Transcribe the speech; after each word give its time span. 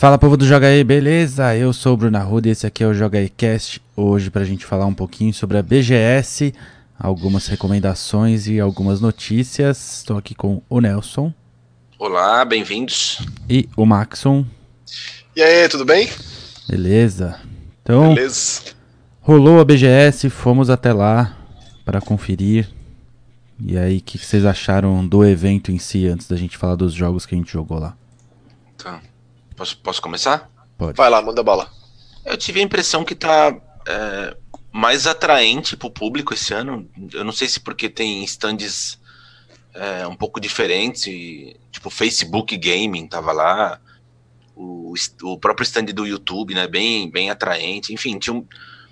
Fala 0.00 0.16
povo 0.16 0.34
do 0.34 0.46
Joga 0.46 0.66
aí, 0.66 0.82
beleza? 0.82 1.54
Eu 1.54 1.74
sou 1.74 1.92
o 1.92 1.96
Bruno 1.98 2.16
Arruda 2.16 2.48
e 2.48 2.52
esse 2.52 2.66
aqui 2.66 2.82
é 2.82 2.86
o 2.86 2.94
Joga 2.94 3.18
aí 3.18 3.28
Cast. 3.28 3.82
Hoje 3.94 4.30
pra 4.30 4.44
gente 4.44 4.64
falar 4.64 4.86
um 4.86 4.94
pouquinho 4.94 5.34
sobre 5.34 5.58
a 5.58 5.62
BGS, 5.62 6.54
algumas 6.98 7.46
recomendações 7.48 8.48
e 8.48 8.58
algumas 8.58 8.98
notícias. 8.98 9.98
Estou 9.98 10.16
aqui 10.16 10.34
com 10.34 10.62
o 10.70 10.80
Nelson. 10.80 11.30
Olá, 11.98 12.42
bem-vindos. 12.46 13.18
E 13.46 13.68
o 13.76 13.84
Maxon. 13.84 14.46
E 15.36 15.42
aí, 15.42 15.68
tudo 15.68 15.84
bem? 15.84 16.08
Beleza. 16.66 17.38
Então, 17.82 18.14
Beleza. 18.14 18.62
rolou 19.20 19.60
a 19.60 19.66
BGS, 19.66 20.30
fomos 20.30 20.70
até 20.70 20.94
lá 20.94 21.36
para 21.84 22.00
conferir. 22.00 22.70
E 23.62 23.76
aí, 23.76 23.98
o 23.98 24.00
que, 24.00 24.16
que 24.16 24.24
vocês 24.24 24.46
acharam 24.46 25.06
do 25.06 25.22
evento 25.26 25.70
em 25.70 25.78
si, 25.78 26.06
antes 26.06 26.26
da 26.26 26.36
gente 26.36 26.56
falar 26.56 26.76
dos 26.76 26.94
jogos 26.94 27.26
que 27.26 27.34
a 27.34 27.38
gente 27.38 27.52
jogou 27.52 27.78
lá? 27.78 27.94
Tá. 28.78 29.02
Posso, 29.60 29.76
posso 29.76 30.00
começar? 30.00 30.50
Pode. 30.78 30.96
Vai 30.96 31.10
lá, 31.10 31.20
manda 31.20 31.42
bala. 31.42 31.70
Eu 32.24 32.34
tive 32.34 32.60
a 32.60 32.62
impressão 32.62 33.04
que 33.04 33.14
tá 33.14 33.54
é, 33.86 34.34
mais 34.72 35.06
atraente 35.06 35.76
pro 35.76 35.90
público 35.90 36.32
esse 36.32 36.54
ano. 36.54 36.88
Eu 37.12 37.24
não 37.24 37.32
sei 37.32 37.46
se 37.46 37.60
porque 37.60 37.90
tem 37.90 38.24
stands 38.24 38.98
é, 39.74 40.06
um 40.06 40.16
pouco 40.16 40.40
diferentes, 40.40 41.06
e, 41.08 41.54
tipo 41.70 41.90
Facebook 41.90 42.56
Gaming 42.56 43.06
tava 43.06 43.32
lá, 43.32 43.78
o, 44.56 44.94
o 45.24 45.38
próprio 45.38 45.64
stand 45.64 45.92
do 45.92 46.06
YouTube, 46.06 46.54
né, 46.54 46.66
bem, 46.66 47.10
bem 47.10 47.28
atraente. 47.28 47.92
Enfim, 47.92 48.18
tinha 48.18 48.32
um 48.32 48.46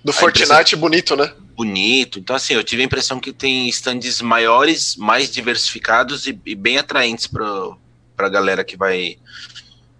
Do 0.05 0.13
Fortnite 0.13 0.75
bonito, 0.75 1.15
né? 1.15 1.33
bonito. 1.55 2.19
Então, 2.19 2.35
assim, 2.35 2.53
eu 2.53 2.63
tive 2.63 2.83
a 2.83 2.85
impressão 2.85 3.19
que 3.19 3.33
tem 3.33 3.67
stands 3.69 4.21
maiores, 4.21 4.95
mais 4.97 5.31
diversificados 5.31 6.27
e, 6.27 6.39
e 6.45 6.53
bem 6.53 6.77
atraentes 6.77 7.25
para 7.25 7.75
a 8.19 8.29
galera 8.29 8.63
que 8.63 8.77
vai 8.77 9.17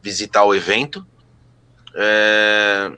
visitar 0.02 0.44
o 0.44 0.54
evento. 0.56 1.06
É, 1.96 2.92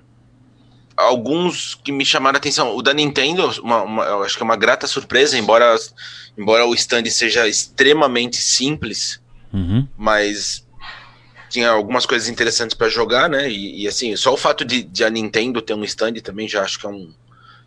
Alguns 0.98 1.74
que 1.74 1.92
me 1.92 2.06
chamaram 2.06 2.36
a 2.36 2.38
atenção, 2.38 2.76
o 2.76 2.82
da 2.82 2.94
Nintendo, 2.94 3.50
uma, 3.64 3.82
uma- 3.82 4.04
eu 4.04 4.24
acho 4.24 4.36
que 4.38 4.44
é 4.44 4.46
uma 4.46 4.58
grata 4.58 4.86
surpresa, 4.86 5.36
embora, 5.38 5.76
embora 6.38 6.66
o 6.66 6.76
stand 6.76 7.06
seja 7.10 7.48
extremamente 7.48 8.38
simples, 8.38 9.20
Uhum. 9.52 9.88
mas 9.98 10.68
tinha 11.50 11.70
algumas 11.72 12.06
coisas 12.06 12.30
interessantes 12.30 12.76
para 12.76 12.88
jogar, 12.88 13.28
né? 13.30 13.50
E, 13.50 13.84
e, 13.84 13.88
assim, 13.88 14.16
só 14.16 14.34
o 14.34 14.38
fato 14.38 14.64
de, 14.64 14.84
de 14.84 15.04
a 15.04 15.10
Nintendo 15.10 15.62
ter 15.62 15.74
um 15.74 15.84
stand 15.84 16.14
também 16.22 16.48
já 16.48 16.62
acho 16.62 16.78
que 16.78 16.86
é 16.86 16.90
um, 16.90 17.12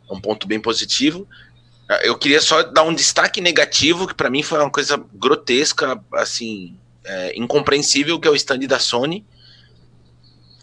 é 0.08 0.12
um 0.14 0.20
ponto 0.20 0.46
bem 0.46 0.60
positivo. 0.60 1.26
Eu 2.02 2.16
queria 2.16 2.41
só 2.41 2.62
dar 2.62 2.82
um 2.84 2.94
destaque 2.94 3.41
negativo, 3.41 4.06
que 4.06 4.14
para 4.14 4.30
mim 4.30 4.42
foi 4.42 4.58
uma 4.60 4.70
coisa 4.70 5.02
grotesca, 5.12 6.00
assim, 6.14 6.78
é, 7.05 7.33
incompreensível, 7.36 8.19
que 8.19 8.27
é 8.28 8.30
o 8.30 8.34
stand 8.36 8.60
da 8.60 8.78
Sony. 8.78 9.24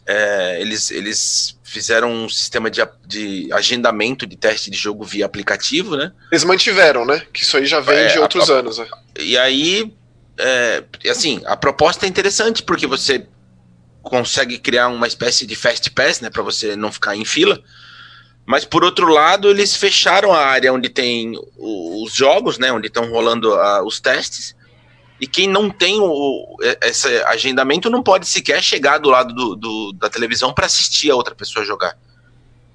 É, 0.05 0.59
eles, 0.59 0.89
eles 0.91 1.57
fizeram 1.63 2.11
um 2.11 2.27
sistema 2.27 2.69
de, 2.69 2.81
a- 2.81 2.89
de 3.05 3.47
agendamento 3.53 4.25
de 4.25 4.35
teste 4.35 4.69
de 4.71 4.77
jogo 4.77 5.05
via 5.05 5.25
aplicativo, 5.25 5.95
né? 5.95 6.11
Eles 6.31 6.43
mantiveram, 6.43 7.05
né? 7.05 7.25
Que 7.31 7.43
isso 7.43 7.55
aí 7.55 7.65
já 7.65 7.79
vem 7.79 7.95
É, 7.95 8.07
de 8.07 8.17
a- 8.17 8.21
outros 8.21 8.49
a- 8.49 8.53
anos. 8.55 8.77
né? 8.79 8.87
E 9.19 9.37
aí, 9.37 9.93
é, 10.37 10.83
assim, 11.09 11.41
a 11.45 11.55
proposta 11.55 12.05
é 12.05 12.09
interessante 12.09 12.63
porque 12.63 12.87
você 12.87 13.25
consegue 14.01 14.57
criar 14.57 14.87
uma 14.87 15.07
espécie 15.07 15.45
de 15.45 15.55
fast 15.55 15.89
pass, 15.91 16.19
né, 16.21 16.29
para 16.31 16.41
você 16.41 16.75
não 16.75 16.91
ficar 16.91 17.15
em 17.15 17.23
fila. 17.23 17.61
Mas 18.43 18.65
por 18.65 18.83
outro 18.83 19.07
lado, 19.07 19.47
eles 19.51 19.75
fecharam 19.75 20.33
a 20.33 20.43
área 20.43 20.73
onde 20.73 20.89
tem 20.89 21.33
os 21.55 22.11
jogos, 22.11 22.57
né, 22.57 22.71
onde 22.71 22.87
estão 22.87 23.09
rolando 23.11 23.53
ah, 23.53 23.83
os 23.85 23.99
testes. 23.99 24.55
E 25.21 25.27
quem 25.27 25.47
não 25.47 25.69
tem 25.69 25.99
o, 26.01 26.57
esse 26.81 27.07
agendamento 27.25 27.89
não 27.91 28.01
pode 28.01 28.27
sequer 28.27 28.61
chegar 28.63 28.97
do 28.97 29.07
lado 29.09 29.31
do, 29.35 29.55
do- 29.55 29.93
da 29.93 30.09
televisão 30.09 30.51
para 30.51 30.65
assistir 30.65 31.11
a 31.11 31.15
outra 31.15 31.35
pessoa 31.35 31.63
jogar. 31.63 31.95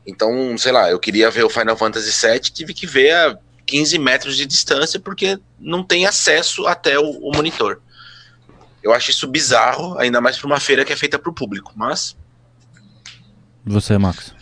Então, 0.06 0.56
sei 0.56 0.70
lá, 0.70 0.88
eu 0.88 1.00
queria 1.00 1.28
ver 1.28 1.44
o 1.44 1.50
Final 1.50 1.76
Fantasy 1.76 2.12
VII, 2.26 2.38
tive 2.38 2.72
que 2.72 2.86
ver 2.86 3.10
a 3.12 3.36
15 3.66 3.98
metros 3.98 4.36
de 4.36 4.46
distância 4.46 5.00
porque 5.00 5.36
não 5.58 5.82
tem 5.82 6.06
acesso 6.06 6.64
até 6.68 6.96
o, 6.96 7.10
o 7.10 7.32
monitor. 7.34 7.80
Eu 8.80 8.92
acho 8.92 9.10
isso 9.10 9.26
bizarro, 9.26 9.98
ainda 9.98 10.20
mais 10.20 10.38
para 10.38 10.46
uma 10.46 10.60
feira 10.60 10.84
que 10.84 10.92
é 10.92 10.96
feita 10.96 11.18
para 11.18 11.28
o 11.28 11.34
público. 11.34 11.72
Mas 11.74 12.16
Você, 13.64 13.98
Max. 13.98 14.32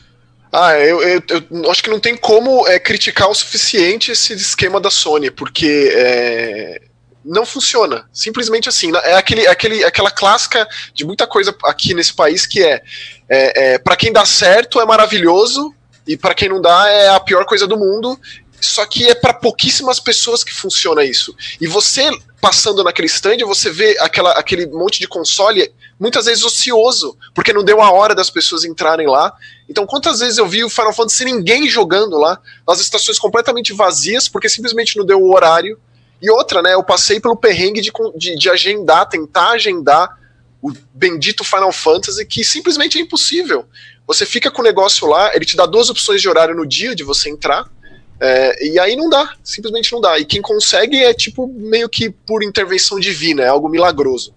Ah, 0.53 0.79
eu, 0.79 1.03
eu- 1.03 1.23
eu 1.51 1.71
acho 1.71 1.83
que 1.83 1.89
não 1.91 1.99
tem 1.99 2.15
como 2.15 2.69
é, 2.69 2.79
criticar 2.79 3.31
o 3.31 3.35
suficiente 3.35 4.13
esse 4.13 4.35
esquema 4.35 4.79
da 4.79 4.91
Sony, 4.91 5.31
porque 5.31 5.91
é, 5.95 6.83
não 7.25 7.47
funciona. 7.47 8.09
Simplesmente 8.13 8.69
assim. 8.69 8.93
É 9.05 9.15
aquele, 9.15 9.47
aquele, 9.47 9.85
aquela 9.85 10.11
clássica 10.11 10.69
de 10.93 11.05
muita 11.05 11.27
coisa 11.27 11.57
aqui 11.65 11.95
nesse 11.95 12.13
país 12.13 12.47
que 12.47 12.63
é, 12.63 12.83
é, 13.29 13.75
é 13.75 13.79
para 13.79 13.97
quem 13.97 14.13
dá 14.13 14.25
certo 14.25 14.81
é 14.81 14.85
maravilhoso 14.85 15.75
e 16.07 16.17
para 16.17 16.35
quem 16.35 16.49
não 16.49 16.61
dá 16.61 16.89
é 16.89 17.09
a 17.09 17.21
pior 17.21 17.45
coisa 17.47 17.67
do 17.67 17.77
mundo. 17.77 18.19
Só 18.61 18.87
que 18.87 19.09
é 19.09 19.15
para 19.15 19.35
pouquíssimas 19.35 20.01
pessoas 20.01 20.43
que 20.43 20.53
funciona 20.53 21.05
isso. 21.05 21.35
E 21.61 21.67
você 21.67 22.11
passando 22.41 22.85
naquele 22.85 23.07
stand, 23.07 23.39
você 23.47 23.71
vê 23.71 23.97
aquela, 24.01 24.33
aquele 24.33 24.67
monte 24.67 25.01
de 25.01 25.09
console 25.09 25.73
muitas 25.99 26.27
vezes 26.27 26.45
ocioso, 26.45 27.17
porque 27.35 27.55
não 27.55 27.65
deu 27.65 27.81
a 27.81 27.91
hora 27.91 28.15
das 28.15 28.29
pessoas 28.29 28.65
entrarem 28.65 29.07
lá. 29.07 29.35
Então, 29.69 29.87
quantas 29.87 30.21
vezes 30.21 30.37
eu 30.37 30.47
vi 30.47 30.63
o 30.63 30.69
Final 30.69 30.93
Fantasy 30.93 31.25
ninguém 31.25 31.69
jogando 31.69 32.19
lá, 32.19 32.39
as 32.69 32.81
estações 32.81 33.19
completamente 33.19 33.73
vazias, 33.73 34.29
porque 34.29 34.49
simplesmente 34.49 34.97
não 34.99 35.07
deu 35.07 35.23
o 35.23 35.35
horário. 35.35 35.79
E 36.25 36.31
outra, 36.31 36.63
né? 36.63 36.73
Eu 36.73 36.83
passei 36.83 37.21
pelo 37.21 37.37
perrengue 37.37 37.83
de, 37.83 37.93
de, 38.17 38.35
de 38.35 38.49
agendar, 38.49 39.07
tentar 39.07 39.51
agendar 39.51 40.19
o 40.63 40.73
bendito 40.95 41.45
Final 41.45 41.71
Fantasy, 41.71 42.25
que 42.25 42.43
simplesmente 42.43 42.97
é 42.97 43.03
impossível. 43.03 43.67
Você 44.07 44.25
fica 44.25 44.51
com 44.51 44.63
o 44.63 44.65
negócio 44.65 45.07
lá, 45.07 45.37
ele 45.37 45.45
te 45.45 45.55
dá 45.55 45.67
duas 45.67 45.91
opções 45.91 46.23
de 46.23 46.29
horário 46.29 46.55
no 46.55 46.67
dia 46.67 46.95
de 46.95 47.05
você 47.05 47.29
entrar, 47.29 47.71
é, 48.19 48.67
e 48.67 48.79
aí 48.79 48.97
não 48.97 49.11
dá, 49.11 49.35
simplesmente 49.45 49.93
não 49.93 50.01
dá. 50.01 50.19
E 50.19 50.25
quem 50.25 50.41
consegue 50.41 50.97
é 50.97 51.13
tipo 51.13 51.47
meio 51.47 51.91
que 51.91 52.09
por 52.09 52.43
intervenção 52.43 52.99
divina, 52.99 53.43
é 53.43 53.49
algo 53.49 53.69
milagroso. 53.69 54.35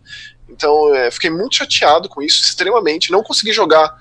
Então, 0.50 0.94
é, 0.94 1.10
fiquei 1.10 1.30
muito 1.30 1.56
chateado 1.56 2.10
com 2.10 2.22
isso, 2.22 2.44
extremamente. 2.44 3.14
Não 3.14 3.24
consegui 3.24 3.54
jogar 3.54 3.98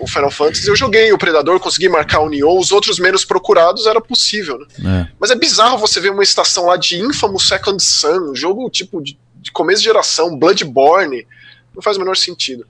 o 0.00 0.06
Final 0.06 0.30
Fantasy. 0.30 0.68
Eu 0.68 0.76
joguei 0.76 1.12
o 1.12 1.18
Predador, 1.18 1.60
consegui 1.60 1.88
marcar 1.88 2.20
o 2.20 2.28
Nioh, 2.28 2.58
os 2.58 2.72
outros 2.72 2.98
menos 2.98 3.24
procurados 3.24 3.86
era 3.86 4.00
possível, 4.00 4.58
né? 4.58 4.66
É. 5.08 5.12
Mas 5.18 5.30
é 5.30 5.34
bizarro 5.34 5.78
você 5.78 6.00
ver 6.00 6.10
uma 6.10 6.22
estação 6.22 6.66
lá 6.66 6.76
de 6.76 6.98
Infamous 6.98 7.48
Second 7.48 7.82
Sun, 7.82 8.30
um 8.30 8.36
jogo 8.36 8.68
tipo 8.70 9.02
de, 9.02 9.18
de 9.36 9.52
começo 9.52 9.80
de 9.80 9.84
geração, 9.84 10.36
Bloodborne, 10.36 11.26
não 11.74 11.82
faz 11.82 11.96
o 11.96 12.00
menor 12.00 12.16
sentido. 12.16 12.66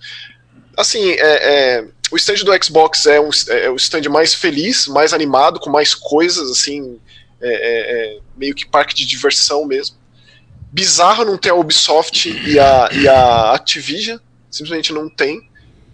Assim, 0.77 1.11
é, 1.11 1.19
é, 1.21 1.89
o 2.11 2.17
stand 2.17 2.45
do 2.45 2.65
Xbox 2.65 3.07
é, 3.07 3.21
um, 3.21 3.31
é 3.49 3.71
o 3.71 3.77
stand 3.77 4.09
mais 4.11 4.35
feliz, 4.35 4.87
mais 4.87 5.13
animado, 5.13 5.61
com 5.61 5.71
mais 5.71 5.95
coisas, 5.95 6.51
assim, 6.51 6.99
é, 7.41 7.49
é, 7.51 8.17
é 8.17 8.19
meio 8.37 8.55
que 8.55 8.67
parque 8.67 8.95
de 8.95 9.05
diversão 9.05 9.65
mesmo. 9.67 9.97
Bizarro 10.73 11.25
não 11.25 11.37
ter 11.37 11.51
a 11.51 11.55
Ubisoft 11.55 12.31
e 12.31 12.59
a, 12.59 12.89
e 12.93 13.07
a 13.07 13.53
Activision, 13.53 14.19
simplesmente 14.51 14.93
não 14.93 15.09
tem. 15.09 15.52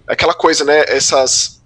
Aquela 0.08 0.34
coisa, 0.34 0.64
né? 0.64 0.84
Essas, 0.88 1.62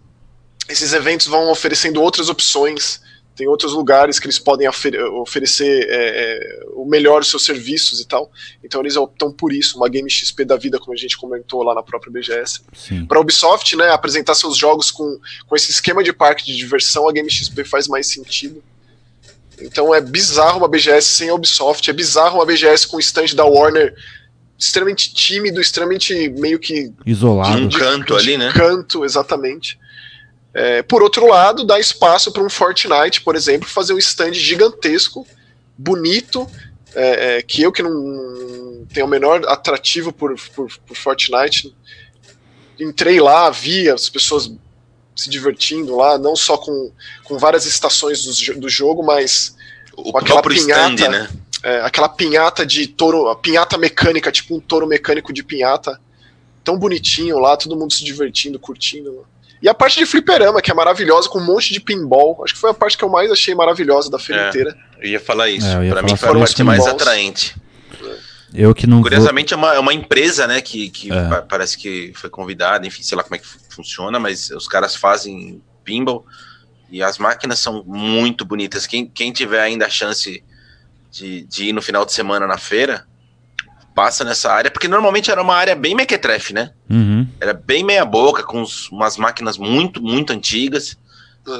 esses 0.68 0.92
eventos 0.92 1.26
vão 1.26 1.50
oferecendo 1.50 2.02
outras 2.02 2.28
opções 2.28 3.00
tem 3.34 3.48
outros 3.48 3.72
lugares 3.72 4.18
que 4.18 4.26
eles 4.26 4.38
podem 4.38 4.68
ofer 4.68 4.94
oferecer 5.14 5.86
é, 5.88 5.90
é, 5.90 6.64
o 6.74 6.84
melhor 6.84 7.20
dos 7.20 7.30
seus 7.30 7.44
serviços 7.44 7.98
e 8.00 8.06
tal. 8.06 8.30
Então 8.62 8.80
eles 8.80 8.96
optam 8.96 9.32
por 9.32 9.52
isso, 9.52 9.78
uma 9.78 9.88
Game 9.88 10.08
XP 10.10 10.44
da 10.44 10.56
vida, 10.56 10.78
como 10.78 10.92
a 10.92 10.96
gente 10.96 11.16
comentou 11.16 11.62
lá 11.62 11.74
na 11.74 11.82
própria 11.82 12.12
BGS. 12.12 12.60
Para 13.08 13.18
a 13.18 13.20
Ubisoft, 13.20 13.74
né, 13.74 13.88
apresentar 13.90 14.34
seus 14.34 14.56
jogos 14.56 14.90
com, 14.90 15.18
com 15.46 15.56
esse 15.56 15.70
esquema 15.70 16.04
de 16.04 16.12
parque 16.12 16.44
de 16.44 16.56
diversão, 16.56 17.08
a 17.08 17.12
Game 17.12 17.30
XP 17.30 17.64
faz 17.64 17.88
mais 17.88 18.06
sentido. 18.06 18.62
Então 19.60 19.94
é 19.94 20.00
bizarro 20.00 20.58
uma 20.58 20.68
BGS 20.68 21.08
sem 21.08 21.30
a 21.30 21.34
Ubisoft, 21.34 21.88
é 21.88 21.92
bizarro 21.92 22.36
uma 22.38 22.46
BGS 22.46 22.86
com 22.86 22.96
o 22.98 23.00
stand 23.00 23.34
da 23.34 23.44
Warner 23.44 23.94
extremamente 24.62 25.12
tímido, 25.12 25.60
extremamente 25.60 26.28
meio 26.28 26.58
que 26.58 26.92
isolado. 27.04 27.56
De 27.56 27.76
um 27.76 27.78
canto 27.80 28.14
ali, 28.14 28.38
né? 28.38 28.52
Canto, 28.54 29.04
exatamente. 29.04 29.76
É, 30.54 30.82
por 30.82 31.02
outro 31.02 31.26
lado, 31.26 31.64
dá 31.64 31.80
espaço 31.80 32.30
para 32.30 32.42
um 32.42 32.48
Fortnite, 32.48 33.22
por 33.22 33.34
exemplo, 33.34 33.68
fazer 33.68 33.92
um 33.92 33.98
stand 33.98 34.34
gigantesco, 34.34 35.26
bonito, 35.76 36.48
é, 36.94 37.38
é, 37.38 37.42
que 37.42 37.62
eu 37.62 37.72
que 37.72 37.82
não, 37.82 37.90
não 37.92 38.86
tenho 38.86 39.06
o 39.06 39.08
menor 39.08 39.44
atrativo 39.48 40.12
por, 40.12 40.36
por, 40.54 40.68
por, 40.86 40.96
Fortnite, 40.96 41.74
entrei 42.78 43.20
lá, 43.20 43.50
vi 43.50 43.90
as 43.90 44.08
pessoas 44.08 44.52
se 45.16 45.28
divertindo 45.28 45.96
lá, 45.96 46.16
não 46.18 46.36
só 46.36 46.56
com, 46.56 46.92
com 47.24 47.36
várias 47.36 47.66
estações 47.66 48.24
do, 48.24 48.60
do 48.60 48.68
jogo, 48.68 49.02
mas 49.02 49.56
o 49.96 50.12
com 50.12 50.18
aquela 50.18 50.42
pinhata, 50.42 50.94
stand, 50.94 51.08
né? 51.08 51.28
É, 51.62 51.80
aquela 51.80 52.08
pinhata 52.08 52.66
de 52.66 52.86
touro, 52.86 53.28
a 53.28 53.36
pinhata 53.36 53.78
mecânica, 53.78 54.32
tipo 54.32 54.56
um 54.56 54.60
touro 54.60 54.86
mecânico 54.86 55.32
de 55.32 55.42
pinhata, 55.42 56.00
tão 56.64 56.76
bonitinho 56.78 57.38
lá, 57.38 57.56
todo 57.56 57.76
mundo 57.76 57.92
se 57.92 58.04
divertindo, 58.04 58.58
curtindo. 58.58 59.26
E 59.62 59.68
a 59.68 59.74
parte 59.74 59.98
de 59.98 60.06
fliperama, 60.06 60.60
que 60.60 60.72
é 60.72 60.74
maravilhosa, 60.74 61.28
com 61.28 61.38
um 61.38 61.46
monte 61.46 61.72
de 61.72 61.80
pinball. 61.80 62.42
Acho 62.44 62.54
que 62.54 62.60
foi 62.60 62.70
a 62.70 62.74
parte 62.74 62.98
que 62.98 63.04
eu 63.04 63.08
mais 63.08 63.30
achei 63.30 63.54
maravilhosa 63.54 64.10
da 64.10 64.18
feira 64.18 64.42
É, 64.42 64.48
inteira. 64.48 64.76
Eu 65.00 65.10
ia 65.10 65.20
falar 65.20 65.48
isso. 65.48 65.66
É, 65.66 65.76
eu 65.76 65.84
ia 65.84 65.92
pra 65.92 66.00
falar 66.00 66.12
mim 66.12 66.16
foi 66.16 66.28
a 66.28 66.34
parte 66.34 66.62
mais 66.64 66.86
atraente. 66.86 67.54
Eu 68.52 68.74
que 68.74 68.86
não 68.86 69.00
Curiosamente 69.00 69.54
vou... 69.54 69.64
é, 69.64 69.66
uma, 69.68 69.76
é 69.76 69.78
uma 69.78 69.94
empresa, 69.94 70.46
né, 70.46 70.60
que, 70.60 70.90
que 70.90 71.10
é. 71.10 71.40
parece 71.48 71.78
que 71.78 72.12
foi 72.14 72.28
convidada, 72.28 72.86
enfim, 72.86 73.02
sei 73.02 73.16
lá 73.16 73.22
como 73.22 73.36
é 73.36 73.38
que 73.38 73.46
funciona, 73.70 74.18
mas 74.18 74.50
os 74.50 74.68
caras 74.68 74.94
fazem 74.94 75.62
pinball 75.84 76.26
e 76.90 77.02
as 77.02 77.16
máquinas 77.16 77.58
são 77.60 77.82
muito 77.86 78.44
bonitas. 78.44 78.86
Quem, 78.86 79.06
quem 79.06 79.32
tiver 79.32 79.60
ainda 79.60 79.86
a 79.86 79.90
chance 79.90 80.44
de, 81.12 81.44
de 81.44 81.66
ir 81.66 81.72
no 81.72 81.82
final 81.82 82.04
de 82.04 82.12
semana 82.12 82.46
na 82.46 82.56
feira, 82.56 83.06
passa 83.94 84.24
nessa 84.24 84.50
área, 84.50 84.70
porque 84.70 84.88
normalmente 84.88 85.30
era 85.30 85.42
uma 85.42 85.54
área 85.54 85.76
bem 85.76 85.94
mequetrefe, 85.94 86.54
né? 86.54 86.70
Uhum. 86.88 87.28
Era 87.38 87.52
bem 87.52 87.84
meia 87.84 88.04
boca, 88.04 88.42
com 88.42 88.62
uns, 88.62 88.88
umas 88.90 89.18
máquinas 89.18 89.58
muito, 89.58 90.02
muito 90.02 90.32
antigas. 90.32 90.96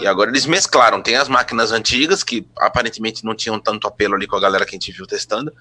E 0.01 0.07
agora 0.07 0.31
eles 0.31 0.47
mesclaram. 0.47 1.03
Tem 1.03 1.17
as 1.17 1.29
máquinas 1.29 1.73
antigas, 1.73 2.23
que 2.23 2.47
aparentemente 2.59 3.25
não 3.25 3.35
tinham 3.35 3.59
tanto 3.59 3.87
apelo 3.87 4.15
ali 4.15 4.27
com 4.27 4.37
a 4.37 4.41
galera 4.41 4.65
que 4.65 4.71
a 4.71 4.79
gente 4.79 4.93
viu 4.93 5.07
testando. 5.07 5.53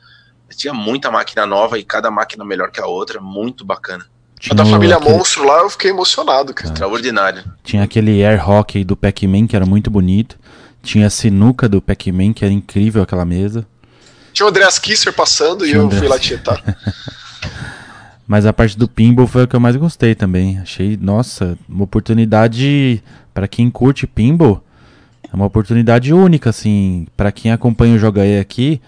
Tinha 0.55 0.73
muita 0.73 1.09
máquina 1.09 1.45
nova 1.45 1.77
e 1.77 1.83
cada 1.83 2.11
máquina 2.11 2.45
melhor 2.45 2.71
que 2.71 2.79
a 2.79 2.85
outra, 2.85 3.19
muito 3.19 3.65
bacana. 3.65 4.05
Tinha 4.39 4.55
da 4.55 4.65
família 4.65 4.97
aquele... 4.97 5.15
Monstro 5.15 5.45
lá, 5.45 5.59
eu 5.59 5.69
fiquei 5.69 5.91
emocionado, 5.91 6.53
cara. 6.53 6.69
Extraordinário. 6.69 7.43
Tinha 7.63 7.83
aquele 7.83 8.23
air 8.23 8.47
hockey 8.47 8.83
do 8.83 8.95
Pac-Man, 8.95 9.47
que 9.47 9.55
era 9.55 9.65
muito 9.65 9.89
bonito. 9.89 10.37
Tinha 10.83 11.07
a 11.07 11.09
sinuca 11.09 11.69
do 11.69 11.81
Pac-Man, 11.81 12.33
que 12.33 12.43
era 12.45 12.53
incrível 12.53 13.01
aquela 13.03 13.25
mesa. 13.25 13.65
Tinha 14.33 14.45
o 14.45 14.49
Andreas 14.49 14.79
Kisser 14.79 15.13
passando 15.13 15.65
Tinha 15.65 15.77
e 15.77 15.79
eu 15.79 15.91
fui 15.91 16.07
lá 16.07 16.17
tietar. 16.19 16.61
Mas 18.27 18.45
a 18.45 18.53
parte 18.53 18.77
do 18.77 18.87
pinball 18.87 19.27
foi 19.27 19.43
a 19.43 19.47
que 19.47 19.55
eu 19.55 19.59
mais 19.59 19.75
gostei 19.75 20.15
também. 20.15 20.57
Achei, 20.59 20.97
nossa, 20.99 21.57
uma 21.67 21.83
oportunidade 21.83 23.03
para 23.33 23.45
quem 23.45 23.69
curte 23.69 24.07
pinball. 24.07 24.63
É 25.31 25.35
uma 25.35 25.45
oportunidade 25.45 26.13
única, 26.13 26.49
assim. 26.49 27.07
para 27.17 27.31
quem 27.31 27.51
acompanha 27.51 27.95
o 27.95 27.99
Joga 27.99 28.25
E 28.25 28.39
aqui, 28.39 28.81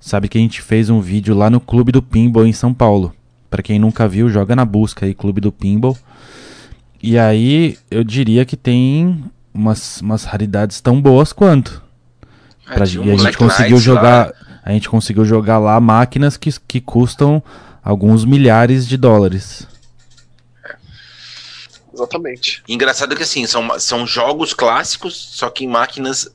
sabe 0.00 0.28
que 0.28 0.38
a 0.38 0.40
gente 0.40 0.60
fez 0.60 0.90
um 0.90 1.00
vídeo 1.00 1.34
lá 1.34 1.48
no 1.48 1.60
Clube 1.60 1.92
do 1.92 2.02
Pinball 2.02 2.46
em 2.46 2.52
São 2.52 2.74
Paulo. 2.74 3.14
Para 3.50 3.62
quem 3.62 3.78
nunca 3.78 4.06
viu, 4.08 4.28
joga 4.28 4.54
na 4.54 4.64
busca 4.64 5.06
aí, 5.06 5.14
Clube 5.14 5.40
do 5.40 5.50
Pinball. 5.50 5.96
E 7.02 7.16
aí, 7.16 7.78
eu 7.90 8.02
diria 8.04 8.44
que 8.44 8.56
tem 8.56 9.24
umas, 9.54 10.00
umas 10.00 10.24
raridades 10.24 10.80
tão 10.80 11.00
boas 11.00 11.32
quanto. 11.32 11.82
É, 12.68 12.74
pra, 12.74 12.84
um 12.84 13.04
e 13.04 13.12
a 13.12 13.16
gente 13.16 13.38
conseguiu 13.38 13.78
jogar. 13.78 14.26
Lá. 14.26 14.32
A 14.68 14.72
gente 14.72 14.90
conseguiu 14.90 15.24
jogar 15.24 15.58
lá 15.58 15.80
máquinas 15.80 16.36
que, 16.36 16.50
que 16.68 16.78
custam 16.78 17.42
alguns 17.82 18.26
milhares 18.26 18.86
de 18.86 18.98
dólares. 18.98 19.66
Exatamente. 21.90 22.62
Engraçado 22.68 23.16
que 23.16 23.22
assim, 23.22 23.46
são, 23.46 23.80
são 23.80 24.06
jogos 24.06 24.52
clássicos, 24.52 25.14
só 25.16 25.48
que 25.48 25.64
em 25.64 25.66
máquinas 25.66 26.30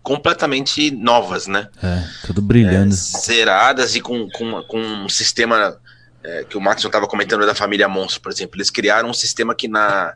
completamente 0.00 0.92
novas, 0.92 1.48
né? 1.48 1.68
É, 1.82 2.04
tudo 2.24 2.40
brilhando. 2.40 2.94
É, 2.94 2.96
zeradas 2.96 3.96
e 3.96 4.00
com, 4.00 4.30
com, 4.30 4.62
com 4.62 4.78
um 4.80 5.08
sistema 5.08 5.76
é, 6.22 6.44
que 6.44 6.56
o 6.56 6.60
Maxon 6.60 6.86
estava 6.86 7.08
comentando 7.08 7.44
da 7.44 7.52
família 7.52 7.88
Monstro, 7.88 8.20
por 8.20 8.30
exemplo. 8.30 8.58
Eles 8.58 8.70
criaram 8.70 9.10
um 9.10 9.14
sistema 9.14 9.56
que 9.56 9.66
na, 9.66 10.14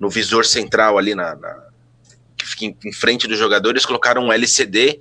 no 0.00 0.08
visor 0.08 0.46
central 0.46 0.96
ali, 0.96 1.14
na, 1.14 1.36
na 1.36 1.54
que 2.34 2.46
fica 2.46 2.64
em, 2.64 2.74
em, 2.82 2.92
frente 2.94 3.28
do 3.28 3.36
jogador, 3.36 3.72
eles 3.72 3.84
colocaram 3.84 4.24
um 4.24 4.32
LCD 4.32 5.00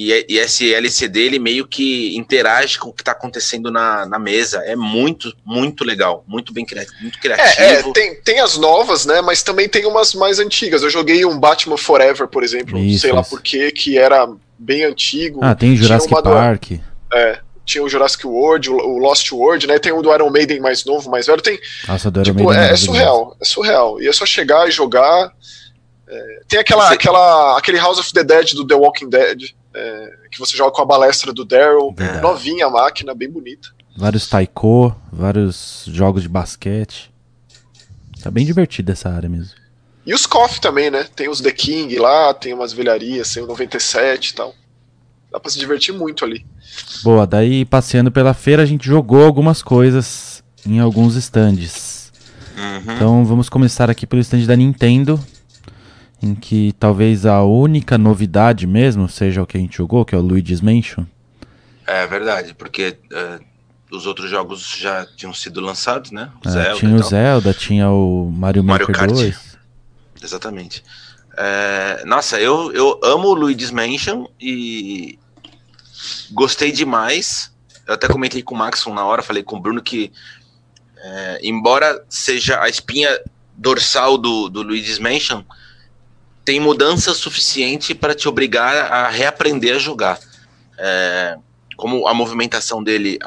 e, 0.00 0.26
e, 0.28 0.38
esse 0.38 0.72
LCD 0.72 1.22
ele 1.22 1.38
meio 1.40 1.66
que 1.66 2.16
interage 2.16 2.78
com 2.78 2.90
o 2.90 2.92
que 2.92 3.02
está 3.02 3.10
acontecendo 3.10 3.68
na, 3.68 4.06
na 4.06 4.16
mesa. 4.16 4.58
É 4.58 4.76
muito, 4.76 5.34
muito 5.44 5.82
legal, 5.82 6.22
muito 6.24 6.52
bem 6.52 6.64
criativo, 6.64 6.96
muito 7.02 7.18
criativo. 7.18 7.60
É, 7.60 7.72
é, 7.80 7.92
tem, 7.92 8.14
tem 8.22 8.38
as 8.38 8.56
novas, 8.56 9.04
né? 9.04 9.20
Mas 9.20 9.42
também 9.42 9.68
tem 9.68 9.86
umas 9.86 10.14
mais 10.14 10.38
antigas. 10.38 10.84
Eu 10.84 10.90
joguei 10.90 11.24
um 11.24 11.36
Batman 11.40 11.76
Forever, 11.76 12.28
por 12.28 12.44
exemplo, 12.44 12.78
isso, 12.78 13.00
sei 13.00 13.12
lá 13.12 13.24
porquê, 13.24 13.72
que 13.72 13.98
era 13.98 14.30
bem 14.56 14.84
antigo. 14.84 15.40
Ah, 15.42 15.56
tem 15.56 15.74
Jurassic 15.74 16.14
Park. 16.22 16.68
Do, 16.70 16.80
é, 17.12 17.40
tinha 17.64 17.82
o 17.82 17.88
Jurassic 17.88 18.24
World, 18.24 18.70
o 18.70 18.98
Lost 18.98 19.32
World, 19.32 19.66
né? 19.66 19.80
Tem 19.80 19.90
o 19.90 20.00
do 20.00 20.14
Iron 20.14 20.30
Maiden 20.30 20.60
mais 20.60 20.84
novo, 20.84 21.10
mais 21.10 21.26
velho. 21.26 21.42
Tem. 21.42 21.58
Nossa, 21.88 22.08
do 22.08 22.20
Iron 22.20 22.24
tipo, 22.24 22.44
Maiden 22.44 22.68
é, 22.68 22.72
é 22.72 22.76
surreal, 22.76 23.36
é 23.40 23.44
surreal. 23.44 24.00
E 24.00 24.06
é 24.06 24.12
só 24.12 24.24
chegar 24.24 24.68
e 24.68 24.70
jogar. 24.70 25.32
É, 26.08 26.40
tem 26.46 26.60
aquela, 26.60 26.88
aquela, 26.92 27.58
aquele 27.58 27.78
House 27.78 27.98
of 27.98 28.12
the 28.12 28.22
Dead 28.22 28.52
do 28.54 28.64
The 28.64 28.76
Walking 28.76 29.10
Dead 29.10 29.57
é, 29.74 30.12
que 30.30 30.38
você 30.38 30.56
joga 30.56 30.72
com 30.72 30.82
a 30.82 30.86
balestra 30.86 31.32
do 31.32 31.44
Daryl, 31.44 31.94
novinha 32.22 32.66
a 32.66 32.70
máquina, 32.70 33.14
bem 33.14 33.30
bonita. 33.30 33.68
Vários 33.96 34.28
taiko, 34.28 34.94
vários 35.12 35.84
jogos 35.88 36.22
de 36.22 36.28
basquete. 36.28 37.12
Tá 38.22 38.30
bem 38.30 38.44
divertida 38.44 38.92
essa 38.92 39.08
área 39.10 39.28
mesmo. 39.28 39.54
E 40.06 40.14
os 40.14 40.24
KOF 40.26 40.60
também, 40.60 40.90
né? 40.90 41.04
Tem 41.14 41.28
os 41.28 41.40
The 41.40 41.50
King 41.50 41.98
lá, 41.98 42.32
tem 42.32 42.54
umas 42.54 42.72
velharias, 42.72 43.32
tem 43.32 43.42
o 43.42 43.46
97 43.46 44.28
e 44.28 44.34
tal. 44.34 44.54
Dá 45.30 45.38
pra 45.38 45.50
se 45.50 45.58
divertir 45.58 45.92
muito 45.92 46.24
ali. 46.24 46.46
Boa, 47.02 47.26
daí 47.26 47.64
passeando 47.64 48.10
pela 48.10 48.32
feira 48.32 48.62
a 48.62 48.66
gente 48.66 48.86
jogou 48.86 49.24
algumas 49.24 49.62
coisas 49.62 50.42
em 50.64 50.80
alguns 50.80 51.14
stands. 51.16 52.12
Uhum. 52.56 52.94
Então 52.94 53.24
vamos 53.24 53.48
começar 53.48 53.90
aqui 53.90 54.06
pelo 54.06 54.22
stand 54.22 54.46
da 54.46 54.56
Nintendo 54.56 55.22
em 56.22 56.34
que 56.34 56.72
talvez 56.78 57.24
a 57.24 57.42
única 57.42 57.96
novidade 57.96 58.66
mesmo 58.66 59.08
seja 59.08 59.42
o 59.42 59.46
que 59.46 59.56
a 59.56 59.60
gente 59.60 59.76
jogou, 59.76 60.04
que 60.04 60.14
é 60.14 60.18
o 60.18 60.20
Luigi's 60.20 60.60
Mansion. 60.60 61.04
É 61.86 62.06
verdade, 62.06 62.54
porque 62.54 62.98
uh, 63.12 63.44
os 63.90 64.06
outros 64.06 64.28
jogos 64.28 64.76
já 64.78 65.06
tinham 65.16 65.32
sido 65.32 65.60
lançados, 65.60 66.10
né? 66.10 66.30
O 66.44 66.48
é, 66.48 66.52
Zelda 66.52 66.74
tinha 66.74 66.94
o 66.94 67.02
Zelda, 67.02 67.54
tinha 67.54 67.90
o 67.90 68.30
Mario, 68.30 68.62
Mario 68.62 68.86
Maker 68.86 68.94
Kart. 68.94 69.10
2. 69.10 69.58
Exatamente. 70.22 70.84
É, 71.36 72.02
nossa, 72.04 72.40
eu, 72.40 72.72
eu 72.72 73.00
amo 73.04 73.28
o 73.28 73.34
Luigi's 73.34 73.70
Mansion 73.70 74.26
e 74.40 75.18
gostei 76.32 76.72
demais. 76.72 77.52
Eu 77.86 77.94
até 77.94 78.08
comentei 78.08 78.42
com 78.42 78.54
o 78.54 78.58
Maxon 78.58 78.92
na 78.92 79.04
hora, 79.04 79.22
falei 79.22 79.42
com 79.42 79.56
o 79.56 79.60
Bruno 79.60 79.80
que, 79.80 80.12
é, 80.96 81.40
embora 81.42 82.04
seja 82.08 82.60
a 82.60 82.68
espinha 82.68 83.08
dorsal 83.56 84.18
do, 84.18 84.48
do 84.48 84.62
Luigi's 84.62 84.98
Mansion, 84.98 85.42
tem 86.48 86.58
mudança 86.58 87.12
suficiente 87.12 87.94
para 87.94 88.14
te 88.14 88.26
obrigar 88.26 88.74
a 88.90 89.10
reaprender 89.10 89.76
a 89.76 89.78
jogar. 89.78 90.18
É, 90.78 91.36
como 91.76 92.08
a 92.08 92.14
movimentação 92.14 92.82
dele 92.82 93.18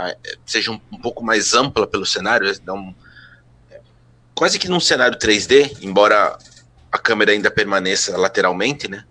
seja 0.44 0.72
um, 0.72 0.80
um, 0.92 0.98
pouco 0.98 1.24
mais 1.24 1.54
ampla 1.54 1.86
pelo 1.86 2.04
cenário, 2.04 2.52
um, 2.70 2.92
é, 3.70 3.80
quase 4.34 4.58
que 4.58 4.68
num 4.68 4.80
cenário 4.80 5.20
3D, 5.20 5.84
embora 5.84 6.36
a 6.92 6.98
câmera 6.98 7.32
ainda 7.32 7.52
permaneça 7.52 8.18
lateralmente, 8.18 8.90
né? 8.90 9.04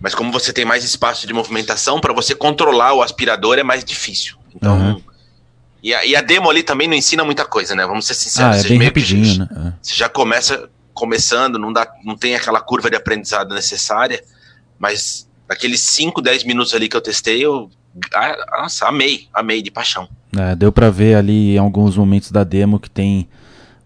Mas 0.00 0.14
como 0.14 0.32
você 0.32 0.50
tem 0.50 0.64
mais 0.64 0.82
espaço 0.82 1.26
de 1.26 1.34
movimentação, 1.34 2.00
para 2.00 2.14
você 2.14 2.34
controlar 2.34 2.94
o 2.94 3.02
aspirador 3.02 3.58
é 3.58 3.62
mais 3.62 3.84
difícil. 3.84 4.38
Então. 4.56 4.78
Uhum. 4.78 5.02
E, 5.82 5.92
a, 5.92 6.06
e, 6.06 6.16
a, 6.16 6.22
demo 6.22 6.48
ali 6.48 6.62
também 6.62 6.88
não 6.88 6.94
ensina 6.94 7.22
muita 7.22 7.44
coisa, 7.44 7.74
né? 7.74 7.86
Vamos 7.86 8.06
ser 8.06 8.14
sinceros. 8.14 8.56
Ah, 8.56 8.66
é 8.66 8.68
bem 8.78 8.82
rapidinho, 8.82 9.40
né? 9.40 9.74
Você 9.82 9.94
já 9.94 10.08
começa 10.08 10.70
começando, 11.00 11.58
não, 11.58 11.72
dá, 11.72 11.90
não 12.04 12.14
tem 12.14 12.36
aquela 12.36 12.60
curva 12.60 12.90
de 12.90 12.96
aprendizado 12.96 13.54
necessária, 13.54 14.22
mas 14.78 15.26
aqueles 15.48 15.80
5, 15.80 16.20
10 16.20 16.44
minutos 16.44 16.74
ali 16.74 16.90
que 16.90 16.96
eu 16.96 17.00
testei, 17.00 17.42
eu 17.42 17.70
ah, 18.14 18.60
nossa, 18.60 18.86
amei, 18.86 19.28
amei 19.32 19.62
de 19.62 19.70
paixão. 19.70 20.06
É, 20.36 20.54
deu 20.54 20.70
para 20.70 20.90
ver 20.90 21.16
ali 21.16 21.54
em 21.54 21.58
alguns 21.58 21.96
momentos 21.96 22.30
da 22.30 22.44
demo 22.44 22.78
que 22.78 22.90
tem 22.90 23.26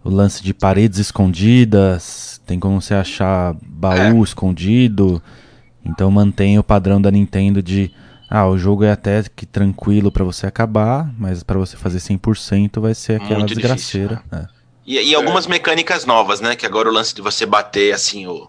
o 0.02 0.10
lance 0.10 0.42
de 0.42 0.52
paredes 0.52 0.98
escondidas, 0.98 2.42
tem 2.44 2.58
como 2.58 2.82
você 2.82 2.94
achar 2.94 3.56
baú 3.62 4.20
é. 4.20 4.24
escondido. 4.24 5.22
Então 5.84 6.10
mantém 6.10 6.58
o 6.58 6.64
padrão 6.64 7.00
da 7.00 7.10
Nintendo 7.10 7.62
de 7.62 7.90
ah, 8.28 8.48
o 8.48 8.58
jogo 8.58 8.82
é 8.82 8.90
até 8.90 9.22
que 9.22 9.46
tranquilo 9.46 10.10
para 10.10 10.24
você 10.24 10.46
acabar, 10.46 11.08
mas 11.16 11.44
para 11.44 11.58
você 11.58 11.76
fazer 11.76 11.98
100% 11.98 12.80
vai 12.80 12.92
ser 12.92 13.22
aquela 13.22 13.38
Muito 13.38 13.54
desgraceira. 13.54 14.16
Difícil, 14.16 14.38
né? 14.38 14.48
é. 14.50 14.53
E, 14.86 15.00
e 15.00 15.14
algumas 15.14 15.46
mecânicas 15.46 16.04
novas, 16.04 16.40
né? 16.40 16.54
Que 16.54 16.66
agora 16.66 16.88
o 16.88 16.92
lance 16.92 17.14
de 17.14 17.22
você 17.22 17.46
bater 17.46 17.94
assim 17.94 18.26
o 18.26 18.48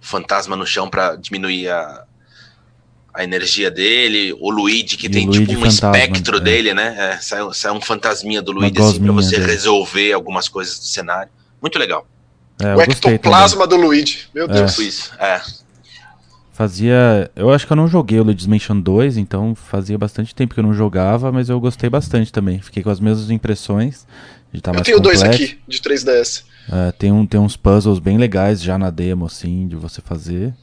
fantasma 0.00 0.56
no 0.56 0.66
chão 0.66 0.88
para 0.88 1.16
diminuir 1.16 1.68
a, 1.68 2.04
a 3.14 3.24
energia 3.24 3.70
dele, 3.70 4.36
o 4.38 4.50
Luigi 4.50 4.96
que 4.96 5.06
e 5.06 5.10
tem 5.10 5.26
Luigi 5.26 5.46
tipo 5.46 5.52
um 5.52 5.70
fantasma, 5.70 5.98
espectro 5.98 6.36
é. 6.36 6.40
dele, 6.40 6.74
né? 6.74 6.94
É, 6.98 7.16
sai, 7.18 7.40
sai, 7.52 7.72
um 7.72 7.80
fantasminha 7.80 8.42
do 8.42 8.52
Luigi 8.52 8.80
assim 8.80 9.02
pra 9.02 9.12
você 9.12 9.36
dele. 9.36 9.52
resolver 9.52 10.12
algumas 10.12 10.48
coisas 10.48 10.78
do 10.78 10.84
cenário. 10.84 11.30
Muito 11.60 11.78
legal. 11.78 12.06
É, 12.60 12.74
o 12.74 12.80
ectoplasma 12.80 13.66
do 13.66 13.76
Luigi. 13.76 14.28
Meu 14.34 14.48
Deus. 14.48 14.78
É. 14.78 14.82
Isso, 14.82 15.12
é. 15.18 15.42
Fazia. 16.52 17.30
Eu 17.36 17.52
acho 17.52 17.66
que 17.66 17.72
eu 17.72 17.76
não 17.76 17.86
joguei 17.86 18.18
o 18.18 18.22
Luigi's 18.22 18.46
Mansion 18.46 18.80
2, 18.80 19.18
então 19.18 19.54
fazia 19.54 19.98
bastante 19.98 20.34
tempo 20.34 20.54
que 20.54 20.60
eu 20.60 20.64
não 20.64 20.72
jogava, 20.72 21.30
mas 21.30 21.50
eu 21.50 21.60
gostei 21.60 21.90
bastante 21.90 22.32
também. 22.32 22.60
Fiquei 22.60 22.82
com 22.82 22.88
as 22.88 22.98
mesmas 22.98 23.30
impressões. 23.30 24.06
Tá 24.60 24.72
eu 24.72 24.82
tenho 24.82 25.00
dois 25.00 25.22
aqui, 25.22 25.58
de 25.66 25.78
3DS. 25.80 26.44
É, 26.70 26.92
tem, 26.92 27.12
um, 27.12 27.26
tem 27.26 27.38
uns 27.38 27.56
puzzles 27.56 27.98
bem 27.98 28.18
legais 28.18 28.62
já 28.62 28.78
na 28.78 28.90
demo, 28.90 29.26
assim, 29.26 29.68
de 29.68 29.76
você 29.76 30.00
fazer. 30.00 30.54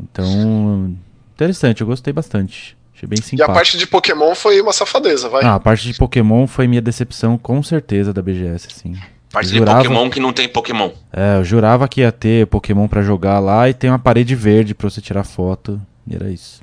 Então, 0.00 0.96
interessante, 1.34 1.80
eu 1.80 1.86
gostei 1.86 2.12
bastante. 2.12 2.76
Achei 2.94 3.08
bem 3.08 3.20
simpático. 3.20 3.40
E 3.40 3.50
a 3.50 3.54
parte 3.54 3.78
de 3.78 3.86
Pokémon 3.86 4.34
foi 4.34 4.60
uma 4.60 4.72
safadeza, 4.72 5.28
vai. 5.28 5.44
Ah, 5.44 5.54
a 5.54 5.60
parte 5.60 5.86
de 5.86 5.94
Pokémon 5.94 6.46
foi 6.46 6.66
minha 6.66 6.82
decepção, 6.82 7.38
com 7.38 7.62
certeza, 7.62 8.12
da 8.12 8.22
BGS, 8.22 8.68
assim. 8.68 8.96
Parte 9.30 9.48
jurava... 9.48 9.82
de 9.82 9.88
Pokémon 9.88 10.10
que 10.10 10.20
não 10.20 10.32
tem 10.32 10.48
Pokémon. 10.48 10.90
É, 11.12 11.38
eu 11.38 11.44
jurava 11.44 11.88
que 11.88 12.00
ia 12.00 12.12
ter 12.12 12.46
Pokémon 12.46 12.86
para 12.86 13.02
jogar 13.02 13.40
lá 13.40 13.68
e 13.68 13.74
tem 13.74 13.90
uma 13.90 13.98
parede 13.98 14.34
verde 14.34 14.74
para 14.74 14.88
você 14.88 15.00
tirar 15.00 15.24
foto. 15.24 15.80
E 16.06 16.14
era 16.14 16.30
isso. 16.30 16.62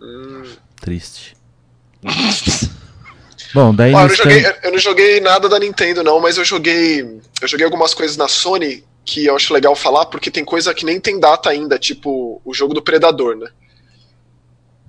Hum. 0.00 0.42
Triste. 0.80 1.36
Bom, 3.54 3.74
daí 3.74 3.94
ah, 3.94 4.02
eu, 4.02 4.08
não 4.08 4.14
joguei, 4.14 4.46
eu 4.62 4.72
não 4.72 4.78
joguei 4.78 5.20
nada 5.20 5.48
da 5.48 5.58
Nintendo, 5.58 6.02
não, 6.02 6.20
mas 6.20 6.36
eu 6.36 6.44
joguei. 6.44 7.00
Eu 7.40 7.48
joguei 7.48 7.64
algumas 7.64 7.94
coisas 7.94 8.16
na 8.16 8.28
Sony 8.28 8.84
que 9.04 9.24
eu 9.24 9.34
acho 9.34 9.54
legal 9.54 9.74
falar, 9.74 10.06
porque 10.06 10.30
tem 10.30 10.44
coisa 10.44 10.74
que 10.74 10.84
nem 10.84 11.00
tem 11.00 11.18
data 11.18 11.48
ainda, 11.48 11.78
tipo 11.78 12.42
o 12.44 12.52
jogo 12.52 12.74
do 12.74 12.82
Predador, 12.82 13.36
né? 13.36 13.48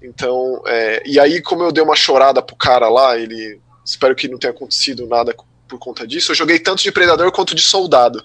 Então, 0.01 0.61
é, 0.65 1.01
e 1.05 1.19
aí, 1.19 1.41
como 1.41 1.63
eu 1.63 1.71
dei 1.71 1.83
uma 1.83 1.95
chorada 1.95 2.41
pro 2.41 2.55
cara 2.55 2.89
lá, 2.89 3.17
ele. 3.17 3.59
Espero 3.83 4.15
que 4.15 4.27
não 4.27 4.37
tenha 4.37 4.51
acontecido 4.51 5.07
nada 5.07 5.35
por 5.67 5.79
conta 5.79 6.05
disso. 6.05 6.31
Eu 6.31 6.35
joguei 6.35 6.59
tanto 6.59 6.83
de 6.83 6.91
Predador 6.91 7.31
quanto 7.31 7.55
de 7.55 7.61
Soldado. 7.61 8.23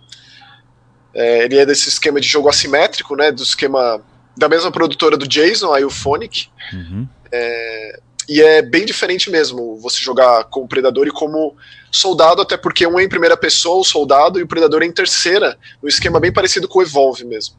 É, 1.14 1.44
ele 1.44 1.56
é 1.56 1.64
desse 1.64 1.88
esquema 1.88 2.20
de 2.20 2.28
jogo 2.28 2.48
assimétrico, 2.48 3.16
né? 3.16 3.32
Do 3.32 3.42
esquema 3.42 4.02
da 4.36 4.48
mesma 4.48 4.70
produtora 4.70 5.16
do 5.16 5.26
Jason, 5.26 5.72
a 5.72 5.80
Euphonic. 5.80 6.48
Uhum. 6.72 7.08
É, 7.32 8.00
e 8.28 8.40
é 8.40 8.62
bem 8.62 8.84
diferente 8.84 9.30
mesmo 9.30 9.76
você 9.76 9.98
jogar 9.98 10.44
como 10.44 10.68
Predador 10.68 11.06
e 11.06 11.10
como 11.10 11.56
Soldado, 11.90 12.42
até 12.42 12.56
porque 12.56 12.86
um 12.86 12.98
é 12.98 13.04
em 13.04 13.08
primeira 13.08 13.36
pessoa, 13.36 13.80
o 13.80 13.84
Soldado, 13.84 14.38
e 14.38 14.42
o 14.42 14.48
Predador 14.48 14.82
é 14.82 14.86
em 14.86 14.92
terceira, 14.92 15.58
um 15.82 15.88
esquema 15.88 16.18
bem 16.18 16.32
parecido 16.32 16.66
com 16.66 16.78
o 16.78 16.82
Evolve 16.82 17.24
mesmo. 17.24 17.56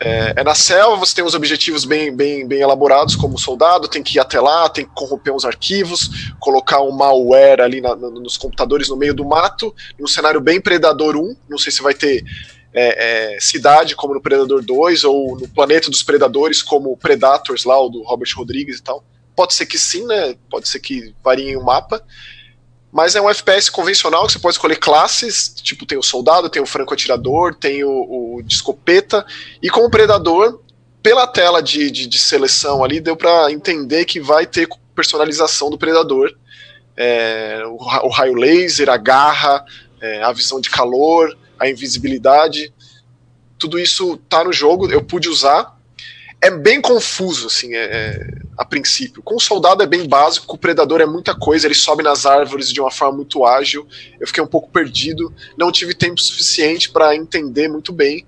É, 0.00 0.34
é, 0.36 0.44
na 0.44 0.54
selva, 0.54 0.96
você 0.96 1.16
tem 1.16 1.24
os 1.24 1.34
objetivos 1.34 1.84
bem, 1.84 2.14
bem, 2.14 2.46
bem 2.46 2.60
elaborados, 2.60 3.16
como 3.16 3.36
soldado, 3.36 3.88
tem 3.88 4.02
que 4.02 4.16
ir 4.16 4.20
até 4.20 4.40
lá, 4.40 4.68
tem 4.68 4.84
que 4.84 4.94
corromper 4.94 5.34
uns 5.34 5.44
arquivos, 5.44 6.32
colocar 6.38 6.80
um 6.80 6.92
malware 6.92 7.60
ali 7.60 7.80
na, 7.80 7.96
na, 7.96 8.08
nos 8.08 8.36
computadores 8.36 8.88
no 8.88 8.96
meio 8.96 9.12
do 9.12 9.24
mato, 9.24 9.74
num 9.98 10.06
cenário 10.06 10.40
bem 10.40 10.60
Predador 10.60 11.16
1, 11.16 11.36
não 11.48 11.58
sei 11.58 11.72
se 11.72 11.82
vai 11.82 11.94
ter 11.94 12.24
é, 12.72 13.34
é, 13.34 13.40
cidade 13.40 13.96
como 13.96 14.14
no 14.14 14.20
Predador 14.20 14.62
2, 14.62 15.04
ou 15.04 15.38
no 15.38 15.48
Planeta 15.48 15.90
dos 15.90 16.02
Predadores, 16.02 16.62
como 16.62 16.96
Predators 16.96 17.64
lá, 17.64 17.80
o 17.80 17.88
do 17.88 18.02
Robert 18.02 18.30
Rodrigues 18.36 18.78
e 18.78 18.82
tal. 18.82 19.04
Pode 19.34 19.54
ser 19.54 19.66
que 19.66 19.78
sim, 19.78 20.04
né? 20.04 20.36
Pode 20.50 20.68
ser 20.68 20.80
que 20.80 21.14
varie 21.22 21.56
o 21.56 21.64
mapa. 21.64 22.02
Mas 22.90 23.14
é 23.14 23.20
um 23.20 23.28
FPS 23.28 23.70
convencional 23.70 24.26
que 24.26 24.32
você 24.32 24.38
pode 24.38 24.54
escolher 24.54 24.76
classes, 24.76 25.52
tipo 25.62 25.84
tem 25.84 25.98
o 25.98 26.02
soldado, 26.02 26.48
tem 26.48 26.62
o 26.62 26.66
franco 26.66 26.94
atirador, 26.94 27.54
tem 27.54 27.84
o, 27.84 28.36
o 28.36 28.42
de 28.42 28.54
escopeta, 28.54 29.24
e 29.62 29.68
como 29.68 29.90
predador, 29.90 30.60
pela 31.02 31.26
tela 31.26 31.62
de, 31.62 31.90
de, 31.90 32.06
de 32.06 32.18
seleção 32.18 32.82
ali, 32.82 32.98
deu 32.98 33.14
para 33.14 33.52
entender 33.52 34.04
que 34.06 34.20
vai 34.20 34.46
ter 34.46 34.66
personalização 34.94 35.70
do 35.70 35.78
predador. 35.78 36.34
É, 36.96 37.62
o, 37.66 37.74
o, 37.74 38.08
raio 38.08 38.34
laser, 38.34 38.88
a 38.88 38.96
garra, 38.96 39.64
é, 40.00 40.22
a 40.22 40.32
visão 40.32 40.60
de 40.60 40.70
calor, 40.70 41.36
a 41.58 41.68
invisibilidade, 41.68 42.72
tudo 43.58 43.78
isso 43.78 44.16
tá 44.28 44.44
no 44.44 44.52
jogo, 44.52 44.90
eu 44.90 45.02
pude 45.02 45.28
usar. 45.28 45.76
É 46.40 46.52
bem 46.52 46.80
confuso, 46.80 47.48
assim, 47.48 47.74
é, 47.74 47.84
é, 47.84 48.30
a 48.56 48.64
princípio. 48.64 49.20
Com 49.20 49.34
o 49.34 49.40
soldado 49.40 49.82
é 49.82 49.86
bem 49.86 50.06
básico, 50.06 50.54
o 50.54 50.58
predador 50.58 51.00
é 51.00 51.06
muita 51.06 51.34
coisa, 51.34 51.66
ele 51.66 51.74
sobe 51.74 52.04
nas 52.04 52.24
árvores 52.24 52.72
de 52.72 52.80
uma 52.80 52.92
forma 52.92 53.16
muito 53.16 53.44
ágil. 53.44 53.88
Eu 54.20 54.26
fiquei 54.26 54.42
um 54.42 54.46
pouco 54.46 54.70
perdido, 54.70 55.34
não 55.56 55.72
tive 55.72 55.94
tempo 55.94 56.20
suficiente 56.20 56.90
para 56.90 57.16
entender 57.16 57.66
muito 57.66 57.92
bem. 57.92 58.24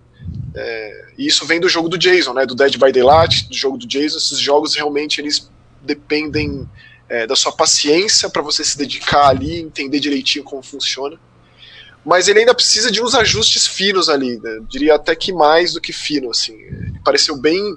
É, 0.57 1.07
e 1.17 1.27
isso 1.29 1.47
vem 1.47 1.61
do 1.61 1.69
jogo 1.69 1.89
do 1.89 1.97
Jason, 1.97 2.35
né, 2.35 2.45
do 2.45 2.57
Dead 2.57 2.77
by 2.77 2.91
Daylight, 2.91 3.49
do 3.49 3.55
jogo 3.55 3.79
do 3.79 3.87
Jason. 3.87 4.19
Esses 4.19 4.41
jogos 4.41 4.75
realmente 4.75 5.21
eles 5.21 5.49
dependem 5.81 6.69
é, 7.09 7.29
da 7.29 7.37
sua 7.37 7.53
paciência 7.53 8.29
para 8.29 8.43
você 8.43 8.65
se 8.65 8.77
dedicar 8.77 9.29
ali, 9.29 9.61
entender 9.61 10.01
direitinho 10.01 10.45
como 10.45 10.63
funciona 10.63 11.17
mas 12.04 12.28
ele 12.28 12.40
ainda 12.40 12.54
precisa 12.54 12.90
de 12.90 13.02
uns 13.02 13.14
ajustes 13.14 13.66
finos 13.66 14.09
ali, 14.09 14.38
né? 14.38 14.61
diria 14.69 14.95
até 14.95 15.14
que 15.14 15.33
mais 15.33 15.75
do 15.75 15.80
que 15.80 15.92
fino, 15.92 16.30
assim. 16.30 16.54
Ele 16.54 17.00
pareceu 17.04 17.37
bem 17.37 17.76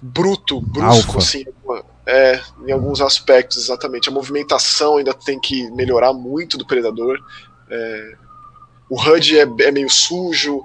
bruto, 0.00 0.60
brusco, 0.60 1.18
assim, 1.18 1.44
é, 2.06 2.40
em 2.66 2.72
alguns 2.72 3.00
aspectos, 3.00 3.64
exatamente. 3.64 4.08
A 4.08 4.12
movimentação 4.12 4.98
ainda 4.98 5.12
tem 5.12 5.40
que 5.40 5.68
melhorar 5.72 6.12
muito 6.12 6.56
do 6.56 6.66
Predador. 6.66 7.18
É, 7.68 8.12
o 8.88 9.00
HUD 9.00 9.38
é, 9.38 9.42
é, 9.42 9.70
meio 9.72 9.90
sujo, 9.90 10.62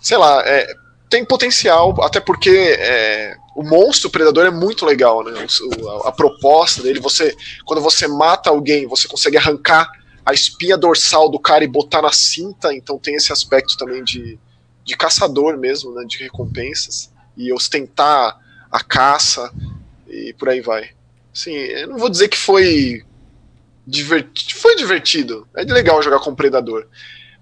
sei 0.00 0.16
lá, 0.16 0.42
é, 0.46 0.66
tem 1.10 1.24
potencial, 1.24 2.00
até 2.02 2.20
porque 2.20 2.76
é, 2.78 3.34
o 3.56 3.64
monstro 3.64 4.08
o 4.08 4.12
Predador 4.12 4.46
é 4.46 4.50
muito 4.50 4.86
legal, 4.86 5.24
né? 5.24 5.32
O, 5.80 5.88
a, 5.88 6.08
a 6.10 6.12
proposta 6.12 6.82
dele, 6.82 7.00
você, 7.00 7.36
quando 7.64 7.82
você 7.82 8.06
mata 8.06 8.50
alguém, 8.50 8.86
você 8.86 9.08
consegue 9.08 9.36
arrancar 9.36 9.90
a 10.24 10.32
espinha 10.32 10.76
dorsal 10.76 11.28
do 11.28 11.38
cara 11.38 11.64
e 11.64 11.68
botar 11.68 12.02
na 12.02 12.12
cinta, 12.12 12.72
então 12.72 12.98
tem 12.98 13.14
esse 13.16 13.32
aspecto 13.32 13.76
também 13.76 14.04
de, 14.04 14.38
de 14.84 14.96
caçador 14.96 15.58
mesmo, 15.58 15.92
né, 15.92 16.04
de 16.04 16.18
recompensas, 16.18 17.12
e 17.36 17.52
ostentar 17.52 18.38
a 18.70 18.82
caça, 18.82 19.52
e 20.08 20.32
por 20.34 20.48
aí 20.48 20.60
vai. 20.60 20.90
Sim, 21.34 21.52
eu 21.52 21.88
não 21.88 21.98
vou 21.98 22.08
dizer 22.08 22.28
que 22.28 22.38
foi 22.38 23.02
divertido, 23.86 24.60
foi 24.60 24.76
divertido, 24.76 25.48
é 25.56 25.64
legal 25.64 26.02
jogar 26.02 26.20
com 26.20 26.34
Predador. 26.34 26.86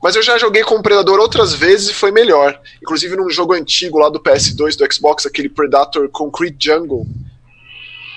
Mas 0.02 0.16
eu 0.16 0.22
já 0.22 0.38
joguei 0.38 0.62
com 0.62 0.80
Predador 0.80 1.20
outras 1.20 1.52
vezes 1.52 1.90
e 1.90 1.94
foi 1.94 2.10
melhor. 2.10 2.58
Inclusive 2.82 3.16
num 3.16 3.28
jogo 3.28 3.52
antigo 3.52 3.98
lá 3.98 4.08
do 4.08 4.18
PS2, 4.18 4.74
do 4.74 4.90
Xbox, 4.90 5.26
aquele 5.26 5.50
Predator 5.50 6.08
Concrete 6.08 6.56
Jungle, 6.58 7.06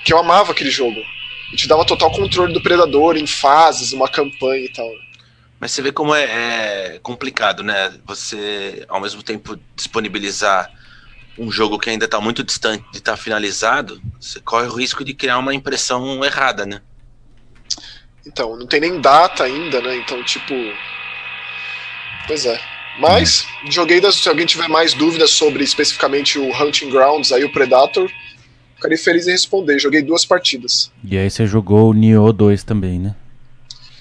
que 0.02 0.12
eu 0.12 0.18
amava 0.18 0.52
aquele 0.52 0.70
jogo 0.70 0.98
e 1.54 1.56
te 1.56 1.68
dava 1.68 1.84
total 1.84 2.10
controle 2.10 2.52
do 2.52 2.60
predador 2.60 3.16
em 3.16 3.28
fases, 3.28 3.92
uma 3.92 4.08
campanha 4.08 4.64
e 4.64 4.68
tal. 4.68 4.90
Mas 5.60 5.70
você 5.70 5.80
vê 5.80 5.92
como 5.92 6.12
é, 6.12 6.24
é, 6.24 6.98
complicado, 7.00 7.62
né? 7.62 7.94
Você, 8.04 8.84
ao 8.88 9.00
mesmo 9.00 9.22
tempo, 9.22 9.56
disponibilizar 9.76 10.68
um 11.38 11.50
jogo 11.50 11.78
que 11.78 11.88
ainda 11.88 12.06
está 12.06 12.20
muito 12.20 12.42
distante 12.42 12.84
de 12.90 12.98
estar 12.98 13.12
tá 13.12 13.16
finalizado, 13.16 14.02
você 14.20 14.40
corre 14.40 14.66
o 14.66 14.74
risco 14.74 15.04
de 15.04 15.14
criar 15.14 15.38
uma 15.38 15.54
impressão 15.54 16.24
errada, 16.24 16.66
né? 16.66 16.82
Então, 18.26 18.56
não 18.56 18.66
tem 18.66 18.80
nem 18.80 19.00
data 19.00 19.44
ainda, 19.44 19.80
né? 19.80 19.96
Então, 19.96 20.22
tipo. 20.24 20.54
Pois 22.26 22.46
é. 22.46 22.60
Mas, 22.98 23.46
joguei, 23.70 24.00
das, 24.00 24.16
se 24.16 24.28
alguém 24.28 24.46
tiver 24.46 24.68
mais 24.68 24.92
dúvidas 24.92 25.30
sobre 25.30 25.62
especificamente 25.62 26.36
o 26.36 26.50
Hunting 26.50 26.90
Grounds, 26.90 27.30
aí 27.30 27.44
o 27.44 27.52
Predator, 27.52 28.10
ficaria 28.74 28.98
feliz 28.98 29.26
em 29.26 29.32
responder. 29.32 29.78
Joguei 29.78 30.02
duas 30.02 30.24
partidas. 30.24 30.90
E 31.02 31.16
aí 31.16 31.30
você 31.30 31.46
jogou 31.46 31.90
o 31.90 31.94
Nioh 31.94 32.32
2 32.32 32.64
também, 32.64 32.98
né? 32.98 33.14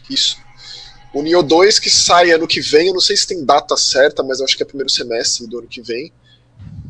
Isso. 0.10 0.38
O 1.14 1.22
Nioh 1.22 1.44
2 1.44 1.78
que 1.78 1.90
sai 1.90 2.32
ano 2.32 2.48
que 2.48 2.60
vem, 2.60 2.88
eu 2.88 2.94
não 2.94 3.00
sei 3.00 3.16
se 3.16 3.28
tem 3.28 3.46
data 3.46 3.78
certa, 3.78 4.24
mas 4.24 4.42
acho 4.42 4.58
que 4.58 4.64
é 4.64 4.66
primeiro 4.66 4.90
semestre 4.90 5.48
do 5.48 5.60
ano 5.60 5.68
que 5.68 5.82
vem. 5.82 6.12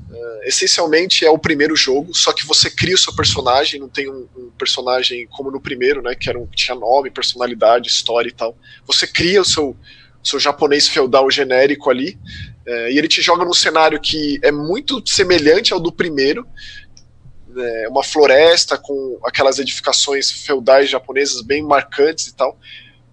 Uh, 0.10 0.44
essencialmente 0.44 1.26
é 1.26 1.30
o 1.30 1.38
primeiro 1.40 1.76
jogo, 1.76 2.14
só 2.14 2.32
que 2.32 2.46
você 2.46 2.70
cria 2.70 2.96
o 2.96 2.98
seu 2.98 3.14
personagem, 3.16 3.80
não 3.80 3.90
tem 3.90 4.10
um, 4.10 4.28
um 4.38 4.52
personagem 4.58 5.28
como 5.28 5.52
no 5.52 5.60
primeiro, 5.60 6.02
né? 6.02 6.16
Que 6.16 6.30
era 6.30 6.40
um, 6.40 6.46
tinha 6.46 6.76
nome, 6.76 7.10
personalidade, 7.10 7.90
história 7.90 8.30
e 8.30 8.32
tal. 8.32 8.56
Você 8.86 9.06
cria 9.08 9.42
o 9.42 9.46
seu, 9.46 9.76
seu 10.24 10.40
japonês 10.40 10.88
feudal 10.88 11.30
genérico 11.30 11.90
ali, 11.90 12.18
uh, 12.66 12.90
e 12.92 12.98
ele 12.98 13.08
te 13.08 13.22
joga 13.22 13.44
num 13.44 13.54
cenário 13.54 14.00
que 14.00 14.40
é 14.42 14.52
muito 14.52 15.02
semelhante 15.06 15.74
ao 15.74 15.80
do 15.80 15.92
primeiro, 15.92 16.48
é, 17.58 17.88
uma 17.88 18.04
floresta 18.04 18.78
com 18.78 19.20
aquelas 19.24 19.60
edificações 19.60 20.32
feudais 20.32 20.90
japonesas 20.90 21.42
bem 21.42 21.62
marcantes 21.62 22.28
e 22.28 22.36
tal, 22.36 22.58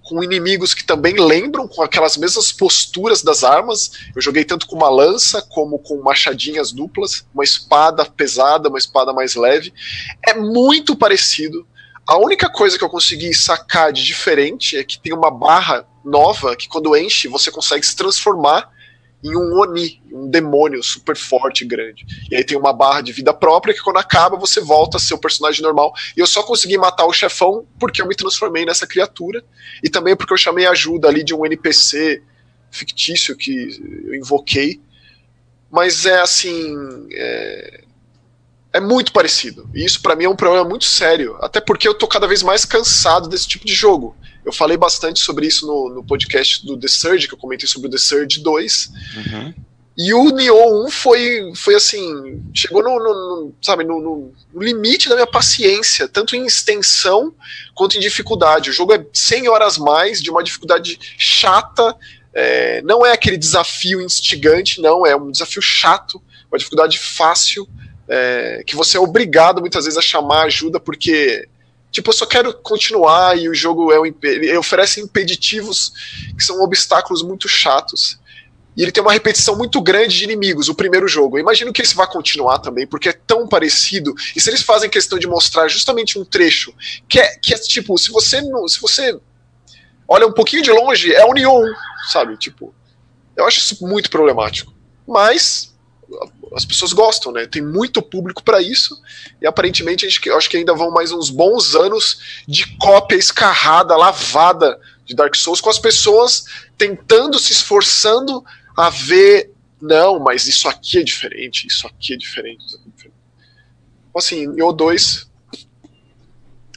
com 0.02 0.23
inimigos 0.25 0.75
que 0.75 0.85
também 0.85 1.14
lembram, 1.14 1.68
com 1.68 1.82
aquelas 1.82 2.16
mesmas 2.16 2.50
posturas 2.50 3.23
das 3.23 3.44
armas. 3.44 3.92
Eu 4.14 4.20
joguei 4.20 4.44
tanto 4.44 4.66
com 4.66 4.75
uma 4.75 4.90
lança 4.90 5.40
como 5.42 5.78
com 5.78 6.02
machadinhas 6.02 6.73
duplas, 6.73 7.25
uma 7.32 7.44
espada 7.44 8.04
pesada, 8.04 8.68
uma 8.68 8.78
espada 8.78 9.12
mais 9.12 9.37
leve. 9.37 9.73
É 10.26 10.35
muito 10.35 10.97
parecido. 10.97 11.66
A 12.06 12.16
única 12.16 12.50
coisa 12.50 12.76
que 12.76 12.82
eu 12.82 12.90
consegui 12.90 13.32
sacar 13.32 13.92
de 13.92 14.04
diferente 14.04 14.76
é 14.76 14.82
que 14.82 14.99
tem 14.99 15.12
uma 15.12 15.30
barra 15.30 15.87
nova 16.04 16.56
que 16.56 16.68
quando 16.68 16.97
enche 16.97 17.28
você 17.28 17.50
consegue 17.50 17.87
se 17.87 17.94
transformar 17.94 18.68
em 19.23 19.37
um 19.37 19.59
Oni, 19.59 20.00
um 20.11 20.29
demônio 20.29 20.83
super 20.83 21.17
forte 21.17 21.62
e 21.62 21.67
grande. 21.67 22.07
E 22.31 22.37
aí 22.37 22.45
tem 22.45 22.57
uma 22.57 22.73
barra 22.73 23.03
de 23.03 23.12
vida 23.12 23.35
própria 23.35 23.75
que 23.75 23.83
quando 23.83 23.99
acaba 23.99 24.37
você 24.37 24.61
volta 24.61 24.97
a 24.97 25.00
ser 25.00 25.15
o 25.15 25.19
personagem 25.19 25.62
normal. 25.62 25.93
E 26.17 26.21
eu 26.21 26.27
só 26.27 26.43
consegui 26.43 26.79
matar 26.79 27.07
o 27.07 27.12
chefão 27.12 27.67
porque 27.79 28.00
eu 28.00 28.09
me 28.09 28.15
transformei 28.15 28.65
nessa 28.65 28.87
criatura. 28.87 29.45
E 29.83 29.91
também 29.91 30.17
porque 30.17 30.33
eu 30.33 30.39
chamei 30.39 30.67
ajuda 30.67 31.09
ali 31.09 31.23
de 31.23 31.35
um 31.35 31.45
NPC 31.45 32.23
fictício 32.71 33.37
que 33.37 33.79
eu 34.07 34.15
invoquei. 34.15 34.81
Mas 35.71 36.07
é 36.07 36.21
assim. 36.21 36.75
É, 37.12 37.85
é 38.73 38.81
muito 38.81 39.12
parecido. 39.12 39.69
E 39.75 39.85
isso 39.85 40.00
para 40.00 40.15
mim 40.15 40.25
é 40.25 40.29
um 40.29 40.37
problema 40.37 40.65
muito 40.65 40.85
sério. 40.85 41.37
Até 41.41 41.61
porque 41.61 41.89
eu 41.89 41.95
tô 41.95 42.07
cada 42.07 42.27
vez 42.27 42.43
mais 42.43 42.65
cansado 42.65 43.29
desse 43.29 43.47
tipo 43.47 43.65
de 43.65 43.75
jogo. 43.75 44.17
Eu 44.45 44.53
falei 44.53 44.77
bastante 44.77 45.21
sobre 45.21 45.47
isso 45.47 45.67
no, 45.67 45.95
no 45.95 46.05
podcast 46.05 46.65
do 46.65 46.79
The 46.79 46.89
Surge, 46.89 47.29
que 47.29 47.35
eu 47.35 47.39
comentei 47.39 47.69
sobre 47.69 47.89
o 47.89 47.91
The 47.91 47.99
Surge 47.99 48.41
2. 48.41 48.91
Uhum. 49.17 49.55
E 49.99 50.15
o 50.15 50.31
Nioh 50.31 50.87
1 50.87 50.91
foi, 50.91 51.53
foi 51.55 51.75
assim, 51.75 52.43
chegou 52.55 52.83
no, 52.83 52.99
no, 52.99 53.12
no 53.12 53.55
sabe, 53.61 53.85
no, 53.85 54.00
no, 54.00 54.33
limite 54.62 55.09
da 55.09 55.15
minha 55.15 55.27
paciência, 55.27 56.09
tanto 56.09 56.35
em 56.35 56.47
extensão 56.47 57.35
quanto 57.75 57.99
em 57.99 58.00
dificuldade. 58.00 58.71
O 58.71 58.73
jogo 58.73 58.95
é 58.95 59.05
100 59.12 59.49
horas 59.49 59.77
mais, 59.77 60.23
de 60.23 60.31
uma 60.31 60.43
dificuldade 60.43 60.99
chata, 61.19 61.95
é, 62.33 62.81
não 62.83 63.05
é 63.05 63.12
aquele 63.12 63.37
desafio 63.37 64.00
instigante, 64.00 64.81
não, 64.81 65.05
é 65.05 65.15
um 65.15 65.31
desafio 65.31 65.61
chato, 65.61 66.23
uma 66.50 66.57
dificuldade 66.57 66.99
fácil, 66.99 67.69
é, 68.11 68.62
que 68.67 68.75
você 68.75 68.97
é 68.97 69.00
obrigado 69.00 69.61
muitas 69.61 69.85
vezes 69.85 69.99
a 69.99 70.02
chamar 70.02 70.43
ajuda, 70.43 70.81
porque 70.81 71.49
Tipo, 71.90 72.11
eu 72.11 72.14
só 72.14 72.25
quero 72.25 72.55
continuar 72.55 73.37
e 73.37 73.49
o 73.49 73.55
jogo 73.55 73.93
é 73.93 74.00
um, 74.00 74.14
ele 74.23 74.57
oferece 74.57 75.00
impeditivos 75.00 75.93
que 76.37 76.45
são 76.45 76.62
obstáculos 76.62 77.23
muito 77.23 77.49
chatos. 77.49 78.19
E 78.76 78.83
ele 78.83 78.93
tem 78.93 79.02
uma 79.02 79.12
repetição 79.12 79.57
muito 79.57 79.81
grande 79.83 80.17
de 80.17 80.25
inimigos, 80.25 80.69
o 80.69 80.75
primeiro 80.75 81.09
jogo. 81.09 81.37
Eu 81.37 81.43
imagino 81.43 81.73
que 81.73 81.83
isso 81.83 81.97
vai 81.97 82.07
continuar 82.07 82.61
também, 82.61 82.87
porque 82.87 83.09
é 83.09 83.12
tão 83.12 83.49
parecido. 83.49 84.14
E 84.37 84.40
se 84.40 84.49
eles 84.49 84.62
fazem 84.62 84.88
questão 84.88 85.19
de 85.19 85.26
mostrar 85.26 85.67
justamente 85.67 86.17
um 86.17 86.25
trecho 86.25 86.73
que 87.09 87.19
é, 87.19 87.37
que 87.38 87.52
é 87.52 87.59
tipo, 87.59 87.99
se 87.99 88.12
você 88.12 88.40
não, 88.40 88.69
se 88.69 88.81
você 88.81 89.19
olha 90.07 90.26
um 90.26 90.33
pouquinho 90.33 90.62
de 90.62 90.71
longe, 90.71 91.12
é 91.12 91.25
o 91.25 91.33
Neon, 91.33 91.67
sabe? 92.09 92.37
Tipo, 92.37 92.73
eu 93.37 93.45
acho 93.47 93.59
isso 93.59 93.85
muito 93.85 94.09
problemático. 94.09 94.73
Mas 95.07 95.75
as 96.55 96.64
pessoas 96.64 96.93
gostam, 96.93 97.33
né? 97.33 97.47
Tem 97.47 97.62
muito 97.62 98.02
público 98.02 98.43
para 98.43 98.61
isso 98.61 99.00
e 99.40 99.47
aparentemente 99.47 100.05
a 100.05 100.09
gente, 100.09 100.29
eu 100.29 100.37
acho 100.37 100.50
que 100.50 100.57
ainda 100.57 100.75
vão 100.75 100.90
mais 100.90 101.12
uns 101.12 101.31
bons 101.31 101.75
anos 101.75 102.43
de 102.47 102.67
cópia 102.76 103.17
escarrada, 103.17 103.97
lavada 103.97 104.79
de 105.05 105.14
Dark 105.14 105.35
Souls 105.35 105.61
com 105.61 105.71
as 105.71 105.79
pessoas 105.79 106.45
tentando, 106.76 107.38
se 107.38 107.52
esforçando 107.52 108.45
a 108.76 108.90
ver, 108.90 109.52
não, 109.81 110.19
mas 110.19 110.47
isso 110.47 110.69
aqui 110.69 110.99
é 110.99 111.02
diferente, 111.02 111.67
isso 111.67 111.87
aqui 111.87 112.14
é 112.14 112.17
diferente. 112.17 112.64
Isso 112.67 112.76
aqui 112.76 112.88
é 112.88 112.90
diferente. 112.90 113.17
Então, 114.09 114.19
assim, 114.19 114.43
em 114.45 114.57
O2 114.57 115.26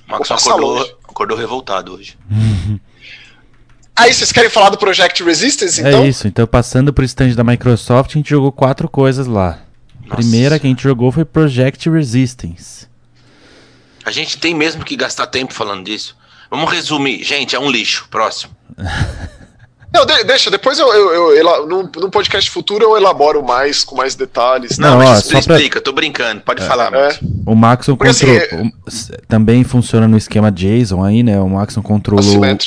Max 0.07 0.29
acordou, 0.31 0.99
acordou 1.03 1.37
revoltado 1.37 1.93
hoje. 1.93 2.17
Aí, 3.95 4.13
vocês 4.13 4.31
querem 4.31 4.49
falar 4.49 4.69
do 4.69 4.77
Project 4.77 5.23
Resistance, 5.23 5.79
é 5.79 5.87
então? 5.87 6.03
É 6.03 6.07
isso, 6.07 6.27
então 6.27 6.47
passando 6.47 6.91
pro 6.91 7.05
stand 7.05 7.33
da 7.35 7.43
Microsoft, 7.43 8.11
a 8.11 8.17
gente 8.17 8.29
jogou 8.29 8.51
quatro 8.51 8.89
coisas 8.89 9.27
lá. 9.27 9.59
A 10.09 10.15
primeira 10.15 10.59
que 10.59 10.65
a 10.65 10.69
gente 10.69 10.83
jogou 10.83 11.11
foi 11.11 11.23
Project 11.23 11.89
Resistance. 11.89 12.87
A 14.05 14.11
gente 14.11 14.37
tem 14.37 14.53
mesmo 14.53 14.83
que 14.83 14.95
gastar 14.95 15.27
tempo 15.27 15.53
falando 15.53 15.85
disso. 15.85 16.15
Vamos 16.49 16.71
resumir. 16.71 17.23
Gente, 17.23 17.55
é 17.55 17.59
um 17.59 17.71
lixo. 17.71 18.07
Próximo. 18.11 18.53
Não, 19.93 20.07
de, 20.07 20.23
deixa, 20.23 20.49
depois 20.49 20.79
eu, 20.79 20.91
eu, 20.91 21.35
eu, 21.35 21.67
num, 21.67 21.87
num, 21.95 22.09
podcast 22.09 22.49
futuro 22.49 22.83
eu 22.83 22.97
elaboro 22.97 23.43
mais, 23.43 23.83
com 23.83 23.95
mais 23.95 24.15
detalhes. 24.15 24.79
Não, 24.79 24.97
não 24.97 24.97
mas 24.97 25.31
ó, 25.31 25.37
explica, 25.37 25.73
pra... 25.73 25.81
tô 25.81 25.91
brincando, 25.91 26.41
pode 26.41 26.63
é, 26.63 26.65
falar. 26.65 26.91
É. 26.95 27.19
O 27.45 27.53
Maxon 27.53 27.95
controla. 27.95 28.71
Assim, 28.87 29.13
também 29.27 29.63
funciona 29.63 30.07
no 30.07 30.17
esquema 30.17 30.51
Jason 30.51 31.03
aí, 31.03 31.21
né? 31.21 31.39
O 31.39 31.47
Maxon 31.47 31.83
controla 31.83 32.23
o, 32.23 32.43
é. 32.43 32.57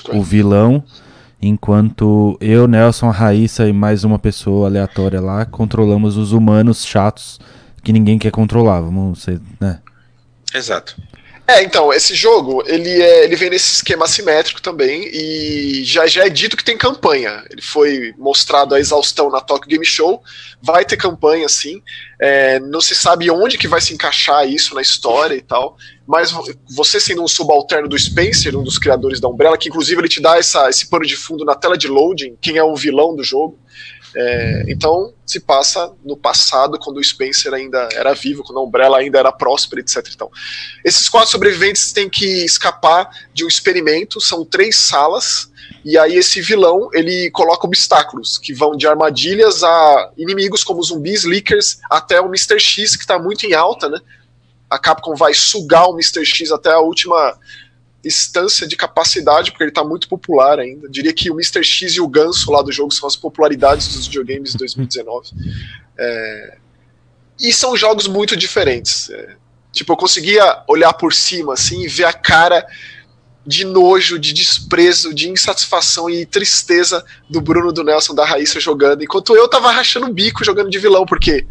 Enquanto 1.40 2.36
eu, 2.40 2.66
Nelson, 2.66 3.08
a 3.08 3.12
Raíssa 3.12 3.68
e 3.68 3.72
mais 3.72 4.04
uma 4.04 4.18
pessoa 4.18 4.68
aleatória 4.68 5.20
lá 5.20 5.44
controlamos 5.44 6.16
os 6.16 6.32
humanos 6.32 6.84
chatos 6.84 7.38
que 7.82 7.92
ninguém 7.92 8.18
quer 8.18 8.30
controlar, 8.30 8.80
vamos 8.80 9.22
ser, 9.22 9.40
né? 9.60 9.80
Exato. 10.52 10.96
É, 11.48 11.62
então, 11.62 11.92
esse 11.92 12.12
jogo, 12.12 12.64
ele, 12.66 12.90
é, 12.90 13.24
ele 13.24 13.36
vem 13.36 13.50
nesse 13.50 13.76
esquema 13.76 14.04
assimétrico 14.04 14.60
também, 14.60 15.08
e 15.12 15.84
já, 15.84 16.04
já 16.04 16.26
é 16.26 16.28
dito 16.28 16.56
que 16.56 16.64
tem 16.64 16.76
campanha. 16.76 17.44
Ele 17.48 17.62
foi 17.62 18.12
mostrado 18.18 18.74
a 18.74 18.80
exaustão 18.80 19.30
na 19.30 19.40
Tokyo 19.40 19.68
Game 19.68 19.86
Show, 19.86 20.20
vai 20.60 20.84
ter 20.84 20.96
campanha, 20.96 21.48
sim. 21.48 21.80
É, 22.18 22.58
não 22.58 22.80
se 22.80 22.96
sabe 22.96 23.30
onde 23.30 23.56
que 23.56 23.68
vai 23.68 23.80
se 23.80 23.94
encaixar 23.94 24.48
isso 24.48 24.74
na 24.74 24.82
história 24.82 25.36
e 25.36 25.40
tal, 25.40 25.76
mas 26.06 26.32
você 26.75 27.00
sendo 27.00 27.22
um 27.22 27.28
subalterno 27.28 27.88
do 27.88 27.98
Spencer, 27.98 28.56
um 28.56 28.62
dos 28.62 28.78
criadores 28.78 29.20
da 29.20 29.28
Umbrella, 29.28 29.58
que 29.58 29.68
inclusive 29.68 30.00
ele 30.00 30.08
te 30.08 30.20
dá 30.20 30.38
essa, 30.38 30.68
esse 30.68 30.88
pano 30.88 31.04
de 31.04 31.16
fundo 31.16 31.44
na 31.44 31.54
tela 31.54 31.76
de 31.76 31.88
loading, 31.88 32.36
quem 32.40 32.56
é 32.56 32.64
o 32.64 32.76
vilão 32.76 33.14
do 33.14 33.25
jogo, 33.25 33.58
é, 34.18 34.64
então, 34.68 35.12
se 35.26 35.38
passa 35.38 35.92
no 36.02 36.16
passado, 36.16 36.78
quando 36.78 36.96
o 36.96 37.04
Spencer 37.04 37.52
ainda 37.52 37.86
era 37.92 38.14
vivo, 38.14 38.42
quando 38.42 38.58
a 38.58 38.62
Umbrella 38.62 38.96
ainda 38.96 39.18
era 39.18 39.30
próspera, 39.30 39.82
etc. 39.82 40.08
Então, 40.14 40.30
esses 40.82 41.06
quatro 41.06 41.30
sobreviventes 41.30 41.92
têm 41.92 42.08
que 42.08 42.42
escapar 42.42 43.10
de 43.34 43.44
um 43.44 43.48
experimento, 43.48 44.18
são 44.18 44.42
três 44.42 44.76
salas, 44.76 45.50
e 45.84 45.98
aí 45.98 46.16
esse 46.16 46.40
vilão, 46.40 46.88
ele 46.94 47.30
coloca 47.30 47.66
obstáculos, 47.66 48.38
que 48.38 48.54
vão 48.54 48.75
de 48.75 48.86
armadilhas 48.86 49.62
a 49.62 50.10
inimigos 50.16 50.64
como 50.64 50.82
zumbis, 50.82 51.25
leakers, 51.25 51.78
até 51.90 52.19
o 52.19 52.26
Mr. 52.26 52.58
X, 52.58 52.97
que 52.97 53.02
está 53.02 53.19
muito 53.19 53.45
em 53.45 53.52
alta, 53.52 53.86
né? 53.90 54.00
A 54.68 54.78
Capcom 54.78 55.14
vai 55.14 55.32
sugar 55.34 55.88
o 55.88 55.94
Mr. 55.94 56.24
X 56.24 56.50
até 56.50 56.72
a 56.72 56.80
última 56.80 57.38
instância 58.04 58.66
de 58.66 58.76
capacidade, 58.76 59.50
porque 59.50 59.64
ele 59.64 59.70
está 59.70 59.84
muito 59.84 60.08
popular 60.08 60.58
ainda. 60.58 60.88
Diria 60.88 61.12
que 61.12 61.30
o 61.30 61.34
Mr. 61.34 61.64
X 61.64 61.94
e 61.94 62.00
o 62.00 62.08
Ganso 62.08 62.50
lá 62.50 62.62
do 62.62 62.70
jogo 62.70 62.92
são 62.92 63.06
as 63.06 63.16
popularidades 63.16 63.88
dos 63.88 64.06
videogames 64.06 64.52
de 64.52 64.58
2019. 64.58 65.30
É... 65.98 66.58
E 67.40 67.52
são 67.52 67.76
jogos 67.76 68.06
muito 68.06 68.36
diferentes. 68.36 69.10
É... 69.10 69.36
Tipo, 69.72 69.92
eu 69.92 69.96
conseguia 69.96 70.62
olhar 70.68 70.92
por 70.94 71.12
cima 71.12 71.52
assim 71.52 71.82
e 71.82 71.88
ver 71.88 72.04
a 72.04 72.12
cara 72.12 72.66
de 73.46 73.64
nojo, 73.64 74.18
de 74.18 74.32
desprezo, 74.32 75.14
de 75.14 75.28
insatisfação 75.28 76.10
e 76.10 76.26
tristeza 76.26 77.04
do 77.30 77.40
Bruno, 77.40 77.72
do 77.72 77.84
Nelson, 77.84 78.14
da 78.14 78.24
Raíssa 78.24 78.58
jogando, 78.58 79.04
enquanto 79.04 79.36
eu 79.36 79.46
tava 79.46 79.70
rachando 79.70 80.06
o 80.06 80.12
bico 80.12 80.44
jogando 80.44 80.68
de 80.68 80.78
vilão, 80.78 81.06
porque 81.06 81.46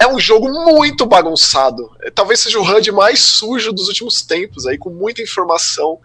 é 0.00 0.08
um 0.08 0.18
jogo 0.18 0.48
muito 0.48 1.04
bagunçado. 1.04 1.90
É, 2.02 2.10
talvez 2.10 2.40
seja 2.40 2.58
o 2.58 2.62
HUD 2.62 2.90
mais 2.90 3.20
sujo 3.20 3.70
dos 3.70 3.86
últimos 3.86 4.22
tempos, 4.22 4.66
aí 4.66 4.78
com 4.78 4.88
muita 4.88 5.20
informação, 5.20 5.98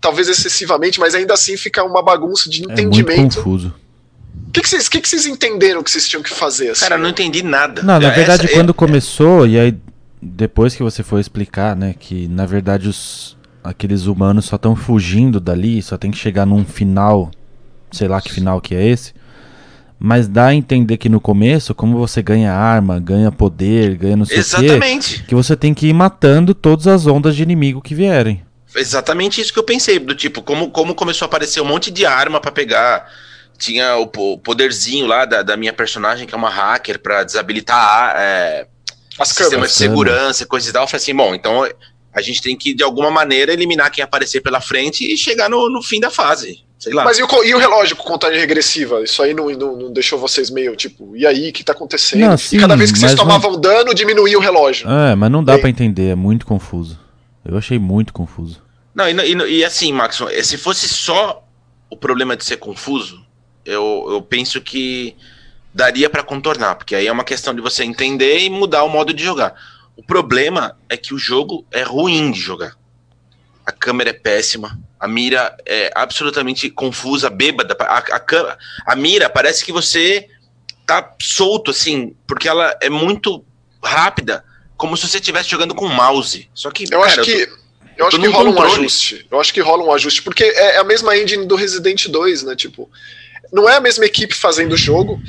talvez 0.00 0.28
excessivamente, 0.28 1.00
mas 1.00 1.16
ainda 1.16 1.34
assim 1.34 1.56
fica 1.56 1.82
uma 1.82 2.00
bagunça 2.00 2.48
de 2.48 2.62
entendimento. 2.62 3.10
É 3.10 3.16
muito 3.16 3.36
confuso. 3.36 3.74
O 4.48 4.52
que, 4.52 4.60
que, 4.60 4.68
vocês, 4.68 4.88
que, 4.88 5.00
que 5.00 5.08
vocês 5.08 5.26
entenderam 5.26 5.82
que 5.82 5.90
vocês 5.90 6.08
tinham 6.08 6.22
que 6.22 6.30
fazer? 6.30 6.70
Assim? 6.70 6.82
Cara, 6.82 6.94
eu 6.94 7.00
não 7.00 7.08
entendi 7.08 7.42
nada. 7.42 7.82
Não, 7.82 7.98
na 7.98 8.10
verdade, 8.10 8.44
Essa, 8.46 8.54
quando 8.54 8.70
é... 8.70 8.72
começou, 8.72 9.44
e 9.48 9.58
aí 9.58 9.76
depois 10.22 10.76
que 10.76 10.82
você 10.82 11.02
foi 11.02 11.20
explicar, 11.20 11.74
né, 11.74 11.94
que 11.98 12.28
na 12.28 12.46
verdade 12.46 12.88
os 12.88 13.36
aqueles 13.64 14.06
humanos 14.06 14.44
só 14.44 14.56
estão 14.56 14.76
fugindo 14.76 15.40
dali, 15.40 15.82
só 15.82 15.96
tem 15.96 16.10
que 16.10 16.18
chegar 16.18 16.46
num 16.46 16.64
final, 16.64 17.30
sei 17.90 18.06
lá 18.06 18.20
que 18.20 18.30
final 18.30 18.60
que 18.60 18.74
é 18.74 18.86
esse. 18.86 19.12
Mas 19.98 20.28
dá 20.28 20.48
a 20.48 20.54
entender 20.54 20.96
que 20.96 21.08
no 21.08 21.20
começo, 21.20 21.74
como 21.74 21.96
você 21.98 22.22
ganha 22.22 22.52
arma, 22.52 22.98
ganha 22.98 23.30
poder, 23.30 23.96
ganha 23.96 24.16
não 24.16 24.24
sei 24.24 24.38
Exatamente. 24.38 25.16
o 25.16 25.18
quê, 25.20 25.24
que 25.28 25.34
você 25.34 25.56
tem 25.56 25.72
que 25.72 25.86
ir 25.86 25.92
matando 25.92 26.54
todas 26.54 26.86
as 26.86 27.06
ondas 27.06 27.34
de 27.36 27.42
inimigo 27.42 27.80
que 27.80 27.94
vierem. 27.94 28.44
Exatamente 28.76 29.40
isso 29.40 29.52
que 29.52 29.58
eu 29.58 29.64
pensei, 29.64 29.98
do 29.98 30.14
tipo, 30.14 30.42
como, 30.42 30.70
como 30.70 30.94
começou 30.94 31.26
a 31.26 31.28
aparecer 31.28 31.60
um 31.60 31.64
monte 31.64 31.90
de 31.90 32.04
arma 32.04 32.40
para 32.40 32.50
pegar. 32.50 33.08
Tinha 33.56 33.96
o, 33.96 34.10
o 34.12 34.38
poderzinho 34.38 35.06
lá 35.06 35.24
da, 35.24 35.42
da, 35.42 35.56
minha 35.56 35.72
personagem, 35.72 36.26
que 36.26 36.34
é 36.34 36.36
uma 36.36 36.50
hacker, 36.50 36.98
para 36.98 37.22
desabilitar 37.22 38.14
é, 38.16 38.66
As 39.16 39.28
sistemas 39.28 39.70
de 39.70 39.76
segurança, 39.76 40.44
coisas 40.44 40.68
e 40.68 40.72
tal. 40.72 40.82
Eu 40.82 40.88
falei 40.88 41.00
assim, 41.00 41.14
bom, 41.14 41.34
então 41.36 41.64
a 42.12 42.20
gente 42.20 42.42
tem 42.42 42.56
que, 42.56 42.74
de 42.74 42.82
alguma 42.82 43.12
maneira, 43.12 43.52
eliminar 43.52 43.92
quem 43.92 44.02
aparecer 44.02 44.40
pela 44.40 44.60
frente 44.60 45.04
e 45.04 45.16
chegar 45.16 45.48
no, 45.48 45.70
no 45.70 45.82
fim 45.82 46.00
da 46.00 46.10
fase. 46.10 46.64
Sei 46.84 46.92
lá. 46.92 47.02
Mas 47.02 47.18
e 47.18 47.22
o, 47.22 47.44
e 47.44 47.54
o 47.54 47.58
relógio 47.58 47.96
com 47.96 48.04
contagem 48.04 48.38
regressiva? 48.38 49.02
Isso 49.02 49.22
aí 49.22 49.32
não, 49.32 49.48
não, 49.48 49.74
não, 49.74 49.90
deixou 49.90 50.18
vocês 50.18 50.50
meio 50.50 50.76
tipo, 50.76 51.16
e 51.16 51.26
aí, 51.26 51.48
o 51.48 51.52
que 51.52 51.64
tá 51.64 51.72
acontecendo? 51.72 52.20
Não, 52.20 52.36
sim, 52.36 52.58
e 52.58 52.60
cada 52.60 52.76
vez 52.76 52.92
que 52.92 52.98
vocês 52.98 53.14
tomavam 53.14 53.52
não... 53.52 53.60
dano, 53.60 53.94
diminuía 53.94 54.36
o 54.36 54.40
relógio. 54.40 54.86
É, 54.90 55.14
mas 55.14 55.30
não 55.30 55.42
dá 55.42 55.58
para 55.58 55.70
entender, 55.70 56.10
é 56.10 56.14
muito 56.14 56.44
confuso. 56.44 56.98
Eu 57.42 57.56
achei 57.56 57.78
muito 57.78 58.12
confuso. 58.12 58.60
Não, 58.94 59.08
e, 59.08 59.14
e, 59.14 59.58
e 59.60 59.64
assim, 59.64 59.94
Max, 59.94 60.20
se 60.42 60.58
fosse 60.58 60.86
só 60.86 61.42
o 61.88 61.96
problema 61.96 62.36
de 62.36 62.44
ser 62.44 62.58
confuso, 62.58 63.24
eu, 63.64 64.06
eu 64.10 64.20
penso 64.20 64.60
que 64.60 65.16
daria 65.72 66.10
para 66.10 66.22
contornar, 66.22 66.74
porque 66.74 66.94
aí 66.94 67.06
é 67.06 67.12
uma 67.12 67.24
questão 67.24 67.54
de 67.54 67.62
você 67.62 67.82
entender 67.82 68.40
e 68.40 68.50
mudar 68.50 68.84
o 68.84 68.90
modo 68.90 69.14
de 69.14 69.24
jogar. 69.24 69.54
O 69.96 70.02
problema 70.02 70.76
é 70.86 70.98
que 70.98 71.14
o 71.14 71.18
jogo 71.18 71.64
é 71.70 71.82
ruim 71.82 72.30
de 72.30 72.40
jogar. 72.40 72.76
A 73.64 73.72
câmera 73.72 74.10
é 74.10 74.12
péssima, 74.12 74.78
a 75.00 75.08
mira 75.08 75.56
é 75.66 75.90
absolutamente 75.94 76.68
confusa, 76.70 77.30
bêbada. 77.30 77.76
A, 77.80 77.98
a, 77.98 78.58
a 78.86 78.96
mira 78.96 79.28
parece 79.28 79.64
que 79.64 79.72
você 79.72 80.28
tá 80.86 81.14
solto, 81.20 81.70
assim, 81.70 82.14
porque 82.26 82.48
ela 82.48 82.76
é 82.80 82.90
muito 82.90 83.44
rápida, 83.82 84.44
como 84.76 84.96
se 84.96 85.08
você 85.08 85.18
estivesse 85.18 85.50
jogando 85.50 85.74
com 85.74 85.88
mouse. 85.88 86.48
Só 86.54 86.70
que. 86.70 86.84
Eu 86.84 87.00
cara, 87.00 87.20
acho 87.20 87.22
que. 87.22 87.48
Eu, 87.96 88.06
acho 88.08 88.20
que 88.20 88.26
rola 88.26 88.50
controle. 88.50 88.72
um 88.72 88.74
ajuste. 88.74 89.26
Eu 89.30 89.40
acho 89.40 89.54
que 89.54 89.60
rola 89.60 89.84
um 89.84 89.92
ajuste, 89.92 90.22
porque 90.22 90.44
é 90.44 90.78
a 90.78 90.84
mesma 90.84 91.16
engine 91.16 91.46
do 91.46 91.54
Resident 91.54 92.08
2, 92.08 92.42
né? 92.42 92.56
Tipo, 92.56 92.90
não 93.52 93.68
é 93.68 93.76
a 93.76 93.80
mesma 93.80 94.04
equipe 94.04 94.34
fazendo 94.34 94.72
o 94.72 94.76
jogo. 94.76 95.20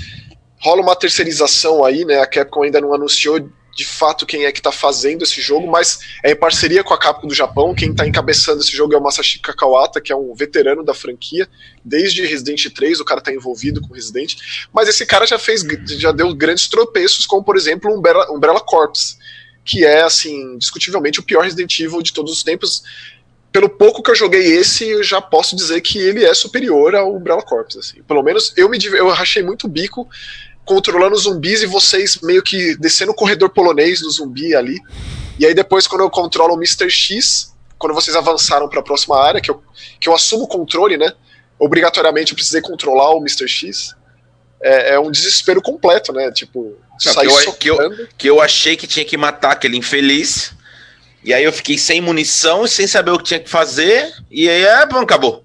Rola 0.59 0.81
uma 0.81 0.95
terceirização 0.95 1.85
aí, 1.85 2.05
né? 2.05 2.19
A 2.19 2.25
Capcom 2.25 2.63
ainda 2.63 2.81
não 2.81 2.93
anunciou 2.93 3.49
de 3.75 3.83
fato 3.83 4.25
quem 4.25 4.45
é 4.45 4.51
que 4.53 4.61
está 4.61 4.71
fazendo 4.71 5.23
esse 5.23 5.41
jogo, 5.41 5.69
mas 5.69 5.99
é 6.23 6.31
em 6.31 6.35
parceria 6.35 6.81
com 6.81 6.93
a 6.93 6.97
Capcom 6.97 7.27
do 7.27 7.35
Japão. 7.35 7.75
Quem 7.75 7.91
está 7.91 8.07
encabeçando 8.07 8.61
esse 8.61 8.71
jogo 8.71 8.93
é 8.93 8.97
o 8.97 9.03
Masashi 9.03 9.37
Kakawata, 9.39 9.99
que 9.99 10.13
é 10.13 10.15
um 10.15 10.33
veterano 10.33 10.81
da 10.81 10.93
franquia. 10.93 11.45
Desde 11.83 12.25
Resident 12.25 12.73
3, 12.73 13.01
o 13.01 13.05
cara 13.05 13.19
está 13.19 13.33
envolvido 13.33 13.81
com 13.81 13.93
Resident. 13.93 14.35
Mas 14.73 14.87
esse 14.87 15.05
cara 15.05 15.27
já 15.27 15.37
fez, 15.37 15.61
já 15.87 16.13
deu 16.13 16.33
grandes 16.33 16.69
tropeços, 16.69 17.25
como 17.25 17.43
por 17.43 17.57
exemplo 17.57 17.93
Umbrella, 17.93 18.31
Umbrella 18.31 18.61
Corps, 18.61 19.17
que 19.65 19.83
é 19.83 20.03
assim, 20.03 20.57
discutivelmente 20.57 21.19
o 21.19 21.23
pior 21.23 21.43
Resident 21.43 21.77
Evil 21.77 22.01
de 22.01 22.13
todos 22.13 22.31
os 22.31 22.43
tempos. 22.43 22.81
Pelo 23.51 23.67
pouco 23.67 24.01
que 24.01 24.09
eu 24.09 24.15
joguei 24.15 24.53
esse, 24.53 24.87
eu 24.87 25.03
já 25.03 25.21
posso 25.21 25.53
dizer 25.53 25.81
que 25.81 25.97
ele 25.97 26.23
é 26.23 26.33
superior 26.33 26.95
ao 26.95 27.13
Umbrella 27.13 27.41
Corps. 27.41 27.75
Assim. 27.77 28.01
Pelo 28.03 28.23
menos 28.23 28.53
eu 28.55 28.69
me 28.69 28.77
eu 28.85 29.09
rachei 29.09 29.43
muito 29.43 29.65
o 29.65 29.69
bico 29.69 30.07
controlando 30.65 31.15
zumbis 31.15 31.61
e 31.61 31.65
vocês 31.65 32.19
meio 32.21 32.41
que 32.41 32.75
descendo 32.77 33.11
o 33.11 33.15
corredor 33.15 33.49
polonês 33.49 34.01
do 34.01 34.09
zumbi 34.09 34.55
ali. 34.55 34.79
E 35.39 35.45
aí 35.45 35.53
depois, 35.53 35.87
quando 35.87 36.01
eu 36.01 36.09
controlo 36.09 36.53
o 36.53 36.57
Mr. 36.57 36.89
X, 36.89 37.53
quando 37.77 37.93
vocês 37.93 38.15
avançaram 38.15 38.67
para 38.67 38.79
a 38.79 38.83
próxima 38.83 39.21
área, 39.21 39.39
que 39.39 39.51
eu, 39.51 39.61
que 39.99 40.09
eu 40.09 40.13
assumo 40.13 40.43
o 40.43 40.47
controle, 40.47 40.97
né? 40.97 41.11
Obrigatoriamente 41.59 42.31
eu 42.31 42.35
precisei 42.35 42.61
controlar 42.61 43.11
o 43.11 43.19
Mr. 43.19 43.47
X. 43.47 43.93
É, 44.61 44.95
é 44.95 44.99
um 44.99 45.11
desespero 45.11 45.61
completo, 45.61 46.11
né? 46.11 46.31
Tipo, 46.31 46.75
Não, 47.05 47.13
sair 47.13 47.27
que, 47.27 47.33
eu, 47.69 47.75
socando. 47.75 47.95
que, 47.95 48.01
eu, 48.01 48.07
que 48.17 48.29
eu 48.29 48.41
achei 48.41 48.75
que 48.75 48.87
tinha 48.87 49.05
que 49.05 49.17
matar 49.17 49.51
aquele 49.51 49.77
infeliz. 49.77 50.51
E 51.23 51.33
aí 51.33 51.43
eu 51.43 51.53
fiquei 51.53 51.77
sem 51.77 52.01
munição, 52.01 52.67
sem 52.67 52.87
saber 52.87 53.11
o 53.11 53.17
que 53.17 53.25
tinha 53.25 53.39
que 53.39 53.49
fazer. 53.49 54.11
E 54.31 54.49
aí, 54.49 54.63
é, 54.63 54.85
bom, 54.85 54.99
acabou. 54.99 55.44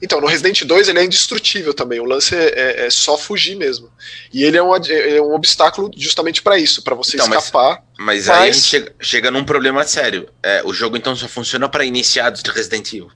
Então, 0.00 0.20
no 0.20 0.26
Resident 0.28 0.62
2 0.64 0.88
ele 0.88 1.00
é 1.00 1.04
indestrutível 1.04 1.74
também. 1.74 1.98
O 1.98 2.04
lance 2.04 2.34
é, 2.34 2.48
é- 2.82 2.86
é 2.86 2.90
só 2.90 3.18
fugir 3.18 3.56
mesmo. 3.56 3.90
E 4.32 4.44
ele 4.44 4.56
é 4.56 4.62
um, 4.62 4.74
é 4.74 5.20
um 5.20 5.34
obstáculo 5.34 5.90
justamente 5.96 6.40
para 6.40 6.56
isso, 6.58 6.82
para 6.82 6.94
você 6.94 7.16
Então, 7.16 7.26
mas- 7.28 7.44
escapar. 7.44 7.82
Mas, 7.98 8.28
aí 8.28 8.36
a 8.36 8.40
Mas- 8.40 8.56
gente 8.56 8.66
chega, 8.68 8.94
chega 9.00 9.30
num 9.30 9.44
problema 9.44 9.84
sério. 9.84 10.28
É, 10.42 10.62
o 10.64 10.72
jogo 10.72 10.96
então 10.96 11.16
só 11.16 11.26
funciona 11.26 11.68
para 11.68 11.84
iniciados 11.84 12.42
de 12.42 12.50
Resident 12.50 12.86
Evil. 12.92 13.10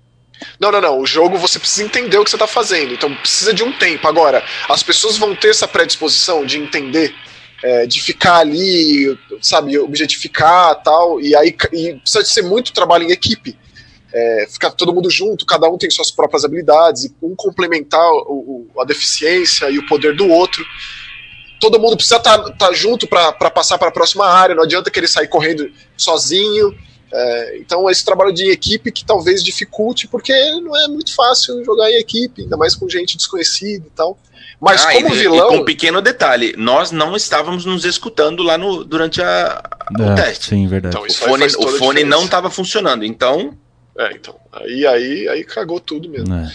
Não, 0.59 0.73
não, 0.73 0.81
não. 0.81 0.99
O 0.99 1.07
jogo 1.07 1.39
você 1.39 1.57
precisa 1.61 1.85
entender 1.85 2.19
o 2.19 2.25
que 2.25 2.31
você 2.31 2.37
tá 2.39 2.49
fazendo. 2.49 2.93
Então 2.93 3.15
precisa 3.15 3.55
de 3.55 3.63
um 3.63 3.73
tempo. 3.73 4.09
Agora, 4.09 4.45
as 4.69 4.83
pessoas 4.83 5.17
vão 5.17 5.37
ter 5.37 5.51
essa 5.51 5.69
predisposição 5.69 6.45
de 6.45 6.59
entender, 6.59 7.15
é, 7.63 7.87
de 7.87 8.03
ficar 8.03 8.39
ali, 8.39 9.17
sabe, 9.41 9.79
objetificar 9.79 10.75
tal. 10.83 11.21
E 11.21 11.37
aí 11.37 11.57
e 11.73 11.95
precisa 11.95 12.25
de 12.25 12.29
ser 12.29 12.43
muito 12.43 12.73
trabalho 12.73 13.05
em 13.05 13.13
equipe. 13.13 13.57
É, 14.15 14.47
ficar 14.51 14.71
todo 14.73 14.93
mundo 14.93 15.11
junto, 15.11 15.47
cada 15.47 15.69
um 15.71 15.79
tem 15.79 15.91
suas 15.91 16.11
próprias 16.11 16.45
habilidades, 16.45 17.05
e 17.05 17.15
um 17.23 17.35
complementar 17.35 18.07
o- 18.29 18.69
o- 18.77 18.81
a 18.81 18.85
deficiência 18.85 19.71
e 19.71 19.79
o 19.79 19.87
poder 19.87 20.15
do 20.15 20.29
outro. 20.29 20.63
Todo 21.61 21.79
mundo 21.79 21.97
precisa 21.97 22.17
estar 22.17 22.73
junto 22.73 23.07
para 23.07 23.33
passar 23.51 23.79
para 23.79 23.89
a 23.89 23.93
próxima 23.93 24.27
área, 24.27 24.55
não 24.55 24.65
adianta 24.65 24.91
querer 24.91 25.07
sair 25.09 25.29
correndo 25.29 25.71
sozinho. 25.97 26.77
É, 27.15 27.59
então, 27.59 27.89
esse 27.91 28.05
trabalho 28.05 28.33
de 28.33 28.51
equipe 28.51 28.91
que 28.91 29.05
talvez 29.05 29.45
dificulte, 29.45 30.09
porque 30.09 30.33
não 30.61 30.77
é 30.77 30.89
muito 30.89 31.15
fácil 31.15 31.63
jogar 31.65 31.91
em 31.91 31.97
equipe, 31.99 32.43
ainda 32.43 32.57
mais 32.57 32.75
com 32.75 32.89
gente 32.89 33.17
desconhecida 33.17 33.87
e 33.87 33.91
tal. 33.91 34.19
Mas 34.61 34.85
Ah, 34.85 34.93
como 34.93 35.15
e, 35.15 35.19
vilão. 35.19 35.47
e 35.47 35.49
com 35.51 35.57
um 35.59 35.65
pequeno 35.65 36.01
detalhe, 36.01 36.55
nós 36.57 36.91
não 36.91 37.15
estávamos 37.17 37.65
nos 37.65 37.85
escutando 37.85 38.43
lá 38.43 38.57
no, 38.57 38.83
durante 38.85 39.21
a, 39.23 39.63
o 39.99 40.03
É, 40.03 40.15
teste. 40.15 40.47
sim, 40.51 40.67
verdade. 40.67 40.97
Então, 40.97 41.07
O 41.07 41.13
fone, 41.13 41.47
o 41.47 41.69
fone 41.79 42.05
não 42.05 42.25
estava 42.25 42.49
funcionando, 42.51 43.05
então 43.05 43.57
É, 43.99 44.13
então. 44.13 44.39
Aí, 44.53 44.87
aí, 44.87 45.29
aí 45.29 45.45
cagou 45.45 45.81
tudo 45.81 46.09
mesmo. 46.09 46.35
É. 46.35 46.53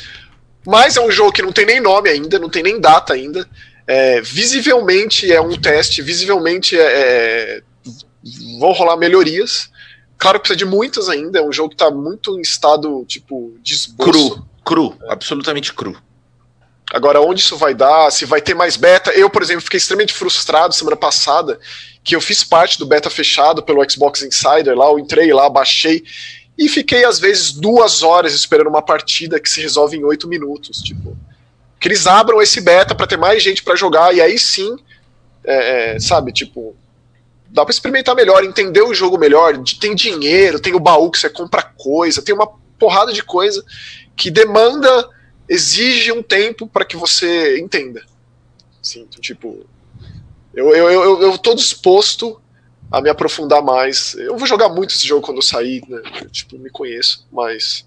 Mas 0.65 0.97
é 0.97 1.01
um 1.01 1.11
jogo 1.11 1.31
que 1.31 1.41
não 1.41 1.51
tem 1.51 1.65
nem 1.65 1.79
nome 1.79 2.09
ainda, 2.09 2.37
não 2.37 2.49
tem 2.49 2.61
nem 2.61 2.79
data 2.79 3.13
ainda. 3.13 3.47
É, 3.85 4.19
visivelmente 4.19 5.31
é 5.31 5.39
um 5.39 5.55
teste, 5.59 6.01
visivelmente 6.01 6.77
é, 6.77 6.81
é, 6.81 7.61
vão 8.59 8.73
rolar 8.73 8.97
melhorias. 8.97 9.69
Claro 10.17 10.39
que 10.39 10.47
precisa 10.47 10.57
de 10.57 10.65
muitas 10.65 11.07
ainda, 11.07 11.39
é 11.39 11.41
um 11.41 11.53
jogo 11.53 11.69
que 11.69 11.75
está 11.75 11.89
muito 11.89 12.37
em 12.37 12.41
estado, 12.41 13.05
tipo, 13.07 13.55
de 13.61 13.75
esboço. 13.75 14.11
cru, 14.11 14.45
cru, 14.65 14.97
absolutamente 15.07 15.73
cru. 15.73 15.95
Agora, 16.91 17.21
onde 17.21 17.41
isso 17.41 17.57
vai 17.57 17.73
dar, 17.73 18.09
se 18.11 18.25
vai 18.25 18.41
ter 18.41 18.53
mais 18.53 18.77
beta. 18.77 19.11
Eu, 19.11 19.29
por 19.29 19.41
exemplo, 19.41 19.61
fiquei 19.61 19.77
extremamente 19.77 20.13
frustrado 20.13 20.73
semana 20.73 20.95
passada, 20.95 21.59
que 22.03 22.15
eu 22.15 22.21
fiz 22.21 22.43
parte 22.43 22.79
do 22.79 22.85
beta 22.85 23.09
fechado 23.09 23.61
pelo 23.61 23.87
Xbox 23.89 24.21
Insider 24.21 24.75
lá, 24.75 24.85
eu 24.85 24.97
entrei 24.97 25.33
lá, 25.33 25.49
baixei, 25.49 26.03
e 26.57 26.67
fiquei, 26.67 27.05
às 27.05 27.19
vezes, 27.19 27.51
duas 27.51 28.01
horas 28.01 28.33
esperando 28.33 28.67
uma 28.67 28.81
partida 28.81 29.39
que 29.39 29.49
se 29.49 29.61
resolve 29.61 29.95
em 29.95 30.03
oito 30.03 30.27
minutos. 30.27 30.79
Tipo, 30.79 31.15
que 31.79 31.87
eles 31.87 32.07
abram 32.07 32.41
esse 32.41 32.59
beta 32.59 32.95
para 32.95 33.05
ter 33.05 33.17
mais 33.17 33.43
gente 33.43 33.63
para 33.63 33.75
jogar, 33.75 34.15
e 34.15 34.19
aí 34.19 34.39
sim, 34.39 34.75
é, 35.43 35.95
é, 35.95 35.99
sabe, 35.99 36.31
tipo, 36.31 36.75
dá 37.47 37.63
para 37.63 37.71
experimentar 37.71 38.15
melhor, 38.15 38.43
entender 38.43 38.81
o 38.81 38.93
jogo 38.93 39.17
melhor. 39.17 39.57
Tem 39.79 39.93
dinheiro, 39.93 40.59
tem 40.59 40.73
o 40.73 40.79
baú 40.79 41.11
que 41.11 41.19
você 41.19 41.29
compra 41.29 41.61
coisa, 41.61 42.21
tem 42.21 42.33
uma 42.33 42.49
porrada 42.79 43.13
de 43.13 43.23
coisa 43.23 43.63
que 44.15 44.31
demanda 44.31 45.09
exige 45.47 46.11
um 46.11 46.23
tempo 46.23 46.67
para 46.67 46.83
que 46.83 46.97
você 46.97 47.59
entenda. 47.59 48.01
Então, 48.95 49.21
tipo, 49.21 49.65
eu, 50.53 50.69
eu, 50.75 50.89
eu, 50.89 51.21
eu 51.21 51.37
tô 51.37 51.53
disposto 51.53 52.41
a 52.91 53.01
me 53.01 53.09
aprofundar 53.09 53.61
mais. 53.61 54.15
Eu 54.15 54.37
vou 54.37 54.47
jogar 54.47 54.69
muito 54.69 54.91
esse 54.95 55.05
jogo 55.07 55.21
quando 55.25 55.37
eu 55.37 55.41
sair, 55.43 55.83
né? 55.87 56.01
Eu, 56.21 56.29
tipo, 56.29 56.57
me 56.57 56.69
conheço, 56.69 57.27
mas 57.31 57.85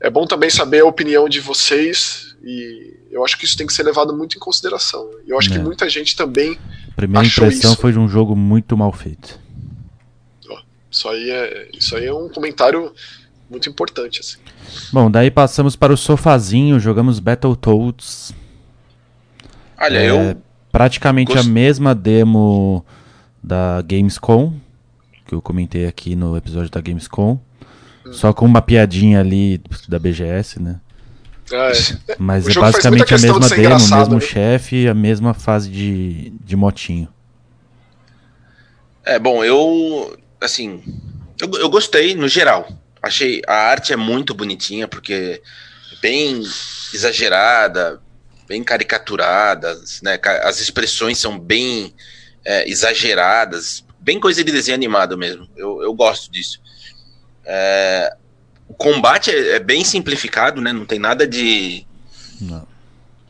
é 0.00 0.08
bom 0.10 0.26
também 0.26 0.50
saber 0.50 0.80
a 0.80 0.86
opinião 0.86 1.28
de 1.28 1.40
vocês 1.40 2.36
e 2.42 2.94
eu 3.10 3.24
acho 3.24 3.38
que 3.38 3.44
isso 3.44 3.56
tem 3.56 3.66
que 3.66 3.72
ser 3.72 3.82
levado 3.84 4.14
muito 4.16 4.36
em 4.36 4.40
consideração. 4.40 5.08
Eu 5.26 5.38
acho 5.38 5.50
que 5.50 5.56
É. 5.56 5.62
muita 5.62 5.88
gente 5.88 6.16
também. 6.16 6.58
A 6.90 6.94
primeira 6.96 7.26
Achou 7.26 7.44
impressão 7.46 7.72
isso. 7.72 7.80
foi 7.80 7.92
de 7.92 7.98
um 7.98 8.08
jogo 8.08 8.34
muito 8.36 8.76
mal 8.76 8.92
feito. 8.92 9.38
Isso 10.90 11.08
aí 11.08 11.28
é, 11.30 11.68
isso 11.76 11.96
aí 11.96 12.06
é 12.06 12.14
um 12.14 12.28
comentário 12.28 12.92
muito 13.50 13.68
importante. 13.68 14.20
Assim. 14.20 14.38
Bom, 14.92 15.10
daí 15.10 15.28
passamos 15.30 15.74
para 15.74 15.92
o 15.92 15.96
sofazinho, 15.96 16.78
jogamos 16.78 17.18
Battletoads. 17.18 18.32
Olha, 19.80 19.98
É, 19.98 20.10
eu. 20.10 20.36
Praticamente 20.70 21.32
Gost- 21.32 21.46
a 21.46 21.50
mesma 21.50 21.94
demo 21.94 22.84
da 23.44 23.82
Gamescom, 23.82 24.54
que 25.26 25.34
eu 25.34 25.42
comentei 25.42 25.86
aqui 25.86 26.16
no 26.16 26.34
episódio 26.34 26.70
da 26.70 26.80
Gamescom. 26.80 27.38
Só 28.10 28.32
com 28.32 28.46
uma 28.46 28.62
piadinha 28.62 29.20
ali 29.20 29.60
da 29.88 29.98
BGS, 29.98 30.60
né? 30.60 30.80
Ah, 31.52 31.70
é. 32.08 32.16
Mas 32.18 32.46
O 32.46 32.50
é 32.50 32.54
basicamente 32.54 33.14
a 33.14 33.16
de 33.16 33.22
mesma 33.22 33.48
ser 33.48 33.56
demo, 33.56 33.76
o 33.76 33.98
mesmo 33.98 34.14
né? 34.14 34.20
chefe 34.20 34.84
e 34.84 34.88
a 34.88 34.94
mesma 34.94 35.34
fase 35.34 35.70
de, 35.70 36.30
de 36.42 36.56
motinho. 36.56 37.08
É, 39.04 39.18
bom, 39.18 39.44
eu. 39.44 40.18
Assim. 40.40 40.82
Eu, 41.40 41.50
eu 41.60 41.68
gostei, 41.68 42.14
no 42.14 42.28
geral. 42.28 42.68
Achei. 43.02 43.42
A 43.46 43.54
arte 43.54 43.92
é 43.92 43.96
muito 43.96 44.34
bonitinha, 44.34 44.88
porque 44.88 45.42
é 45.92 46.00
bem 46.00 46.42
exagerada, 46.94 48.00
bem 48.48 48.62
caricaturada, 48.62 49.78
né? 50.02 50.18
As 50.42 50.60
expressões 50.60 51.18
são 51.18 51.38
bem 51.38 51.94
é, 52.44 52.68
exageradas, 52.68 53.84
bem 54.00 54.20
coisa 54.20 54.44
de 54.44 54.52
desenho 54.52 54.74
animado 54.74 55.16
mesmo. 55.16 55.48
Eu, 55.56 55.82
eu 55.82 55.94
gosto 55.94 56.30
disso. 56.30 56.60
É, 57.44 58.14
o 58.68 58.74
combate 58.74 59.30
é, 59.30 59.56
é 59.56 59.58
bem 59.58 59.84
simplificado, 59.84 60.60
né? 60.60 60.72
Não 60.72 60.84
tem 60.84 60.98
nada 60.98 61.26
de, 61.26 61.86
Não. 62.40 62.66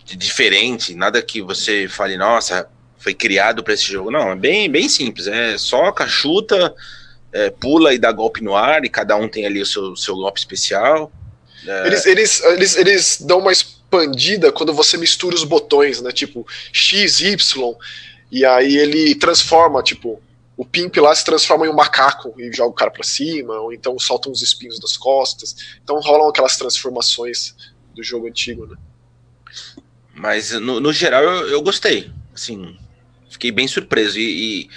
de 0.05 0.17
diferente, 0.17 0.95
nada 0.95 1.23
que 1.23 1.41
você 1.41 1.89
fale, 1.89 2.17
nossa, 2.17 2.69
foi 2.99 3.15
criado 3.15 3.63
para 3.63 3.75
esse 3.75 3.85
jogo. 3.85 4.11
Não, 4.11 4.33
é 4.33 4.37
bem, 4.37 4.71
bem 4.71 4.89
simples. 4.89 5.27
É 5.27 5.59
soca, 5.59 6.07
chuta, 6.07 6.75
é, 7.33 7.51
pula 7.51 7.93
e 7.93 7.99
dá 7.99 8.11
golpe 8.11 8.43
no 8.43 8.57
ar, 8.57 8.85
e 8.85 8.89
cada 8.89 9.17
um 9.17 9.29
tem 9.29 9.47
ali 9.47 9.61
o 9.61 9.67
seu, 9.67 9.97
seu 9.97 10.15
golpe 10.17 10.39
especial. 10.39 11.13
É, 11.67 11.87
Eles, 11.87 12.07
eles, 12.07 12.43
eles, 12.43 12.77
eles 12.77 13.19
dão 13.21 13.39
uma 13.39 13.53
expandida 13.53 14.53
quando 14.53 14.73
você 14.73 14.97
mistura 14.97 15.35
os 15.35 15.45
botões, 15.45 16.01
né? 16.01 16.13
Tipo, 16.13 16.47
X, 16.73 17.21
Y, 17.21 17.75
e 18.35 18.45
aí 18.45 18.77
ele 18.77 19.15
transforma, 19.15 19.81
tipo, 19.81 20.21
o 20.57 20.65
Pimp 20.65 20.97
lá 20.97 21.15
se 21.15 21.25
transforma 21.25 21.67
em 21.67 21.69
um 21.69 21.73
macaco 21.73 22.35
e 22.37 22.53
joga 22.53 22.71
o 22.71 22.75
cara 22.75 22.91
pra 22.91 23.05
cima, 23.05 23.55
ou 23.61 23.73
então 23.73 23.97
solta 23.97 24.29
uns 24.29 24.43
espinhos 24.43 24.81
das 24.81 24.97
costas. 24.97 25.55
Então 25.85 26.01
rolam 26.01 26.29
aquelas 26.29 26.57
transformações 26.57 27.55
do 27.95 28.03
jogo 28.03 28.27
antigo, 28.27 28.67
né? 28.67 28.77
Mas 30.13 30.51
no, 30.51 30.81
no 30.81 30.93
geral 30.93 31.23
eu, 31.23 31.49
eu 31.49 31.63
gostei. 31.63 32.11
Assim, 32.35 32.77
fiquei 33.31 33.53
bem 33.53 33.69
surpreso. 33.69 34.19
E, 34.19 34.65
e 34.65 34.71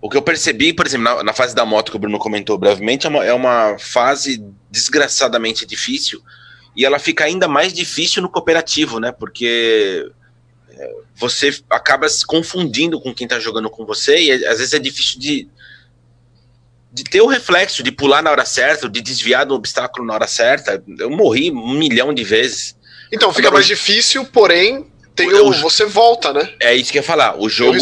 o 0.00 0.08
que 0.08 0.16
eu 0.16 0.22
percebi, 0.22 0.72
por 0.72 0.86
exemplo, 0.86 1.02
na, 1.04 1.24
na 1.24 1.32
fase 1.32 1.52
da 1.52 1.66
moto 1.66 1.90
que 1.90 1.96
o 1.96 2.00
Bruno 2.00 2.16
comentou 2.16 2.56
brevemente, 2.56 3.08
é 3.08 3.10
uma, 3.10 3.24
é 3.24 3.32
uma 3.32 3.76
fase 3.76 4.40
desgraçadamente 4.70 5.66
difícil. 5.66 6.22
E 6.76 6.84
ela 6.84 7.00
fica 7.00 7.24
ainda 7.24 7.48
mais 7.48 7.72
difícil 7.72 8.22
no 8.22 8.30
cooperativo, 8.30 9.00
né? 9.00 9.10
Porque 9.10 10.08
você 11.14 11.54
acaba 11.68 12.08
se 12.08 12.24
confundindo 12.26 13.00
com 13.00 13.14
quem 13.14 13.26
tá 13.26 13.38
jogando 13.38 13.70
com 13.70 13.84
você, 13.84 14.18
e 14.18 14.32
às 14.46 14.58
vezes 14.58 14.72
é 14.72 14.78
difícil 14.78 15.18
de, 15.20 15.48
de 16.92 17.04
ter 17.04 17.20
o 17.20 17.26
reflexo, 17.26 17.82
de 17.82 17.92
pular 17.92 18.22
na 18.22 18.30
hora 18.30 18.44
certa, 18.44 18.88
de 18.88 19.00
desviar 19.00 19.46
do 19.46 19.54
obstáculo 19.54 20.06
na 20.06 20.14
hora 20.14 20.26
certa. 20.26 20.82
Eu 20.98 21.10
morri 21.10 21.50
um 21.50 21.74
milhão 21.74 22.12
de 22.12 22.24
vezes. 22.24 22.76
Então 23.12 23.30
fica 23.32 23.48
Agora, 23.48 23.54
mais 23.54 23.66
difícil, 23.66 24.24
porém, 24.24 24.86
tem 25.14 25.28
Eu- 25.28 25.48
o, 25.48 25.52
você 25.52 25.84
volta, 25.84 26.32
né? 26.32 26.52
É 26.60 26.74
isso 26.74 26.90
que 26.90 26.98
eu 26.98 27.02
ia 27.02 27.06
falar. 27.06 27.36
O 27.36 27.44
o 27.44 27.48
jogo. 27.48 27.78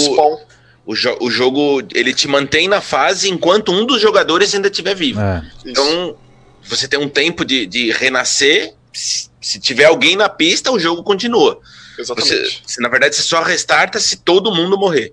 O, 0.87 0.95
jo 0.95 1.15
o 1.21 1.31
jogo 1.31 1.83
ele 1.95 2.15
te 2.15 2.27
mantém 2.27 2.67
na 2.67 2.81
fase 2.81 3.29
enquanto 3.29 3.71
um 3.71 3.85
dos 3.85 4.01
jogadores 4.01 4.55
ainda 4.55 4.69
estiver 4.69 4.95
vivo. 4.95 5.21
É. 5.21 5.45
Então 5.67 6.17
você 6.65 6.89
tem 6.89 6.99
um 6.99 7.09
tempo 7.09 7.45
de, 7.45 7.67
de 7.67 7.91
renascer. 7.91 8.73
Se 8.93 9.61
tiver 9.61 9.85
alguém 9.85 10.17
na 10.17 10.29
pista, 10.29 10.73
o 10.73 10.79
jogo 10.79 11.03
continua. 11.03 11.61
Você, 11.99 12.13
Exatamente. 12.13 12.63
se, 12.67 12.81
na 12.81 12.89
verdade, 12.89 13.17
você 13.17 13.23
só 13.23 13.43
restarta 13.43 13.99
se 13.99 14.19
todo 14.19 14.55
mundo 14.55 14.79
morrer. 14.79 15.13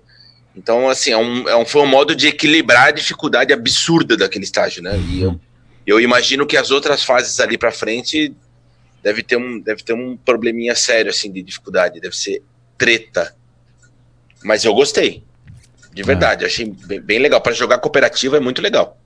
Então, 0.56 0.88
assim, 0.88 1.10
é 1.10 1.18
um, 1.18 1.48
é 1.48 1.56
um, 1.56 1.66
foi 1.66 1.82
um 1.82 1.86
modo 1.86 2.14
de 2.14 2.28
equilibrar 2.28 2.88
a 2.88 2.90
dificuldade 2.90 3.52
absurda 3.52 4.16
daquele 4.16 4.44
estágio, 4.44 4.82
né? 4.82 4.98
E 4.98 5.20
eu, 5.20 5.38
eu 5.86 6.00
imagino 6.00 6.46
que 6.46 6.56
as 6.56 6.70
outras 6.70 7.02
fases 7.02 7.38
ali 7.40 7.58
pra 7.58 7.70
frente 7.70 8.34
deve 9.02 9.22
ter 9.22 9.36
um, 9.36 9.60
deve 9.60 9.82
ter 9.82 9.92
um 9.92 10.16
probleminha 10.16 10.74
sério, 10.74 11.10
assim, 11.10 11.30
de 11.30 11.42
dificuldade. 11.42 12.00
Deve 12.00 12.16
ser 12.16 12.42
treta. 12.78 13.34
Mas 14.42 14.64
eu 14.64 14.74
gostei. 14.74 15.22
De 15.92 16.02
verdade, 16.02 16.44
achei 16.44 16.66
bem, 16.66 17.00
bem 17.00 17.18
legal. 17.18 17.40
Para 17.40 17.52
jogar 17.52 17.78
cooperativo 17.78 18.36
é 18.36 18.40
muito 18.40 18.62
legal. 18.62 18.98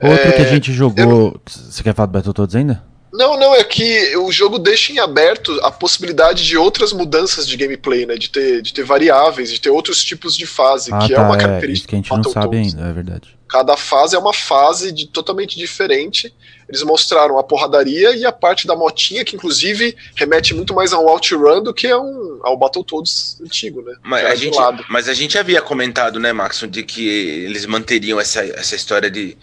Outro 0.00 0.28
é... 0.28 0.32
que 0.32 0.42
a 0.42 0.46
gente 0.46 0.72
jogou. 0.72 1.02
Eu... 1.02 1.40
Você 1.46 1.82
quer 1.82 1.94
falar 1.94 2.06
do 2.06 2.12
Battletoads 2.12 2.54
ainda? 2.56 2.82
Não, 3.14 3.38
não, 3.38 3.54
é 3.54 3.62
que 3.62 4.16
o 4.16 4.32
jogo 4.32 4.58
deixa 4.58 4.92
em 4.92 4.98
aberto 4.98 5.56
a 5.62 5.70
possibilidade 5.70 6.44
de 6.44 6.56
outras 6.56 6.92
mudanças 6.92 7.46
de 7.46 7.56
gameplay, 7.56 8.04
né? 8.04 8.16
De 8.16 8.28
ter, 8.28 8.60
de 8.60 8.74
ter 8.74 8.82
variáveis, 8.82 9.52
de 9.52 9.60
ter 9.60 9.70
outros 9.70 10.02
tipos 10.02 10.36
de 10.36 10.44
fase, 10.44 10.92
ah, 10.92 10.98
que 10.98 11.14
tá, 11.14 11.20
é 11.20 11.24
uma 11.24 11.36
característica. 11.36 11.94
É, 11.94 12.00
isso 12.00 12.08
que 12.08 12.12
a 12.12 12.16
gente 12.16 12.26
não 12.26 12.32
sabe 12.32 12.56
ainda, 12.56 12.82
é 12.82 12.92
verdade. 12.92 13.38
Cada 13.48 13.76
fase 13.76 14.16
é 14.16 14.18
uma 14.18 14.32
fase 14.32 14.90
de, 14.90 15.06
totalmente 15.06 15.56
diferente. 15.56 16.34
Eles 16.68 16.82
mostraram 16.82 17.38
a 17.38 17.44
porradaria 17.44 18.16
e 18.16 18.26
a 18.26 18.32
parte 18.32 18.66
da 18.66 18.74
motinha, 18.74 19.24
que 19.24 19.36
inclusive 19.36 19.96
remete 20.16 20.52
muito 20.52 20.74
mais 20.74 20.92
ao 20.92 21.06
OutRun 21.06 21.62
do 21.62 21.72
que 21.72 21.86
ao, 21.86 22.04
ao 22.42 22.56
Battletoads 22.56 23.40
antigo, 23.40 23.80
né? 23.80 23.94
Mas 24.02 24.24
a, 24.24 24.34
gente, 24.34 24.58
mas 24.88 25.08
a 25.08 25.14
gente 25.14 25.38
havia 25.38 25.62
comentado, 25.62 26.18
né, 26.18 26.32
Maxon, 26.32 26.66
de 26.66 26.82
que 26.82 27.06
eles 27.08 27.64
manteriam 27.64 28.18
essa, 28.18 28.44
essa 28.44 28.74
história 28.74 29.08
de 29.08 29.36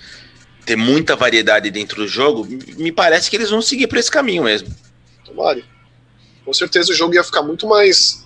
ter 0.66 0.76
muita 0.76 1.16
variedade 1.16 1.70
dentro 1.72 1.98
do 1.98 2.08
jogo, 2.08 2.48
me 2.78 2.92
parece 2.92 3.30
que 3.30 3.36
eles 3.36 3.50
vão 3.50 3.62
seguir 3.62 3.88
por 3.88 3.98
esse 3.98 4.12
caminho 4.12 4.44
mesmo. 4.44 4.74
Tomara. 5.26 5.64
Com 6.46 6.54
certeza 6.54 6.92
o 6.92 6.96
jogo 6.96 7.14
ia 7.14 7.24
ficar 7.24 7.42
muito 7.42 7.68
mais 7.68 8.26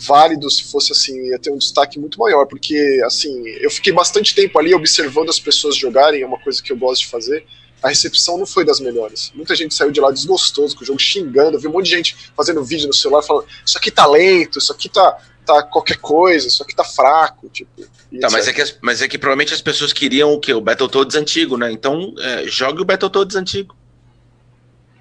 válido 0.00 0.50
se 0.50 0.64
fosse 0.64 0.92
assim, 0.92 1.30
ia 1.30 1.38
ter 1.38 1.50
um 1.50 1.58
destaque 1.58 1.98
muito 1.98 2.18
maior, 2.18 2.46
porque 2.46 3.00
assim, 3.04 3.48
eu 3.60 3.70
fiquei 3.70 3.92
bastante 3.92 4.34
tempo 4.34 4.58
ali 4.58 4.74
observando 4.74 5.30
as 5.30 5.40
pessoas 5.40 5.76
jogarem, 5.76 6.22
é 6.22 6.26
uma 6.26 6.38
coisa 6.38 6.62
que 6.62 6.72
eu 6.72 6.76
gosto 6.76 7.02
de 7.02 7.08
fazer. 7.08 7.44
A 7.82 7.88
recepção 7.88 8.38
não 8.38 8.46
foi 8.46 8.64
das 8.64 8.80
melhores. 8.80 9.30
Muita 9.34 9.54
gente 9.54 9.74
saiu 9.74 9.90
de 9.90 10.00
lá 10.00 10.10
desgostoso 10.10 10.74
com 10.74 10.82
o 10.82 10.86
jogo, 10.86 10.98
xingando. 10.98 11.56
Eu 11.56 11.60
vi 11.60 11.68
um 11.68 11.72
monte 11.72 11.84
de 11.84 11.90
gente 11.90 12.16
fazendo 12.34 12.64
vídeo 12.64 12.88
no 12.88 12.94
celular 12.94 13.22
falando: 13.22 13.46
Isso 13.64 13.76
aqui 13.76 13.90
tá 13.90 14.06
lento, 14.06 14.58
isso 14.58 14.72
aqui 14.72 14.88
tá, 14.88 15.18
tá 15.46 15.62
qualquer 15.62 15.98
coisa, 15.98 16.48
isso 16.48 16.62
aqui 16.62 16.74
tá 16.74 16.84
fraco. 16.84 17.48
Tipo, 17.48 17.86
Tá, 18.20 18.28
mas 18.30 18.46
é, 18.46 18.52
que, 18.52 18.76
mas 18.80 19.02
é 19.02 19.08
que 19.08 19.18
provavelmente 19.18 19.52
as 19.52 19.60
pessoas 19.60 19.92
queriam 19.92 20.32
o 20.32 20.40
que? 20.40 20.52
O 20.52 20.60
Battletoads 20.60 21.16
antigo, 21.16 21.56
né? 21.56 21.72
Então, 21.72 22.14
é, 22.18 22.46
jogue 22.46 22.80
o 22.80 22.84
Battletoads 22.84 23.34
antigo. 23.34 23.76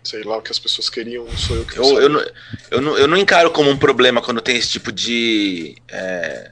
Sei 0.03 0.23
lá 0.23 0.37
o 0.37 0.41
que 0.41 0.51
as 0.51 0.59
pessoas 0.59 0.89
queriam, 0.89 1.25
não 1.25 1.37
sou 1.37 1.55
eu 1.55 1.65
que 1.65 1.77
eu, 1.77 1.83
eu, 2.01 2.09
não, 2.09 2.25
eu, 2.71 2.81
não, 2.81 2.97
eu 2.97 3.07
não 3.07 3.17
encaro 3.17 3.51
como 3.51 3.69
um 3.69 3.77
problema 3.77 4.21
quando 4.21 4.41
tem 4.41 4.57
esse 4.57 4.69
tipo 4.69 4.91
de. 4.91 5.77
É, 5.87 6.51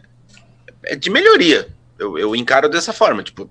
é 0.83 0.95
de 0.95 1.09
melhoria. 1.09 1.67
Eu, 1.99 2.17
eu 2.17 2.35
encaro 2.35 2.69
dessa 2.69 2.93
forma. 2.93 3.23
Tipo, 3.23 3.49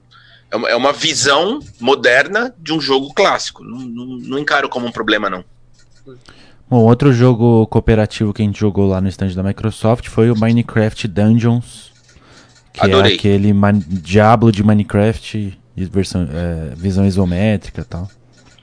é 0.50 0.56
uma, 0.56 0.68
é 0.70 0.76
uma 0.76 0.92
visão 0.92 1.60
moderna 1.80 2.54
de 2.58 2.72
um 2.72 2.80
jogo 2.80 3.12
clássico. 3.14 3.62
Não, 3.62 3.78
não, 3.78 4.06
não 4.18 4.38
encaro 4.38 4.68
como 4.68 4.86
um 4.86 4.92
problema, 4.92 5.28
não. 5.28 5.44
Bom, 6.72 6.84
outro 6.84 7.12
jogo 7.12 7.66
cooperativo 7.66 8.32
que 8.32 8.40
a 8.40 8.46
gente 8.46 8.58
jogou 8.58 8.88
lá 8.88 8.98
no 8.98 9.06
stand 9.06 9.34
da 9.34 9.42
Microsoft 9.42 10.08
foi 10.08 10.30
o 10.30 10.34
Minecraft 10.34 11.06
Dungeons 11.06 11.92
que 12.72 12.80
é 12.80 12.84
Adorei. 12.84 13.12
é 13.12 13.14
aquele 13.14 13.52
Diablo 13.86 14.50
de 14.50 14.64
Minecraft, 14.64 15.58
de 15.76 15.84
versão, 15.84 16.26
é, 16.32 16.74
visão 16.74 17.04
isométrica 17.04 17.82
e 17.82 17.84
tal. 17.84 18.10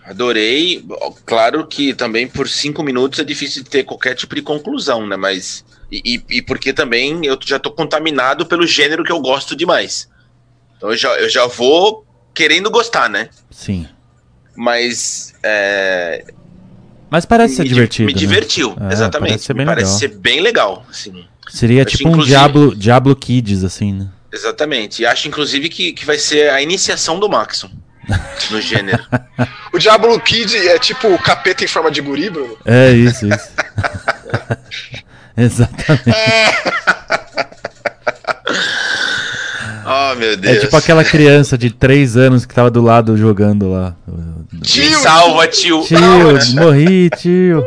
Adorei. 0.04 0.84
Claro 1.24 1.68
que 1.68 1.94
também 1.94 2.28
por 2.28 2.50
cinco 2.50 2.82
minutos 2.82 3.20
é 3.20 3.24
difícil 3.24 3.64
de 3.64 3.70
ter 3.70 3.84
qualquer 3.84 4.16
tipo 4.16 4.34
de 4.34 4.42
conclusão, 4.42 5.06
né? 5.06 5.16
Mas. 5.16 5.64
E, 5.92 6.20
e 6.28 6.42
porque 6.42 6.74
também 6.74 7.24
eu 7.28 7.38
já 7.46 7.60
tô 7.60 7.70
contaminado 7.70 8.44
pelo 8.44 8.66
gênero 8.66 9.04
que 9.04 9.12
eu 9.12 9.22
gosto 9.22 9.56
demais. 9.56 10.10
Então 10.78 10.90
eu 10.90 10.98
já, 10.98 11.10
eu 11.20 11.30
já 11.30 11.46
vou 11.46 12.04
querendo 12.34 12.72
gostar, 12.72 13.08
né? 13.08 13.30
Sim. 13.52 13.88
Mas. 14.56 15.36
É... 15.44 16.26
Mas 17.10 17.26
parece 17.26 17.56
ser 17.56 17.66
divertido. 17.66 18.08
Me 18.08 18.14
né? 18.14 18.20
divertiu, 18.20 18.76
é, 18.80 18.94
exatamente. 18.94 19.30
Parece 19.30 19.46
ser 19.46 19.54
bem 19.54 19.66
parece 19.66 19.86
legal. 19.86 20.00
ser 20.00 20.08
bem 20.08 20.42
legal. 20.42 20.86
Assim. 20.90 21.26
Seria 21.50 21.84
tipo 21.84 22.10
um 22.10 22.18
Diablo, 22.18 22.76
Diablo 22.76 23.16
Kids, 23.16 23.64
assim, 23.64 23.94
né? 23.94 24.08
Exatamente. 24.32 25.02
E 25.02 25.06
acho, 25.06 25.28
inclusive, 25.28 25.70
que, 25.70 25.92
que 25.92 26.06
vai 26.06 26.18
ser 26.18 26.52
a 26.52 26.62
iniciação 26.62 27.20
do 27.20 27.28
Maxon 27.28 27.70
no 28.52 28.62
gênero. 28.62 29.04
o 29.74 29.80
Diablo 29.80 30.20
Kid 30.20 30.56
é 30.56 30.78
tipo 30.78 31.08
o 31.08 31.18
capeta 31.18 31.64
em 31.64 31.68
forma 31.68 31.90
de 31.90 32.02
guri, 32.02 32.30
Bruno? 32.30 32.56
É, 32.66 32.92
isso, 32.92 33.28
isso. 33.28 33.50
Exatamente. 35.36 36.04
oh, 39.90 40.16
meu 40.16 40.38
Deus. 40.38 40.58
É 40.58 40.60
tipo 40.60 40.76
aquela 40.76 41.04
criança 41.04 41.58
de 41.58 41.70
3 41.70 42.18
anos 42.18 42.46
que 42.46 42.54
tava 42.54 42.70
do 42.70 42.82
lado 42.82 43.18
jogando 43.18 43.72
lá. 43.72 43.96
Tio! 44.62 45.00
Salva, 45.00 45.48
tio! 45.48 45.84
Tio, 45.84 45.98
morri, 46.56 47.10
tio! 47.10 47.64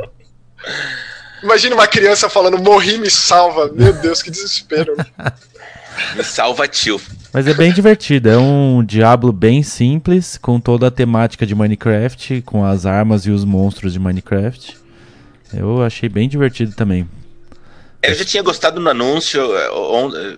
Imagina 1.43 1.75
uma 1.75 1.87
criança 1.87 2.29
falando, 2.29 2.59
morri, 2.59 2.99
me 2.99 3.11
salva. 3.11 3.71
Meu 3.75 3.93
Deus, 3.95 4.23
que 4.23 4.31
desespero. 4.31 4.95
me 6.15 6.23
salva, 6.23 6.69
tio. 6.69 7.01
Mas 7.33 7.47
é 7.47 7.55
bem 7.55 7.73
divertido. 7.73 8.29
É 8.29 8.39
um 8.39 8.85
Diablo 8.85 9.33
bem 9.33 9.63
simples, 9.63 10.39
com 10.39 10.61
toda 10.61 10.87
a 10.87 10.91
temática 10.91 11.45
de 11.45 11.55
Minecraft, 11.55 12.43
com 12.43 12.65
as 12.65 12.87
armas 12.87 13.27
e 13.27 13.31
os 13.31 13.45
monstros 13.45 13.93
de 13.93 13.99
Minecraft. 13.99 14.77
Eu 15.53 15.83
achei 15.83 16.09
bem 16.09 16.29
divertido 16.29 16.73
também. 16.75 17.09
Eu 18.03 18.15
já 18.15 18.25
tinha 18.25 18.43
gostado 18.43 18.81
no 18.81 18.91
anúncio. 18.91 19.41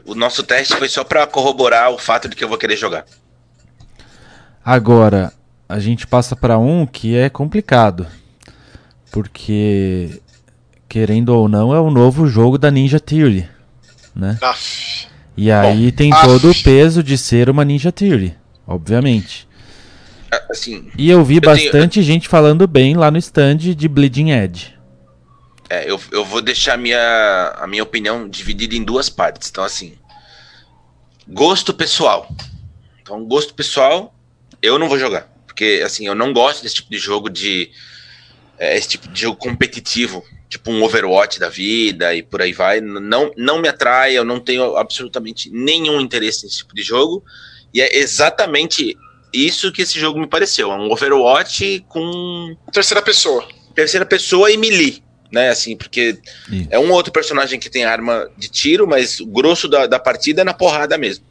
O 0.05 0.15
nosso 0.15 0.43
teste 0.43 0.77
foi 0.77 0.89
só 0.89 1.03
para 1.03 1.27
corroborar 1.27 1.91
o 1.91 1.99
fato 1.99 2.29
de 2.29 2.37
que 2.37 2.45
eu 2.45 2.49
vou 2.49 2.59
querer 2.59 2.77
jogar. 2.77 3.07
Agora, 4.65 5.33
a 5.69 5.79
gente 5.79 6.07
passa 6.07 6.37
para 6.37 6.59
um 6.59 6.87
que 6.87 7.17
é 7.17 7.29
complicado. 7.31 8.07
Porque 9.11 10.21
querendo 10.95 11.31
ou 11.31 11.49
não, 11.49 11.75
é 11.75 11.81
o 11.81 11.91
novo 11.91 12.29
jogo 12.29 12.57
da 12.57 12.71
Ninja 12.71 13.01
Theory, 13.01 13.49
né? 14.15 14.39
Aff. 14.41 15.09
E 15.37 15.51
aí 15.51 15.91
Bom, 15.91 15.97
tem 15.97 16.13
aff. 16.13 16.25
todo 16.25 16.53
o 16.53 16.63
peso 16.63 17.03
de 17.03 17.19
ser 17.19 17.51
uma 17.51 17.65
Ninja 17.65 17.91
Theory, 17.91 18.37
obviamente. 18.65 19.49
É, 20.33 20.41
assim, 20.49 20.89
e 20.97 21.11
eu 21.11 21.25
vi 21.25 21.37
eu 21.37 21.41
bastante 21.41 21.95
tenho... 21.95 22.07
gente 22.07 22.29
falando 22.29 22.69
bem 22.69 22.95
lá 22.95 23.11
no 23.11 23.19
stand 23.19 23.57
de 23.57 23.89
Bleeding 23.89 24.31
Edge. 24.31 24.75
É, 25.75 25.91
eu, 25.91 26.01
eu 26.13 26.25
vou 26.25 26.41
deixar 26.41 26.75
a 26.75 26.77
minha, 26.77 27.55
a 27.59 27.67
minha 27.67 27.83
opinião 27.83 28.29
dividida 28.29 28.77
em 28.77 28.85
duas 28.85 29.09
partes. 29.09 29.51
Então, 29.51 29.65
assim, 29.65 29.99
gosto 31.27 31.75
pessoal. 31.75 32.29
Então, 33.03 33.25
gosto 33.25 33.55
pessoal, 33.55 34.15
eu 34.63 34.79
não 34.79 34.89
vou 34.89 34.99
jogar. 34.99 35.29
Porque, 35.47 35.83
assim, 35.85 36.07
eu 36.07 36.15
não 36.15 36.33
gosto 36.33 36.63
desse 36.63 36.77
tipo 36.77 36.91
de 36.91 36.99
jogo 36.99 37.29
de. 37.29 37.71
É, 38.57 38.77
esse 38.77 38.89
tipo 38.89 39.09
de 39.09 39.21
jogo 39.21 39.37
competitivo 39.37 40.25
tipo 40.49 40.71
um 40.71 40.85
Overwatch 40.85 41.41
da 41.41 41.49
vida 41.49 42.15
e 42.15 42.23
por 42.23 42.41
aí 42.41 42.53
vai, 42.53 42.81
não, 42.81 43.33
não 43.37 43.61
me 43.61 43.69
atrai, 43.69 44.17
eu 44.17 44.25
não 44.25 44.39
tenho 44.39 44.77
absolutamente 44.77 45.51
nenhum 45.51 46.01
interesse 46.01 46.45
nesse 46.45 46.59
tipo 46.59 46.75
de 46.75 46.83
jogo, 46.83 47.25
e 47.73 47.81
é 47.81 47.99
exatamente 47.99 48.97
isso 49.33 49.73
que 49.73 49.83
esse 49.83 49.99
jogo 49.99 50.21
me 50.21 50.29
pareceu, 50.29 50.71
é 50.71 50.77
um 50.77 50.93
Overwatch 50.93 51.85
com... 51.89 52.57
Terceira 52.73 53.03
pessoa. 53.03 53.49
Terceira 53.75 54.07
pessoa 54.07 54.49
e 54.51 54.57
melee, 54.57 55.03
né, 55.35 55.51
assim, 55.51 55.77
porque 55.77 56.17
é 56.71 56.79
um 56.79 56.93
outro 56.93 57.13
personagem 57.13 57.59
que 57.59 57.69
tem 57.69 57.85
arma 57.85 58.31
de 58.39 58.49
tiro, 58.49 58.87
mas 58.87 59.19
o 59.19 59.27
grosso 59.27 59.69
da, 59.69 59.87
da 59.87 59.99
partida 59.99 60.43
é 60.43 60.45
na 60.45 60.55
porrada 60.55 60.97
mesmo. 60.97 61.25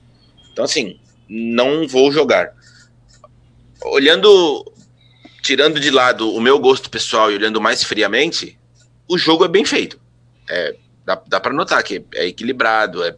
Então, 0.52 0.66
assim, 0.66 1.00
não 1.28 1.88
vou 1.88 2.12
jogar. 2.12 2.52
Olhando, 3.82 4.70
tirando 5.42 5.80
de 5.80 5.89
lado 5.89 6.30
o 6.34 6.42
meu 6.42 6.60
gosto 6.60 6.89
pessoal 6.89 7.32
e 7.32 7.36
olhando 7.36 7.62
mais 7.62 7.82
friamente, 7.82 8.60
o 9.08 9.18
jogo 9.18 9.46
é 9.46 9.48
bem 9.48 9.63
feito. 9.63 9.98
É, 10.50 10.76
dá, 11.06 11.22
dá 11.26 11.39
para 11.39 11.54
notar 11.54 11.82
que 11.82 12.04
é 12.13 12.28
equilibrado, 12.28 13.04
é 13.06 13.16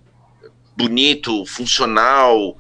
bonito, 0.78 1.48
funcional. 1.48 2.56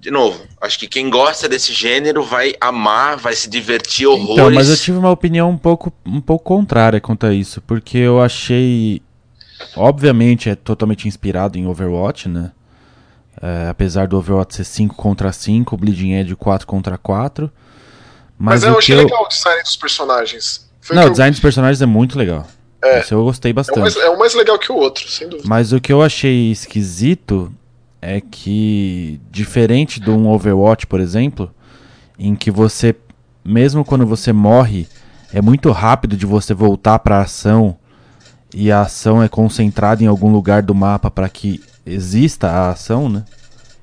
De 0.00 0.12
novo, 0.12 0.40
acho 0.60 0.78
que 0.78 0.86
quem 0.86 1.10
gosta 1.10 1.48
desse 1.48 1.72
gênero 1.72 2.22
vai 2.22 2.54
amar, 2.60 3.16
vai 3.16 3.34
se 3.34 3.50
divertir 3.50 4.06
horrores. 4.06 4.32
Então, 4.32 4.50
mas 4.50 4.70
eu 4.70 4.76
tive 4.76 4.96
uma 4.96 5.10
opinião 5.10 5.50
um 5.50 5.58
pouco, 5.58 5.92
um 6.06 6.20
pouco 6.20 6.44
contrária 6.44 7.00
quanto 7.00 7.26
a 7.26 7.34
isso, 7.34 7.60
porque 7.62 7.98
eu 7.98 8.20
achei. 8.20 9.02
Obviamente 9.74 10.48
é 10.48 10.54
totalmente 10.54 11.08
inspirado 11.08 11.58
em 11.58 11.66
Overwatch, 11.66 12.28
né? 12.28 12.52
É, 13.42 13.68
apesar 13.68 14.06
do 14.06 14.16
Overwatch 14.16 14.54
ser 14.54 14.64
5 14.64 14.94
contra 14.94 15.32
5, 15.32 15.74
o 15.74 15.78
Bleeding 15.78 16.12
Edge 16.12 16.36
4 16.36 16.64
contra 16.64 16.96
4. 16.96 17.50
Mas, 18.38 18.62
mas 18.62 18.64
eu 18.64 18.78
achei 18.78 18.94
eu... 18.94 19.00
legal 19.00 19.24
o 19.24 19.28
design 19.28 19.62
dos 19.62 19.76
personagens. 19.76 20.70
Foi 20.80 20.94
não, 20.94 21.06
o 21.06 21.10
design 21.10 21.30
eu... 21.30 21.32
dos 21.32 21.40
personagens 21.40 21.82
é 21.82 21.86
muito 21.86 22.16
legal. 22.16 22.46
É. 22.80 23.00
Isso 23.00 23.14
eu 23.14 23.24
gostei 23.24 23.52
bastante. 23.52 23.78
É 23.78 23.80
um, 23.80 23.82
mais, 23.82 23.96
é 23.96 24.10
um 24.10 24.18
mais 24.18 24.34
legal 24.34 24.56
que 24.60 24.70
o 24.70 24.76
outro, 24.76 25.08
sem 25.08 25.28
dúvida. 25.28 25.48
Mas 25.48 25.72
o 25.72 25.80
que 25.80 25.92
eu 25.92 26.00
achei 26.00 26.52
esquisito 26.52 27.52
é 28.00 28.20
que, 28.20 29.20
diferente 29.30 30.00
de 30.00 30.10
um 30.10 30.28
Overwatch, 30.28 30.86
por 30.86 31.00
exemplo, 31.00 31.50
em 32.18 32.34
que 32.34 32.50
você, 32.50 32.94
mesmo 33.44 33.84
quando 33.84 34.06
você 34.06 34.32
morre, 34.32 34.86
é 35.32 35.42
muito 35.42 35.70
rápido 35.70 36.16
de 36.16 36.26
você 36.26 36.54
voltar 36.54 36.98
para 37.00 37.18
a 37.18 37.22
ação 37.22 37.76
e 38.54 38.72
a 38.72 38.82
ação 38.82 39.22
é 39.22 39.28
concentrada 39.28 40.02
em 40.02 40.06
algum 40.06 40.32
lugar 40.32 40.62
do 40.62 40.74
mapa 40.74 41.10
para 41.10 41.28
que 41.28 41.60
exista 41.84 42.48
a 42.48 42.70
ação, 42.70 43.08
né? 43.08 43.24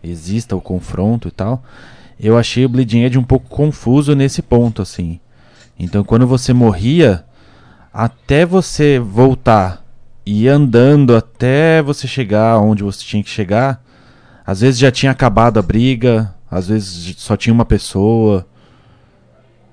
Exista 0.03 0.55
o 0.55 0.61
confronto 0.61 1.27
e 1.27 1.31
tal. 1.31 1.63
Eu 2.19 2.37
achei 2.37 2.65
o 2.65 2.69
Bleeding 2.69 3.03
Edge 3.03 3.19
um 3.19 3.23
pouco 3.23 3.47
confuso 3.49 4.15
nesse 4.15 4.41
ponto, 4.41 4.81
assim. 4.81 5.19
Então, 5.77 6.03
quando 6.03 6.25
você 6.25 6.53
morria, 6.53 7.25
até 7.93 8.45
você 8.45 8.97
voltar 8.97 9.83
e 10.25 10.47
andando 10.47 11.15
até 11.15 11.81
você 11.81 12.07
chegar 12.07 12.59
onde 12.59 12.83
você 12.83 13.03
tinha 13.03 13.23
que 13.23 13.29
chegar, 13.29 13.84
às 14.45 14.61
vezes 14.61 14.79
já 14.79 14.91
tinha 14.91 15.11
acabado 15.11 15.57
a 15.57 15.61
briga, 15.61 16.33
Às 16.49 16.67
vezes 16.67 17.15
só 17.17 17.35
tinha 17.35 17.53
uma 17.53 17.65
pessoa. 17.65 18.45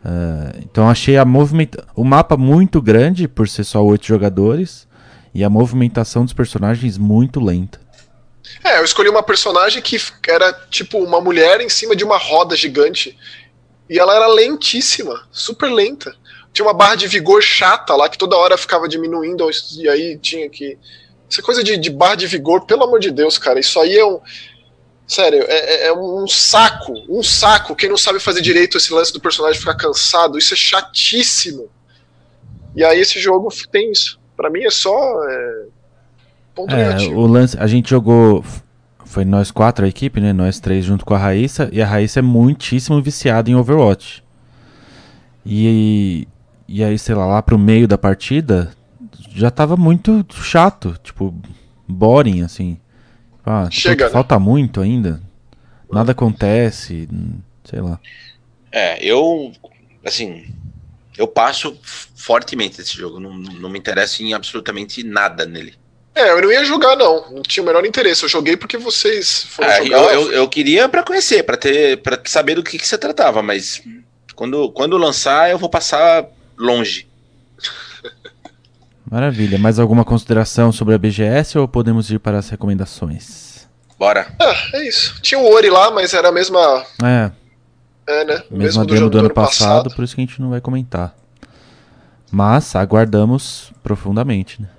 Uh, 0.05 0.59
então 0.61 0.89
achei 0.89 1.17
a 1.17 1.25
movimenta 1.25 1.87
o 1.95 2.03
mapa 2.03 2.37
muito 2.37 2.83
grande 2.83 3.29
por 3.29 3.49
ser 3.49 3.63
só 3.63 3.85
oito 3.85 4.05
jogadores 4.05 4.89
e 5.33 5.45
a 5.45 5.51
movimentação 5.51 6.25
dos 6.25 6.33
personagens 6.33 6.99
muito 6.99 7.39
lenta. 7.39 7.81
É, 8.65 8.79
eu 8.79 8.85
escolhi 8.85 9.09
uma 9.09 9.23
personagem 9.23 9.81
que 9.81 9.97
era 10.27 10.53
tipo 10.71 10.99
uma 10.99 11.21
mulher 11.21 11.61
em 11.61 11.69
cima 11.69 11.95
de 11.95 12.03
uma 12.03 12.19
roda 12.19 12.57
gigante 12.57 13.17
e 13.89 13.99
ela 13.99 14.17
era 14.17 14.27
lentíssima, 14.27 15.23
super 15.31 15.71
lenta. 15.71 16.13
Tinha 16.53 16.67
uma 16.67 16.75
barra 16.75 16.97
de 16.97 17.07
vigor 17.07 17.41
chata 17.43 17.95
lá 17.95 18.09
que 18.09 18.19
toda 18.19 18.37
hora 18.37 18.59
ficava 18.59 18.89
diminuindo 18.89 19.49
e 19.79 19.89
aí 19.89 20.19
tinha 20.19 20.49
que 20.51 20.77
essa 21.31 21.41
coisa 21.41 21.63
de, 21.63 21.79
de 21.79 21.91
barra 21.91 22.17
de 22.17 22.27
vigor, 22.27 22.67
pelo 22.67 22.85
amor 22.85 22.99
de 22.99 23.11
Deus, 23.11 23.39
cara, 23.39 23.61
isso 23.61 23.79
aí 23.81 23.97
é 23.97 24.05
um 24.05 24.21
Sério, 25.13 25.45
é, 25.47 25.57
é, 25.57 25.87
é, 25.89 25.93
um 25.93 26.27
saco, 26.27 26.95
um 27.07 27.23
saco. 27.23 27.77
Quem 27.77 27.91
não 27.91 27.99
sabe 27.99 28.19
fazer 28.19 28.41
direito 28.41 28.79
esse 28.79 28.91
lance 28.95 29.13
do 29.13 29.21
personagem 29.21 29.61
ficar 29.61 29.75
cansado, 29.75 30.39
isso 30.39 30.55
é 30.55 30.57
chatíssimo. 30.57 31.69
E 32.75 32.83
aí 32.83 32.99
esse 32.99 33.21
jogo 33.21 33.51
tem 33.71 33.93
isso. 33.93 34.19
Para 34.35 34.49
mim 34.49 34.63
é 34.63 34.71
só 34.71 34.95
é, 35.29 35.65
ponto 36.55 36.75
é, 36.75 36.79
negativo. 36.79 37.21
O 37.21 37.27
lance, 37.27 37.55
a 37.59 37.67
gente 37.67 37.91
jogou, 37.91 38.43
foi 39.05 39.27
nós 39.27 39.51
quatro 39.51 39.85
a 39.85 39.89
equipe, 39.89 40.19
né? 40.19 40.33
Nós 40.33 40.59
três 40.59 40.83
junto 40.83 41.05
com 41.05 41.13
a 41.13 41.19
Raíssa 41.19 41.69
e 41.71 41.83
a 41.83 41.87
Raíssa 41.87 42.21
é 42.21 42.23
muitíssimo 42.23 43.03
viciada 43.03 43.51
em 43.51 43.55
Overwatch. 43.55 44.25
E 45.45 46.27
e 46.67 46.83
aí, 46.83 46.99
sei 46.99 47.15
lá, 47.15 47.27
lá 47.27 47.43
pro 47.43 47.59
meio 47.59 47.87
da 47.87 47.99
partida 47.99 48.73
já 49.35 49.51
tava 49.51 49.77
muito 49.77 50.25
chato, 50.33 50.97
tipo, 51.03 51.35
boring 51.87 52.41
assim. 52.41 52.79
Ah, 53.45 53.69
Chega, 53.71 54.07
né? 54.07 54.11
falta 54.11 54.39
muito 54.39 54.81
ainda. 54.81 55.21
Nada 55.91 56.13
acontece, 56.13 57.09
sei 57.65 57.81
lá. 57.81 58.01
É, 58.71 59.05
eu 59.05 59.53
assim, 60.05 60.47
eu 61.17 61.29
passo 61.29 61.77
fortemente 62.17 62.81
esse 62.81 62.97
jogo, 62.97 63.21
não, 63.21 63.35
não 63.35 63.69
me 63.69 63.79
interessa 63.79 64.23
em 64.23 64.33
absolutamente 64.33 65.03
nada 65.03 65.45
nele. 65.45 65.75
É, 66.15 66.31
eu 66.31 66.43
não 66.43 66.53
ia 66.53 66.65
jogar, 66.65 66.95
não. 66.97 67.31
Não 67.31 67.43
tinha 67.43 67.63
o 67.63 67.67
menor 67.67 67.87
interesse. 67.87 68.23
Eu 68.23 68.29
joguei 68.29 68.57
porque 68.57 68.77
vocês 68.77 69.45
foram 69.45 69.71
é, 69.71 69.85
jogar. 69.85 69.97
Eu, 69.97 70.11
eu, 70.11 70.33
eu 70.33 70.49
queria 70.49 70.89
para 70.89 71.03
conhecer, 71.03 71.43
para 71.43 71.57
ter, 71.57 72.03
para 72.03 72.21
saber 72.27 72.55
do 72.55 72.63
que, 72.63 72.79
que 72.79 72.87
se 72.87 72.99
tratava, 72.99 73.43
mas 73.43 73.83
quando, 74.35 74.71
quando 74.73 74.99
lançar 74.99 75.51
eu 75.51 75.59
vou 75.59 75.71
passar 75.71 76.27
longe. 76.57 77.09
Maravilha. 79.13 79.59
Mais 79.59 79.79
alguma 79.79 80.07
consideração 80.07 80.73
sobre 80.73 80.95
a 80.95 80.99
BGS 80.99 81.59
ou 81.59 81.69
podemos 81.69 82.11
ir 82.11 82.19
para 82.19 82.39
as 82.39 82.49
recomendações? 82.49 83.69
Bora. 83.99 84.35
Ah, 84.41 84.55
é 84.73 84.89
isso. 84.89 85.21
Tinha 85.21 85.39
o 85.39 85.53
Ori 85.53 85.69
lá, 85.69 85.91
mas 85.91 86.15
era 86.15 86.31
a 86.31 86.33
mesma. 86.33 86.83
É. 87.05 87.31
É, 88.07 88.25
né? 88.25 88.43
O 88.51 88.57
mesmo 88.57 88.87
demo 88.87 89.01
do, 89.03 89.11
do, 89.11 89.19
ano, 89.19 89.27
ano 89.27 89.35
passado, 89.35 89.85
passado, 89.85 89.95
por 89.95 90.03
isso 90.03 90.15
que 90.15 90.23
a 90.23 90.25
gente 90.25 90.41
não 90.41 90.49
vai 90.49 90.63
comentar. 90.63 91.15
Mas 92.31 92.75
aguardamos 92.75 93.71
profundamente, 93.83 94.63
né? 94.63 94.71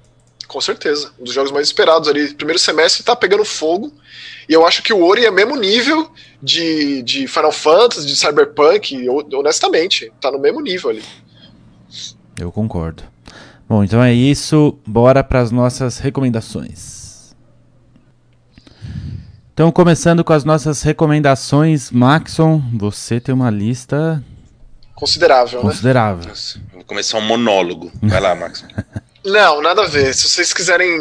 Com 0.47 0.59
certeza. 0.59 1.11
Um 1.19 1.25
dos 1.25 1.33
jogos 1.33 1.51
mais 1.51 1.67
esperados 1.67 2.09
ali. 2.09 2.33
Primeiro 2.33 2.57
semestre 2.57 3.03
tá 3.03 3.15
pegando 3.15 3.45
fogo. 3.45 3.93
E 4.49 4.53
eu 4.53 4.65
acho 4.65 4.81
que 4.81 4.91
o 4.91 5.05
Ori 5.05 5.27
é 5.27 5.29
mesmo 5.29 5.55
nível 5.55 6.11
de, 6.41 7.03
de 7.03 7.27
Final 7.27 7.51
Fantasy, 7.51 8.07
de 8.07 8.15
Cyberpunk, 8.15 9.07
honestamente. 9.31 10.11
Tá 10.19 10.31
no 10.31 10.39
mesmo 10.39 10.59
nível 10.59 10.89
ali. 10.89 11.03
Eu 12.39 12.51
concordo. 12.51 13.12
Bom, 13.67 13.83
então 13.83 14.03
é 14.03 14.13
isso. 14.13 14.77
Bora 14.85 15.23
para 15.23 15.39
as 15.39 15.51
nossas 15.51 15.99
recomendações. 15.99 17.33
Então, 19.53 19.71
começando 19.71 20.23
com 20.23 20.33
as 20.33 20.43
nossas 20.43 20.81
recomendações, 20.81 21.91
Maxon, 21.91 22.61
você 22.73 23.19
tem 23.19 23.33
uma 23.33 23.51
lista 23.51 24.23
considerável, 24.95 25.61
considerável. 25.61 26.25
né? 26.25 26.33
Vou 26.73 26.83
começar 26.83 27.17
um 27.19 27.21
monólogo. 27.21 27.91
Vai 28.01 28.19
lá, 28.19 28.33
Maxon. 28.33 28.67
Não, 29.23 29.61
nada 29.61 29.83
a 29.83 29.87
ver. 29.87 30.13
Se 30.13 30.27
vocês 30.27 30.51
quiserem 30.51 30.99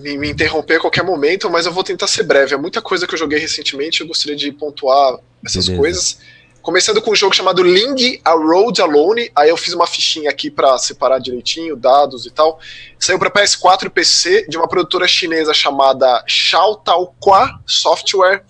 me, 0.00 0.28
interromper 0.28 0.76
a 0.76 0.80
qualquer 0.80 1.02
momento, 1.02 1.48
mas 1.48 1.64
eu 1.64 1.72
vou 1.72 1.82
tentar 1.82 2.06
ser 2.06 2.24
breve. 2.24 2.54
É 2.54 2.58
muita 2.58 2.82
coisa 2.82 3.06
que 3.06 3.14
eu 3.14 3.18
joguei 3.18 3.38
recentemente, 3.38 4.02
eu 4.02 4.06
gostaria 4.06 4.36
de 4.36 4.52
pontuar 4.52 5.16
essas 5.44 5.66
Beleza. 5.66 5.80
coisas. 5.80 6.18
Começando 6.64 7.02
com 7.02 7.10
um 7.10 7.14
jogo 7.14 7.36
chamado 7.36 7.62
Ling 7.62 8.18
A 8.24 8.30
Road 8.30 8.80
Alone. 8.80 9.30
Aí 9.36 9.50
eu 9.50 9.56
fiz 9.56 9.74
uma 9.74 9.86
fichinha 9.86 10.30
aqui 10.30 10.50
para 10.50 10.78
separar 10.78 11.18
direitinho, 11.18 11.76
dados 11.76 12.24
e 12.24 12.30
tal. 12.30 12.58
Saiu 12.98 13.18
para 13.18 13.30
PS4 13.30 13.84
e 13.84 13.90
PC 13.90 14.46
de 14.48 14.56
uma 14.56 14.66
produtora 14.66 15.06
chinesa 15.06 15.52
chamada 15.52 16.24
Xiaotaoqua 16.26 17.60
Software. 17.66 18.44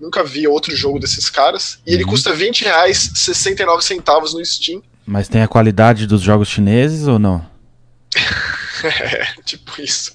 Nunca 0.00 0.24
vi 0.24 0.48
outro 0.48 0.74
jogo 0.74 0.98
desses 0.98 1.30
caras. 1.30 1.78
E 1.86 1.90
uhum. 1.90 1.94
ele 1.94 2.04
custa 2.04 2.32
20 2.32 2.64
reais, 2.64 3.12
69 3.14 3.84
centavos 3.84 4.34
no 4.34 4.44
Steam. 4.44 4.82
Mas 5.06 5.28
tem 5.28 5.40
a 5.40 5.46
qualidade 5.46 6.08
dos 6.08 6.22
jogos 6.22 6.48
chineses 6.48 7.06
ou 7.06 7.20
não? 7.20 7.46
é, 8.82 9.26
tipo 9.44 9.80
isso. 9.80 10.12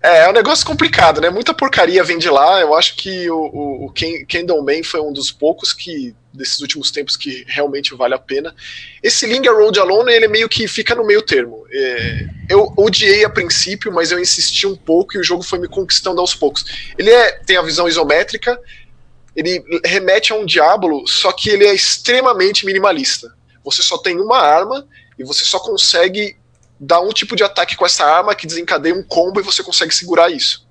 É, 0.00 0.26
é 0.26 0.28
um 0.28 0.32
negócio 0.32 0.64
complicado, 0.64 1.20
né? 1.20 1.30
Muita 1.30 1.52
porcaria 1.52 2.04
vem 2.04 2.16
de 2.16 2.30
lá. 2.30 2.60
Eu 2.60 2.76
acho 2.76 2.94
que 2.94 3.28
o, 3.28 3.40
o, 3.40 3.86
o 3.86 3.92
Candleman 4.28 4.84
foi 4.84 5.00
um 5.00 5.12
dos 5.12 5.32
poucos 5.32 5.72
que 5.72 6.14
desses 6.34 6.60
últimos 6.60 6.90
tempos 6.90 7.16
que 7.16 7.44
realmente 7.46 7.94
vale 7.94 8.14
a 8.14 8.18
pena. 8.18 8.54
Esse 9.02 9.24
Linger 9.26 9.54
Road 9.54 9.78
Alone, 9.78 10.12
ele 10.12 10.26
meio 10.26 10.48
que 10.48 10.66
fica 10.66 10.94
no 10.94 11.06
meio 11.06 11.22
termo. 11.22 11.64
É, 11.70 12.26
eu 12.50 12.72
odiei 12.76 13.24
a 13.24 13.30
princípio, 13.30 13.92
mas 13.92 14.10
eu 14.10 14.18
insisti 14.18 14.66
um 14.66 14.76
pouco 14.76 15.16
e 15.16 15.20
o 15.20 15.24
jogo 15.24 15.42
foi 15.42 15.58
me 15.58 15.68
conquistando 15.68 16.20
aos 16.20 16.34
poucos. 16.34 16.64
Ele 16.98 17.10
é, 17.10 17.32
tem 17.44 17.56
a 17.56 17.62
visão 17.62 17.88
isométrica, 17.88 18.58
ele 19.36 19.62
remete 19.84 20.32
a 20.32 20.36
um 20.36 20.44
Diablo, 20.44 21.06
só 21.06 21.32
que 21.32 21.48
ele 21.48 21.64
é 21.64 21.74
extremamente 21.74 22.66
minimalista. 22.66 23.32
Você 23.64 23.82
só 23.82 23.96
tem 23.98 24.20
uma 24.20 24.38
arma 24.38 24.86
e 25.18 25.24
você 25.24 25.44
só 25.44 25.58
consegue 25.58 26.36
dá 26.78 27.00
um 27.00 27.10
tipo 27.10 27.36
de 27.36 27.44
ataque 27.44 27.76
com 27.76 27.86
essa 27.86 28.04
arma 28.04 28.34
que 28.34 28.46
desencadeia 28.46 28.94
um 28.94 29.02
combo 29.02 29.40
e 29.40 29.42
você 29.42 29.62
consegue 29.62 29.94
segurar 29.94 30.30
isso. 30.30 30.63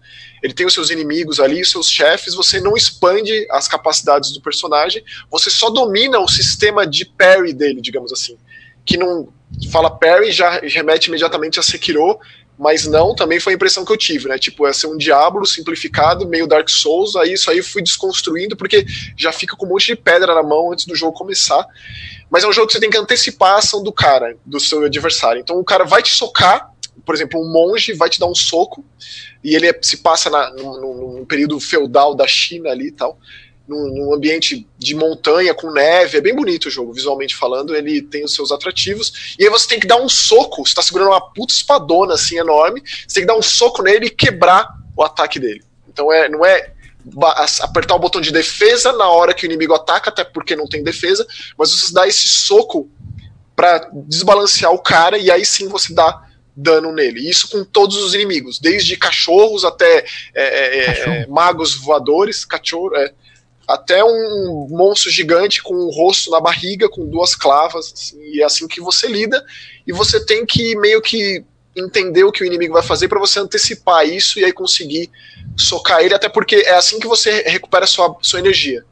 Ele 0.44 0.54
tem 0.54 0.66
os 0.66 0.74
seus 0.74 0.90
inimigos 0.90 1.40
ali, 1.40 1.62
os 1.62 1.72
seus 1.72 1.90
chefes, 1.90 2.36
você 2.36 2.60
não 2.60 2.76
expande 2.76 3.48
as 3.50 3.68
capacidades 3.68 4.34
do 4.34 4.42
personagem, 4.42 5.04
você 5.32 5.50
só 5.50 5.70
domina 5.70 6.20
o 6.20 6.28
sistema 6.28 6.86
de 6.86 7.06
parry 7.06 7.54
dele, 7.54 7.82
digamos 7.82 8.12
assim. 8.12 8.38
Que 8.86 8.98
não 8.98 9.30
fala 9.72 9.90
parry 9.90 10.32
já 10.34 10.60
remete 10.60 11.08
imediatamente 11.08 11.60
a 11.60 11.64
Sekiro, 11.64 12.20
mas 12.58 12.86
não, 12.86 13.16
também 13.16 13.40
foi 13.40 13.54
a 13.54 13.56
impressão 13.56 13.84
que 13.84 13.92
eu 13.92 13.98
tive, 13.98 14.28
né? 14.28 14.38
Tipo, 14.38 14.68
é 14.68 14.74
ser 14.74 14.88
um 14.88 14.98
diabo 14.98 15.44
simplificado, 15.46 16.28
meio 16.28 16.46
Dark 16.46 16.70
Souls, 16.70 17.16
aí 17.16 17.34
isso 17.34 17.50
aí 17.50 17.64
fui 17.64 17.82
desconstruindo, 17.82 18.56
porque 18.56 18.86
já 19.18 19.32
fica 19.32 19.56
com 19.56 19.66
um 19.66 19.70
monte 19.70 19.88
de 19.88 19.96
pedra 19.96 20.36
na 20.36 20.44
mão 20.44 20.72
antes 20.72 20.86
do 20.86 20.96
jogo 20.96 21.18
começar. 21.18 21.66
Mas 22.30 22.44
é 22.44 22.48
um 22.48 22.54
jogo 22.54 22.68
que 22.68 22.74
você 22.74 22.80
tem 22.80 22.90
que 22.90 22.98
antecipar 22.98 23.54
a 23.54 23.58
ação 23.58 23.82
do 23.82 23.92
cara, 23.92 24.38
do 24.46 24.60
seu 24.60 24.84
adversário. 24.84 25.40
Então 25.40 25.58
o 25.58 25.64
cara 25.64 25.84
vai 25.84 26.04
te 26.04 26.12
socar, 26.12 26.73
por 27.06 27.16
exemplo, 27.16 27.42
um 27.42 27.52
monge 27.52 27.94
vai 27.94 28.10
te 28.10 28.20
dar 28.20 28.28
um 28.28 28.36
soco, 28.36 28.84
e 29.44 29.56
ele 29.56 29.68
é, 29.68 29.80
se 29.82 29.98
passa 29.98 30.30
na, 30.30 30.52
num, 30.52 31.18
num, 31.20 31.26
período 31.26 31.60
feudal 31.60 32.16
da 32.16 32.28
China 32.28 32.70
ali 32.70 32.88
e 32.88 32.92
tal, 32.92 33.18
num, 33.68 33.88
num, 33.90 34.14
ambiente 34.14 34.68
de 34.78 34.96
montanha 34.96 35.54
com 35.54 35.72
neve, 35.72 36.18
é 36.18 36.22
bem 36.22 36.36
bonito 36.36 36.68
o 36.68 36.72
jogo, 36.72 36.94
visualmente 36.94 37.36
falando, 37.36 37.76
ele 37.76 38.02
tem 38.02 38.24
os 38.24 38.34
seus 38.34 38.52
atrativos, 38.52 39.36
e 39.40 39.44
aí 39.44 39.50
você 39.50 39.68
tem 39.68 39.80
que 39.80 39.88
dar 39.88 40.02
um 40.02 40.10
soco, 40.10 40.66
você 40.66 40.74
tá 40.74 40.82
segurando 40.82 41.10
uma 41.10 41.34
puta 41.34 41.54
espadona 41.54 42.14
assim 42.14 42.38
enorme, 42.38 42.82
você 43.08 43.16
tem 43.16 43.24
que 43.24 43.28
dar 43.28 43.38
um 43.38 43.42
soco 43.42 43.82
nele 43.82 44.08
e 44.08 44.10
quebrar 44.10 44.68
o 44.96 45.04
ataque 45.04 45.40
dele. 45.40 45.64
Então 45.88 46.12
é, 46.12 46.30
não 46.30 46.46
é 46.46 46.74
apertar 47.62 47.96
o 47.96 48.00
botão 48.00 48.22
de 48.22 48.32
defesa 48.32 48.94
na 48.94 49.10
hora 49.10 49.34
que 49.34 49.46
o 49.46 49.48
inimigo 49.48 49.74
ataca, 49.74 50.10
até 50.10 50.24
porque 50.24 50.56
não 50.56 50.68
tem 50.68 50.84
defesa, 50.84 51.28
mas 51.58 51.72
você 51.72 51.94
dá 51.94 52.08
esse 52.08 52.28
soco 52.28 52.90
para 53.56 53.90
desbalancear 54.08 54.72
o 54.72 54.80
cara 54.80 55.18
e 55.18 55.30
aí 55.30 55.46
sim 55.46 55.68
você 55.68 55.94
dá 55.94 56.24
dano 56.56 56.92
nele. 56.92 57.28
Isso 57.30 57.50
com 57.50 57.64
todos 57.64 57.98
os 57.98 58.14
inimigos, 58.14 58.60
desde 58.60 58.96
cachorros 58.96 59.66
até 59.66 60.06
é, 60.34 60.44
é, 60.44 61.22
é 61.24 61.28
magos 61.28 61.76
voadores, 61.76 62.46
cachorro, 62.46 62.96
é, 62.96 63.12
até 63.68 64.04
um 64.04 64.68
monstro 64.70 65.10
gigante 65.10 65.62
com 65.62 65.74
um 65.74 65.90
rosto 65.90 66.30
na 66.30 66.40
barriga, 66.40 66.90
com 66.90 67.06
duas 67.06 67.36
clavas, 67.36 67.92
assim, 67.94 68.22
e 68.22 68.42
é 68.42 68.46
assim 68.46 68.68
que 68.68 68.82
você 68.82 69.08
lida, 69.08 69.44
e 69.88 69.92
você 69.92 70.24
tem 70.24 70.46
que 70.46 70.76
meio 70.76 71.02
que 71.02 71.44
entender 71.76 72.24
o 72.24 72.32
que 72.32 72.44
o 72.44 72.46
inimigo 72.46 72.74
vai 72.74 72.84
fazer 72.84 73.08
para 73.08 73.20
você 73.20 73.40
antecipar 73.40 74.08
isso 74.08 74.40
e 74.40 74.46
aí 74.46 74.54
conseguir 74.54 75.10
socar 75.58 76.02
ele, 76.02 76.14
até 76.14 76.30
porque 76.30 76.58
é 76.58 76.76
assim 76.76 77.00
que 77.00 77.08
você 77.08 77.42
recupera 77.44 77.88
sua, 77.88 78.16
sua 78.22 78.40
energia. 78.40 78.84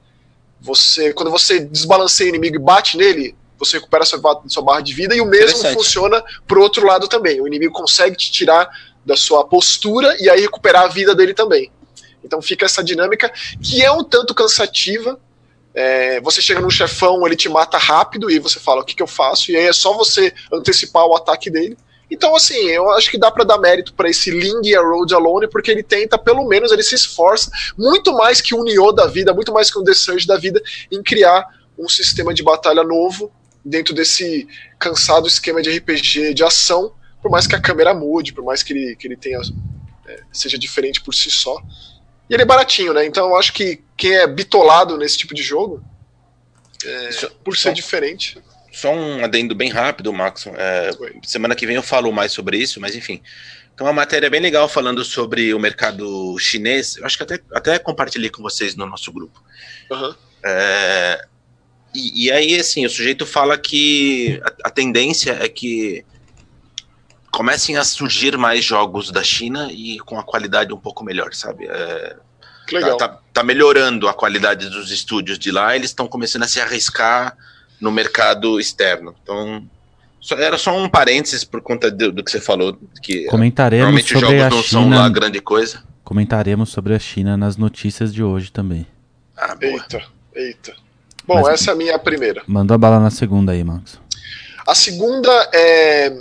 Você, 0.60 1.14
quando 1.14 1.30
você 1.30 1.60
desbalanceia 1.60 2.32
o 2.32 2.36
inimigo 2.36 2.56
e 2.56 2.60
bate 2.60 2.98
nele, 2.98 3.36
você 3.62 3.78
recupera 3.78 4.04
sua, 4.04 4.20
sua 4.48 4.64
barra 4.64 4.82
de 4.82 4.94
vida 4.94 5.16
e 5.16 5.22
o 5.22 5.26
mesmo 5.26 5.60
funciona 5.74 6.24
pro 6.48 6.62
outro 6.62 6.86
lado 6.86 7.08
também. 7.08 7.40
O 7.40 7.48
inimigo 7.48 7.74
consegue 7.74 8.18
te 8.18 8.32
tirar 8.32 8.70
da 9.06 9.16
sua 9.16 9.46
postura 9.46 10.16
e 10.20 10.30
aí 10.30 10.42
recuperar 10.42 10.84
a 10.84 10.88
vida 10.88 11.14
dele 11.14 11.34
também. 11.34 11.72
Então 12.24 12.42
fica 12.42 12.66
essa 12.66 12.84
dinâmica 12.84 13.32
que 13.62 13.84
é 13.84 13.92
um 13.92 14.04
tanto 14.04 14.34
cansativa. 14.34 15.20
É, 15.74 16.20
você 16.22 16.42
chega 16.42 16.60
num 16.60 16.70
chefão, 16.70 17.26
ele 17.26 17.36
te 17.36 17.48
mata 17.48 17.78
rápido 17.78 18.30
e 18.30 18.40
você 18.40 18.60
fala 18.60 18.82
o 18.82 18.84
que, 18.84 18.96
que 18.96 19.04
eu 19.04 19.08
faço, 19.08 19.52
e 19.52 19.56
aí 19.56 19.68
é 19.68 19.74
só 19.74 19.94
você 19.94 20.34
antecipar 20.52 21.06
o 21.06 21.16
ataque 21.16 21.50
dele 21.50 21.78
Então, 22.10 22.36
assim, 22.36 22.58
eu 22.68 22.92
acho 22.92 23.10
que 23.10 23.18
dá 23.18 23.32
para 23.32 23.46
dar 23.46 23.58
mérito 23.58 23.94
para 23.94 24.10
esse 24.10 24.30
Ling 24.30 24.60
e 24.66 24.76
a 24.76 24.82
Road 24.82 25.14
Alone, 25.16 25.48
porque 25.48 25.72
ele 25.72 25.82
tenta, 25.82 26.18
pelo 26.18 26.46
menos, 26.46 26.74
ele 26.74 26.84
se 26.84 26.96
esforça 26.96 27.50
muito 27.78 28.12
mais 28.12 28.42
que 28.42 28.54
o 28.54 28.64
Nioh 28.64 28.92
da 28.92 29.08
vida, 29.08 29.34
muito 29.34 29.54
mais 29.54 29.72
que 29.72 29.80
um 29.80 29.84
The 29.84 29.94
Surge 29.94 30.28
da 30.28 30.36
vida, 30.36 30.62
em 30.92 31.02
criar 31.02 31.48
um 31.80 31.88
sistema 31.88 32.34
de 32.34 32.44
batalha 32.44 32.84
novo 32.84 33.32
dentro 33.64 33.94
desse 33.94 34.48
cansado 34.80 35.28
esquema 35.28 35.62
de 35.62 35.70
RPG 35.70 36.34
de 36.34 36.44
ação, 36.44 36.94
por 37.22 37.30
mais 37.30 37.46
que 37.46 37.56
a 37.56 37.62
câmera 37.62 37.94
mude, 37.94 38.34
por 38.34 38.44
mais 38.44 38.64
que 38.64 38.74
ele, 38.74 38.96
que 38.96 39.08
ele 39.08 39.16
tenha 39.16 39.40
é, 40.08 40.24
seja 40.32 40.58
diferente 40.58 41.02
por 41.02 41.14
si 41.14 41.30
só. 41.30 41.62
E 42.30 42.34
ele 42.34 42.44
é 42.44 42.46
baratinho, 42.46 42.94
né? 42.94 43.06
Então 43.06 43.30
eu 43.30 43.36
acho 43.36 43.54
que 43.54 43.82
quem 43.96 44.16
é 44.16 44.28
bitolado 44.28 44.98
nesse 44.98 45.18
tipo 45.18 45.34
de 45.34 45.44
jogo, 45.44 45.84
é, 46.84 47.10
por 47.44 47.56
ser 47.56 47.74
diferente. 47.74 48.42
Só 48.72 48.94
um 48.94 49.24
adendo 49.24 49.54
bem 49.54 49.70
rápido, 49.70 50.14
Max. 50.14 50.48
É, 50.48 50.92
semana 51.24 51.56
que 51.56 51.68
vem 51.68 51.76
eu 51.76 51.84
falo 51.84 52.12
mais 52.12 52.32
sobre 52.32 52.58
isso, 52.58 52.80
mas 52.80 52.96
enfim. 52.96 53.22
Tem 53.76 53.86
uma 53.86 53.94
matéria 53.94 54.30
bem 54.30 54.40
legal 54.40 54.68
falando 54.68 55.04
sobre 55.04 55.54
o 55.54 55.60
mercado 55.60 56.38
chinês. 56.40 56.98
Eu 56.98 57.06
acho 57.06 57.18
que 57.18 57.24
até, 57.24 57.40
até 57.54 57.80
compartilhei 57.80 58.30
com 58.30 58.42
vocês 58.42 58.76
no 58.76 58.86
nosso 58.86 59.12
grupo. 59.12 59.44
Uhum. 59.90 60.16
É, 60.44 61.26
e, 61.94 62.26
e, 62.26 62.32
aí, 62.32 62.56
assim, 62.56 62.86
o 62.86 62.90
sujeito 62.90 63.26
fala 63.26 63.58
que 63.58 64.42
a, 64.44 64.68
a, 64.68 64.70
tendência 64.70 65.38
é 65.42 65.48
que 65.48 66.06
comecem 67.32 67.78
a 67.78 67.84
surgir 67.84 68.38
mais 68.38 68.64
jogos 68.64 69.12
da 69.12 69.24
China 69.24 69.70
e 69.72 70.00
com 70.00 70.20
a 70.20 70.24
qualidade 70.24 70.74
um 70.74 70.78
pouco 70.78 71.04
melhor, 71.04 71.34
sabe? 71.34 71.68
É, 71.68 72.16
legal. 72.72 72.98
Tá, 72.98 73.08
tá, 73.08 73.20
tá 73.34 73.44
melhorando 73.44 74.08
a 74.08 74.14
qualidade 74.14 74.70
dos 74.70 74.92
estúdios 74.92 75.38
de 75.38 75.52
lá, 75.52 75.76
eles 75.76 75.90
estão 75.90 76.08
começando 76.08 76.44
a 76.44 76.48
se 76.48 76.60
arriscar 76.60 77.36
no 77.80 77.92
mercado 77.92 78.60
externo. 78.60 79.16
Então, 79.24 79.68
só, 80.20 80.36
era 80.36 80.58
só 80.58 80.78
um 80.78 80.88
parênteses 80.88 81.44
por 81.44 81.62
conta 81.62 81.90
do, 81.90 82.12
do 82.12 82.24
que 82.24 82.30
você 82.30 82.40
falou. 82.40 82.78
Que 83.02 83.26
Comentaremos 83.26 84.06
sobre 84.06 84.20
jogos 84.20 84.42
a 84.42 84.50
não 84.50 84.64
China, 84.64 84.82
são 84.82 84.90
lá 84.90 85.10
grande 85.10 85.42
coisa. 85.42 85.84
Comentaremos 86.04 86.70
sobre 86.70 86.94
a 86.94 87.00
China 87.00 87.36
nas 87.36 87.58
notícias 87.58 88.14
de 88.14 88.24
hoje 88.24 88.52
também. 88.52 88.86
Ah, 89.36 89.58
eita, 89.60 90.04
eita. 90.36 90.76
Bom, 91.26 91.36
Mas, 91.36 91.48
essa 91.62 91.72
é 91.72 91.74
a 91.74 91.78
minha 91.78 92.00
primeira. 92.00 92.44
Mandou 92.48 92.76
a 92.76 92.78
bala 92.78 93.00
na 93.00 93.12
segunda 93.12 93.52
aí, 93.52 93.64
Max. 93.64 94.00
A 94.68 94.76
segunda 94.76 95.32
é, 95.54 96.14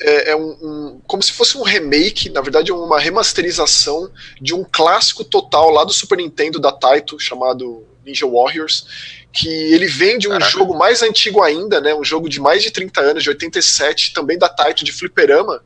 é, 0.00 0.30
é 0.30 0.36
um, 0.36 0.50
um, 0.62 1.00
como 1.06 1.22
se 1.22 1.32
fosse 1.32 1.56
um 1.56 1.62
remake, 1.62 2.28
na 2.30 2.40
verdade 2.40 2.70
é 2.70 2.74
uma 2.74 2.98
remasterização 2.98 4.10
de 4.40 4.54
um 4.54 4.64
clássico 4.64 5.24
total 5.24 5.70
lá 5.70 5.84
do 5.84 5.92
Super 5.92 6.18
Nintendo 6.18 6.58
da 6.58 6.72
Taito 6.72 7.18
chamado 7.18 7.84
Ninja 8.04 8.26
Warriors, 8.26 8.86
que 9.32 9.48
ele 9.48 9.86
vem 9.86 10.18
de 10.18 10.28
um 10.28 10.32
Caraca. 10.32 10.50
jogo 10.50 10.76
mais 10.76 11.02
antigo 11.02 11.42
ainda, 11.42 11.80
né, 11.80 11.94
um 11.94 12.04
jogo 12.04 12.28
de 12.28 12.40
mais 12.40 12.62
de 12.62 12.70
30 12.70 13.00
anos, 13.00 13.22
de 13.22 13.28
87, 13.28 14.12
também 14.12 14.38
da 14.38 14.48
Taito 14.48 14.84
de 14.84 14.92
fliperama, 14.92 15.62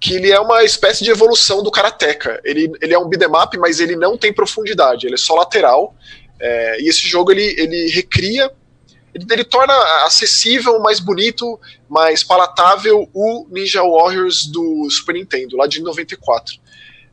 que 0.00 0.14
ele 0.14 0.32
é 0.32 0.40
uma 0.40 0.64
espécie 0.64 1.04
de 1.04 1.10
evolução 1.10 1.62
do 1.62 1.70
Karateka. 1.70 2.40
Ele, 2.44 2.72
ele 2.80 2.92
é 2.92 2.98
um 2.98 3.08
beat'em 3.08 3.28
up, 3.28 3.56
mas 3.56 3.78
ele 3.78 3.94
não 3.94 4.18
tem 4.18 4.32
profundidade, 4.32 5.06
ele 5.06 5.14
é 5.14 5.18
só 5.18 5.34
lateral. 5.34 5.94
É, 6.42 6.80
e 6.80 6.88
esse 6.88 7.06
jogo 7.06 7.30
ele, 7.30 7.54
ele 7.56 7.88
recria, 7.90 8.50
ele, 9.14 9.24
ele, 9.30 9.44
torna 9.44 9.72
acessível, 10.04 10.80
mais 10.80 10.98
bonito, 10.98 11.58
mais 11.88 12.24
palatável 12.24 13.08
o 13.14 13.46
Ninja 13.48 13.80
Warriors 13.80 14.46
do 14.46 14.90
Super 14.90 15.14
Nintendo, 15.14 15.56
lá 15.56 15.68
de 15.68 15.80
94. 15.80 16.56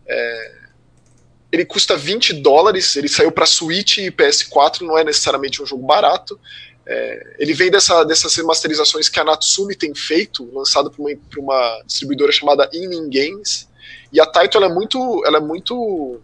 É, 0.08 0.52
ele 1.52 1.64
custa 1.64 1.96
20 1.96 2.34
dólares, 2.42 2.96
ele 2.96 3.08
saiu 3.08 3.32
para 3.32 3.46
Switch 3.46 4.00
e 4.00 4.12
PS4, 4.12 4.82
não 4.82 4.98
é 4.98 5.04
necessariamente 5.04 5.62
um 5.62 5.66
jogo 5.66 5.86
barato. 5.86 6.40
É, 6.88 7.36
ele 7.38 7.54
vem 7.54 7.70
dessa, 7.70 8.04
dessas 8.04 8.34
remasterizações 8.34 9.10
que 9.10 9.20
a 9.20 9.24
Natsumi 9.24 9.76
tem 9.76 9.94
feito, 9.94 10.50
lançado 10.52 10.90
por 10.90 11.08
uma, 11.08 11.16
por 11.30 11.40
uma 11.40 11.84
distribuidora 11.86 12.32
chamada 12.32 12.68
Inning 12.74 13.10
Games. 13.12 13.70
E 14.12 14.20
a 14.20 14.26
Taito 14.26 14.58
ela 14.58 14.66
é 14.66 14.74
muito, 14.74 15.24
ela 15.24 15.38
é 15.38 15.42
muito 15.42 16.20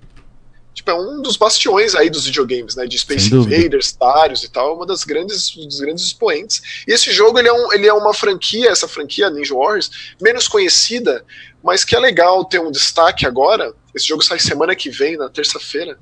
tipo, 0.76 0.92
é 0.92 0.94
um 0.94 1.22
dos 1.22 1.38
bastiões 1.38 1.96
aí 1.96 2.10
dos 2.10 2.26
videogames, 2.26 2.76
né? 2.76 2.86
De 2.86 3.00
Space 3.00 3.34
Invaders, 3.34 3.94
Darius 3.94 4.44
e 4.44 4.52
tal, 4.52 4.72
é 4.72 4.74
uma 4.74 4.86
das 4.86 5.06
grandes, 5.06 5.50
dos 5.56 5.80
grandes 5.80 6.04
expoentes. 6.04 6.84
E 6.86 6.92
esse 6.92 7.12
jogo 7.12 7.40
ele 7.40 7.48
é, 7.48 7.54
um, 7.54 7.74
ele 7.74 7.88
é 7.88 7.94
uma 7.94 8.14
franquia, 8.14 8.70
essa 8.70 8.88
franquia 8.88 9.30
Ninja 9.30 9.56
Warriors, 9.56 9.90
menos 10.22 10.50
conhecida, 10.50 11.24
mas 11.64 11.86
que 11.86 11.96
é 11.96 12.00
legal 12.00 12.44
ter 12.44 12.60
um 12.60 12.70
destaque 12.70 13.26
agora. 13.26 13.74
Esse 13.96 14.06
jogo 14.06 14.22
sai 14.22 14.38
semana 14.38 14.76
que 14.76 14.90
vem, 14.90 15.16
na 15.16 15.30
terça-feira, 15.30 15.98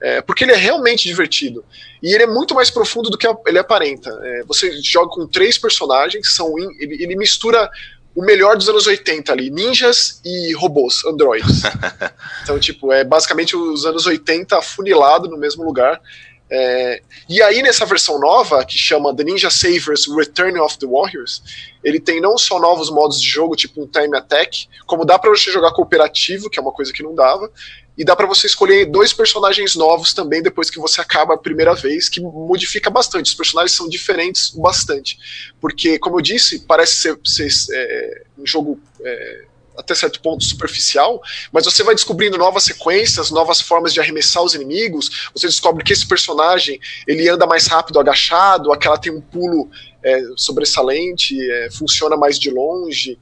é, 0.00 0.22
porque 0.22 0.44
ele 0.44 0.52
é 0.52 0.56
realmente 0.56 1.06
divertido. 1.06 1.62
E 2.02 2.14
ele 2.14 2.24
é 2.24 2.26
muito 2.26 2.54
mais 2.54 2.70
profundo 2.70 3.10
do 3.10 3.18
que 3.18 3.26
ele 3.46 3.58
aparenta. 3.58 4.10
É, 4.22 4.44
você 4.44 4.80
joga 4.80 5.10
com 5.10 5.26
três 5.26 5.58
personagens, 5.58 6.34
são 6.34 6.58
ele, 6.58 7.02
ele 7.02 7.14
mistura 7.14 7.70
o 8.14 8.22
melhor 8.22 8.56
dos 8.56 8.68
anos 8.68 8.86
80 8.86 9.32
ali, 9.32 9.50
ninjas 9.50 10.20
e 10.24 10.52
robôs, 10.54 11.04
androids. 11.04 11.62
então, 12.42 12.58
tipo, 12.58 12.92
é 12.92 13.02
basicamente 13.02 13.56
os 13.56 13.84
anos 13.84 14.06
80 14.06 14.56
afunilado 14.56 15.28
no 15.28 15.36
mesmo 15.36 15.64
lugar. 15.64 16.00
É, 16.48 17.02
e 17.28 17.42
aí, 17.42 17.62
nessa 17.62 17.84
versão 17.84 18.20
nova, 18.20 18.64
que 18.64 18.78
chama 18.78 19.14
The 19.16 19.24
Ninja 19.24 19.50
Savers 19.50 20.06
Return 20.06 20.60
of 20.60 20.78
the 20.78 20.86
Warriors, 20.86 21.42
ele 21.82 21.98
tem 21.98 22.20
não 22.20 22.38
só 22.38 22.60
novos 22.60 22.90
modos 22.90 23.20
de 23.20 23.28
jogo, 23.28 23.56
tipo 23.56 23.82
um 23.82 23.86
Time 23.86 24.16
Attack, 24.16 24.68
como 24.86 25.04
dá 25.04 25.18
para 25.18 25.30
você 25.30 25.50
jogar 25.50 25.72
cooperativo, 25.72 26.48
que 26.48 26.58
é 26.58 26.62
uma 26.62 26.72
coisa 26.72 26.92
que 26.92 27.02
não 27.02 27.14
dava, 27.14 27.50
e 27.96 28.04
dá 28.04 28.16
para 28.16 28.26
você 28.26 28.46
escolher 28.46 28.86
dois 28.86 29.12
personagens 29.12 29.74
novos 29.76 30.12
também 30.12 30.42
depois 30.42 30.68
que 30.68 30.78
você 30.78 31.00
acaba 31.00 31.34
a 31.34 31.38
primeira 31.38 31.74
vez, 31.74 32.08
que 32.08 32.20
modifica 32.20 32.90
bastante. 32.90 33.30
Os 33.30 33.34
personagens 33.34 33.76
são 33.76 33.88
diferentes 33.88 34.50
bastante. 34.50 35.18
Porque, 35.60 35.98
como 35.98 36.18
eu 36.18 36.22
disse, 36.22 36.60
parece 36.66 36.94
ser, 36.94 37.18
ser 37.24 37.48
é, 37.74 38.22
um 38.38 38.46
jogo. 38.46 38.80
É, 39.04 39.44
até 39.76 39.92
certo 39.92 40.20
ponto 40.20 40.44
superficial, 40.44 41.20
mas 41.52 41.64
você 41.64 41.82
vai 41.82 41.96
descobrindo 41.96 42.38
novas 42.38 42.62
sequências, 42.62 43.32
novas 43.32 43.60
formas 43.60 43.92
de 43.92 43.98
arremessar 43.98 44.42
os 44.42 44.54
inimigos. 44.54 45.28
Você 45.34 45.48
descobre 45.48 45.82
que 45.82 45.92
esse 45.92 46.06
personagem 46.06 46.78
ele 47.06 47.28
anda 47.28 47.44
mais 47.44 47.66
rápido 47.66 47.98
agachado, 47.98 48.72
aquela 48.72 48.96
tem 48.96 49.12
um 49.12 49.20
pulo 49.20 49.68
é, 50.02 50.22
sobressalente, 50.36 51.36
é, 51.50 51.70
funciona 51.72 52.16
mais 52.16 52.38
de 52.38 52.50
longe. 52.50 53.18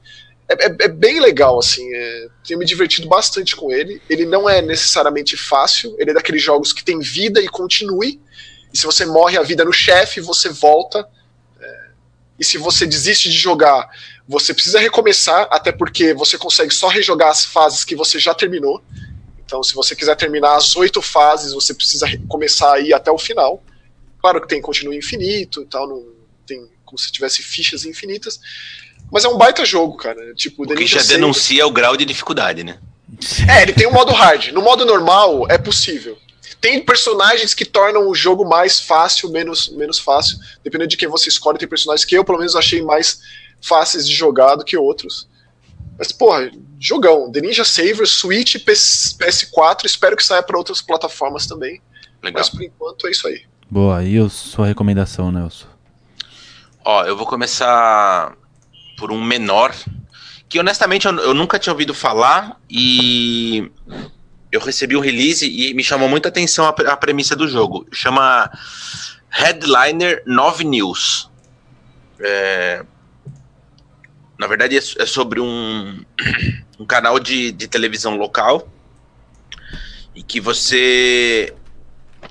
É, 0.59 0.65
é, 0.65 0.75
é, 0.81 0.87
bem 0.87 1.19
legal, 1.19 1.59
assim. 1.59 1.87
É, 1.93 2.27
tenho 2.45 2.59
me 2.59 2.65
divertido 2.65 3.07
bastante 3.07 3.55
com 3.55 3.71
ele. 3.71 4.01
Ele 4.09 4.25
não 4.25 4.49
é 4.49 4.61
necessariamente 4.61 5.35
fácil, 5.37 5.95
ele 5.99 6.11
é 6.11 6.13
daqueles 6.13 6.41
jogos 6.41 6.73
que 6.73 6.83
tem 6.83 6.99
vida 6.99 7.41
e 7.41 7.47
continue. 7.47 8.21
E 8.73 8.77
se 8.77 8.85
você 8.85 9.05
morre 9.05 9.37
a 9.37 9.43
vida 9.43 9.63
no 9.63 9.73
chefe, 9.73 10.19
você 10.21 10.49
volta. 10.49 11.07
É, 11.59 11.89
e 12.39 12.45
se 12.45 12.57
você 12.57 12.85
desiste 12.85 13.29
de 13.29 13.37
jogar, 13.37 13.89
você 14.27 14.53
precisa 14.53 14.79
recomeçar, 14.79 15.47
até 15.51 15.71
porque 15.71 16.13
você 16.13 16.37
consegue 16.37 16.73
só 16.73 16.87
rejogar 16.87 17.29
as 17.29 17.45
fases 17.45 17.83
que 17.83 17.95
você 17.95 18.19
já 18.19 18.33
terminou. 18.33 18.81
Então, 19.45 19.61
se 19.61 19.75
você 19.75 19.95
quiser 19.95 20.15
terminar 20.15 20.55
as 20.55 20.75
oito 20.75 21.01
fases, 21.01 21.53
você 21.53 21.73
precisa 21.73 22.07
começar 22.27 22.73
a 22.73 22.79
ir 22.79 22.93
até 22.93 23.11
o 23.11 23.17
final. 23.17 23.63
Claro 24.19 24.41
que 24.41 24.47
tem 24.47 24.61
continue 24.61 24.97
infinito 24.97 25.61
e 25.61 25.65
tal, 25.65 25.87
não 25.87 26.13
tem 26.47 26.65
como 26.85 26.97
se 26.97 27.11
tivesse 27.11 27.43
fichas 27.43 27.85
infinitas. 27.85 28.39
Mas 29.13 29.23
é 29.23 29.29
um 29.29 29.37
baita 29.37 29.63
jogo, 29.63 29.95
cara. 29.95 30.33
Tipo, 30.33 30.63
o 30.63 30.75
que 30.75 30.87
já 30.87 31.03
denuncia 31.03 31.67
o 31.67 31.71
grau 31.71 31.95
de 31.95 32.03
dificuldade, 32.03 32.63
né? 32.63 32.79
É, 33.47 33.61
ele 33.61 33.71
tem 33.71 33.85
um 33.85 33.91
modo 33.91 34.11
hard. 34.11 34.47
No 34.47 34.63
modo 34.63 34.83
normal, 34.87 35.45
é 35.51 35.57
possível. 35.59 36.17
Tem 36.59 36.83
personagens 36.83 37.53
que 37.53 37.63
tornam 37.63 38.09
o 38.09 38.15
jogo 38.15 38.43
mais 38.43 38.79
fácil, 38.79 39.29
menos, 39.29 39.69
menos 39.69 39.99
fácil. 39.99 40.39
Dependendo 40.63 40.89
de 40.89 40.97
quem 40.97 41.07
você 41.07 41.29
escolhe, 41.29 41.59
tem 41.59 41.67
personagens 41.67 42.03
que 42.03 42.17
eu, 42.17 42.25
pelo 42.25 42.39
menos, 42.39 42.55
achei 42.55 42.81
mais 42.81 43.19
fáceis 43.61 44.07
de 44.07 44.15
jogar 44.15 44.55
do 44.55 44.65
que 44.65 44.75
outros. 44.75 45.29
Mas, 45.95 46.11
porra, 46.11 46.49
jogão. 46.79 47.31
The 47.31 47.39
Ninja 47.39 47.63
Saver, 47.63 48.07
Switch, 48.07 48.55
PS4. 48.55 49.85
Espero 49.85 50.17
que 50.17 50.25
saia 50.25 50.41
para 50.41 50.57
outras 50.57 50.81
plataformas 50.81 51.45
também. 51.45 51.79
Legal. 52.23 52.41
Mas 52.41 52.49
por 52.49 52.63
enquanto 52.63 53.05
é 53.05 53.11
isso 53.11 53.27
aí. 53.27 53.43
Boa, 53.69 54.03
e 54.03 54.17
a 54.17 54.27
sua 54.27 54.65
recomendação, 54.65 55.31
Nelson? 55.31 55.67
Ó, 56.83 57.05
eu 57.05 57.15
vou 57.15 57.27
começar 57.27 58.35
por 59.03 59.11
um 59.11 59.21
menor 59.21 59.75
que 60.47 60.57
honestamente 60.57 61.05
eu, 61.05 61.13
eu, 61.17 61.33
nunca 61.33 61.59
tinha 61.59 61.73
ouvido 61.73 61.93
falar 61.93 62.57
e 62.69 63.69
eu 64.49 64.61
recebi 64.61 64.95
o 64.95 65.01
release 65.01 65.45
e 65.45 65.73
me 65.73 65.83
chamou 65.83 66.07
muita 66.07 66.29
atenção 66.29 66.63
a, 66.63 66.69
a 66.69 66.95
premissa 66.95 67.35
do 67.35 67.45
jogo. 67.45 67.85
Chama 67.91 68.49
Headliner 69.29 70.23
9 70.25 70.63
News. 70.63 71.29
É, 72.17 72.85
na 74.39 74.47
verdade, 74.47 74.77
é, 74.77 74.79
é 74.79 75.05
sobre 75.05 75.41
um, 75.41 76.01
um 76.79 76.85
canal 76.85 77.19
de, 77.19 77.51
de 77.51 77.67
televisão 77.67 78.15
local 78.15 78.69
e 80.15 80.23
que 80.23 80.39
você, 80.39 81.53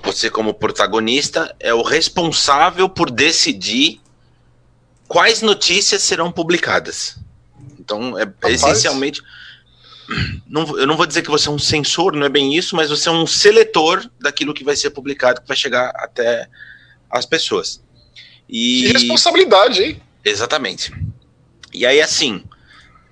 você 0.01 0.27
como 0.27 0.55
protagonista, 0.55 1.55
é 1.59 1.71
o 1.71 1.83
responsável 1.83 2.89
por 2.89 3.11
decidir 3.11 4.01
quais 5.13 5.43
notícias 5.43 6.01
serão 6.01 6.31
publicadas. 6.31 7.17
Então, 7.79 8.17
é 8.17 8.23
Rapaz. 8.23 8.55
essencialmente. 8.55 9.21
Não, 10.47 10.77
eu 10.77 10.85
não 10.85 10.97
vou 10.97 11.05
dizer 11.05 11.21
que 11.21 11.29
você 11.29 11.47
é 11.47 11.51
um 11.51 11.59
censor, 11.59 12.13
não 12.13 12.25
é 12.25 12.29
bem 12.29 12.55
isso, 12.55 12.75
mas 12.75 12.89
você 12.89 13.07
é 13.07 13.11
um 13.11 13.25
seletor 13.25 14.09
daquilo 14.19 14.53
que 14.53 14.63
vai 14.63 14.75
ser 14.75 14.89
publicado, 14.89 15.41
que 15.41 15.47
vai 15.47 15.55
chegar 15.55 15.91
até 15.95 16.49
as 17.09 17.25
pessoas. 17.25 17.81
E... 18.49 18.81
Que 18.87 18.93
responsabilidade, 18.93 19.83
hein? 19.83 20.01
Exatamente. 20.25 20.91
E 21.71 21.85
aí, 21.85 22.01
assim, 22.01 22.43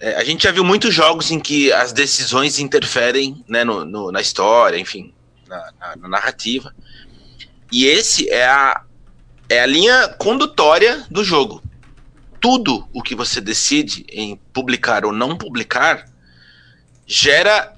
É, 0.03 0.15
a 0.15 0.23
gente 0.23 0.45
já 0.45 0.51
viu 0.51 0.63
muitos 0.63 0.91
jogos 0.91 1.29
em 1.29 1.39
que 1.39 1.71
as 1.71 1.93
decisões 1.93 2.57
interferem 2.57 3.45
né, 3.47 3.63
no, 3.63 3.85
no, 3.85 4.11
na 4.11 4.19
história, 4.19 4.79
enfim, 4.79 5.13
na, 5.47 5.71
na, 5.79 5.95
na, 5.95 6.07
narrativa. 6.07 6.73
E 7.71 7.85
esse 7.85 8.27
é 8.27 8.47
a, 8.47 8.81
é 9.47 9.59
a 9.61 9.65
linha 9.67 10.07
condutória 10.17 11.05
do 11.07 11.23
jogo. 11.23 11.61
Tudo 12.41 12.89
o 12.91 13.01
que 13.01 13.15
você 13.15 13.39
decide 13.39 14.05
em 14.09 14.35
publicar 14.51 15.05
ou 15.05 15.13
não 15.13 15.37
publicar 15.37 16.05
gera 17.05 17.73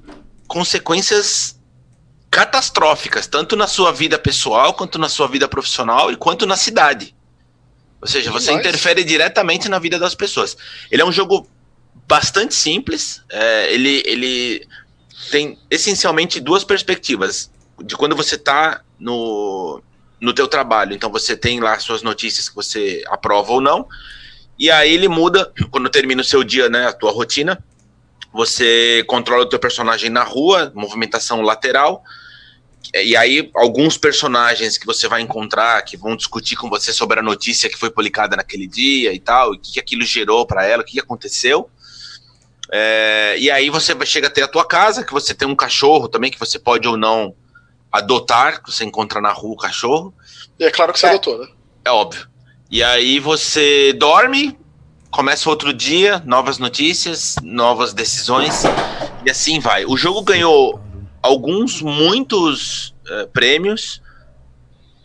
consequências 0.47 1.59
catastróficas, 2.31 3.27
tanto 3.27 3.55
na 3.55 3.67
sua 3.67 3.91
vida 3.91 4.17
pessoal, 4.17 4.73
quanto 4.73 4.97
na 4.97 5.07
sua 5.07 5.27
vida 5.27 5.47
profissional 5.47 6.11
e 6.11 6.15
quanto 6.15 6.47
na 6.47 6.57
cidade. 6.57 7.15
Ou 8.01 8.07
seja, 8.07 8.31
você 8.31 8.51
interfere 8.51 9.03
diretamente 9.03 9.69
na 9.69 9.79
vida 9.79 9.99
das 9.99 10.15
pessoas. 10.15 10.57
Ele 10.91 11.01
é 11.01 11.05
um 11.05 11.11
jogo 11.11 11.47
bastante 12.07 12.53
simples. 12.53 13.23
É, 13.29 13.73
ele, 13.73 14.03
ele 14.05 14.67
tem 15.31 15.57
essencialmente 15.69 16.39
duas 16.39 16.63
perspectivas. 16.63 17.51
De 17.83 17.95
quando 17.95 18.15
você 18.15 18.35
está 18.35 18.81
no, 18.99 19.81
no 20.19 20.33
teu 20.33 20.47
trabalho. 20.47 20.93
Então 20.93 21.09
você 21.09 21.35
tem 21.35 21.59
lá 21.59 21.77
suas 21.79 22.01
notícias 22.01 22.49
que 22.49 22.55
você 22.55 23.03
aprova 23.07 23.51
ou 23.53 23.61
não. 23.61 23.87
E 24.63 24.71
aí 24.71 24.93
ele 24.93 25.09
muda 25.09 25.51
quando 25.69 25.89
termina 25.89 26.21
o 26.21 26.23
seu 26.23 26.41
dia, 26.41 26.69
né, 26.69 26.87
a 26.87 26.93
tua 26.93 27.11
rotina. 27.11 27.61
Você 28.31 29.03
controla 29.07 29.43
o 29.43 29.49
teu 29.49 29.59
personagem 29.59 30.09
na 30.09 30.23
rua, 30.23 30.71
movimentação 30.73 31.41
lateral. 31.41 32.01
E 32.93 33.13
aí, 33.17 33.51
alguns 33.53 33.97
personagens 33.97 34.77
que 34.77 34.85
você 34.85 35.05
vai 35.05 35.19
encontrar 35.19 35.81
que 35.81 35.97
vão 35.97 36.15
discutir 36.15 36.55
com 36.55 36.69
você 36.69 36.93
sobre 36.93 37.19
a 37.19 37.21
notícia 37.21 37.69
que 37.69 37.77
foi 37.77 37.89
publicada 37.89 38.37
naquele 38.37 38.65
dia 38.65 39.11
e 39.11 39.19
tal, 39.19 39.53
e 39.53 39.57
o 39.57 39.59
que 39.59 39.81
aquilo 39.81 40.03
gerou 40.03 40.45
para 40.45 40.65
ela, 40.65 40.81
o 40.81 40.85
que 40.85 40.97
aconteceu. 40.97 41.69
É, 42.71 43.35
e 43.37 43.51
aí 43.51 43.69
você 43.69 43.93
chega 44.05 44.27
até 44.27 44.43
a 44.43 44.47
tua 44.47 44.65
casa, 44.65 45.03
que 45.03 45.11
você 45.11 45.33
tem 45.33 45.45
um 45.45 45.57
cachorro 45.57 46.07
também, 46.07 46.31
que 46.31 46.39
você 46.39 46.57
pode 46.57 46.87
ou 46.87 46.95
não 46.95 47.35
adotar, 47.91 48.63
que 48.63 48.71
você 48.71 48.85
encontra 48.85 49.19
na 49.19 49.33
rua 49.33 49.55
o 49.55 49.57
cachorro. 49.57 50.13
E 50.57 50.63
é 50.63 50.71
claro 50.71 50.93
que 50.93 50.99
você 50.99 51.07
é, 51.07 51.09
adotou, 51.09 51.37
né? 51.37 51.47
É 51.83 51.91
óbvio. 51.91 52.31
E 52.73 52.81
aí 52.81 53.19
você 53.19 53.93
dorme, 53.93 54.57
começa 55.11 55.47
outro 55.47 55.71
dia, 55.71 56.23
novas 56.25 56.57
notícias, 56.57 57.35
novas 57.43 57.93
decisões, 57.93 58.63
e 59.23 59.29
assim 59.29 59.59
vai. 59.59 59.85
O 59.85 59.95
jogo 59.95 60.23
ganhou 60.23 60.81
alguns, 61.21 61.83
muitos 61.83 62.95
uh, 63.07 63.27
prêmios, 63.31 64.01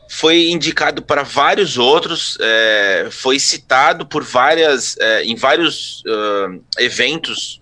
foi 0.08 0.48
indicado 0.48 1.02
para 1.02 1.22
vários 1.22 1.76
outros, 1.76 2.38
é, 2.40 3.08
foi 3.10 3.38
citado 3.38 4.06
por 4.06 4.24
várias, 4.24 4.96
é, 4.96 5.24
em 5.24 5.36
vários 5.36 6.02
uh, 6.06 6.64
eventos 6.78 7.60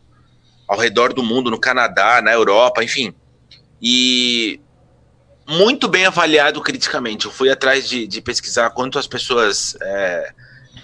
ao 0.68 0.78
redor 0.78 1.12
do 1.12 1.24
mundo, 1.24 1.50
no 1.50 1.58
Canadá, 1.58 2.22
na 2.22 2.30
Europa, 2.30 2.84
enfim. 2.84 3.12
E 3.82 4.60
muito 5.48 5.88
bem 5.88 6.06
avaliado 6.06 6.60
criticamente. 6.60 7.26
Eu 7.26 7.32
fui 7.32 7.50
atrás 7.50 7.88
de, 7.88 8.06
de 8.06 8.20
pesquisar 8.20 8.70
quanto 8.70 8.98
as 8.98 9.06
pessoas 9.06 9.76
é, 9.80 10.32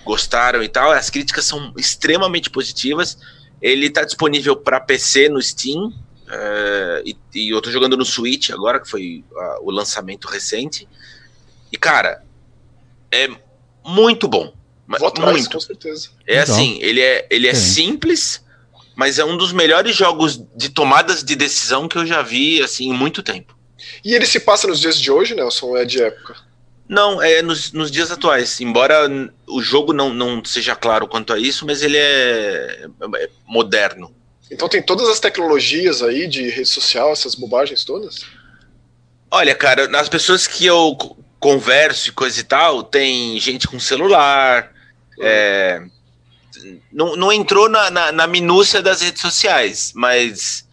gostaram 0.04 0.62
e 0.62 0.68
tal. 0.68 0.92
As 0.92 1.10
críticas 1.10 1.44
são 1.44 1.72
extremamente 1.76 2.48
positivas. 2.48 3.18
Ele 3.60 3.86
está 3.86 4.04
disponível 4.04 4.56
para 4.56 4.80
PC 4.80 5.28
no 5.28 5.42
Steam. 5.42 5.92
É, 6.28 7.02
e, 7.04 7.16
e, 7.34 7.50
eu 7.50 7.58
estou 7.58 7.72
jogando 7.72 7.96
no 7.96 8.04
Switch 8.04 8.50
agora, 8.50 8.80
que 8.80 8.88
foi 8.88 9.24
o 9.60 9.70
lançamento 9.70 10.28
recente. 10.28 10.88
E, 11.70 11.76
cara, 11.76 12.22
é 13.10 13.28
muito 13.84 14.28
bom. 14.28 14.52
Vou 14.86 15.08
atrás, 15.08 15.32
muito. 15.32 15.50
com 15.50 15.60
certeza. 15.60 16.10
É 16.26 16.40
então, 16.40 16.54
assim, 16.54 16.78
ele 16.80 17.00
é, 17.00 17.26
ele 17.30 17.46
é 17.46 17.54
simples, 17.54 18.44
mas 18.94 19.18
é 19.18 19.24
um 19.24 19.36
dos 19.36 19.52
melhores 19.52 19.96
jogos 19.96 20.42
de 20.54 20.68
tomadas 20.68 21.22
de 21.22 21.34
decisão 21.34 21.88
que 21.88 21.96
eu 21.96 22.06
já 22.06 22.22
vi, 22.22 22.62
assim, 22.62 22.90
em 22.90 22.92
muito 22.92 23.22
tempo. 23.22 23.51
E 24.04 24.14
ele 24.14 24.26
se 24.26 24.40
passa 24.40 24.66
nos 24.66 24.80
dias 24.80 24.98
de 24.98 25.10
hoje, 25.10 25.34
Nelson, 25.34 25.66
ou 25.66 25.76
é 25.76 25.84
de 25.84 26.02
época? 26.02 26.36
Não, 26.88 27.22
é 27.22 27.40
nos, 27.40 27.72
nos 27.72 27.90
dias 27.90 28.10
atuais. 28.10 28.60
Embora 28.60 29.08
o 29.46 29.62
jogo 29.62 29.92
não, 29.92 30.12
não 30.12 30.44
seja 30.44 30.74
claro 30.76 31.08
quanto 31.08 31.32
a 31.32 31.38
isso, 31.38 31.64
mas 31.64 31.82
ele 31.82 31.96
é, 31.96 32.86
é 33.16 33.30
moderno. 33.46 34.14
Então 34.50 34.68
tem 34.68 34.82
todas 34.82 35.08
as 35.08 35.18
tecnologias 35.18 36.02
aí 36.02 36.26
de 36.26 36.50
rede 36.50 36.68
social, 36.68 37.10
essas 37.12 37.34
bobagens 37.34 37.84
todas? 37.84 38.26
Olha, 39.30 39.54
cara, 39.54 39.88
nas 39.88 40.08
pessoas 40.08 40.46
que 40.46 40.66
eu 40.66 40.94
converso 41.40 42.10
e 42.10 42.12
coisa 42.12 42.38
e 42.38 42.44
tal, 42.44 42.82
tem 42.82 43.40
gente 43.40 43.66
com 43.66 43.80
celular. 43.80 44.70
Uhum. 45.16 45.24
É, 45.24 45.82
não, 46.92 47.16
não 47.16 47.32
entrou 47.32 47.68
na, 47.68 47.90
na, 47.90 48.12
na 48.12 48.26
minúcia 48.26 48.82
das 48.82 49.00
redes 49.00 49.22
sociais, 49.22 49.92
mas, 49.94 50.68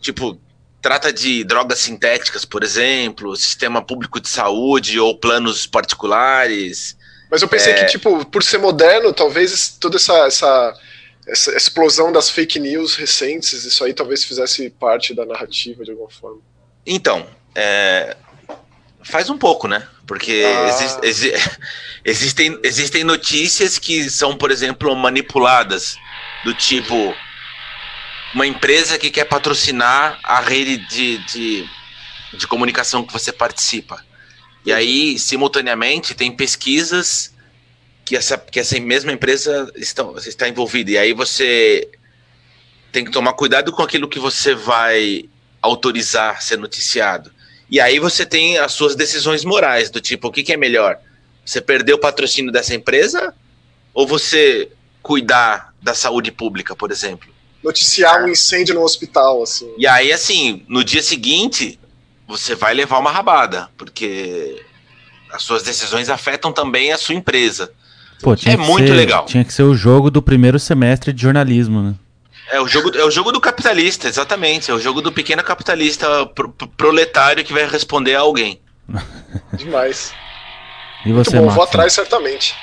tipo, 0.00 0.40
trata 0.82 1.12
de 1.12 1.44
drogas 1.44 1.78
sintéticas, 1.78 2.44
por 2.44 2.62
exemplo, 2.62 3.34
sistema 3.36 3.80
público 3.80 4.20
de 4.20 4.28
saúde 4.28 5.00
ou 5.00 5.16
planos 5.16 5.66
particulares. 5.66 6.96
Mas 7.30 7.40
eu 7.40 7.48
pensei 7.48 7.72
é... 7.72 7.76
que, 7.76 7.92
tipo, 7.92 8.26
por 8.26 8.42
ser 8.42 8.58
moderno, 8.58 9.12
talvez 9.12 9.76
toda 9.80 9.96
essa, 9.96 10.26
essa, 10.26 10.74
essa, 11.26 11.56
explosão 11.56 12.12
das 12.12 12.28
fake 12.28 12.58
news 12.58 12.96
recentes, 12.96 13.64
isso 13.64 13.82
aí 13.84 13.94
talvez 13.94 14.24
fizesse 14.24 14.68
parte 14.68 15.14
da 15.14 15.24
narrativa 15.24 15.84
de 15.84 15.92
alguma 15.92 16.10
forma. 16.10 16.40
Então, 16.84 17.26
é, 17.54 18.16
Faz 19.04 19.28
um 19.28 19.36
pouco, 19.36 19.66
né? 19.66 19.86
Porque 20.06 20.44
ah. 20.46 20.68
exi 20.68 20.98
exi 21.02 21.32
existem, 22.04 22.58
existem 22.62 23.04
notícias 23.04 23.78
que 23.78 24.08
são, 24.08 24.36
por 24.36 24.50
exemplo, 24.50 24.94
manipuladas, 24.94 25.96
do 26.44 26.54
tipo 26.54 27.14
uma 28.34 28.46
empresa 28.46 28.98
que 28.98 29.10
quer 29.10 29.24
patrocinar 29.24 30.18
a 30.22 30.40
rede 30.40 30.78
de, 30.88 31.18
de, 31.18 31.70
de 32.34 32.46
comunicação 32.46 33.04
que 33.04 33.12
você 33.12 33.32
participa. 33.32 34.02
E 34.64 34.72
aí, 34.72 35.18
simultaneamente, 35.18 36.14
tem 36.14 36.30
pesquisas 36.30 37.34
que 38.04 38.16
essa, 38.16 38.38
que 38.38 38.60
essa 38.60 38.78
mesma 38.80 39.12
empresa 39.12 39.70
está, 39.76 40.02
está 40.26 40.48
envolvida. 40.48 40.92
E 40.92 40.98
aí 40.98 41.12
você 41.12 41.88
tem 42.90 43.04
que 43.04 43.10
tomar 43.10 43.32
cuidado 43.34 43.72
com 43.72 43.82
aquilo 43.82 44.08
que 44.08 44.18
você 44.18 44.54
vai 44.54 45.28
autorizar 45.60 46.42
ser 46.42 46.58
noticiado. 46.58 47.32
E 47.70 47.80
aí 47.80 47.98
você 47.98 48.26
tem 48.26 48.58
as 48.58 48.72
suas 48.72 48.94
decisões 48.94 49.44
morais, 49.44 49.90
do 49.90 50.00
tipo, 50.00 50.28
o 50.28 50.32
que, 50.32 50.42
que 50.42 50.52
é 50.52 50.56
melhor? 50.56 50.98
Você 51.44 51.60
perder 51.60 51.94
o 51.94 51.98
patrocínio 51.98 52.52
dessa 52.52 52.74
empresa 52.74 53.34
ou 53.94 54.06
você 54.06 54.70
cuidar 55.02 55.72
da 55.82 55.94
saúde 55.94 56.30
pública, 56.30 56.76
por 56.76 56.90
exemplo? 56.90 57.31
Noticiar 57.62 58.24
um 58.24 58.28
incêndio 58.28 58.74
no 58.74 58.82
hospital, 58.82 59.42
assim. 59.42 59.72
E 59.78 59.86
aí, 59.86 60.12
assim, 60.12 60.64
no 60.68 60.82
dia 60.82 61.02
seguinte, 61.02 61.78
você 62.26 62.54
vai 62.54 62.74
levar 62.74 62.98
uma 62.98 63.10
rabada, 63.10 63.68
porque 63.76 64.60
as 65.30 65.42
suas 65.42 65.62
decisões 65.62 66.08
afetam 66.08 66.52
também 66.52 66.92
a 66.92 66.98
sua 66.98 67.14
empresa. 67.14 67.72
Pô, 68.20 68.34
é 68.46 68.56
muito 68.56 68.88
ser, 68.88 68.94
legal. 68.94 69.26
Tinha 69.26 69.44
que 69.44 69.52
ser 69.52 69.62
o 69.62 69.74
jogo 69.74 70.10
do 70.10 70.22
primeiro 70.22 70.58
semestre 70.58 71.12
de 71.12 71.22
jornalismo, 71.22 71.82
né? 71.82 71.94
É 72.50 72.60
o 72.60 72.68
jogo, 72.68 72.96
é 72.96 73.04
o 73.04 73.10
jogo 73.10 73.32
do 73.32 73.40
capitalista, 73.40 74.08
exatamente. 74.08 74.70
É 74.70 74.74
o 74.74 74.78
jogo 74.78 75.00
do 75.00 75.10
pequeno 75.10 75.42
capitalista 75.42 76.06
proletário 76.76 77.44
que 77.44 77.52
vai 77.52 77.66
responder 77.66 78.14
a 78.14 78.20
alguém. 78.20 78.60
Demais. 79.54 80.12
E 81.04 81.12
você, 81.12 81.12
muito 81.12 81.30
bom, 81.30 81.36
Marcos? 81.38 81.54
vou 81.54 81.64
atrás 81.64 81.92
certamente. 81.92 82.54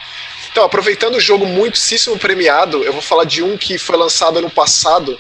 Então, 0.52 0.64
aproveitando 0.64 1.16
o 1.16 1.20
jogo 1.20 1.46
muitíssimo 1.46 2.18
premiado, 2.18 2.84
eu 2.84 2.92
vou 2.92 3.02
falar 3.02 3.24
de 3.24 3.44
um 3.44 3.58
que 3.58 3.78
foi 3.78 3.98
lançado 3.98 4.40
ano 4.40 4.50
passado 4.50 5.18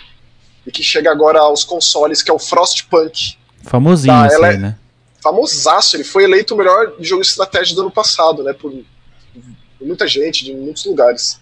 e 0.65 0.71
que 0.71 0.83
chega 0.83 1.11
agora 1.11 1.39
aos 1.39 1.63
consoles, 1.63 2.21
que 2.21 2.31
é 2.31 2.33
o 2.33 2.39
Frostpunk. 2.39 3.37
Famosinho 3.63 4.13
tá, 4.13 4.47
aí, 4.47 4.57
né? 4.57 4.77
Famosaço, 5.21 5.95
ele 5.95 6.03
foi 6.03 6.23
eleito 6.23 6.53
o 6.53 6.57
melhor 6.57 6.93
jogo 6.99 7.21
de 7.21 7.27
estratégia 7.27 7.75
do 7.75 7.81
ano 7.81 7.91
passado, 7.91 8.43
né? 8.43 8.53
Por, 8.53 8.71
por 8.71 9.87
muita 9.87 10.07
gente, 10.07 10.43
de 10.43 10.53
muitos 10.53 10.85
lugares. 10.85 11.39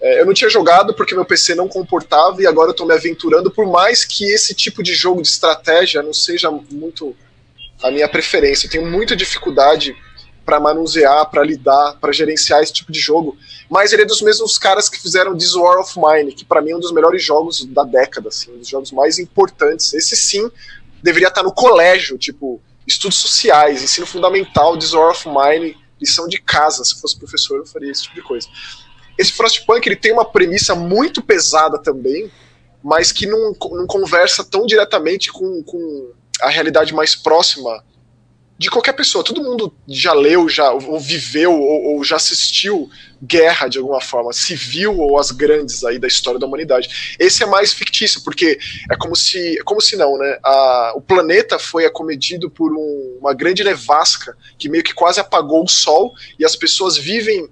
É, 0.00 0.20
eu 0.20 0.26
não 0.26 0.34
tinha 0.34 0.50
jogado 0.50 0.92
porque 0.94 1.14
meu 1.14 1.24
PC 1.24 1.54
não 1.54 1.68
comportava 1.68 2.42
e 2.42 2.46
agora 2.46 2.68
eu 2.68 2.72
estou 2.72 2.86
me 2.86 2.92
aventurando, 2.92 3.50
por 3.50 3.66
mais 3.66 4.04
que 4.04 4.24
esse 4.24 4.54
tipo 4.54 4.82
de 4.82 4.94
jogo 4.94 5.22
de 5.22 5.28
estratégia 5.28 6.02
não 6.02 6.12
seja 6.12 6.50
muito 6.50 7.16
a 7.82 7.90
minha 7.90 8.08
preferência. 8.08 8.66
Eu 8.66 8.70
tenho 8.70 8.86
muita 8.86 9.16
dificuldade 9.16 9.96
para 10.46 10.60
manusear, 10.60 11.28
para 11.28 11.42
lidar, 11.42 11.98
para 12.00 12.12
gerenciar 12.12 12.62
esse 12.62 12.72
tipo 12.72 12.92
de 12.92 13.00
jogo. 13.00 13.36
Mas 13.68 13.92
ele 13.92 14.02
é 14.02 14.06
dos 14.06 14.22
mesmos 14.22 14.56
caras 14.56 14.88
que 14.88 14.98
fizeram 14.98 15.36
This 15.36 15.54
War 15.56 15.80
of 15.80 15.92
Mine, 15.98 16.32
que 16.32 16.44
para 16.44 16.62
mim 16.62 16.70
é 16.70 16.76
um 16.76 16.80
dos 16.80 16.92
melhores 16.92 17.22
jogos 17.22 17.64
da 17.64 17.82
década, 17.82 18.28
assim, 18.28 18.52
um 18.52 18.58
dos 18.58 18.68
jogos 18.68 18.92
mais 18.92 19.18
importantes. 19.18 19.92
Esse 19.92 20.16
sim 20.16 20.48
deveria 21.02 21.28
estar 21.28 21.42
no 21.42 21.52
colégio, 21.52 22.16
tipo, 22.16 22.60
estudos 22.86 23.18
sociais, 23.18 23.82
ensino 23.82 24.06
fundamental, 24.06 24.78
This 24.78 24.92
War 24.92 25.10
of 25.10 25.28
Mine, 25.28 25.76
lição 26.00 26.28
de 26.28 26.40
casa. 26.40 26.84
Se 26.84 27.00
fosse 27.00 27.18
professor, 27.18 27.58
eu 27.58 27.66
faria 27.66 27.90
esse 27.90 28.04
tipo 28.04 28.14
de 28.14 28.22
coisa. 28.22 28.46
Esse 29.18 29.32
Frostpunk 29.32 29.84
ele 29.88 29.96
tem 29.96 30.12
uma 30.12 30.24
premissa 30.24 30.76
muito 30.76 31.20
pesada 31.20 31.76
também, 31.76 32.30
mas 32.84 33.10
que 33.10 33.26
não, 33.26 33.52
não 33.72 33.86
conversa 33.86 34.44
tão 34.44 34.64
diretamente 34.64 35.32
com, 35.32 35.62
com 35.64 36.12
a 36.40 36.50
realidade 36.50 36.94
mais 36.94 37.16
próxima 37.16 37.82
de 38.58 38.70
qualquer 38.70 38.94
pessoa. 38.94 39.24
Todo 39.24 39.42
mundo 39.42 39.74
já 39.86 40.12
leu, 40.12 40.48
já 40.48 40.70
ou 40.72 40.98
viveu 40.98 41.52
ou, 41.52 41.96
ou, 41.96 42.04
já 42.04 42.16
assistiu 42.16 42.88
guerra 43.22 43.68
de 43.68 43.78
alguma 43.78 44.00
forma, 44.00 44.32
civil 44.32 44.98
ou 44.98 45.18
as 45.18 45.30
grandes 45.30 45.84
aí 45.84 45.98
da 45.98 46.08
história 46.08 46.40
da 46.40 46.46
humanidade. 46.46 47.16
Esse 47.18 47.42
é 47.42 47.46
mais 47.46 47.72
fictício 47.72 48.22
porque 48.24 48.58
é 48.90 48.96
como 48.96 49.14
se, 49.14 49.58
é 49.58 49.62
como 49.62 49.80
se 49.80 49.96
não, 49.96 50.16
né? 50.18 50.38
A, 50.42 50.92
o 50.96 51.00
planeta 51.00 51.58
foi 51.58 51.84
acometido 51.84 52.50
por 52.50 52.72
um, 52.72 53.18
uma 53.20 53.34
grande 53.34 53.62
nevasca 53.62 54.36
que 54.58 54.68
meio 54.68 54.84
que 54.84 54.94
quase 54.94 55.20
apagou 55.20 55.64
o 55.64 55.68
Sol 55.68 56.14
e 56.38 56.44
as 56.44 56.56
pessoas 56.56 56.96
vivem 56.96 57.48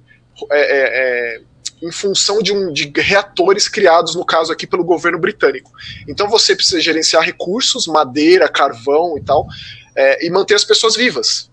é, 0.51 0.61
é, 0.61 1.37
é, 1.39 1.41
em 1.83 1.93
função 1.93 2.41
de, 2.43 2.53
um, 2.53 2.73
de 2.73 2.91
reatores 2.97 3.69
criados, 3.69 4.15
no 4.15 4.25
caso 4.25 4.51
aqui, 4.51 4.67
pelo 4.67 4.85
governo 4.85 5.19
britânico. 5.19 5.71
Então 6.09 6.29
você 6.29 6.57
precisa 6.57 6.81
gerenciar 6.81 7.23
recursos, 7.23 7.87
madeira, 7.87 8.49
carvão 8.49 9.19
e 9.19 9.23
tal, 9.23 9.47
é, 9.97 10.27
e 10.27 10.31
manter 10.31 10.55
as 10.55 10.65
pessoas 10.65 10.97
vivas, 10.97 11.51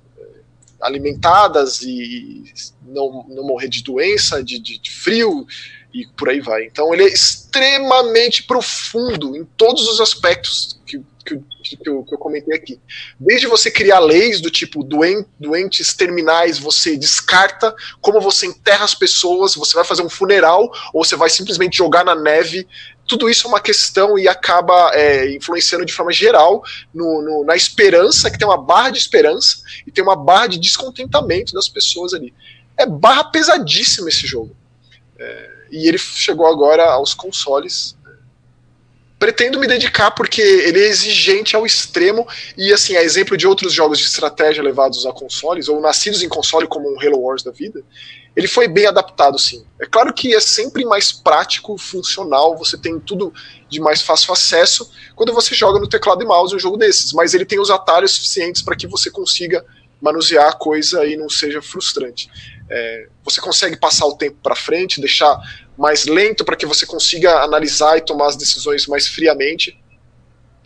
alimentadas 0.82 1.82
e 1.82 2.44
não, 2.82 3.26
não 3.30 3.44
morrer 3.44 3.70
de 3.70 3.84
doença, 3.84 4.44
de, 4.44 4.60
de, 4.60 4.78
de 4.78 4.92
frio 4.92 5.46
e 5.94 6.08
por 6.18 6.30
aí 6.30 6.40
vai. 6.40 6.66
Então 6.66 6.94
ele 6.94 7.04
é 7.04 7.08
extremamente 7.08 8.44
profundo 8.44 9.36
em 9.36 9.46
todos 9.58 9.88
os 9.88 10.00
aspectos 10.00 10.80
que, 10.86 11.00
que, 11.26 11.38
que, 11.78 11.90
eu, 11.90 12.04
que 12.04 12.14
eu 12.14 12.18
comentei 12.18 12.56
aqui. 12.56 12.80
Desde 13.20 13.48
você 13.48 13.70
criar 13.70 14.00
leis 14.00 14.42
do 14.42 14.50
tipo 14.50 14.84
doen, 14.84 15.24
doentes 15.40 15.94
terminais, 15.94 16.58
você 16.58 16.98
descarta, 16.98 17.76
como 18.00 18.20
você 18.20 18.46
enterra 18.48 18.86
as 18.86 18.96
pessoas, 18.96 19.56
você 19.56 19.74
vai 19.74 19.86
fazer 19.86 20.02
um 20.02 20.10
funeral, 20.10 20.72
ou 20.94 21.04
você 21.04 21.16
vai 21.16 21.30
simplesmente 21.30 21.78
jogar 21.78 22.04
na 22.04 22.16
neve. 22.16 22.68
Tudo 23.12 23.30
isso 23.30 23.46
é 23.46 23.50
uma 23.50 23.60
questão 23.60 24.18
e 24.18 24.26
acaba 24.26 24.92
é, 24.94 25.36
influenciando 25.36 25.86
de 25.86 25.92
forma 25.92 26.14
geral 26.14 26.64
no, 26.94 27.22
no, 27.22 27.44
na 27.44 27.58
esperança, 27.58 28.32
que 28.32 28.38
tem 28.38 28.48
uma 28.48 28.56
barra 28.56 28.90
de 28.90 29.00
esperança 29.00 29.58
e 29.86 29.92
tem 29.92 30.02
uma 30.02 30.16
barra 30.16 30.48
de 30.48 30.58
descontentamento 30.58 31.54
das 31.54 31.68
pessoas 31.68 32.14
ali. 32.14 32.34
É 32.78 32.86
barra 32.86 33.26
pesadíssima 33.26 34.08
esse 34.08 34.26
jogo. 34.26 34.56
É, 35.20 35.50
e 35.70 35.90
ele 35.90 35.98
chegou 35.98 36.48
agora 36.48 36.90
aos 36.90 37.14
consoles 37.14 37.98
pretendo 39.22 39.60
me 39.60 39.68
dedicar 39.68 40.10
porque 40.10 40.42
ele 40.42 40.80
é 40.80 40.88
exigente 40.88 41.56
ao 41.56 41.64
extremo 41.64 42.28
e 42.58 42.74
assim, 42.74 42.96
a 42.96 43.04
exemplo 43.04 43.38
de 43.38 43.46
outros 43.46 43.72
jogos 43.72 44.00
de 44.00 44.06
estratégia 44.06 44.64
levados 44.64 45.06
a 45.06 45.14
consoles 45.14 45.70
ou 45.70 45.80
nascidos 45.80 46.24
em 46.24 46.28
console 46.28 46.66
como 46.66 46.92
um 46.92 47.00
Halo 47.00 47.20
Wars 47.20 47.44
da 47.44 47.52
vida, 47.52 47.84
ele 48.36 48.48
foi 48.48 48.68
bem 48.68 48.88
adaptado 48.88 49.38
sim. 49.38 49.64
É 49.80 49.86
claro 49.86 50.12
que 50.12 50.34
é 50.34 50.40
sempre 50.40 50.84
mais 50.86 51.12
prático, 51.12 51.78
funcional, 51.78 52.58
você 52.58 52.76
tem 52.76 53.00
tudo 53.00 53.32
de 53.70 53.80
mais 53.80 54.02
fácil 54.02 54.34
acesso 54.34 54.92
quando 55.16 55.32
você 55.34 55.54
joga 55.54 55.80
no 55.80 55.88
teclado 55.88 56.24
e 56.24 56.26
mouse 56.26 56.56
um 56.56 56.60
jogo 56.60 56.76
desses, 56.76 57.14
mas 57.14 57.36
ele 57.36 57.46
tem 57.46 57.60
os 57.60 57.70
atalhos 57.70 58.14
suficientes 58.14 58.64
para 58.64 58.76
que 58.76 58.88
você 58.88 59.12
consiga 59.12 59.64
manusear 60.02 60.50
a 60.50 60.54
coisa 60.54 61.06
e 61.06 61.16
não 61.16 61.30
seja 61.30 61.62
frustrante. 61.62 62.28
É, 62.74 63.08
você 63.24 63.42
consegue 63.42 63.76
passar 63.76 64.06
o 64.06 64.16
tempo 64.16 64.38
para 64.42 64.56
frente, 64.56 65.02
deixar 65.02 65.38
mais 65.78 66.06
lento 66.06 66.46
para 66.46 66.56
que 66.56 66.66
você 66.66 66.86
consiga 66.86 67.44
analisar 67.44 67.98
e 67.98 68.02
tomar 68.02 68.28
as 68.28 68.38
decisões 68.38 68.88
mais 68.88 69.08
friamente. 69.08 69.78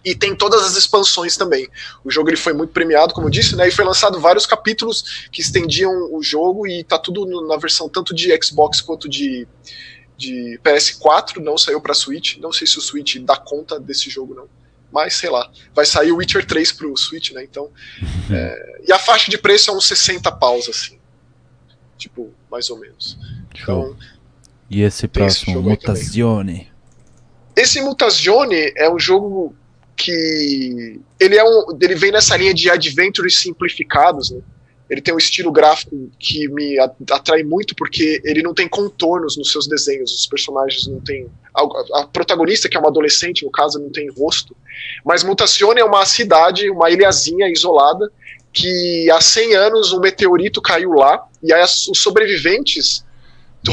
E 0.03 0.13
tem 0.13 0.35
todas 0.35 0.61
as 0.61 0.75
expansões 0.75 1.35
também. 1.35 1.67
O 2.03 2.11
jogo 2.11 2.29
ele 2.29 2.37
foi 2.37 2.53
muito 2.53 2.71
premiado, 2.71 3.11
como 3.11 3.25
eu 3.25 3.31
disse, 3.31 3.55
né? 3.55 3.67
E 3.67 3.71
foi 3.71 3.83
lançado 3.83 4.19
vários 4.19 4.45
capítulos 4.45 5.27
que 5.31 5.41
estendiam 5.41 6.13
o 6.13 6.21
jogo 6.21 6.67
e 6.67 6.83
tá 6.83 6.99
tudo 6.99 7.25
na 7.47 7.57
versão 7.57 7.89
tanto 7.89 8.13
de 8.13 8.29
Xbox 8.43 8.81
quanto 8.81 9.09
de, 9.09 9.47
de 10.15 10.59
PS4, 10.63 11.37
não 11.37 11.57
saiu 11.57 11.81
para 11.81 11.95
Switch. 11.95 12.37
Não 12.37 12.53
sei 12.53 12.67
se 12.67 12.77
o 12.77 12.81
Switch 12.81 13.17
dá 13.17 13.35
conta 13.35 13.79
desse 13.79 14.07
jogo 14.11 14.35
não. 14.35 14.47
Mas 14.91 15.15
sei 15.15 15.31
lá, 15.31 15.49
vai 15.73 15.87
sair 15.87 16.11
o 16.11 16.17
Witcher 16.17 16.45
3 16.45 16.71
pro 16.73 16.95
Switch, 16.95 17.31
né? 17.31 17.43
Então, 17.43 17.71
é, 18.31 18.81
e 18.87 18.93
a 18.93 18.99
faixa 18.99 19.31
de 19.31 19.39
preço 19.39 19.71
é 19.71 19.73
uns 19.73 19.87
60 19.87 20.31
paus 20.33 20.69
assim. 20.69 20.99
Tipo, 21.97 22.31
mais 22.51 22.69
ou 22.69 22.79
menos. 22.79 23.17
Show. 23.53 23.93
Então, 23.93 23.97
e 24.69 24.81
esse 24.81 25.07
próximo, 25.07 25.61
Mutazione? 25.61 26.69
Esse 27.55 27.81
Mutazione 27.81 28.73
é 28.75 28.91
um 28.91 28.99
jogo 28.99 29.55
que 29.95 30.99
ele 31.19 31.37
é 31.37 31.43
um, 31.43 31.77
ele 31.81 31.95
vem 31.95 32.11
nessa 32.11 32.35
linha 32.35 32.53
de 32.53 32.69
adventures 32.69 33.37
simplificados, 33.37 34.31
né? 34.31 34.41
Ele 34.87 35.01
tem 35.01 35.13
um 35.13 35.17
estilo 35.17 35.51
gráfico 35.51 36.11
que 36.19 36.47
me 36.47 36.77
atrai 37.09 37.41
muito 37.41 37.73
porque 37.75 38.21
ele 38.23 38.43
não 38.43 38.53
tem 38.53 38.67
contornos 38.67 39.35
nos 39.35 39.51
seus 39.51 39.67
desenhos, 39.67 40.13
os 40.13 40.27
personagens 40.27 40.85
não 40.85 40.99
têm 40.99 41.27
a, 41.55 42.01
a 42.01 42.07
protagonista 42.07 42.69
que 42.69 42.77
é 42.77 42.79
uma 42.79 42.89
adolescente, 42.89 43.43
no 43.43 43.49
caso, 43.49 43.79
não 43.79 43.89
tem 43.89 44.11
rosto, 44.11 44.55
mas 45.03 45.23
Mutazione 45.23 45.79
é 45.79 45.85
uma 45.85 46.05
cidade, 46.05 46.69
uma 46.69 46.91
ilhazinha 46.91 47.49
isolada 47.49 48.11
que 48.55 49.11
há 49.11 49.19
100 49.19 49.53
anos 49.53 49.91
um 49.91 49.99
meteorito 49.99 50.61
caiu 50.61 50.93
lá 50.93 51.27
e 51.43 51.53
aí 51.53 51.61
os 51.61 52.01
sobreviventes 52.01 53.03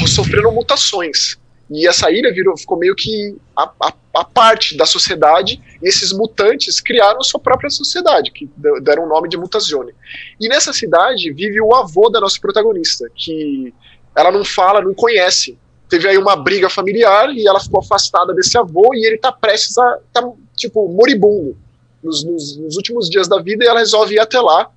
sofreram 0.08 0.52
mutações. 0.52 1.38
E 1.70 1.86
essa 1.86 2.10
ilha 2.10 2.32
virou, 2.34 2.56
ficou 2.58 2.76
meio 2.76 2.94
que 2.94 3.36
a, 3.56 3.70
a, 3.80 3.92
a, 4.14 4.24
parte 4.24 4.76
da 4.76 4.84
sociedade, 4.84 5.62
e 5.80 5.88
esses 5.88 6.12
mutantes 6.12 6.80
criaram 6.80 7.22
sua 7.22 7.40
própria 7.40 7.70
sociedade, 7.70 8.30
que 8.32 8.50
deram 8.82 9.04
o 9.04 9.08
nome 9.08 9.28
de 9.28 9.38
Mutazione. 9.38 9.92
E 10.38 10.48
nessa 10.48 10.72
cidade 10.72 11.32
vive 11.32 11.60
o 11.62 11.74
avô 11.74 12.10
da 12.10 12.20
nossa 12.20 12.38
protagonista, 12.38 13.08
que 13.14 13.72
ela 14.14 14.30
não 14.30 14.44
fala, 14.44 14.82
não 14.82 14.92
conhece. 14.92 15.56
Teve 15.88 16.08
aí 16.08 16.18
uma 16.18 16.36
briga 16.36 16.68
familiar 16.68 17.30
e 17.30 17.46
ela 17.46 17.60
ficou 17.60 17.80
afastada 17.80 18.34
desse 18.34 18.58
avô 18.58 18.92
e 18.94 19.06
ele 19.06 19.16
tá 19.16 19.30
prestes 19.30 19.78
a. 19.78 19.98
tá, 20.12 20.28
tipo, 20.56 20.88
moribundo 20.88 21.56
nos, 22.02 22.24
nos, 22.24 22.56
nos 22.56 22.76
últimos 22.76 23.08
dias 23.08 23.28
da 23.28 23.40
vida 23.40 23.64
e 23.64 23.68
ela 23.68 23.80
resolve 23.80 24.14
ir 24.14 24.20
até 24.20 24.40
lá 24.40 24.70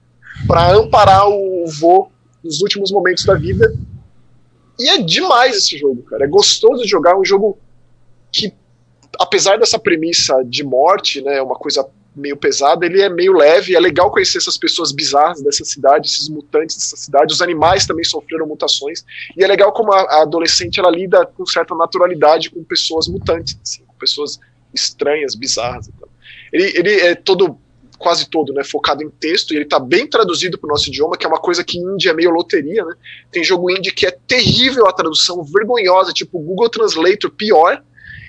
para 0.47 0.73
amparar 0.73 1.27
o 1.27 1.65
avô 1.67 2.09
nos 2.43 2.61
últimos 2.61 2.91
momentos 2.91 3.25
da 3.25 3.33
vida 3.33 3.73
e 4.77 4.89
é 4.89 5.01
demais 5.01 5.55
esse 5.55 5.77
jogo, 5.77 6.03
cara. 6.03 6.25
É 6.25 6.27
gostoso 6.27 6.83
de 6.83 6.89
jogar, 6.89 7.11
é 7.11 7.15
um 7.15 7.25
jogo 7.25 7.57
que, 8.31 8.53
apesar 9.19 9.57
dessa 9.57 9.79
premissa 9.79 10.43
de 10.43 10.63
morte, 10.63 11.21
né, 11.21 11.41
uma 11.41 11.55
coisa 11.55 11.87
meio 12.15 12.37
pesada, 12.37 12.85
ele 12.85 13.01
é 13.01 13.09
meio 13.09 13.33
leve, 13.33 13.75
é 13.75 13.79
legal 13.79 14.09
conhecer 14.09 14.37
essas 14.37 14.57
pessoas 14.57 14.93
bizarras 14.93 15.41
dessa 15.41 15.65
cidade, 15.65 16.07
esses 16.07 16.29
mutantes 16.29 16.77
dessa 16.77 16.95
cidade, 16.95 17.33
os 17.33 17.41
animais 17.41 17.85
também 17.85 18.05
sofreram 18.05 18.47
mutações, 18.47 19.03
e 19.35 19.43
é 19.43 19.47
legal 19.47 19.73
como 19.73 19.91
a, 19.91 20.21
adolescente 20.21 20.79
ela 20.79 20.89
lida 20.89 21.25
com 21.25 21.45
certa 21.45 21.75
naturalidade 21.75 22.49
com 22.49 22.63
pessoas 22.63 23.09
mutantes, 23.09 23.57
assim, 23.61 23.83
com 23.85 23.93
pessoas 23.95 24.39
estranhas, 24.73 25.35
bizarras. 25.35 25.89
Então. 25.89 26.07
Ele, 26.55 26.71
ele 26.77 27.01
é 27.01 27.15
todo 27.15 27.57
quase 27.97 28.29
todo, 28.29 28.53
né, 28.53 28.63
focado 28.63 29.03
em 29.03 29.09
texto, 29.09 29.51
e 29.51 29.57
ele 29.57 29.63
está 29.65 29.79
bem 29.79 30.07
traduzido 30.07 30.57
para 30.57 30.67
o 30.67 30.71
nosso 30.71 30.89
idioma, 30.89 31.17
que 31.17 31.25
é 31.25 31.29
uma 31.29 31.39
coisa 31.39 31.63
que 31.63 31.77
indie 31.77 32.09
é 32.09 32.13
meio 32.13 32.29
loteria, 32.29 32.83
né? 32.85 32.93
Tem 33.31 33.43
jogo 33.43 33.69
indie 33.69 33.91
que 33.91 34.05
é 34.05 34.11
terrível 34.27 34.87
a 34.87 34.93
tradução, 34.93 35.43
vergonhosa, 35.43 36.13
tipo 36.13 36.39
Google 36.39 36.69
Translator 36.69 37.31
pior, 37.31 37.81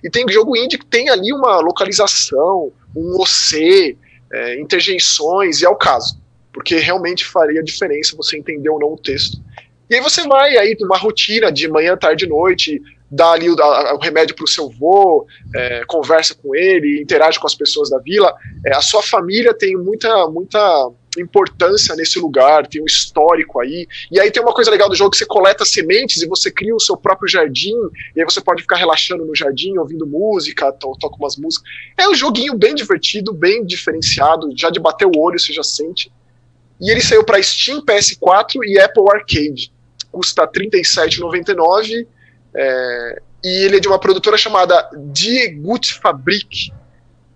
e 0.02 0.10
tem 0.10 0.24
jogo 0.28 0.56
indie 0.56 0.78
que 0.78 0.86
tem 0.86 1.08
ali 1.08 1.32
uma 1.32 1.58
localização, 1.60 2.72
um 2.94 3.20
OC, 3.20 3.96
é, 4.32 4.60
interjeições, 4.60 5.60
e 5.60 5.64
é 5.64 5.68
o 5.68 5.76
caso, 5.76 6.20
porque 6.52 6.76
realmente 6.76 7.24
faria 7.24 7.62
diferença 7.62 8.16
você 8.16 8.36
entender 8.36 8.68
ou 8.68 8.80
não 8.80 8.92
o 8.92 8.98
texto. 8.98 9.38
E 9.88 9.94
aí 9.94 10.00
você 10.00 10.26
vai 10.26 10.56
aí 10.56 10.76
uma 10.80 10.96
rotina 10.96 11.50
de 11.52 11.68
manhã, 11.68 11.96
tarde, 11.96 12.26
noite, 12.26 12.80
dá 13.10 13.32
ali 13.32 13.48
o, 13.48 13.60
a, 13.60 13.94
o 13.94 13.98
remédio 13.98 14.34
para 14.34 14.44
o 14.44 14.48
seu 14.48 14.66
avô, 14.66 15.26
é, 15.54 15.84
conversa 15.86 16.34
com 16.34 16.54
ele, 16.54 17.00
interage 17.00 17.38
com 17.38 17.46
as 17.46 17.54
pessoas 17.54 17.90
da 17.90 17.98
vila. 17.98 18.34
É, 18.64 18.74
a 18.74 18.80
sua 18.80 19.02
família 19.02 19.54
tem 19.54 19.76
muita, 19.76 20.28
muita 20.28 20.90
importância 21.18 21.94
nesse 21.94 22.18
lugar, 22.18 22.66
tem 22.66 22.82
um 22.82 22.86
histórico 22.86 23.60
aí. 23.60 23.86
E 24.10 24.20
aí 24.20 24.30
tem 24.30 24.42
uma 24.42 24.52
coisa 24.52 24.70
legal 24.70 24.88
do 24.88 24.94
jogo 24.94 25.10
que 25.10 25.18
você 25.18 25.26
coleta 25.26 25.64
sementes 25.64 26.22
e 26.22 26.26
você 26.26 26.50
cria 26.50 26.74
o 26.74 26.80
seu 26.80 26.96
próprio 26.96 27.28
jardim, 27.28 27.74
e 28.14 28.20
aí 28.20 28.24
você 28.24 28.40
pode 28.40 28.62
ficar 28.62 28.76
relaxando 28.76 29.24
no 29.24 29.34
jardim, 29.34 29.76
ouvindo 29.78 30.06
música, 30.06 30.72
to 30.72 30.96
toca 31.00 31.16
umas 31.16 31.36
músicas. 31.36 31.68
É 31.96 32.08
um 32.08 32.14
joguinho 32.14 32.54
bem 32.54 32.74
divertido, 32.74 33.32
bem 33.32 33.64
diferenciado, 33.64 34.50
já 34.56 34.70
de 34.70 34.80
bater 34.80 35.06
o 35.06 35.18
olho 35.18 35.38
você 35.38 35.52
já 35.52 35.62
sente. 35.62 36.10
E 36.80 36.90
ele 36.90 37.00
saiu 37.00 37.24
para 37.24 37.42
Steam, 37.42 37.80
PS4 37.82 38.60
e 38.64 38.78
Apple 38.78 39.04
Arcade. 39.10 39.72
Custa 40.12 40.42
R$ 40.42 40.68
37,99 40.70 42.06
é, 42.56 43.22
e 43.44 43.64
ele 43.64 43.76
é 43.76 43.80
de 43.80 43.86
uma 43.86 43.98
produtora 43.98 44.36
chamada 44.38 44.88
Die 45.12 45.50
Gut 45.60 45.94
Fabrik, 45.94 46.72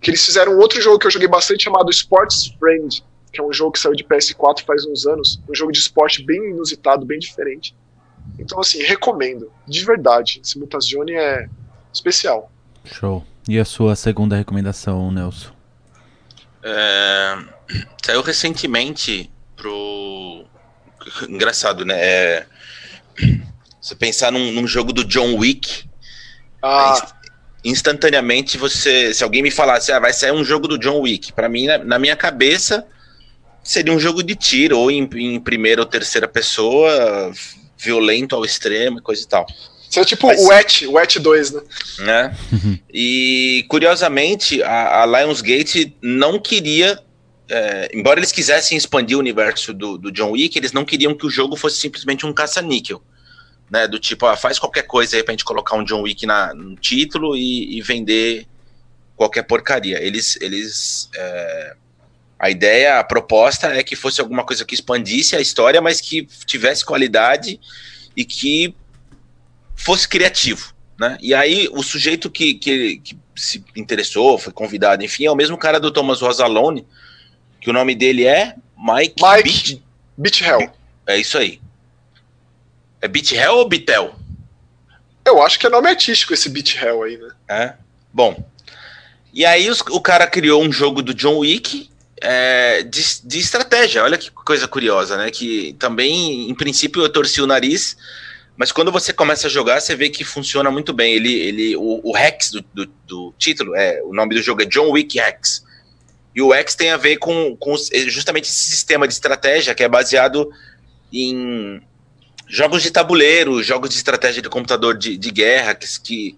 que 0.00 0.10
eles 0.10 0.24
fizeram 0.24 0.58
outro 0.58 0.80
jogo 0.80 0.98
que 0.98 1.06
eu 1.06 1.10
joguei 1.10 1.28
bastante 1.28 1.64
chamado 1.64 1.90
Sports 1.90 2.54
Friend, 2.58 3.04
que 3.32 3.40
é 3.40 3.44
um 3.44 3.52
jogo 3.52 3.72
que 3.72 3.78
saiu 3.78 3.94
de 3.94 4.02
PS4 4.02 4.64
faz 4.64 4.84
uns 4.86 5.06
anos, 5.06 5.40
um 5.48 5.54
jogo 5.54 5.70
de 5.70 5.78
esporte 5.78 6.24
bem 6.24 6.50
inusitado, 6.50 7.04
bem 7.04 7.18
diferente. 7.18 7.76
Então, 8.38 8.58
assim, 8.58 8.82
recomendo, 8.82 9.52
de 9.68 9.84
verdade. 9.84 10.40
Esse 10.42 10.58
Mutazione 10.58 11.12
é 11.12 11.48
especial. 11.92 12.50
Show. 12.84 13.24
E 13.48 13.58
a 13.58 13.64
sua 13.64 13.94
segunda 13.94 14.36
recomendação, 14.36 15.10
Nelson? 15.10 15.50
É, 16.62 17.38
saiu 18.04 18.22
recentemente 18.22 19.30
pro. 19.56 20.44
Engraçado, 21.28 21.84
né? 21.84 21.94
É, 21.98 22.46
você 23.80 23.94
pensar 23.94 24.30
num, 24.30 24.52
num 24.52 24.66
jogo 24.66 24.92
do 24.92 25.04
John 25.04 25.34
Wick, 25.36 25.84
ah. 26.62 27.14
instantaneamente 27.64 28.58
você. 28.58 29.14
Se 29.14 29.24
alguém 29.24 29.42
me 29.42 29.50
falasse, 29.50 29.90
ah, 29.90 29.98
vai 29.98 30.12
sair 30.12 30.32
um 30.32 30.44
jogo 30.44 30.68
do 30.68 30.78
John 30.78 31.00
Wick, 31.00 31.32
para 31.32 31.48
mim, 31.48 31.66
na, 31.66 31.78
na, 31.78 31.98
minha 31.98 32.14
cabeça, 32.14 32.86
seria 33.64 33.92
um 33.92 33.98
jogo 33.98 34.22
de 34.22 34.34
tiro, 34.34 34.78
ou 34.78 34.90
em, 34.90 35.08
em 35.14 35.40
primeira 35.40 35.80
ou 35.80 35.86
terceira 35.86 36.28
pessoa, 36.28 37.32
violento 37.78 38.36
ao 38.36 38.44
extremo, 38.44 39.00
coisa 39.00 39.22
e 39.22 39.26
tal. 39.26 39.46
Seria 39.88 40.06
tipo 40.06 40.28
Mas, 40.28 40.40
o 40.40 40.52
ET, 40.52 40.82
o 40.88 40.98
ET 41.00 41.18
2, 41.18 41.52
né? 41.52 41.60
né? 42.00 42.38
e 42.92 43.64
curiosamente, 43.68 44.62
a, 44.62 45.02
a 45.02 45.06
Lionsgate 45.06 45.96
não 46.00 46.38
queria 46.38 47.02
é, 47.50 47.90
embora 47.92 48.20
eles 48.20 48.30
quisessem 48.30 48.78
expandir 48.78 49.16
o 49.16 49.20
universo 49.20 49.74
do, 49.74 49.98
do, 49.98 50.12
John 50.12 50.30
Wick, 50.30 50.56
eles 50.56 50.72
não 50.72 50.84
queriam 50.84 51.14
que 51.16 51.26
o 51.26 51.30
jogo 51.30 51.56
fosse 51.56 51.80
simplesmente 51.80 52.24
um 52.24 52.32
caça-níquel. 52.32 53.02
Né, 53.70 53.86
do 53.86 54.00
tipo, 54.00 54.26
ah, 54.26 54.36
faz 54.36 54.58
qualquer 54.58 54.82
coisa 54.82 55.16
aí 55.16 55.22
pra 55.22 55.32
gente 55.32 55.44
colocar 55.44 55.76
um 55.76 55.84
John 55.84 56.02
Wick 56.02 56.26
na, 56.26 56.52
no 56.52 56.74
título 56.74 57.36
e, 57.36 57.78
e 57.78 57.82
vender 57.82 58.46
qualquer 59.16 59.42
porcaria. 59.44 60.02
Eles. 60.02 60.36
eles 60.40 61.08
é, 61.14 61.76
a 62.36 62.48
ideia, 62.48 62.98
a 62.98 63.04
proposta 63.04 63.66
é 63.66 63.82
que 63.82 63.94
fosse 63.94 64.18
alguma 64.18 64.42
coisa 64.42 64.64
que 64.64 64.74
expandisse 64.74 65.36
a 65.36 65.40
história, 65.40 65.80
mas 65.82 66.00
que 66.00 66.26
tivesse 66.46 66.82
qualidade 66.82 67.60
e 68.16 68.24
que 68.24 68.74
fosse 69.76 70.08
criativo. 70.08 70.74
Né? 70.98 71.18
E 71.20 71.34
aí, 71.34 71.68
o 71.70 71.82
sujeito 71.82 72.30
que, 72.30 72.54
que, 72.54 72.98
que 72.98 73.18
se 73.36 73.64
interessou, 73.76 74.38
foi 74.38 74.52
convidado, 74.52 75.04
enfim, 75.04 75.26
é 75.26 75.30
o 75.30 75.36
mesmo 75.36 75.56
cara 75.56 75.78
do 75.78 75.90
Thomas 75.90 76.20
Rosalone, 76.20 76.86
que 77.60 77.70
o 77.70 77.72
nome 77.72 77.94
dele 77.94 78.26
é 78.26 78.54
Mike, 78.76 79.14
Mike 79.22 79.82
Beach, 80.16 80.44
Hell. 80.44 80.70
É 81.06 81.18
isso 81.18 81.38
aí. 81.38 81.60
É 83.00 83.08
Beach 83.08 83.34
Hell 83.34 83.56
ou 83.56 83.68
Bitel? 83.68 84.14
Eu 85.24 85.42
acho 85.42 85.58
que 85.58 85.66
é 85.66 85.70
nome 85.70 85.88
artístico 85.88 86.34
esse 86.34 86.48
Beach 86.48 86.76
Hell 86.76 87.02
aí, 87.02 87.16
né? 87.16 87.30
É. 87.48 87.74
Bom. 88.12 88.44
E 89.32 89.46
aí 89.46 89.70
os, 89.70 89.80
o 89.80 90.00
cara 90.00 90.26
criou 90.26 90.62
um 90.62 90.72
jogo 90.72 91.02
do 91.02 91.14
John 91.14 91.38
Wick 91.38 91.88
é, 92.20 92.82
de, 92.82 93.02
de 93.24 93.38
estratégia. 93.38 94.02
Olha 94.02 94.18
que 94.18 94.30
coisa 94.30 94.66
curiosa, 94.66 95.16
né? 95.16 95.30
Que 95.30 95.74
também, 95.78 96.50
em 96.50 96.54
princípio, 96.54 97.02
eu 97.02 97.08
torci 97.08 97.40
o 97.40 97.46
nariz, 97.46 97.96
mas 98.56 98.72
quando 98.72 98.92
você 98.92 99.12
começa 99.12 99.46
a 99.46 99.50
jogar, 99.50 99.80
você 99.80 99.94
vê 99.96 100.10
que 100.10 100.24
funciona 100.24 100.70
muito 100.70 100.92
bem. 100.92 101.14
Ele, 101.14 101.32
ele, 101.32 101.76
o, 101.76 102.00
o 102.02 102.16
Hex 102.16 102.50
do, 102.50 102.64
do, 102.74 102.86
do 103.06 103.34
título, 103.38 103.74
é, 103.74 104.02
o 104.02 104.12
nome 104.12 104.34
do 104.34 104.42
jogo 104.42 104.62
é 104.62 104.66
John 104.66 104.90
Wick 104.90 105.18
Hex. 105.18 105.64
E 106.34 106.42
o 106.42 106.54
X 106.54 106.74
tem 106.74 106.90
a 106.90 106.96
ver 106.96 107.16
com, 107.16 107.56
com 107.56 107.74
justamente 108.08 108.44
esse 108.44 108.70
sistema 108.70 109.06
de 109.06 109.14
estratégia 109.14 109.74
que 109.74 109.82
é 109.82 109.88
baseado 109.88 110.50
em 111.12 111.82
jogos 112.50 112.82
de 112.82 112.90
tabuleiro, 112.90 113.62
jogos 113.62 113.90
de 113.90 113.96
estratégia 113.96 114.42
de 114.42 114.48
computador 114.48 114.98
de, 114.98 115.16
de 115.16 115.30
guerra, 115.30 115.72
que, 115.72 115.86
que, 116.02 116.36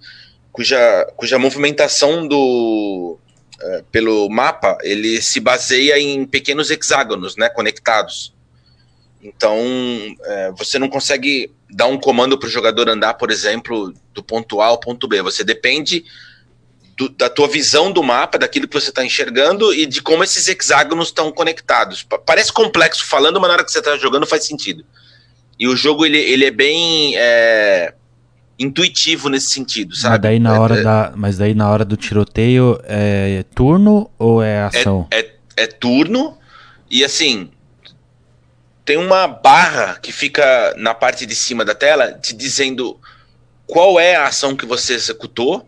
cuja, 0.52 1.10
cuja 1.16 1.38
movimentação 1.38 2.28
do, 2.28 3.18
é, 3.58 3.82
pelo 3.90 4.28
mapa 4.28 4.76
ele 4.82 5.22
se 5.22 5.40
baseia 5.40 5.98
em 5.98 6.26
pequenos 6.26 6.70
hexágonos 6.70 7.34
né, 7.36 7.48
conectados. 7.48 8.34
Então, 9.22 9.56
é, 10.24 10.52
você 10.52 10.78
não 10.78 10.88
consegue 10.88 11.50
dar 11.70 11.86
um 11.86 11.98
comando 11.98 12.36
para 12.38 12.46
o 12.46 12.50
jogador 12.50 12.90
andar, 12.90 13.14
por 13.14 13.30
exemplo, 13.30 13.94
do 14.12 14.22
ponto 14.22 14.60
A 14.60 14.66
ao 14.66 14.78
ponto 14.78 15.08
B. 15.08 15.22
Você 15.22 15.42
depende 15.42 16.04
do, 16.98 17.08
da 17.08 17.30
tua 17.30 17.48
visão 17.48 17.90
do 17.90 18.02
mapa, 18.02 18.36
daquilo 18.36 18.68
que 18.68 18.78
você 18.78 18.90
está 18.90 19.02
enxergando 19.02 19.72
e 19.72 19.86
de 19.86 20.02
como 20.02 20.22
esses 20.22 20.46
hexágonos 20.46 21.08
estão 21.08 21.32
conectados. 21.32 22.06
Parece 22.26 22.52
complexo 22.52 23.06
falando, 23.06 23.40
mas 23.40 23.48
na 23.48 23.54
hora 23.54 23.64
que 23.64 23.72
você 23.72 23.78
está 23.78 23.96
jogando 23.96 24.26
faz 24.26 24.44
sentido. 24.44 24.84
E 25.62 25.68
o 25.68 25.76
jogo 25.76 26.04
ele, 26.04 26.18
ele 26.18 26.44
é 26.44 26.50
bem 26.50 27.16
é, 27.16 27.94
intuitivo 28.58 29.28
nesse 29.28 29.52
sentido, 29.52 29.94
sabe? 29.94 30.14
Mas 30.14 30.20
daí 30.22 30.40
na 30.40 30.60
hora 30.60 30.80
é, 30.80 30.82
da, 30.82 31.12
mas 31.14 31.38
daí 31.38 31.54
na 31.54 31.70
hora 31.70 31.84
do 31.84 31.96
tiroteio 31.96 32.80
é 32.82 33.44
turno 33.54 34.10
ou 34.18 34.42
é 34.42 34.64
ação? 34.64 35.06
É, 35.12 35.20
é, 35.20 35.34
é 35.58 35.66
turno 35.68 36.36
e 36.90 37.04
assim 37.04 37.48
tem 38.84 38.96
uma 38.96 39.28
barra 39.28 40.00
que 40.02 40.10
fica 40.10 40.74
na 40.76 40.94
parte 40.94 41.24
de 41.24 41.34
cima 41.36 41.64
da 41.64 41.76
tela 41.76 42.12
te 42.12 42.34
dizendo 42.34 42.98
qual 43.64 44.00
é 44.00 44.16
a 44.16 44.26
ação 44.26 44.56
que 44.56 44.66
você 44.66 44.94
executou 44.94 45.64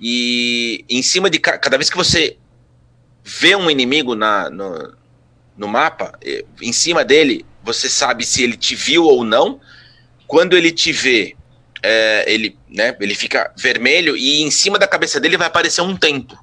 e 0.00 0.84
em 0.88 1.02
cima 1.02 1.28
de 1.28 1.40
cada 1.40 1.76
vez 1.76 1.90
que 1.90 1.96
você 1.96 2.36
vê 3.24 3.56
um 3.56 3.68
inimigo 3.68 4.14
na, 4.14 4.48
no, 4.50 4.94
no 5.56 5.66
mapa, 5.66 6.16
em 6.62 6.72
cima 6.72 7.04
dele, 7.04 7.44
você 7.66 7.90
sabe 7.90 8.24
se 8.24 8.42
ele 8.42 8.56
te 8.56 8.76
viu 8.76 9.04
ou 9.04 9.24
não. 9.24 9.60
Quando 10.26 10.56
ele 10.56 10.70
te 10.70 10.92
vê, 10.92 11.36
é, 11.82 12.24
ele, 12.32 12.56
né, 12.68 12.96
ele 13.00 13.14
fica 13.14 13.52
vermelho 13.56 14.16
e 14.16 14.42
em 14.42 14.50
cima 14.50 14.78
da 14.78 14.86
cabeça 14.86 15.20
dele 15.20 15.36
vai 15.36 15.48
aparecer 15.48 15.82
um 15.82 15.96
tempo, 15.96 16.38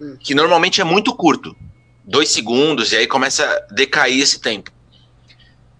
hum. 0.00 0.16
que 0.20 0.34
normalmente 0.34 0.80
é 0.80 0.84
muito 0.84 1.14
curto, 1.14 1.56
dois 2.04 2.28
segundos, 2.28 2.92
e 2.92 2.96
aí 2.96 3.06
começa 3.06 3.44
a 3.44 3.72
decair 3.72 4.20
esse 4.20 4.40
tempo. 4.40 4.70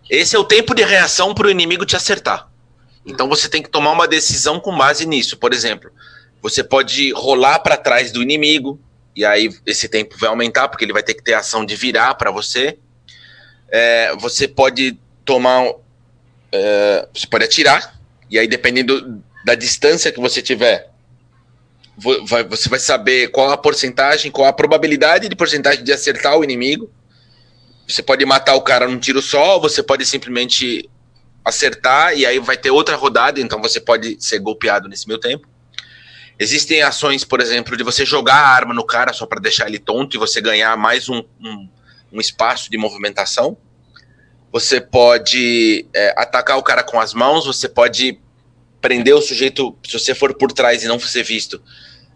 Esse 0.09 0.35
é 0.35 0.39
o 0.39 0.45
tempo 0.45 0.75
de 0.75 0.83
reação 0.83 1.35
para 1.35 1.49
o 1.49 1.51
inimigo 1.51 1.85
te 1.85 1.97
acertar. 1.97 2.49
Então 3.05 3.29
você 3.29 3.49
tem 3.49 3.63
que 3.63 3.71
tomar 3.71 3.93
uma 3.93 4.09
decisão 4.09 4.59
com 4.59 4.77
base 4.77 5.07
nisso. 5.07 5.37
Por 5.37 5.53
exemplo, 5.53 5.91
você 6.41 6.63
pode 6.63 7.13
rolar 7.13 7.59
para 7.61 7.77
trás 7.77 8.11
do 8.11 8.23
inimigo, 8.23 8.81
e 9.15 9.25
aí 9.25 9.51
esse 9.67 9.89
tempo 9.89 10.17
vai 10.19 10.29
aumentar, 10.29 10.69
porque 10.69 10.85
ele 10.85 10.93
vai 10.93 11.03
ter 11.03 11.15
que 11.15 11.23
ter 11.23 11.35
ação 11.35 11.65
de 11.65 11.75
virar 11.75 12.15
para 12.15 12.31
você. 12.31 12.79
É, 13.71 14.15
você 14.17 14.49
pode 14.49 14.99
tomar. 15.25 15.73
É, 16.51 17.09
você 17.13 17.27
pode 17.27 17.45
atirar, 17.45 18.01
e 18.31 18.39
aí 18.39 18.49
dependendo 18.49 19.23
da 19.45 19.55
distância 19.55 20.11
que 20.11 20.21
você 20.21 20.41
tiver, 20.41 20.91
você 22.49 22.69
vai 22.69 22.79
saber 22.79 23.29
qual 23.29 23.51
a 23.51 23.57
porcentagem, 23.57 24.31
qual 24.31 24.47
a 24.47 24.53
probabilidade 24.53 25.29
de 25.29 25.35
porcentagem 25.35 25.83
de 25.83 25.93
acertar 25.93 26.39
o 26.39 26.45
inimigo. 26.45 26.91
Você 27.87 28.03
pode 28.03 28.25
matar 28.25 28.55
o 28.55 28.63
cara 28.63 28.87
num 28.87 28.99
tiro 28.99 29.21
só, 29.21 29.59
você 29.59 29.83
pode 29.83 30.07
simplesmente 30.07 30.89
acertar 31.45 32.17
e 32.17 32.25
aí 32.25 32.39
vai 32.39 32.57
ter 32.57 32.71
outra 32.71 32.95
rodada, 32.95 33.41
então 33.41 33.61
você 33.61 33.81
pode 33.81 34.17
ser 34.21 34.39
golpeado 34.39 34.89
nesse 34.89 35.09
meio 35.09 35.19
tempo. 35.19 35.49
Existem 36.39 36.83
ações, 36.83 37.25
por 37.25 37.41
exemplo, 37.41 37.77
de 37.77 37.83
você 37.83 38.07
jogar 38.07 38.37
a 38.37 38.49
arma 38.49 38.73
no 38.73 38.85
cara 38.85 39.13
só 39.13 39.27
para 39.27 39.41
deixar 39.41 39.67
ele 39.67 39.79
tonto 39.79 40.17
e 40.17 40.19
você 40.19 40.41
ganhar 40.41 40.77
mais 40.77 41.09
um, 41.09 41.25
um, 41.41 41.69
um 42.13 42.21
espaço 42.21 42.71
de 42.71 42.79
movimentação. 42.79 43.57
Você 44.53 44.81
pode 44.81 45.87
é, 45.95 46.15
atacar 46.17 46.57
o 46.59 46.63
cara 46.63 46.83
com 46.83 46.99
as 47.01 47.13
mãos, 47.13 47.47
você 47.47 47.69
pode 47.69 48.19
prender 48.81 49.15
o 49.15 49.21
sujeito, 49.21 49.77
se 49.87 49.99
você 49.99 50.15
for 50.15 50.35
por 50.35 50.53
trás 50.53 50.83
e 50.83 50.89
não 50.89 50.99
ser 50.99 51.23
visto, 51.23 51.61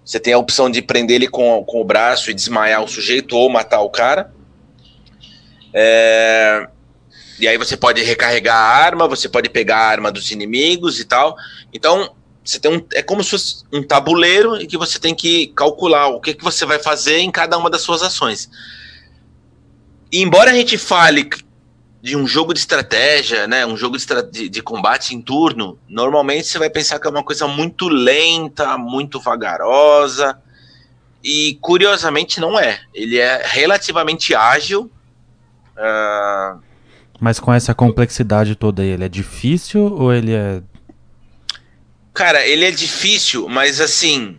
você 0.04 0.18
tem 0.18 0.32
a 0.32 0.38
opção 0.38 0.70
de 0.70 0.80
prender 0.80 1.16
ele 1.16 1.28
com, 1.28 1.64
com 1.64 1.80
o 1.80 1.84
braço 1.84 2.30
e 2.30 2.34
desmaiar 2.34 2.82
o 2.82 2.88
sujeito 2.88 3.36
ou 3.36 3.50
matar 3.50 3.80
o 3.80 3.90
cara. 3.90 4.32
É, 5.74 6.66
e 7.38 7.46
aí 7.48 7.56
você 7.56 7.76
pode 7.76 8.02
recarregar 8.02 8.56
a 8.56 8.84
arma, 8.84 9.08
você 9.08 9.28
pode 9.28 9.48
pegar 9.48 9.78
a 9.78 9.86
arma 9.86 10.10
dos 10.10 10.30
inimigos 10.30 11.00
e 11.00 11.04
tal. 11.04 11.36
Então, 11.72 12.14
você 12.44 12.58
tem 12.58 12.72
um, 12.72 12.86
é 12.94 13.02
como 13.02 13.22
se 13.22 13.30
fosse 13.30 13.64
um 13.72 13.82
tabuleiro 13.82 14.56
em 14.56 14.66
que 14.66 14.76
você 14.76 14.98
tem 14.98 15.14
que 15.14 15.48
calcular 15.48 16.08
o 16.08 16.20
que, 16.20 16.34
que 16.34 16.42
você 16.42 16.66
vai 16.66 16.78
fazer 16.78 17.18
em 17.18 17.30
cada 17.30 17.56
uma 17.56 17.70
das 17.70 17.82
suas 17.82 18.02
ações. 18.02 18.50
E 20.12 20.20
embora 20.20 20.50
a 20.50 20.54
gente 20.54 20.76
fale 20.76 21.30
de 22.02 22.16
um 22.16 22.26
jogo 22.26 22.52
de 22.52 22.60
estratégia, 22.60 23.46
né, 23.46 23.64
um 23.64 23.76
jogo 23.76 23.96
de, 24.30 24.48
de, 24.48 24.62
combate 24.62 25.14
em 25.14 25.22
turno, 25.22 25.78
normalmente 25.88 26.48
você 26.48 26.58
vai 26.58 26.68
pensar 26.68 26.98
que 26.98 27.06
é 27.06 27.10
uma 27.10 27.22
coisa 27.22 27.46
muito 27.48 27.88
lenta, 27.88 28.76
muito 28.76 29.18
vagarosa, 29.18 30.38
e 31.24 31.56
curiosamente 31.60 32.40
não 32.40 32.58
é. 32.58 32.80
Ele 32.92 33.18
é 33.18 33.42
relativamente 33.44 34.34
ágil. 34.34 34.90
Uh... 35.76 36.60
Mas 37.18 37.38
com 37.38 37.54
essa 37.54 37.72
complexidade 37.72 38.56
toda 38.56 38.82
aí, 38.82 38.88
ele 38.88 39.04
é 39.04 39.08
difícil 39.08 39.80
ou 39.80 40.12
ele 40.12 40.34
é 40.34 40.60
Cara, 42.12 42.46
ele 42.46 42.64
é 42.64 42.70
difícil, 42.70 43.48
mas 43.48 43.80
assim. 43.80 44.38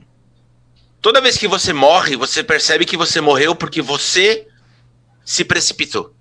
Toda 1.01 1.19
vez 1.19 1.38
que 1.38 1.47
você 1.47 1.74
morre, 1.74 2.15
você 2.15 2.43
percebe 2.43 2.86
que 2.86 2.95
você 2.95 3.19
morreu 3.19 3.55
porque 3.55 3.82
você 3.82 4.47
se 5.24 5.43
precipitou. 5.43 6.15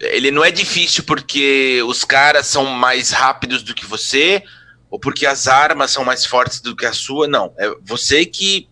Ele 0.00 0.30
não 0.30 0.44
é 0.44 0.50
difícil 0.50 1.04
porque 1.04 1.80
os 1.86 2.04
caras 2.04 2.46
são 2.46 2.66
mais 2.66 3.10
rápidos 3.10 3.62
do 3.62 3.74
que 3.74 3.86
você, 3.86 4.42
ou 4.90 4.98
porque 4.98 5.24
as 5.24 5.46
armas 5.46 5.90
são 5.90 6.04
mais 6.04 6.26
fortes 6.26 6.60
do 6.60 6.74
que 6.74 6.84
a 6.84 6.92
sua. 6.92 7.28
Não. 7.28 7.54
É 7.56 7.72
você 7.82 8.26
que 8.26 8.68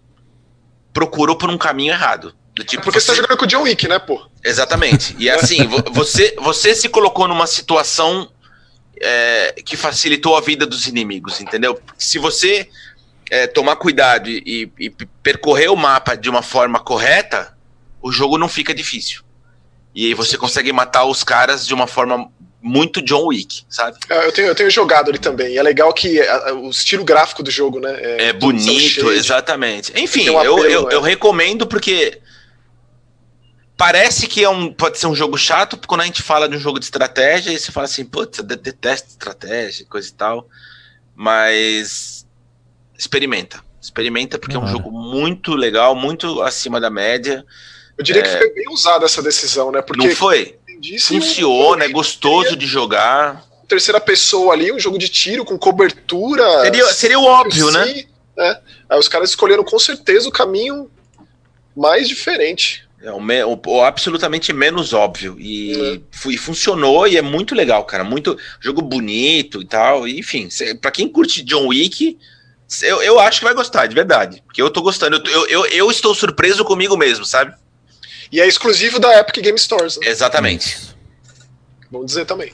procurou 0.92 1.36
por 1.36 1.48
um 1.48 1.58
caminho 1.58 1.92
errado. 1.92 2.34
Do 2.54 2.64
tipo, 2.64 2.82
é 2.82 2.84
porque 2.84 3.00
você 3.00 3.06
tá 3.06 3.14
jogando 3.14 3.38
com 3.38 3.44
o 3.44 3.48
John 3.48 3.62
Wick, 3.62 3.86
né, 3.86 3.98
pô? 3.98 4.28
Exatamente. 4.44 5.14
E 5.18 5.30
assim, 5.30 5.66
você, 5.92 6.34
você 6.38 6.74
se 6.74 6.88
colocou 6.88 7.28
numa 7.28 7.46
situação 7.46 8.30
é, 9.00 9.54
que 9.64 9.76
facilitou 9.76 10.36
a 10.36 10.40
vida 10.40 10.66
dos 10.66 10.86
inimigos, 10.86 11.40
entendeu? 11.40 11.80
Se 11.96 12.18
você 12.18 12.68
é, 13.30 13.46
tomar 13.46 13.76
cuidado 13.76 14.28
e, 14.28 14.70
e, 14.78 14.90
percorrer 15.22 15.70
o 15.70 15.76
mapa 15.76 16.16
de 16.16 16.28
uma 16.28 16.42
forma 16.42 16.80
correta, 16.80 17.56
o 18.02 18.10
jogo 18.10 18.36
não 18.36 18.48
fica 18.48 18.74
difícil. 18.74 19.22
E 19.94 20.06
aí 20.06 20.14
você 20.14 20.36
consegue 20.36 20.72
matar 20.72 21.04
os 21.04 21.24
caras 21.24 21.66
de 21.66 21.74
uma 21.74 21.86
forma 21.86 22.30
muito 22.62 23.00
John 23.02 23.26
Wick, 23.26 23.62
sabe? 23.68 23.98
É, 24.08 24.26
eu, 24.26 24.32
tenho, 24.32 24.48
eu 24.48 24.54
tenho 24.54 24.70
jogado 24.70 25.08
ali 25.08 25.18
também. 25.18 25.56
É 25.56 25.62
legal 25.62 25.92
que 25.92 26.20
a, 26.20 26.54
o 26.54 26.70
estilo 26.70 27.04
gráfico 27.04 27.42
do 27.42 27.50
jogo, 27.50 27.80
né? 27.80 27.98
É, 28.00 28.28
é 28.28 28.32
bonito, 28.32 29.10
exatamente. 29.10 29.92
Enfim, 29.98 30.28
um 30.30 30.38
apelo, 30.38 30.58
eu, 30.60 30.70
eu, 30.70 30.90
é. 30.90 30.94
eu 30.94 31.00
recomendo 31.00 31.66
porque 31.66 32.20
parece 33.76 34.26
que 34.26 34.44
é 34.44 34.48
um, 34.48 34.70
pode 34.70 34.98
ser 34.98 35.06
um 35.06 35.14
jogo 35.14 35.38
chato, 35.38 35.76
porque 35.76 35.88
quando 35.88 36.02
a 36.02 36.04
gente 36.04 36.22
fala 36.22 36.46
de 36.46 36.54
um 36.54 36.60
jogo 36.60 36.78
de 36.78 36.84
estratégia, 36.84 37.50
aí 37.50 37.58
você 37.58 37.72
fala 37.72 37.86
assim, 37.86 38.04
putz, 38.04 38.38
eu 38.38 38.44
detesto 38.44 39.08
estratégia, 39.08 39.86
coisa 39.86 40.06
e 40.06 40.12
tal. 40.12 40.46
Mas 41.16 42.26
experimenta. 42.96 43.64
Experimenta, 43.80 44.38
porque 44.38 44.54
é 44.54 44.58
um 44.58 44.66
jogo 44.66 44.90
muito 44.92 45.54
legal, 45.54 45.94
muito 45.96 46.42
acima 46.42 46.78
da 46.78 46.90
média. 46.90 47.42
Eu 48.00 48.02
diria 48.02 48.22
é... 48.22 48.24
que 48.24 48.38
foi 48.38 48.54
bem 48.54 48.64
usada 48.70 49.04
essa 49.04 49.22
decisão, 49.22 49.70
né? 49.70 49.82
Porque 49.82 50.08
Não 50.08 50.16
foi? 50.16 50.56
Funciona, 51.02 51.84
é 51.84 51.88
gostoso 51.88 52.56
de 52.56 52.66
jogar. 52.66 53.44
Terceira 53.68 54.00
pessoa 54.00 54.54
ali, 54.54 54.72
um 54.72 54.78
jogo 54.78 54.98
de 54.98 55.10
tiro 55.10 55.44
com 55.44 55.58
cobertura. 55.58 56.62
Seria, 56.62 56.86
seria 56.86 57.18
o 57.18 57.24
óbvio, 57.24 57.70
né? 57.70 58.06
né? 58.34 58.58
Aí 58.88 58.98
os 58.98 59.06
caras 59.06 59.28
escolheram 59.28 59.62
com 59.62 59.78
certeza 59.78 60.30
o 60.30 60.32
caminho 60.32 60.90
mais 61.76 62.08
diferente. 62.08 62.88
É 63.02 63.12
o, 63.12 63.20
me, 63.20 63.44
o, 63.44 63.60
o, 63.66 63.84
absolutamente 63.84 64.50
menos 64.50 64.94
óbvio. 64.94 65.36
E, 65.38 66.02
e, 66.26 66.38
funcionou 66.38 67.06
e 67.06 67.18
é 67.18 67.22
muito 67.22 67.54
legal, 67.54 67.84
cara. 67.84 68.02
Muito 68.02 68.38
jogo 68.60 68.80
bonito 68.80 69.60
e 69.60 69.66
tal. 69.66 70.08
E, 70.08 70.18
enfim, 70.18 70.48
para 70.80 70.90
quem 70.90 71.06
curte 71.06 71.42
John 71.42 71.66
Wick, 71.66 72.18
eu, 72.82 73.02
eu 73.02 73.20
acho 73.20 73.40
que 73.40 73.44
vai 73.44 73.54
gostar, 73.54 73.86
de 73.86 73.94
verdade. 73.94 74.42
Porque 74.46 74.62
eu 74.62 74.70
tô 74.70 74.80
gostando. 74.80 75.22
Eu, 75.28 75.46
eu, 75.48 75.66
eu 75.66 75.90
estou 75.90 76.14
surpreso 76.14 76.64
comigo 76.64 76.96
mesmo, 76.96 77.26
sabe? 77.26 77.54
E 78.32 78.40
é 78.40 78.46
exclusivo 78.46 78.98
da 78.98 79.18
Epic 79.18 79.42
Game 79.42 79.58
Stores. 79.58 79.98
Né? 79.98 80.08
Exatamente. 80.08 80.94
Vamos 81.90 82.06
dizer 82.06 82.24
também. 82.24 82.52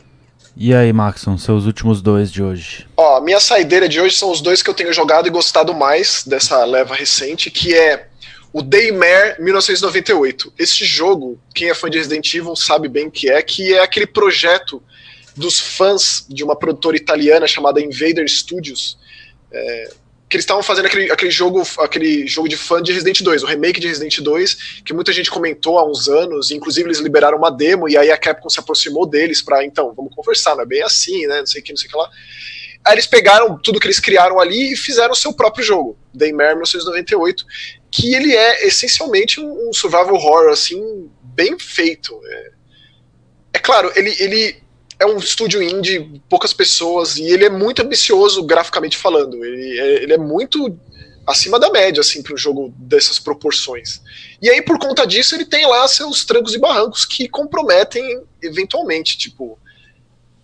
E 0.57 0.75
aí, 0.75 0.91
Maxon, 0.91 1.37
seus 1.37 1.67
últimos 1.67 2.01
dois 2.01 2.33
de 2.33 2.43
hoje? 2.43 2.89
Ó, 2.97 3.21
minha 3.21 3.39
saideira 3.39 3.87
de 3.87 4.01
hoje 4.01 4.17
são 4.17 4.31
os 4.31 4.41
dois 4.41 4.63
que 4.63 4.71
eu 4.71 4.75
tenho 4.75 4.91
jogado 4.91 5.27
e 5.27 5.31
gostado 5.31 5.75
mais 5.75 6.25
dessa 6.27 6.65
leva 6.65 6.95
recente, 6.95 7.51
que 7.51 7.75
é 7.75 8.09
o 8.55 8.63
Daymare 8.63 9.43
1998. 9.43 10.55
Esse 10.59 10.87
jogo, 10.87 11.39
quem 11.55 11.69
é 11.69 11.75
fã 11.75 11.91
de 11.91 11.99
Resident 11.99 12.33
Evil 12.33 12.57
sabe 12.57 12.89
bem 12.89 13.11
que 13.11 13.31
é, 13.31 13.43
que 13.43 13.75
é 13.75 13.83
aquele 13.83 14.07
projeto 14.07 14.83
dos 15.37 15.61
fãs 15.61 16.25
de 16.27 16.43
uma 16.43 16.57
produtora 16.57 16.97
italiana 16.97 17.47
chamada 17.47 17.83
Invader 17.83 18.27
Studios, 18.27 18.99
é, 19.53 19.93
que 20.29 20.37
eles 20.37 20.43
estavam 20.43 20.63
fazendo 20.63 20.87
aquele, 20.87 21.11
aquele 21.11 21.31
jogo 21.31 21.63
aquele 21.79 22.27
jogo 22.27 22.49
de 22.49 22.57
fã 22.57 22.83
de 22.83 22.93
Resident 22.93 23.23
2, 23.23 23.43
o 23.45 23.47
remake 23.47 23.79
de 23.79 23.87
Resident 23.87 24.19
2, 24.21 24.83
que 24.85 24.93
muita 24.93 25.13
gente 25.13 25.31
comentou 25.31 25.79
há 25.79 25.89
uns 25.89 26.09
anos, 26.09 26.51
inclusive 26.51 26.89
eles 26.89 26.99
liberaram 26.99 27.39
uma 27.39 27.51
demo 27.51 27.89
e 27.89 27.97
aí 27.97 28.11
a 28.11 28.19
Capcom 28.19 28.49
se 28.49 28.59
aproximou 28.59 29.07
deles 29.07 29.41
para 29.41 29.65
então, 29.65 29.95
vamos 29.95 30.13
conversar, 30.15 30.57
não 30.57 30.63
é 30.63 30.67
bem 30.67 30.83
assim, 30.83 31.27
né, 31.27 31.39
não 31.39 31.47
sei 31.47 31.61
o 31.61 31.65
que, 31.65 31.73
não 31.73 31.77
sei 31.77 31.89
o 31.89 31.91
que 31.91 31.97
lá. 31.97 32.11
Aí 32.85 32.95
eles 32.95 33.07
pegaram 33.07 33.59
tudo 33.59 33.81
que 33.81 33.87
eles 33.87 34.01
criaram 34.01 34.39
ali 34.39 34.73
e 34.73 34.77
fizeram 34.77 35.13
o 35.13 35.17
seu 35.17 35.33
próprio 35.33 35.65
jogo, 35.65 35.99
Daymare 36.13 36.55
1998, 36.55 37.45
que 37.91 38.15
ele 38.15 38.35
é 38.35 38.67
essencialmente 38.67 39.41
um, 39.41 39.73
survival 39.73 40.15
horror 40.15 40.51
assim 40.51 41.11
bem 41.23 41.59
feito. 41.59 42.19
É, 42.25 42.51
é 43.55 43.59
claro, 43.59 43.93
ele, 43.97 44.15
ele 44.21 44.57
é 44.99 45.07
um 45.07 45.19
estúdio 45.19 45.63
indie, 45.63 46.21
poucas 46.29 46.53
pessoas, 46.53 47.17
e 47.17 47.25
ele 47.25 47.45
é 47.45 47.51
muito 47.51 47.83
ambicioso 47.83 48.43
graficamente 48.43 48.97
falando. 48.97 49.45
Ele 49.45 49.79
é, 49.79 50.03
ele 50.03 50.13
é 50.15 50.19
muito 50.19 50.79
acima 51.27 51.59
da 51.59 51.71
média, 51.71 52.01
assim, 52.01 52.23
para 52.23 52.33
um 52.33 52.37
jogo 52.37 52.73
dessas 52.79 53.19
proporções. 53.19 54.01
E 54.41 54.49
aí, 54.49 54.63
por 54.63 54.79
conta 54.79 55.07
disso, 55.07 55.35
ele 55.35 55.45
tem 55.45 55.67
lá 55.67 55.87
seus 55.89 56.25
trancos 56.25 56.55
e 56.55 56.59
barrancos 56.59 57.05
que 57.05 57.29
comprometem 57.29 58.23
eventualmente, 58.43 59.19
tipo. 59.19 59.59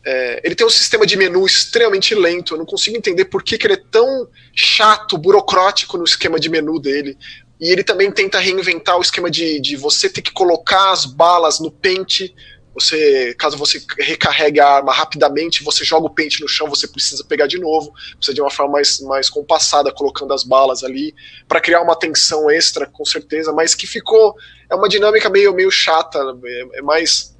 É, 0.04 0.40
ele 0.42 0.56
tem 0.56 0.66
um 0.66 0.70
sistema 0.70 1.06
de 1.06 1.16
menu 1.16 1.46
extremamente 1.46 2.12
lento. 2.12 2.54
Eu 2.54 2.58
não 2.58 2.66
consigo 2.66 2.96
entender 2.96 3.26
por 3.26 3.42
que, 3.42 3.56
que 3.56 3.68
ele 3.68 3.74
é 3.74 3.82
tão 3.90 4.28
chato, 4.52 5.16
burocrático 5.16 5.96
no 5.96 6.02
esquema 6.02 6.40
de 6.40 6.48
menu 6.48 6.80
dele. 6.80 7.16
E 7.60 7.70
ele 7.70 7.84
também 7.84 8.10
tenta 8.10 8.40
reinventar 8.40 8.98
o 8.98 9.00
esquema 9.00 9.30
de, 9.30 9.60
de 9.60 9.76
você 9.76 10.10
ter 10.10 10.20
que 10.20 10.32
colocar 10.32 10.90
as 10.90 11.06
balas 11.06 11.60
no 11.60 11.70
pente 11.70 12.34
você, 12.74 13.34
caso 13.34 13.56
você 13.56 13.82
recarregue 13.98 14.58
a 14.60 14.66
arma 14.66 14.92
rapidamente, 14.92 15.62
você 15.62 15.84
joga 15.84 16.06
o 16.06 16.10
pente 16.10 16.40
no 16.40 16.48
chão, 16.48 16.68
você 16.68 16.88
precisa 16.88 17.22
pegar 17.24 17.46
de 17.46 17.58
novo, 17.58 17.92
precisa 18.16 18.34
de 18.34 18.40
uma 18.40 18.50
forma 18.50 18.72
mais, 18.72 19.00
mais 19.00 19.28
compassada, 19.28 19.92
colocando 19.92 20.32
as 20.32 20.42
balas 20.42 20.82
ali, 20.82 21.14
para 21.46 21.60
criar 21.60 21.82
uma 21.82 21.94
tensão 21.94 22.50
extra, 22.50 22.86
com 22.86 23.04
certeza, 23.04 23.52
mas 23.52 23.74
que 23.74 23.86
ficou. 23.86 24.34
É 24.70 24.74
uma 24.74 24.88
dinâmica 24.88 25.28
meio, 25.28 25.54
meio 25.54 25.70
chata, 25.70 26.18
é, 26.44 26.78
é 26.78 26.82
mais, 26.82 27.36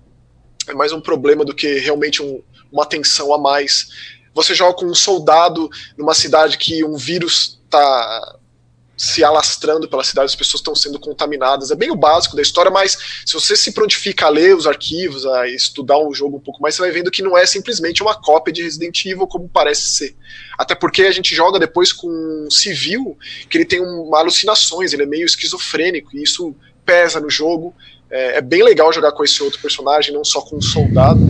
é 0.68 0.74
mais 0.74 0.92
um 0.92 1.00
problema 1.00 1.44
do 1.44 1.54
que 1.54 1.78
realmente 1.78 2.22
um, 2.22 2.42
uma 2.70 2.84
tensão 2.84 3.32
a 3.32 3.38
mais. 3.38 3.88
Você 4.34 4.54
joga 4.54 4.74
com 4.74 4.86
um 4.86 4.94
soldado 4.94 5.68
numa 5.96 6.14
cidade 6.14 6.58
que 6.58 6.84
um 6.84 6.96
vírus 6.96 7.60
está 7.64 8.38
se 8.96 9.24
alastrando 9.24 9.88
pela 9.88 10.04
cidade, 10.04 10.26
as 10.26 10.36
pessoas 10.36 10.60
estão 10.60 10.74
sendo 10.74 10.98
contaminadas. 10.98 11.70
É 11.70 11.74
bem 11.74 11.90
o 11.90 11.96
básico 11.96 12.36
da 12.36 12.42
história, 12.42 12.70
mas 12.70 12.96
se 13.24 13.32
você 13.34 13.56
se 13.56 13.72
prontifica 13.72 14.26
a 14.26 14.28
ler 14.28 14.54
os 14.54 14.66
arquivos, 14.66 15.26
a 15.26 15.48
estudar 15.48 15.98
o 15.98 16.14
jogo 16.14 16.36
um 16.36 16.40
pouco 16.40 16.62
mais, 16.62 16.74
você 16.74 16.82
vai 16.82 16.90
vendo 16.90 17.10
que 17.10 17.22
não 17.22 17.36
é 17.36 17.44
simplesmente 17.46 18.02
uma 18.02 18.14
cópia 18.14 18.52
de 18.52 18.62
Resident 18.62 19.04
Evil 19.04 19.26
como 19.26 19.48
parece 19.48 19.88
ser. 19.92 20.16
Até 20.58 20.74
porque 20.74 21.02
a 21.02 21.10
gente 21.10 21.34
joga 21.34 21.58
depois 21.58 21.92
com 21.92 22.08
um 22.08 22.50
civil 22.50 23.18
que 23.48 23.58
ele 23.58 23.64
tem 23.64 23.80
uma 23.80 24.18
alucinações, 24.18 24.92
ele 24.92 25.02
é 25.02 25.06
meio 25.06 25.26
esquizofrênico, 25.26 26.16
e 26.16 26.22
isso 26.22 26.54
pesa 26.84 27.18
no 27.18 27.30
jogo. 27.30 27.74
É, 28.10 28.38
é 28.38 28.40
bem 28.40 28.62
legal 28.62 28.92
jogar 28.92 29.12
com 29.12 29.24
esse 29.24 29.42
outro 29.42 29.60
personagem, 29.60 30.14
não 30.14 30.24
só 30.24 30.40
com 30.42 30.56
um 30.56 30.62
soldado. 30.62 31.20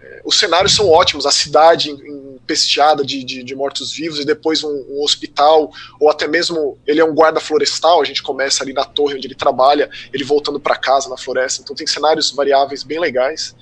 É, 0.00 0.20
os 0.24 0.38
cenários 0.38 0.74
são 0.74 0.88
ótimos, 0.88 1.26
a 1.26 1.30
cidade 1.30 1.90
em 1.90 2.19
pesteada 2.50 3.04
de, 3.04 3.22
de, 3.22 3.44
de 3.44 3.54
mortos-vivos 3.54 4.18
e 4.18 4.24
depois 4.24 4.64
um, 4.64 4.84
um, 4.88 5.04
hospital, 5.04 5.70
ou 6.00 6.10
até 6.10 6.26
mesmo 6.26 6.76
ele 6.84 6.98
é 6.98 7.04
um 7.04 7.14
guarda 7.14 7.38
florestal, 7.38 8.02
a 8.02 8.04
gente 8.04 8.24
começa 8.24 8.64
ali 8.64 8.72
na 8.72 8.84
torre 8.84 9.14
onde 9.14 9.28
ele 9.28 9.36
trabalha, 9.36 9.88
ele 10.12 10.24
voltando 10.24 10.58
para 10.58 10.74
casa 10.74 11.08
na 11.08 11.16
floresta, 11.16 11.62
então 11.62 11.76
tem 11.76 11.86
cenários 11.86 12.32
variáveis 12.32 12.82
bem 12.82 12.98
legais. 12.98 13.54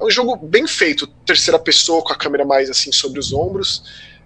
É 0.00 0.04
um 0.04 0.10
jogo 0.10 0.34
bem 0.34 0.66
feito, 0.66 1.06
terceira 1.26 1.58
pessoa 1.58 2.02
com 2.02 2.10
a 2.10 2.16
câmera 2.16 2.42
mais 2.42 2.70
assim 2.70 2.90
sobre 2.90 3.20
os 3.20 3.34
ombros. 3.34 3.82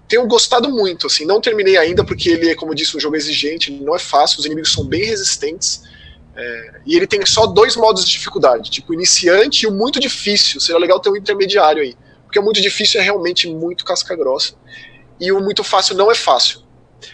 Tenho 0.07 0.24
gostado 0.28 0.70
muito, 0.70 1.09
assim, 1.09 1.24
não 1.24 1.40
terminei 1.40 1.76
ainda 1.76 2.04
porque 2.04 2.30
ele 2.30 2.50
é, 2.50 2.54
como 2.54 2.70
eu 2.70 2.76
disse, 2.76 2.96
um 2.96 3.00
jogo 3.00 3.16
exigente, 3.16 3.72
não 3.72 3.96
é 3.96 3.98
fácil, 3.98 4.38
os 4.38 4.46
inimigos 4.46 4.72
são 4.72 4.84
bem 4.84 5.04
resistentes. 5.04 5.82
É, 6.36 6.80
e 6.86 6.94
ele 6.94 7.09
tem 7.09 7.26
só 7.26 7.44
dois 7.44 7.74
modos 7.74 8.04
de 8.04 8.12
dificuldade, 8.12 8.70
tipo 8.70 8.94
iniciante 8.94 9.64
e 9.64 9.66
o 9.66 9.72
muito 9.72 9.98
difícil. 9.98 10.61
Seria 10.61 10.80
legal 10.80 11.00
ter 11.00 11.11
um 11.11 11.16
intermediário 11.16 11.82
aí. 11.82 11.96
Porque 12.37 12.41
o 12.41 12.45
muito 12.45 12.61
difícil 12.61 13.01
é 13.01 13.05
realmente 13.05 13.49
muito 13.49 13.82
casca 13.82 14.14
grossa. 14.14 14.55
E 15.18 15.32
o 15.32 15.41
muito 15.41 15.64
fácil 15.64 15.97
não 15.97 16.11
é 16.11 16.14
fácil. 16.14 16.61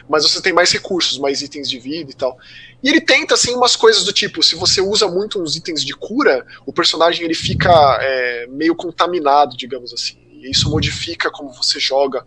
Mas 0.09 0.25
você 0.25 0.43
tem 0.43 0.53
mais 0.53 0.73
recursos, 0.73 1.16
mais 1.16 1.43
itens 1.43 1.70
de 1.70 1.79
vida 1.79 2.11
e 2.11 2.14
tal. 2.14 2.37
E 2.83 2.89
ele 2.89 3.01
tenta, 3.01 3.35
assim, 3.35 3.55
umas 3.55 3.77
coisas 3.77 4.03
do 4.03 4.12
tipo: 4.12 4.43
se 4.43 4.57
você 4.57 4.81
usa 4.81 5.07
muito 5.07 5.41
uns 5.41 5.55
itens 5.55 5.85
de 5.85 5.95
cura, 5.95 6.45
o 6.66 6.73
personagem 6.73 7.25
ele 7.25 7.35
fica 7.35 7.70
é, 8.03 8.49
meio 8.49 8.75
contaminado, 8.75 9.57
digamos 9.57 9.93
assim. 9.93 10.18
E 10.33 10.51
isso 10.51 10.68
modifica 10.68 11.31
como 11.31 11.53
você 11.53 11.79
joga, 11.79 12.25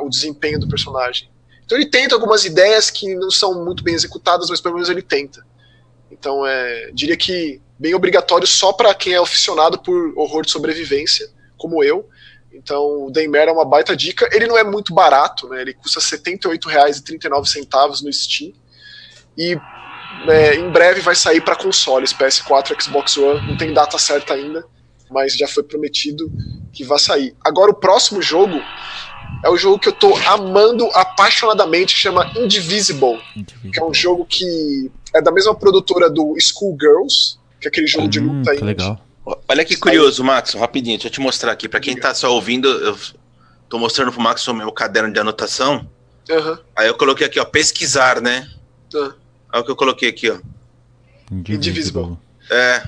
o 0.00 0.08
desempenho 0.08 0.58
do 0.58 0.66
personagem. 0.66 1.28
Então 1.66 1.76
ele 1.76 1.90
tenta 1.90 2.14
algumas 2.14 2.46
ideias 2.46 2.90
que 2.90 3.14
não 3.14 3.30
são 3.30 3.62
muito 3.62 3.84
bem 3.84 3.94
executadas, 3.94 4.48
mas 4.48 4.58
pelo 4.58 4.76
menos 4.76 4.88
ele 4.88 5.02
tenta. 5.02 5.44
Então, 6.10 6.46
é, 6.46 6.90
diria 6.94 7.16
que 7.16 7.60
bem 7.78 7.94
obrigatório 7.94 8.46
só 8.46 8.72
para 8.72 8.94
quem 8.94 9.12
é 9.12 9.18
aficionado 9.18 9.78
por 9.78 10.16
horror 10.16 10.46
de 10.46 10.50
sobrevivência, 10.50 11.28
como 11.58 11.84
eu, 11.84 12.08
então, 12.52 13.06
o 13.06 13.10
Daymare 13.10 13.50
é 13.50 13.52
uma 13.52 13.64
baita 13.64 13.96
dica. 13.96 14.28
Ele 14.32 14.46
não 14.46 14.58
é 14.58 14.64
muito 14.64 14.94
barato, 14.94 15.48
né? 15.48 15.60
Ele 15.60 15.74
custa 15.74 16.00
R$ 16.00 16.06
78,39 16.06 18.02
no 18.02 18.12
Steam. 18.12 18.52
E 19.36 19.56
é, 20.28 20.54
em 20.56 20.70
breve 20.70 21.00
vai 21.00 21.14
sair 21.14 21.40
para 21.40 21.54
consoles, 21.54 22.12
PS4, 22.12 22.80
Xbox 22.82 23.16
One. 23.16 23.46
Não 23.46 23.56
tem 23.56 23.72
data 23.72 23.98
certa 23.98 24.34
ainda, 24.34 24.64
mas 25.10 25.36
já 25.36 25.46
foi 25.46 25.62
prometido 25.62 26.30
que 26.72 26.84
vai 26.84 26.98
sair. 26.98 27.36
Agora, 27.44 27.70
o 27.70 27.74
próximo 27.74 28.20
jogo 28.20 28.60
é 29.44 29.48
o 29.48 29.56
jogo 29.56 29.78
que 29.78 29.88
eu 29.88 29.92
tô 29.92 30.16
amando 30.26 30.86
apaixonadamente, 30.94 31.94
chama 31.96 32.32
Indivisible, 32.36 33.20
Indivisible. 33.36 33.70
que 33.70 33.78
é 33.78 33.84
um 33.84 33.94
jogo 33.94 34.24
que 34.24 34.90
é 35.14 35.22
da 35.22 35.30
mesma 35.30 35.54
produtora 35.54 36.10
do 36.10 36.34
Schoolgirls, 36.40 37.38
que 37.60 37.68
é 37.68 37.70
aquele 37.70 37.86
jogo 37.86 38.06
hum, 38.06 38.10
de 38.10 38.20
luta 38.20 38.50
aí. 38.50 38.58
Legal 38.58 39.07
Olha 39.48 39.64
que 39.64 39.76
curioso, 39.76 40.24
Max, 40.24 40.54
rapidinho, 40.54 40.96
deixa 40.96 41.08
eu 41.08 41.12
te 41.12 41.20
mostrar 41.20 41.52
aqui. 41.52 41.68
Para 41.68 41.80
quem 41.80 41.96
tá 41.96 42.14
só 42.14 42.32
ouvindo, 42.32 42.68
eu 42.68 42.96
tô 43.68 43.78
mostrando 43.78 44.12
pro 44.12 44.20
Max 44.20 44.46
o 44.48 44.54
meu 44.54 44.72
caderno 44.72 45.12
de 45.12 45.18
anotação. 45.18 45.88
Uhum. 46.30 46.58
Aí 46.76 46.88
eu 46.88 46.94
coloquei 46.94 47.26
aqui, 47.26 47.38
ó, 47.38 47.44
pesquisar, 47.44 48.20
né? 48.20 48.48
Uhum. 48.94 49.12
Olha 49.52 49.62
o 49.62 49.64
que 49.64 49.70
eu 49.70 49.76
coloquei 49.76 50.08
aqui, 50.08 50.30
ó. 50.30 50.38
Indivisible. 51.30 52.16
É. 52.50 52.82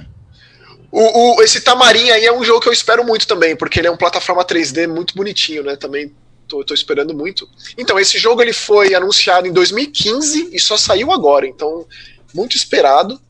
O, 0.91 1.37
o, 1.37 1.43
esse 1.43 1.61
Tamarim 1.61 2.11
aí 2.11 2.25
é 2.25 2.33
um 2.33 2.43
jogo 2.43 2.61
que 2.61 2.69
eu 2.69 2.73
espero 2.73 3.05
muito 3.05 3.27
também, 3.27 3.55
porque 3.55 3.79
ele 3.79 3.89
é 3.89 3.91
um 3.91 3.97
plataforma 3.97 4.45
3D 4.45 4.89
muito 4.89 5.15
bonitinho, 5.15 5.63
né? 5.63 5.77
Também 5.77 6.13
tô, 6.49 6.65
tô 6.65 6.75
esperando 6.75 7.15
muito. 7.15 7.49
Então, 7.79 7.99
esse 7.99 8.19
jogo 8.19 8.43
ele 8.43 8.53
foi 8.53 8.95
anunciado 8.95 9.47
em 9.47 9.53
2015 9.53 10.51
e 10.53 10.59
só 10.59 10.77
saiu 10.77 11.13
agora, 11.13 11.47
então, 11.47 11.87
muito 12.35 12.57
esperado. 12.57 13.21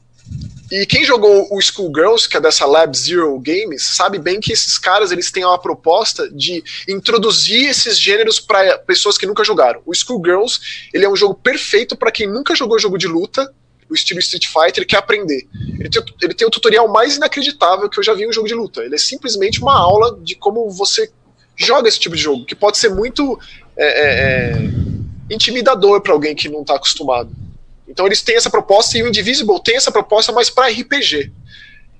E 0.70 0.86
quem 0.86 1.04
jogou 1.04 1.48
o 1.50 1.60
Schoolgirls, 1.60 2.28
que 2.28 2.36
é 2.36 2.40
dessa 2.40 2.64
Lab 2.64 2.96
Zero 2.96 3.36
Games, 3.40 3.82
sabe 3.82 4.20
bem 4.20 4.38
que 4.38 4.52
esses 4.52 4.78
caras 4.78 5.10
eles 5.10 5.30
têm 5.30 5.44
uma 5.44 5.58
proposta 5.58 6.30
de 6.30 6.62
introduzir 6.88 7.68
esses 7.68 7.98
gêneros 7.98 8.38
para 8.38 8.78
pessoas 8.78 9.18
que 9.18 9.26
nunca 9.26 9.42
jogaram. 9.42 9.82
O 9.84 9.92
Schoolgirls 9.92 10.60
ele 10.94 11.04
é 11.04 11.08
um 11.08 11.16
jogo 11.16 11.34
perfeito 11.34 11.96
para 11.96 12.12
quem 12.12 12.28
nunca 12.28 12.54
jogou 12.54 12.78
jogo 12.78 12.96
de 12.96 13.08
luta, 13.08 13.52
o 13.90 13.94
estilo 13.94 14.20
Street 14.20 14.46
Fighter, 14.46 14.86
quer 14.86 14.98
aprender. 14.98 15.48
Ele 15.78 15.90
tem, 15.90 16.02
ele 16.22 16.34
tem 16.34 16.46
o 16.46 16.50
tutorial 16.50 16.86
mais 16.86 17.16
inacreditável 17.16 17.88
que 17.90 17.98
eu 17.98 18.04
já 18.04 18.14
vi 18.14 18.22
em 18.22 18.28
um 18.28 18.32
jogo 18.32 18.46
de 18.46 18.54
luta. 18.54 18.84
Ele 18.84 18.94
é 18.94 18.98
simplesmente 18.98 19.60
uma 19.60 19.76
aula 19.76 20.16
de 20.22 20.36
como 20.36 20.70
você 20.70 21.10
joga 21.56 21.88
esse 21.88 21.98
tipo 21.98 22.14
de 22.14 22.22
jogo, 22.22 22.46
que 22.46 22.54
pode 22.54 22.78
ser 22.78 22.90
muito 22.90 23.36
é, 23.76 23.86
é, 23.86 24.52
é 24.52 25.34
intimidador 25.34 26.00
para 26.00 26.12
alguém 26.12 26.34
que 26.34 26.48
não 26.48 26.60
está 26.60 26.76
acostumado. 26.76 27.30
Então 27.90 28.06
eles 28.06 28.22
têm 28.22 28.36
essa 28.36 28.48
proposta 28.48 28.96
e 28.96 29.02
o 29.02 29.08
Indivisible 29.08 29.60
tem 29.62 29.76
essa 29.76 29.90
proposta, 29.90 30.32
mas 30.32 30.48
para 30.48 30.68
RPG. 30.68 31.32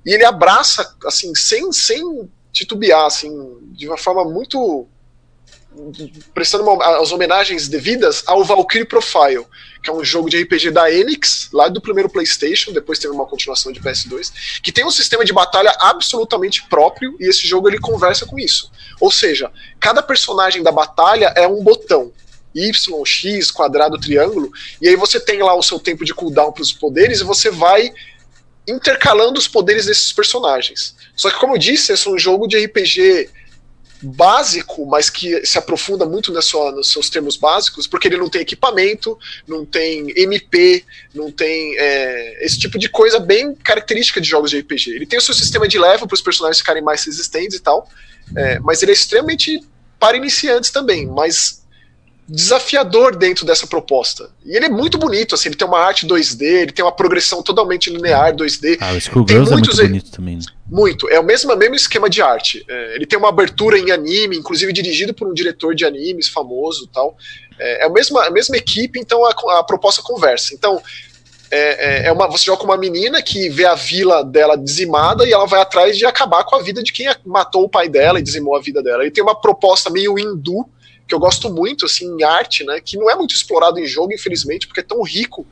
E 0.07 0.15
ele 0.15 0.25
abraça, 0.25 0.97
assim, 1.05 1.35
sem, 1.35 1.71
sem 1.73 2.31
titubear, 2.53 3.05
assim, 3.05 3.31
de 3.73 3.89
uma 3.89 3.99
forma 3.99 4.25
muito 4.25 4.89
prestando 6.35 6.65
uma, 6.65 7.01
as 7.01 7.13
homenagens 7.13 7.69
devidas 7.69 8.25
ao 8.27 8.45
Valkyrie 8.45 8.85
Profile, 8.85 9.47
que 9.83 9.89
é 9.89 9.93
um 9.93 10.05
jogo 10.05 10.29
de 10.29 10.43
RPG 10.43 10.73
da 10.73 10.91
Enix, 10.91 11.49
lá 11.53 11.69
do 11.69 11.81
primeiro 11.81 12.09
PlayStation, 12.09 12.73
depois 12.73 12.99
teve 12.99 13.15
uma 13.15 13.27
continuação 13.27 13.71
de 13.71 13.81
PS2, 13.81 14.61
que 14.63 14.73
tem 14.73 14.85
um 14.85 14.91
sistema 14.91 15.25
de 15.25 15.33
batalha 15.33 15.73
absolutamente 15.81 16.67
próprio 16.69 17.17
e 17.21 17.29
esse 17.29 17.47
jogo 17.47 17.69
ele 17.69 17.79
conversa 17.79 18.27
com 18.27 18.39
isso. 18.39 18.71
Ou 19.01 19.11
seja, 19.11 19.51
cada 19.79 20.03
personagem 20.03 20.63
da 20.63 20.73
batalha 20.73 21.33
é 21.37 21.47
um 21.47 21.63
botão. 21.63 22.13
Y, 22.55 23.05
X, 23.05 23.51
quadrado, 23.51 23.99
triângulo, 23.99 24.51
e 24.81 24.89
aí 24.89 24.97
você 24.97 25.21
tem 25.21 25.43
lá 25.43 25.55
o 25.55 25.63
seu 25.63 25.79
tempo 25.79 26.05
de 26.05 26.15
cooldown 26.15 26.53
para 26.53 26.63
os 26.63 26.73
poderes 26.73 27.21
e 27.21 27.25
você 27.25 27.51
vai 27.51 27.93
intercalando 28.67 29.39
os 29.39 29.49
poderes 29.49 29.87
desses 29.87 30.13
personagens. 30.13 30.95
Só 31.17 31.31
que, 31.31 31.39
como 31.39 31.55
eu 31.55 31.59
disse, 31.59 31.93
esse 31.93 32.07
é 32.07 32.11
um 32.11 32.19
jogo 32.19 32.47
de 32.47 32.65
RPG 32.65 33.31
básico, 34.03 34.87
mas 34.87 35.11
que 35.11 35.45
se 35.45 35.59
aprofunda 35.59 36.07
muito 36.07 36.33
na 36.33 36.41
sua, 36.41 36.73
nos 36.73 36.91
seus 36.91 37.11
termos 37.11 37.37
básicos, 37.37 37.87
porque 37.87 38.09
ele 38.09 38.17
não 38.17 38.31
tem 38.31 38.41
equipamento, 38.41 39.19
não 39.47 39.65
tem 39.65 40.11
MP, 40.17 40.85
não 41.15 41.31
tem 41.31 41.77
é, 41.79 42.45
esse 42.45 42.59
tipo 42.59 42.79
de 42.79 42.89
coisa 42.89 43.21
bem 43.21 43.55
característica 43.55 44.21
de 44.21 44.29
jogos 44.29 44.51
de 44.51 44.59
RPG. 44.61 44.91
Ele 44.91 45.07
tem 45.07 45.19
o 45.19 45.23
seu 45.23 45.35
sistema 45.35 45.69
de 45.69 45.79
level 45.79 46.07
para 46.07 46.15
os 46.15 46.23
personagens 46.23 46.59
ficarem 46.59 46.83
mais 46.83 47.05
resistentes 47.05 47.59
e 47.59 47.61
tal, 47.61 47.89
é, 48.35 48.59
mas 48.61 48.83
ele 48.83 48.93
é 48.93 48.95
extremamente 48.95 49.61
para 49.99 50.17
iniciantes 50.17 50.71
também, 50.71 51.07
mas 51.07 51.60
desafiador 52.31 53.17
dentro 53.17 53.45
dessa 53.45 53.67
proposta. 53.67 54.31
E 54.45 54.57
ele 54.57 54.67
é 54.67 54.69
muito 54.69 54.97
bonito, 54.97 55.35
assim, 55.35 55.49
ele 55.49 55.57
tem 55.57 55.67
uma 55.67 55.81
arte 55.81 56.07
2D, 56.07 56.43
ele 56.43 56.73
tem 56.73 56.85
uma 56.85 56.93
progressão 56.93 57.43
totalmente 57.43 57.91
linear 57.91 58.33
2D. 58.35 58.79
Ah, 58.81 58.93
o 58.93 58.97
Skullgirls 58.99 59.51
é 59.51 59.55
muito 59.57 59.77
bonito 59.77 60.11
também. 60.13 60.37
Né? 60.37 60.43
Muito, 60.69 61.09
é 61.09 61.19
o 61.19 61.25
mesmo, 61.25 61.55
mesmo 61.57 61.75
esquema 61.75 62.09
de 62.09 62.23
arte. 62.23 62.65
É, 62.69 62.95
ele 62.95 63.05
tem 63.05 63.19
uma 63.19 63.31
abertura 63.31 63.77
em 63.77 63.91
anime, 63.91 64.37
inclusive 64.37 64.73
dirigido 64.73 65.13
por 65.13 65.27
um 65.27 65.35
diretor 65.35 65.75
de 65.75 65.85
animes 65.85 66.29
famoso 66.29 66.87
tal. 66.87 67.17
É, 67.59 67.83
é 67.83 67.87
a, 67.87 67.91
mesma, 67.91 68.25
a 68.25 68.31
mesma 68.31 68.57
equipe, 68.57 69.01
então 69.01 69.25
a, 69.25 69.33
a 69.59 69.65
proposta 69.65 70.01
conversa. 70.01 70.55
Então, 70.55 70.81
é, 71.51 72.05
é, 72.05 72.07
é 72.07 72.13
uma, 72.13 72.29
você 72.29 72.45
joga 72.45 72.61
com 72.61 72.67
uma 72.67 72.77
menina 72.77 73.21
que 73.21 73.49
vê 73.49 73.65
a 73.65 73.75
vila 73.75 74.23
dela 74.23 74.57
dizimada 74.57 75.27
e 75.27 75.33
ela 75.33 75.47
vai 75.47 75.61
atrás 75.61 75.99
de 75.99 76.07
acabar 76.07 76.45
com 76.45 76.55
a 76.55 76.63
vida 76.63 76.81
de 76.81 76.93
quem 76.93 77.09
matou 77.27 77.65
o 77.65 77.69
pai 77.69 77.89
dela 77.89 78.21
e 78.21 78.23
dizimou 78.23 78.55
a 78.55 78.61
vida 78.61 78.81
dela. 78.81 79.03
Ele 79.03 79.11
tem 79.11 79.25
uma 79.25 79.35
proposta 79.35 79.91
meio 79.91 80.17
hindu, 80.17 80.65
que 81.11 81.15
eu 81.15 81.19
gosto 81.19 81.53
muito, 81.53 81.87
assim, 81.87 82.07
em 82.07 82.23
arte, 82.23 82.63
né, 82.65 82.81
que 82.81 82.97
não 82.97 83.11
é 83.11 83.17
muito 83.17 83.35
explorado 83.35 83.81
em 83.81 83.87
jogo, 83.87 84.15
infelizmente, 84.15 84.69
porque 84.69 84.79
é 84.79 84.85
tão 84.85 85.03
rico 85.03 85.45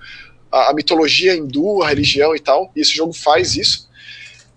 a, 0.53 0.71
a 0.71 0.73
mitologia 0.73 1.35
hindu, 1.35 1.83
a 1.83 1.89
religião 1.89 2.35
e 2.35 2.39
tal, 2.39 2.71
e 2.77 2.81
esse 2.81 2.95
jogo 2.95 3.13
faz 3.13 3.57
isso. 3.57 3.89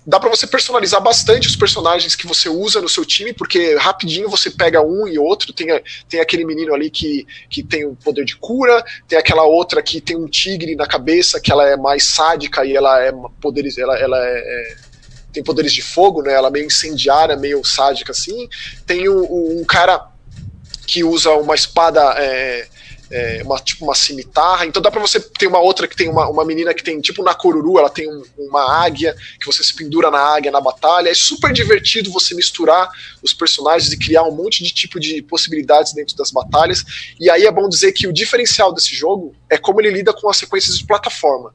Dá 0.06 0.20
para 0.20 0.30
você 0.30 0.46
personalizar 0.46 1.02
bastante 1.02 1.48
os 1.48 1.56
personagens 1.56 2.16
que 2.16 2.28
você 2.28 2.50
usa 2.50 2.82
no 2.82 2.90
seu 2.90 3.04
time, 3.04 3.34
porque 3.34 3.76
rapidinho 3.76 4.30
você 4.30 4.50
pega 4.50 4.82
um 4.82 5.08
e 5.08 5.18
outro. 5.20 5.54
Tem, 5.54 5.68
tem 6.10 6.20
aquele 6.20 6.44
menino 6.44 6.74
ali 6.74 6.90
que, 6.90 7.26
que 7.48 7.62
tem 7.62 7.86
o 7.86 7.96
poder 7.96 8.26
de 8.26 8.36
cura, 8.36 8.84
tem 9.08 9.18
aquela 9.18 9.44
outra 9.44 9.82
que 9.82 10.02
tem 10.02 10.16
um 10.16 10.28
tigre 10.28 10.76
na 10.76 10.88
cabeça, 10.88 11.40
que 11.40 11.52
ela 11.52 11.68
é 11.68 11.78
mais 11.78 12.04
sádica 12.04 12.66
e 12.66 12.76
ela 12.76 13.00
é 13.00 13.12
poderes, 13.40 13.78
ela, 13.78 13.96
ela 13.96 14.18
é, 14.18 14.40
é 14.40 14.76
tem 15.32 15.44
poderes 15.44 15.72
de 15.72 15.84
fogo, 15.84 16.24
né? 16.24 16.34
Ela 16.34 16.48
é 16.48 16.52
meio 16.52 16.66
incendiária, 16.66 17.36
meio 17.38 17.64
sádica 17.64 18.12
assim. 18.12 18.50
Tem 18.88 19.08
um, 19.08 19.60
um 19.60 19.64
cara 19.64 20.12
que 20.92 21.06
usa 21.06 21.32
uma 21.32 21.56
espada. 21.56 22.02
É, 22.18 22.68
é, 23.14 23.42
uma, 23.44 23.60
tipo 23.60 23.84
uma 23.84 23.94
cimitarra, 23.94 24.66
então 24.66 24.82
dá 24.82 24.90
para 24.90 25.02
você 25.02 25.20
ter 25.20 25.46
uma 25.46 25.60
outra 25.60 25.86
que 25.86 25.98
tem 25.98 26.08
uma, 26.08 26.30
uma 26.30 26.46
menina 26.46 26.74
que 26.74 26.82
tem 26.82 27.02
tipo 27.02 27.22
na 27.22 27.34
Coruru, 27.34 27.78
ela 27.78 27.90
tem 27.90 28.10
um, 28.10 28.24
uma 28.38 28.86
águia, 28.86 29.14
que 29.38 29.46
você 29.46 29.62
se 29.62 29.76
pendura 29.76 30.10
na 30.10 30.18
águia 30.18 30.50
na 30.50 30.62
batalha, 30.62 31.10
é 31.10 31.14
super 31.14 31.52
divertido 31.52 32.10
você 32.10 32.34
misturar 32.34 32.90
os 33.22 33.34
personagens 33.34 33.92
e 33.92 34.00
criar 34.00 34.24
um 34.24 34.32
monte 34.32 34.64
de 34.64 34.74
tipo 34.74 34.98
de 34.98 35.22
possibilidades 35.24 35.94
dentro 35.94 36.16
das 36.16 36.32
batalhas, 36.32 36.86
e 37.20 37.30
aí 37.30 37.46
é 37.46 37.52
bom 37.52 37.68
dizer 37.68 37.92
que 37.92 38.08
o 38.08 38.14
diferencial 38.14 38.74
desse 38.74 38.96
jogo 38.96 39.36
é 39.50 39.58
como 39.58 39.82
ele 39.82 39.92
lida 39.92 40.14
com 40.14 40.30
as 40.30 40.38
sequências 40.38 40.78
de 40.78 40.88
plataforma, 40.88 41.54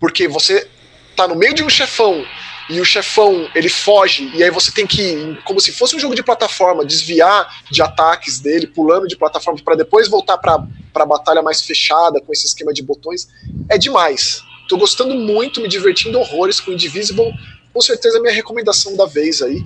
porque 0.00 0.26
você 0.26 0.66
tá 1.14 1.28
no 1.28 1.36
meio 1.36 1.54
de 1.54 1.62
um 1.62 1.70
chefão 1.70 2.26
e 2.68 2.80
o 2.80 2.84
chefão 2.84 3.48
ele 3.54 3.68
foge, 3.68 4.28
e 4.34 4.42
aí 4.42 4.50
você 4.50 4.72
tem 4.72 4.86
que, 4.86 5.38
como 5.44 5.60
se 5.60 5.70
fosse 5.72 5.94
um 5.94 6.00
jogo 6.00 6.14
de 6.14 6.22
plataforma, 6.22 6.84
desviar 6.84 7.62
de 7.70 7.80
ataques 7.80 8.40
dele, 8.40 8.66
pulando 8.66 9.06
de 9.06 9.16
plataforma 9.16 9.60
para 9.64 9.76
depois 9.76 10.08
voltar 10.08 10.36
para 10.38 10.66
a 10.94 11.06
batalha 11.06 11.42
mais 11.42 11.62
fechada, 11.62 12.20
com 12.20 12.32
esse 12.32 12.46
esquema 12.46 12.72
de 12.72 12.82
botões, 12.82 13.28
é 13.68 13.78
demais. 13.78 14.42
Tô 14.68 14.76
gostando 14.76 15.14
muito, 15.14 15.60
me 15.60 15.68
divertindo 15.68 16.18
horrores 16.18 16.58
com 16.58 16.72
Indivisible, 16.72 17.32
com 17.72 17.80
certeza 17.80 18.20
minha 18.20 18.32
recomendação 18.32 18.96
da 18.96 19.06
vez 19.06 19.42
aí. 19.42 19.62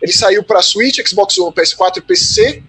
Ele 0.00 0.12
saiu 0.12 0.42
para 0.42 0.62
Switch, 0.62 1.06
Xbox 1.06 1.36
One, 1.38 1.52
PS4 1.52 1.98
e 1.98 2.00
PC, 2.00 2.62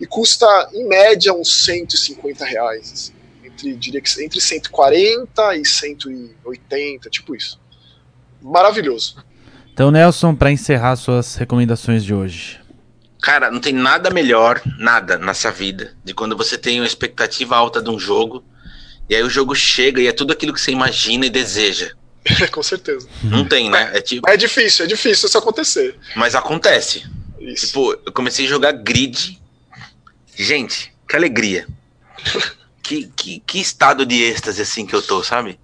e 0.00 0.06
custa, 0.06 0.46
em 0.72 0.86
média, 0.88 1.34
uns 1.34 1.64
150 1.64 2.42
reais. 2.46 2.90
Assim, 2.90 3.12
entre, 3.44 3.74
diria 3.74 4.00
que 4.00 4.24
entre 4.24 4.40
140 4.40 5.56
e 5.56 5.66
180, 5.66 7.10
tipo 7.10 7.36
isso 7.36 7.59
maravilhoso. 8.42 9.16
Então, 9.72 9.90
Nelson, 9.90 10.34
para 10.34 10.50
encerrar 10.50 10.96
suas 10.96 11.36
recomendações 11.36 12.04
de 12.04 12.14
hoje. 12.14 12.60
Cara, 13.22 13.50
não 13.50 13.60
tem 13.60 13.72
nada 13.72 14.10
melhor, 14.10 14.60
nada 14.78 15.18
nessa 15.18 15.50
vida, 15.50 15.94
de 16.04 16.14
quando 16.14 16.36
você 16.36 16.56
tem 16.56 16.80
uma 16.80 16.86
expectativa 16.86 17.56
alta 17.56 17.82
de 17.82 17.90
um 17.90 17.98
jogo, 17.98 18.42
e 19.08 19.14
aí 19.14 19.22
o 19.22 19.30
jogo 19.30 19.54
chega 19.54 20.00
e 20.00 20.06
é 20.06 20.12
tudo 20.12 20.32
aquilo 20.32 20.52
que 20.52 20.60
você 20.60 20.70
imagina 20.70 21.26
e 21.26 21.30
deseja. 21.30 21.92
Com 22.52 22.62
certeza. 22.62 23.08
Não 23.22 23.44
tem, 23.44 23.70
né? 23.70 23.90
É, 23.94 24.00
tipo... 24.00 24.28
é 24.28 24.36
difícil, 24.36 24.84
é 24.84 24.88
difícil 24.88 25.26
isso 25.26 25.38
acontecer. 25.38 25.98
Mas 26.14 26.34
acontece. 26.34 27.04
Isso. 27.40 27.68
Tipo, 27.68 27.92
eu 28.06 28.12
comecei 28.12 28.46
a 28.46 28.48
jogar 28.48 28.72
grid. 28.72 29.40
Gente, 30.36 30.92
que 31.08 31.16
alegria. 31.16 31.66
que, 32.82 33.10
que, 33.16 33.40
que 33.40 33.60
estado 33.60 34.06
de 34.06 34.22
êxtase 34.22 34.62
assim 34.62 34.86
que 34.86 34.94
eu 34.94 35.02
tô, 35.02 35.22
sabe? 35.22 35.58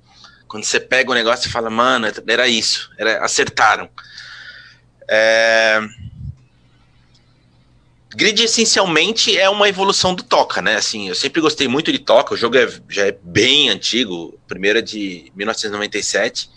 Quando 0.49 0.64
você 0.64 0.78
pega 0.78 1.11
o 1.11 1.14
negócio 1.14 1.49
e 1.49 1.53
fala, 1.53 1.68
mano, 1.68 2.07
era 2.28 2.47
isso, 2.49 2.90
era, 2.99 3.24
acertaram. 3.24 3.88
É... 5.09 5.80
Grid 8.14 8.42
essencialmente 8.42 9.36
é 9.36 9.49
uma 9.51 9.68
evolução 9.68 10.14
do 10.14 10.22
Toca, 10.22 10.62
né? 10.62 10.76
Assim, 10.76 11.09
eu 11.09 11.14
sempre 11.14 11.40
gostei 11.40 11.68
muito 11.68 11.92
de 11.92 11.99
Toca, 11.99 12.32
o 12.32 12.36
jogo 12.36 12.57
é, 12.57 12.66
já 12.88 13.07
é 13.09 13.18
bem 13.22 13.68
antigo, 13.68 14.38
primeiro 14.49 14.78
é 14.78 14.82
de 14.82 15.30
1997. 15.34 16.49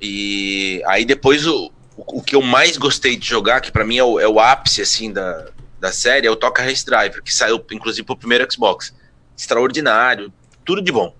E 0.00 0.80
aí 0.86 1.04
depois 1.04 1.46
o, 1.46 1.72
o 1.96 2.22
que 2.22 2.36
eu 2.36 2.42
mais 2.42 2.76
gostei 2.76 3.16
de 3.16 3.26
jogar, 3.26 3.60
que 3.60 3.72
para 3.72 3.84
mim 3.84 3.98
é 3.98 4.04
o, 4.04 4.20
é 4.20 4.28
o, 4.28 4.38
ápice 4.38 4.82
assim 4.82 5.12
da, 5.12 5.48
da 5.80 5.90
série, 5.90 6.26
é 6.26 6.30
o 6.30 6.36
Toca 6.36 6.62
Race 6.62 6.84
Driver, 6.84 7.22
que 7.22 7.34
saiu 7.34 7.64
inclusive 7.72 8.04
pro 8.04 8.16
primeiro 8.16 8.46
Xbox. 8.50 8.94
Extraordinário, 9.36 10.32
tudo 10.64 10.80
de 10.80 10.92
bom. 10.92 11.14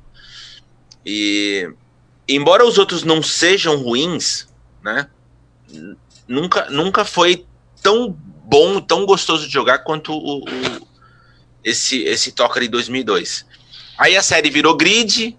E 1.04 1.68
embora 2.28 2.64
os 2.64 2.78
outros 2.78 3.02
não 3.02 3.22
sejam 3.22 3.76
ruins, 3.76 4.48
né? 4.82 5.08
Nunca, 6.28 6.68
nunca 6.70 7.04
foi 7.04 7.46
tão 7.82 8.10
bom, 8.44 8.80
tão 8.80 9.04
gostoso 9.06 9.46
de 9.46 9.52
jogar 9.52 9.78
quanto 9.78 10.12
o, 10.12 10.44
o 10.44 10.88
esse 11.64 12.02
esse 12.04 12.32
Toca 12.32 12.60
de 12.60 12.68
2002. 12.68 13.46
Aí 13.98 14.16
a 14.16 14.22
série 14.22 14.50
virou 14.50 14.76
Grid, 14.76 15.36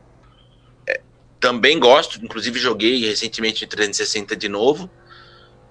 é, 0.88 1.02
também 1.40 1.80
gosto, 1.80 2.24
inclusive 2.24 2.60
joguei 2.60 3.06
recentemente 3.06 3.66
em 3.66 3.68
360 3.68 4.36
de 4.36 4.48
novo. 4.50 4.90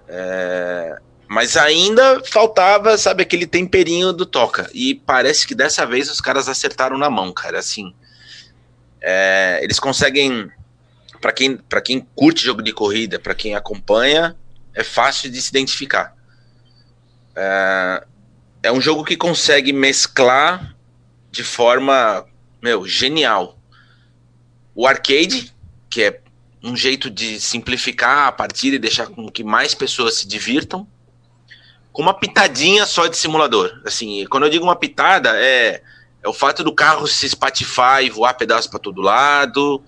É, 0.08 0.98
mas 1.32 1.56
ainda 1.56 2.22
faltava, 2.24 2.98
sabe, 2.98 3.22
aquele 3.22 3.46
temperinho 3.46 4.12
do 4.12 4.26
Toca. 4.26 4.70
E 4.74 4.94
parece 4.94 5.46
que 5.46 5.54
dessa 5.54 5.86
vez 5.86 6.10
os 6.10 6.20
caras 6.20 6.46
acertaram 6.46 6.98
na 6.98 7.08
mão, 7.08 7.32
cara. 7.32 7.58
Assim, 7.58 7.94
é, 9.02 9.58
eles 9.62 9.80
conseguem, 9.80 10.50
para 11.20 11.32
quem, 11.32 11.58
quem 11.84 12.00
curte 12.14 12.44
jogo 12.44 12.62
de 12.62 12.72
corrida, 12.72 13.18
para 13.18 13.34
quem 13.34 13.54
acompanha, 13.54 14.36
é 14.74 14.84
fácil 14.84 15.30
de 15.30 15.42
se 15.42 15.50
identificar. 15.50 16.14
É, 17.34 18.06
é 18.62 18.72
um 18.72 18.80
jogo 18.80 19.04
que 19.04 19.16
consegue 19.16 19.72
mesclar 19.72 20.74
de 21.30 21.42
forma, 21.42 22.24
meu, 22.62 22.86
genial. 22.86 23.58
O 24.74 24.86
arcade, 24.86 25.52
que 25.90 26.02
é 26.04 26.20
um 26.62 26.76
jeito 26.76 27.10
de 27.10 27.40
simplificar 27.40 28.28
a 28.28 28.32
partida 28.32 28.76
e 28.76 28.78
deixar 28.78 29.08
com 29.08 29.28
que 29.28 29.42
mais 29.42 29.74
pessoas 29.74 30.14
se 30.14 30.28
divirtam, 30.28 30.86
com 31.92 32.02
uma 32.02 32.14
pitadinha 32.14 32.86
só 32.86 33.08
de 33.08 33.16
simulador. 33.16 33.82
Assim, 33.84 34.24
quando 34.26 34.44
eu 34.44 34.50
digo 34.50 34.64
uma 34.64 34.76
pitada, 34.76 35.30
é 35.36 35.82
é 36.22 36.28
o 36.28 36.32
fato 36.32 36.62
do 36.62 36.72
carro 36.72 37.06
se 37.06 37.26
espatifar 37.26 38.04
e 38.04 38.10
voar 38.10 38.34
pedaços 38.34 38.66
para 38.66 38.78
todo 38.78 39.02
lado. 39.02 39.82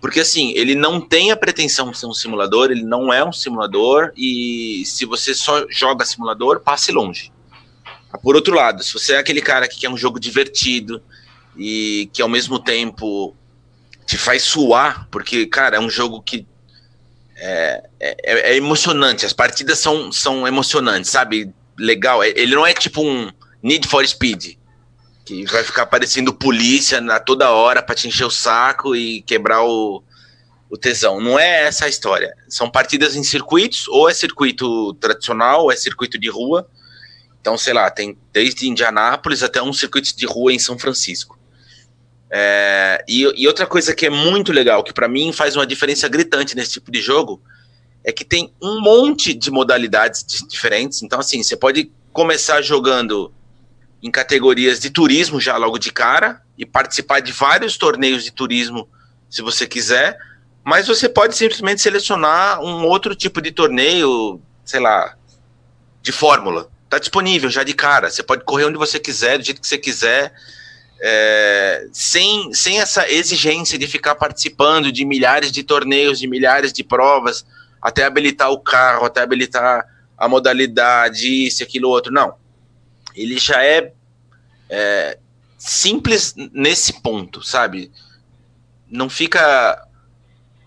Porque 0.00 0.20
assim, 0.20 0.52
ele 0.56 0.74
não 0.74 1.00
tem 1.00 1.30
a 1.30 1.36
pretensão 1.36 1.90
de 1.90 1.98
ser 1.98 2.06
um 2.06 2.14
simulador, 2.14 2.70
ele 2.70 2.82
não 2.82 3.12
é 3.12 3.22
um 3.22 3.32
simulador, 3.32 4.12
e 4.16 4.82
se 4.86 5.04
você 5.04 5.34
só 5.34 5.66
joga 5.68 6.06
simulador, 6.06 6.60
passe 6.60 6.90
longe. 6.90 7.30
Por 8.22 8.34
outro 8.34 8.54
lado, 8.54 8.82
se 8.82 8.92
você 8.92 9.12
é 9.12 9.18
aquele 9.18 9.42
cara 9.42 9.68
que 9.68 9.78
quer 9.78 9.90
um 9.90 9.96
jogo 9.96 10.18
divertido 10.18 11.02
e 11.56 12.08
que 12.12 12.22
ao 12.22 12.28
mesmo 12.28 12.58
tempo 12.58 13.36
te 14.06 14.16
faz 14.16 14.42
suar, 14.42 15.06
porque, 15.10 15.46
cara, 15.46 15.76
é 15.76 15.80
um 15.80 15.90
jogo 15.90 16.20
que 16.22 16.46
é, 17.36 17.82
é, 18.00 18.52
é 18.52 18.56
emocionante, 18.56 19.24
as 19.24 19.32
partidas 19.32 19.78
são, 19.78 20.10
são 20.10 20.48
emocionantes, 20.48 21.10
sabe? 21.10 21.52
Legal, 21.78 22.24
ele 22.24 22.54
não 22.54 22.66
é 22.66 22.74
tipo 22.74 23.02
um 23.02 23.30
Need 23.62 23.86
for 23.86 24.06
Speed, 24.06 24.56
que 25.30 25.52
vai 25.52 25.62
ficar 25.62 25.82
aparecendo 25.82 26.32
polícia 26.32 27.00
na 27.00 27.20
toda 27.20 27.50
hora 27.50 27.82
para 27.82 27.94
te 27.94 28.08
encher 28.08 28.24
o 28.24 28.30
saco 28.30 28.96
e 28.96 29.22
quebrar 29.22 29.62
o, 29.62 30.02
o 30.68 30.76
tesão. 30.76 31.20
Não 31.20 31.38
é 31.38 31.66
essa 31.66 31.84
a 31.84 31.88
história. 31.88 32.34
São 32.48 32.68
partidas 32.68 33.14
em 33.14 33.22
circuitos, 33.22 33.86
ou 33.88 34.08
é 34.08 34.14
circuito 34.14 34.94
tradicional, 34.94 35.64
ou 35.64 35.72
é 35.72 35.76
circuito 35.76 36.18
de 36.18 36.28
rua. 36.28 36.68
Então, 37.40 37.56
sei 37.56 37.72
lá, 37.72 37.90
tem 37.90 38.18
desde 38.32 38.68
Indianápolis 38.68 39.42
até 39.42 39.62
um 39.62 39.72
circuito 39.72 40.16
de 40.16 40.26
rua 40.26 40.52
em 40.52 40.58
São 40.58 40.78
Francisco. 40.78 41.38
É, 42.32 43.04
e, 43.08 43.22
e, 43.42 43.46
outra 43.46 43.66
coisa 43.66 43.94
que 43.94 44.06
é 44.06 44.10
muito 44.10 44.52
legal, 44.52 44.84
que 44.84 44.92
para 44.92 45.08
mim 45.08 45.32
faz 45.32 45.56
uma 45.56 45.66
diferença 45.66 46.08
gritante 46.08 46.54
nesse 46.54 46.72
tipo 46.72 46.90
de 46.90 47.00
jogo, 47.00 47.42
é 48.04 48.12
que 48.12 48.24
tem 48.24 48.52
um 48.62 48.80
monte 48.80 49.34
de 49.34 49.50
modalidades 49.50 50.24
diferentes. 50.48 51.02
Então, 51.02 51.18
assim, 51.18 51.42
você 51.42 51.56
pode 51.56 51.90
começar 52.12 52.62
jogando 52.62 53.32
em 54.02 54.10
categorias 54.10 54.80
de 54.80 54.90
turismo 54.90 55.40
já 55.40 55.56
logo 55.56 55.78
de 55.78 55.92
cara 55.92 56.40
e 56.56 56.64
participar 56.64 57.20
de 57.20 57.32
vários 57.32 57.76
torneios 57.76 58.24
de 58.24 58.30
turismo 58.30 58.88
se 59.28 59.42
você 59.42 59.66
quiser, 59.66 60.18
mas 60.64 60.88
você 60.88 61.08
pode 61.08 61.36
simplesmente 61.36 61.80
selecionar 61.80 62.60
um 62.60 62.84
outro 62.84 63.14
tipo 63.14 63.40
de 63.40 63.52
torneio, 63.52 64.40
sei 64.64 64.80
lá, 64.80 65.14
de 66.02 66.12
fórmula. 66.12 66.68
Tá 66.88 66.98
disponível 66.98 67.48
já 67.48 67.62
de 67.62 67.72
cara. 67.72 68.10
Você 68.10 68.22
pode 68.22 68.44
correr 68.44 68.64
onde 68.64 68.78
você 68.78 68.98
quiser, 68.98 69.38
do 69.38 69.44
jeito 69.44 69.60
que 69.60 69.68
você 69.68 69.78
quiser, 69.78 70.32
é, 71.00 71.86
sem, 71.92 72.52
sem 72.52 72.80
essa 72.80 73.08
exigência 73.08 73.78
de 73.78 73.86
ficar 73.86 74.16
participando 74.16 74.90
de 74.90 75.04
milhares 75.04 75.52
de 75.52 75.62
torneios, 75.62 76.18
de 76.18 76.26
milhares 76.26 76.72
de 76.72 76.82
provas, 76.82 77.46
até 77.80 78.04
habilitar 78.04 78.50
o 78.50 78.58
carro, 78.58 79.06
até 79.06 79.22
habilitar 79.22 79.86
a 80.18 80.28
modalidade, 80.28 81.46
isso, 81.46 81.62
aquilo, 81.62 81.88
outro. 81.88 82.12
Não 82.12 82.39
ele 83.14 83.38
já 83.38 83.64
é, 83.64 83.92
é 84.68 85.18
simples 85.58 86.34
nesse 86.52 87.00
ponto, 87.02 87.42
sabe? 87.42 87.90
Não 88.88 89.08
fica 89.08 89.86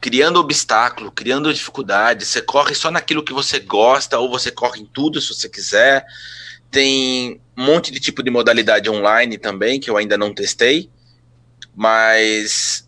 criando 0.03 0.39
obstáculo, 0.39 1.11
criando 1.11 1.53
dificuldade. 1.53 2.25
Você 2.25 2.41
corre 2.41 2.75
só 2.75 2.91
naquilo 2.91 3.23
que 3.23 3.31
você 3.31 3.59
gosta, 3.59 4.19
ou 4.19 4.29
você 4.29 4.51
corre 4.51 4.81
em 4.81 4.85
tudo 4.85 5.21
se 5.21 5.33
você 5.33 5.47
quiser. 5.47 6.05
Tem 6.69 7.39
um 7.55 7.65
monte 7.65 7.91
de 7.91 7.99
tipo 7.99 8.21
de 8.21 8.29
modalidade 8.29 8.89
online 8.89 9.37
também, 9.37 9.79
que 9.79 9.89
eu 9.89 9.95
ainda 9.95 10.17
não 10.17 10.33
testei. 10.33 10.89
Mas 11.75 12.87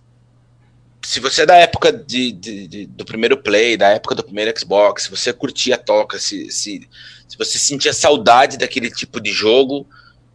se 1.05 1.19
você 1.19 1.43
é 1.43 1.45
da 1.45 1.55
época 1.55 1.93
de, 1.93 2.31
de, 2.31 2.67
de, 2.67 2.85
do 2.87 3.05
primeiro 3.05 3.37
Play, 3.37 3.77
da 3.77 3.89
época 3.89 4.15
do 4.15 4.23
primeiro 4.23 4.51
Xbox, 4.59 5.03
se 5.03 5.11
você 5.11 5.31
curtia 5.31 5.75
a 5.75 5.77
toca, 5.77 6.17
se, 6.17 6.49
se, 6.49 6.89
se 7.27 7.37
você 7.37 7.59
sentia 7.59 7.93
saudade 7.93 8.57
daquele 8.57 8.89
tipo 8.89 9.21
de 9.21 9.31
jogo, 9.31 9.87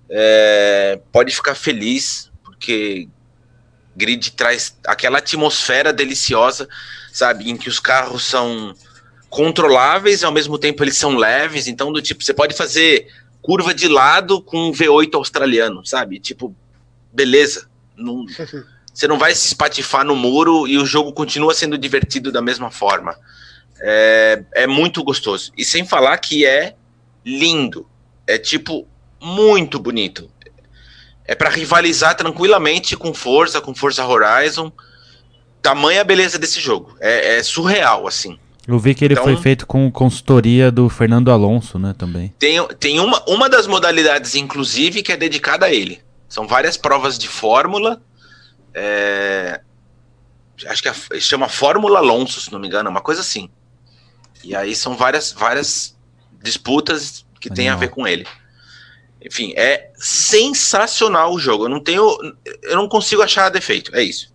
é, 0.08 1.00
pode 1.10 1.34
ficar 1.34 1.56
feliz, 1.56 2.30
porque 2.44 3.08
Grid 3.96 4.30
traz 4.30 4.76
aquela 4.86 5.18
atmosfera 5.18 5.92
deliciosa, 5.92 6.68
sabe, 7.12 7.50
em 7.50 7.56
que 7.56 7.68
os 7.68 7.80
carros 7.80 8.24
são 8.24 8.72
controláveis, 9.28 10.22
ao 10.22 10.32
mesmo 10.32 10.56
tempo 10.56 10.84
eles 10.84 10.96
são 10.96 11.16
leves, 11.16 11.66
então 11.66 11.92
do 11.92 12.00
tipo, 12.00 12.22
você 12.22 12.32
pode 12.32 12.54
fazer 12.54 13.08
curva 13.42 13.74
de 13.74 13.88
lado 13.88 14.40
com 14.40 14.68
um 14.68 14.72
V8 14.72 15.14
australiano, 15.14 15.84
sabe? 15.84 16.20
Tipo, 16.20 16.54
beleza. 17.12 17.68
Não, 17.96 18.24
você 18.93 19.07
não 19.07 19.18
vai 19.18 19.34
se 19.34 19.49
espatifar 19.49 20.05
no 20.05 20.16
muro 20.16 20.66
e 20.66 20.76
o 20.76 20.84
jogo 20.84 21.12
continua 21.12 21.55
sendo 21.55 21.78
divertido 21.78 22.30
da 22.30 22.43
mesma 22.43 22.70
forma. 22.70 23.16
É, 23.80 24.43
é 24.55 24.66
muito 24.66 25.03
gostoso. 25.03 25.53
E 25.57 25.64
sem 25.64 25.86
falar 25.86 26.18
que 26.18 26.45
é 26.45 26.74
lindo. 27.24 27.86
É 28.26 28.38
tipo 28.38 28.86
muito 29.20 29.78
bonito. 29.78 30.30
É 31.24 31.34
para 31.34 31.49
rivalizar 31.49 32.16
tranquilamente 32.16 32.97
com 32.97 33.14
Forza, 33.14 33.61
com 33.61 33.74
Forza 33.74 34.05
Horizon. 34.05 34.72
Tamanha 35.62 36.05
beleza 36.05 36.38
desse 36.38 36.61
jogo. 36.61 36.97
É, 37.01 37.36
é 37.38 37.43
surreal, 37.43 38.07
assim. 38.07 38.38
Eu 38.66 38.78
vi 38.78 38.95
que 38.95 39.05
ele 39.05 39.14
então, 39.14 39.24
foi 39.24 39.36
feito 39.36 39.66
com 39.66 39.91
consultoria 39.91 40.70
do 40.70 40.88
Fernando 40.88 41.30
Alonso, 41.30 41.78
né, 41.78 41.95
também. 41.97 42.32
Tem, 42.38 42.64
tem 42.78 43.01
uma, 43.01 43.22
uma 43.26 43.49
das 43.49 43.66
modalidades, 43.66 44.34
inclusive, 44.34 45.03
que 45.03 45.12
é 45.12 45.16
dedicada 45.16 45.66
a 45.66 45.72
ele. 45.72 46.01
São 46.28 46.47
várias 46.47 46.76
provas 46.76 47.18
de 47.18 47.26
fórmula 47.26 48.01
é, 48.74 49.60
acho 50.66 50.82
que 50.82 50.88
é, 50.88 51.20
chama 51.20 51.48
Fórmula 51.48 51.98
Alonso, 51.98 52.40
se 52.40 52.52
não 52.52 52.58
me 52.58 52.66
engano, 52.66 52.90
uma 52.90 53.00
coisa 53.00 53.20
assim. 53.20 53.50
E 54.42 54.54
aí 54.54 54.74
são 54.74 54.96
várias, 54.96 55.32
várias 55.32 55.96
disputas 56.42 57.24
que 57.40 57.50
tem 57.50 57.68
a 57.68 57.76
ver 57.76 57.88
com 57.88 58.06
ele. 58.06 58.26
Enfim, 59.22 59.52
é 59.56 59.90
sensacional 59.96 61.34
o 61.34 61.38
jogo. 61.38 61.64
Eu 61.64 61.68
não 61.68 61.80
tenho. 61.80 62.02
Eu 62.62 62.76
não 62.76 62.88
consigo 62.88 63.22
achar 63.22 63.50
defeito. 63.50 63.94
É 63.94 64.02
isso. 64.02 64.32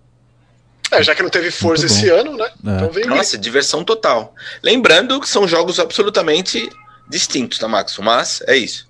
É, 0.92 1.02
já 1.02 1.16
que 1.16 1.24
não 1.24 1.30
teve 1.30 1.50
Forza 1.50 1.88
esse 1.88 2.10
ano, 2.10 2.38
né? 2.38 2.46
É. 2.46 2.76
Então 2.76 2.92
vem 2.92 3.06
Nossa, 3.06 3.38
diversão 3.38 3.84
total. 3.84 4.36
Lembrando 4.62 5.20
que 5.20 5.28
são 5.28 5.48
jogos 5.48 5.80
absolutamente 5.80 6.70
distintos, 7.10 7.58
tá, 7.58 7.68
Max? 7.68 7.98
Mas 7.98 8.44
é 8.48 8.56
isso. 8.56 8.88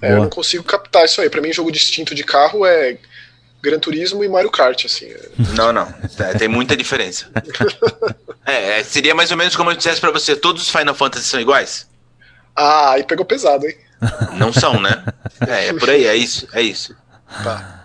É, 0.00 0.12
eu 0.12 0.16
não 0.16 0.28
consigo 0.28 0.64
captar 0.64 1.04
isso 1.04 1.20
aí. 1.20 1.30
Para 1.30 1.40
mim, 1.40 1.52
jogo 1.52 1.70
distinto 1.70 2.12
de 2.12 2.24
carro 2.24 2.66
é 2.66 2.98
Gran 3.62 3.78
Turismo 3.78 4.24
e 4.24 4.28
Mario 4.28 4.50
Kart, 4.50 4.84
assim. 4.84 5.08
Não, 5.54 5.72
não. 5.72 5.86
É, 6.18 6.34
tem 6.34 6.48
muita 6.48 6.76
diferença. 6.76 7.26
É, 8.44 8.80
é, 8.80 8.82
seria 8.82 9.14
mais 9.14 9.30
ou 9.30 9.36
menos 9.36 9.54
como 9.54 9.70
eu 9.70 9.76
dissesse 9.76 10.00
pra 10.00 10.10
você: 10.10 10.34
todos 10.34 10.62
os 10.62 10.68
Final 10.68 10.96
Fantasy 10.96 11.26
são 11.26 11.40
iguais? 11.40 11.86
Ah, 12.56 12.90
aí 12.90 13.04
pegou 13.04 13.24
pesado, 13.24 13.64
hein? 13.64 13.76
Não 14.36 14.52
são, 14.52 14.80
né? 14.80 15.04
É, 15.46 15.68
é 15.68 15.72
por 15.72 15.88
aí, 15.88 16.06
é 16.06 16.16
isso, 16.16 16.48
é 16.52 16.60
isso. 16.60 16.96
Tá. 17.44 17.84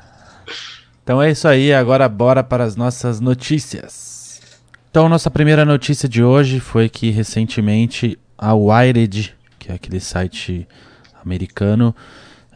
Então 1.03 1.21
é 1.21 1.29
isso 1.29 1.47
aí, 1.47 1.71
agora 1.71 2.09
bora 2.09 2.43
para 2.43 2.63
as 2.63 2.75
nossas 2.75 3.19
notícias. 3.19 4.41
Então, 4.89 5.07
nossa 5.07 5.29
primeira 5.29 5.63
notícia 5.63 6.09
de 6.09 6.23
hoje 6.23 6.59
foi 6.59 6.89
que 6.89 7.11
recentemente 7.11 8.17
a 8.35 8.55
Wired, 8.55 9.35
que 9.59 9.71
é 9.71 9.75
aquele 9.75 9.99
site 9.99 10.67
americano, 11.23 11.95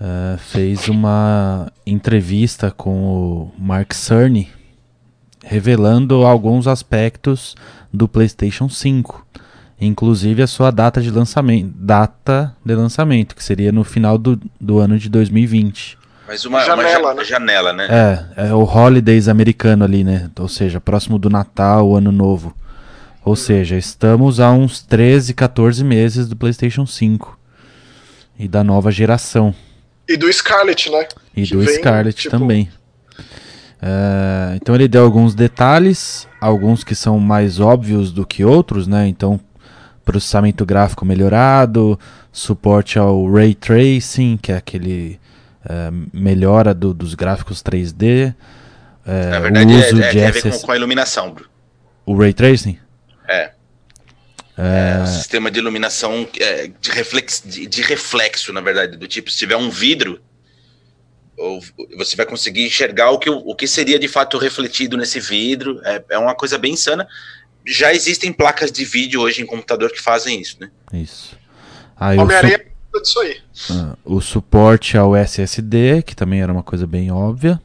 uh, 0.01 0.37
fez 0.39 0.89
uma 0.89 1.71
entrevista 1.85 2.71
com 2.71 2.91
o 2.91 3.51
Mark 3.57 3.93
Cerny, 3.93 4.49
revelando 5.45 6.25
alguns 6.25 6.67
aspectos 6.67 7.55
do 7.93 8.07
PlayStation 8.07 8.67
5, 8.67 9.25
inclusive 9.79 10.41
a 10.41 10.47
sua 10.47 10.71
data 10.71 11.01
de 11.01 11.11
lançamento, 11.11 11.71
data 11.75 12.55
de 12.65 12.73
lançamento, 12.73 13.35
que 13.35 13.43
seria 13.43 13.71
no 13.71 13.83
final 13.83 14.17
do, 14.17 14.39
do 14.59 14.79
ano 14.79 14.97
de 14.97 15.07
2020. 15.09 15.99
Mas 16.27 16.45
uma 16.45 16.63
janela, 16.63 17.09
uma 17.09 17.13
né? 17.13 17.23
janela, 17.23 17.73
né? 17.73 17.87
É, 18.37 18.47
é 18.47 18.53
o 18.53 18.63
Holidays 18.63 19.27
americano 19.27 19.83
ali, 19.83 20.03
né? 20.03 20.29
Ou 20.39 20.47
seja, 20.47 20.79
próximo 20.79 21.19
do 21.19 21.29
Natal, 21.29 21.89
o 21.89 21.97
Ano 21.97 22.11
Novo. 22.11 22.55
Ou 23.23 23.35
seja, 23.35 23.75
estamos 23.75 24.39
a 24.39 24.51
uns 24.51 24.81
13, 24.81 25.33
14 25.33 25.83
meses 25.83 26.27
do 26.29 26.35
PlayStation 26.35 26.85
5 26.85 27.37
e 28.39 28.47
da 28.47 28.63
nova 28.63 28.91
geração. 28.91 29.53
E 30.11 30.17
do 30.17 30.31
Scarlet, 30.31 30.89
né? 30.89 31.07
E 31.35 31.43
que 31.43 31.53
do 31.53 31.61
vem, 31.61 31.75
Scarlet 31.75 32.15
tipo... 32.15 32.37
também. 32.37 32.69
Uh, 33.81 34.55
então 34.55 34.75
ele 34.75 34.87
deu 34.87 35.03
alguns 35.03 35.33
detalhes, 35.33 36.27
alguns 36.39 36.83
que 36.83 36.93
são 36.93 37.17
mais 37.19 37.59
óbvios 37.59 38.11
do 38.11 38.25
que 38.25 38.43
outros, 38.43 38.87
né? 38.87 39.07
Então, 39.07 39.39
processamento 40.05 40.65
gráfico 40.65 41.05
melhorado, 41.05 41.99
suporte 42.31 42.99
ao 42.99 43.31
Ray 43.31 43.55
Tracing, 43.55 44.37
que 44.37 44.51
é 44.51 44.57
aquele 44.57 45.19
uh, 45.65 46.07
melhora 46.13 46.73
do, 46.73 46.93
dos 46.93 47.15
gráficos 47.15 47.63
3D. 47.63 48.31
Uh, 48.31 48.35
é, 49.05 49.29
Na 49.29 49.39
verdade, 49.39 49.73
uso 49.73 50.01
é, 50.01 50.05
é, 50.05 50.07
de 50.09 50.11
tem 50.11 50.27
a 50.27 50.31
ver 50.31 50.43
com, 50.43 50.59
com 50.59 50.71
a 50.71 50.75
iluminação. 50.75 51.35
O 52.05 52.15
Ray 52.15 52.33
Tracing? 52.33 52.77
É. 54.57 55.01
É... 55.01 55.05
sistema 55.05 55.49
de 55.49 55.59
iluminação 55.59 56.27
é, 56.39 56.67
de, 56.79 56.91
reflex, 56.91 57.41
de, 57.45 57.65
de, 57.65 57.81
reflexo, 57.81 58.51
na 58.51 58.61
verdade, 58.61 58.97
do 58.97 59.07
tipo, 59.07 59.31
se 59.31 59.37
tiver 59.37 59.55
um 59.55 59.69
vidro, 59.69 60.21
ou, 61.37 61.61
você 61.97 62.15
vai 62.15 62.25
conseguir 62.25 62.65
enxergar 62.65 63.11
o 63.11 63.19
que, 63.19 63.29
o 63.29 63.55
que 63.55 63.67
seria 63.67 63.97
de 63.97 64.07
fato 64.07 64.37
refletido 64.37 64.97
nesse 64.97 65.19
vidro. 65.19 65.81
É, 65.83 66.03
é 66.11 66.17
uma 66.17 66.35
coisa 66.35 66.57
bem 66.57 66.73
insana. 66.73 67.07
Já 67.65 67.93
existem 67.93 68.31
placas 68.31 68.71
de 68.71 68.85
vídeo 68.85 69.21
hoje 69.21 69.41
em 69.41 69.45
computador 69.45 69.91
que 69.91 70.01
fazem 70.01 70.39
isso, 70.39 70.57
né? 70.59 70.69
Isso. 70.93 71.37
Aí 71.95 72.17
Homem-Aranha 72.17 72.59
su... 72.93 73.01
disso 73.01 73.19
aí. 73.19 73.37
Ah, 73.71 73.95
o 74.03 74.19
suporte 74.21 74.97
ao 74.97 75.15
SSD, 75.15 76.03
que 76.03 76.15
também 76.15 76.41
era 76.41 76.51
uma 76.51 76.63
coisa 76.63 76.85
bem 76.85 77.11
óbvia. 77.11 77.59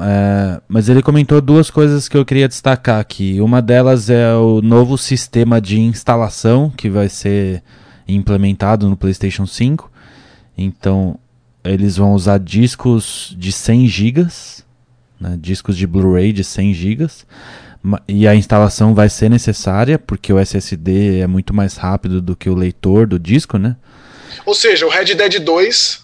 É, 0.00 0.60
mas 0.68 0.88
ele 0.88 1.02
comentou 1.02 1.40
duas 1.40 1.70
coisas 1.70 2.08
que 2.08 2.16
eu 2.16 2.24
queria 2.24 2.48
destacar 2.48 2.98
aqui. 2.98 3.40
Uma 3.40 3.60
delas 3.60 4.08
é 4.08 4.34
o 4.34 4.62
novo 4.62 4.96
sistema 4.96 5.60
de 5.60 5.78
instalação 5.78 6.70
que 6.70 6.88
vai 6.88 7.08
ser 7.08 7.62
implementado 8.08 8.88
no 8.88 8.96
PlayStation 8.96 9.46
5. 9.46 9.90
Então, 10.56 11.18
eles 11.64 11.96
vão 11.96 12.12
usar 12.12 12.38
discos 12.38 13.34
de 13.38 13.52
100 13.52 13.86
GB, 13.88 14.26
né, 15.20 15.38
discos 15.40 15.76
de 15.76 15.86
Blu-ray 15.86 16.32
de 16.32 16.42
100 16.42 16.74
GB. 16.74 17.06
E 18.08 18.26
a 18.28 18.34
instalação 18.34 18.94
vai 18.94 19.08
ser 19.08 19.28
necessária, 19.28 19.98
porque 19.98 20.32
o 20.32 20.38
SSD 20.38 21.18
é 21.18 21.26
muito 21.26 21.52
mais 21.52 21.76
rápido 21.76 22.20
do 22.20 22.36
que 22.36 22.48
o 22.48 22.54
leitor 22.54 23.06
do 23.06 23.18
disco, 23.18 23.58
né? 23.58 23.76
Ou 24.46 24.54
seja, 24.54 24.86
o 24.86 24.88
Red 24.88 25.14
Dead 25.14 25.40
2 25.40 26.01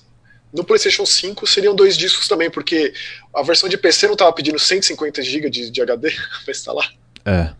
no 0.52 0.64
PlayStation 0.64 1.04
5 1.04 1.46
seriam 1.46 1.74
dois 1.74 1.96
discos 1.96 2.26
também, 2.26 2.50
porque 2.50 2.92
a 3.34 3.42
versão 3.42 3.68
de 3.68 3.76
PC 3.76 4.06
não 4.06 4.14
estava 4.14 4.32
pedindo 4.32 4.58
150 4.58 5.22
GB 5.22 5.50
de, 5.50 5.70
de 5.70 5.82
HD 5.82 6.10
para 6.44 6.50
instalar. 6.50 6.90
É. 7.24 7.50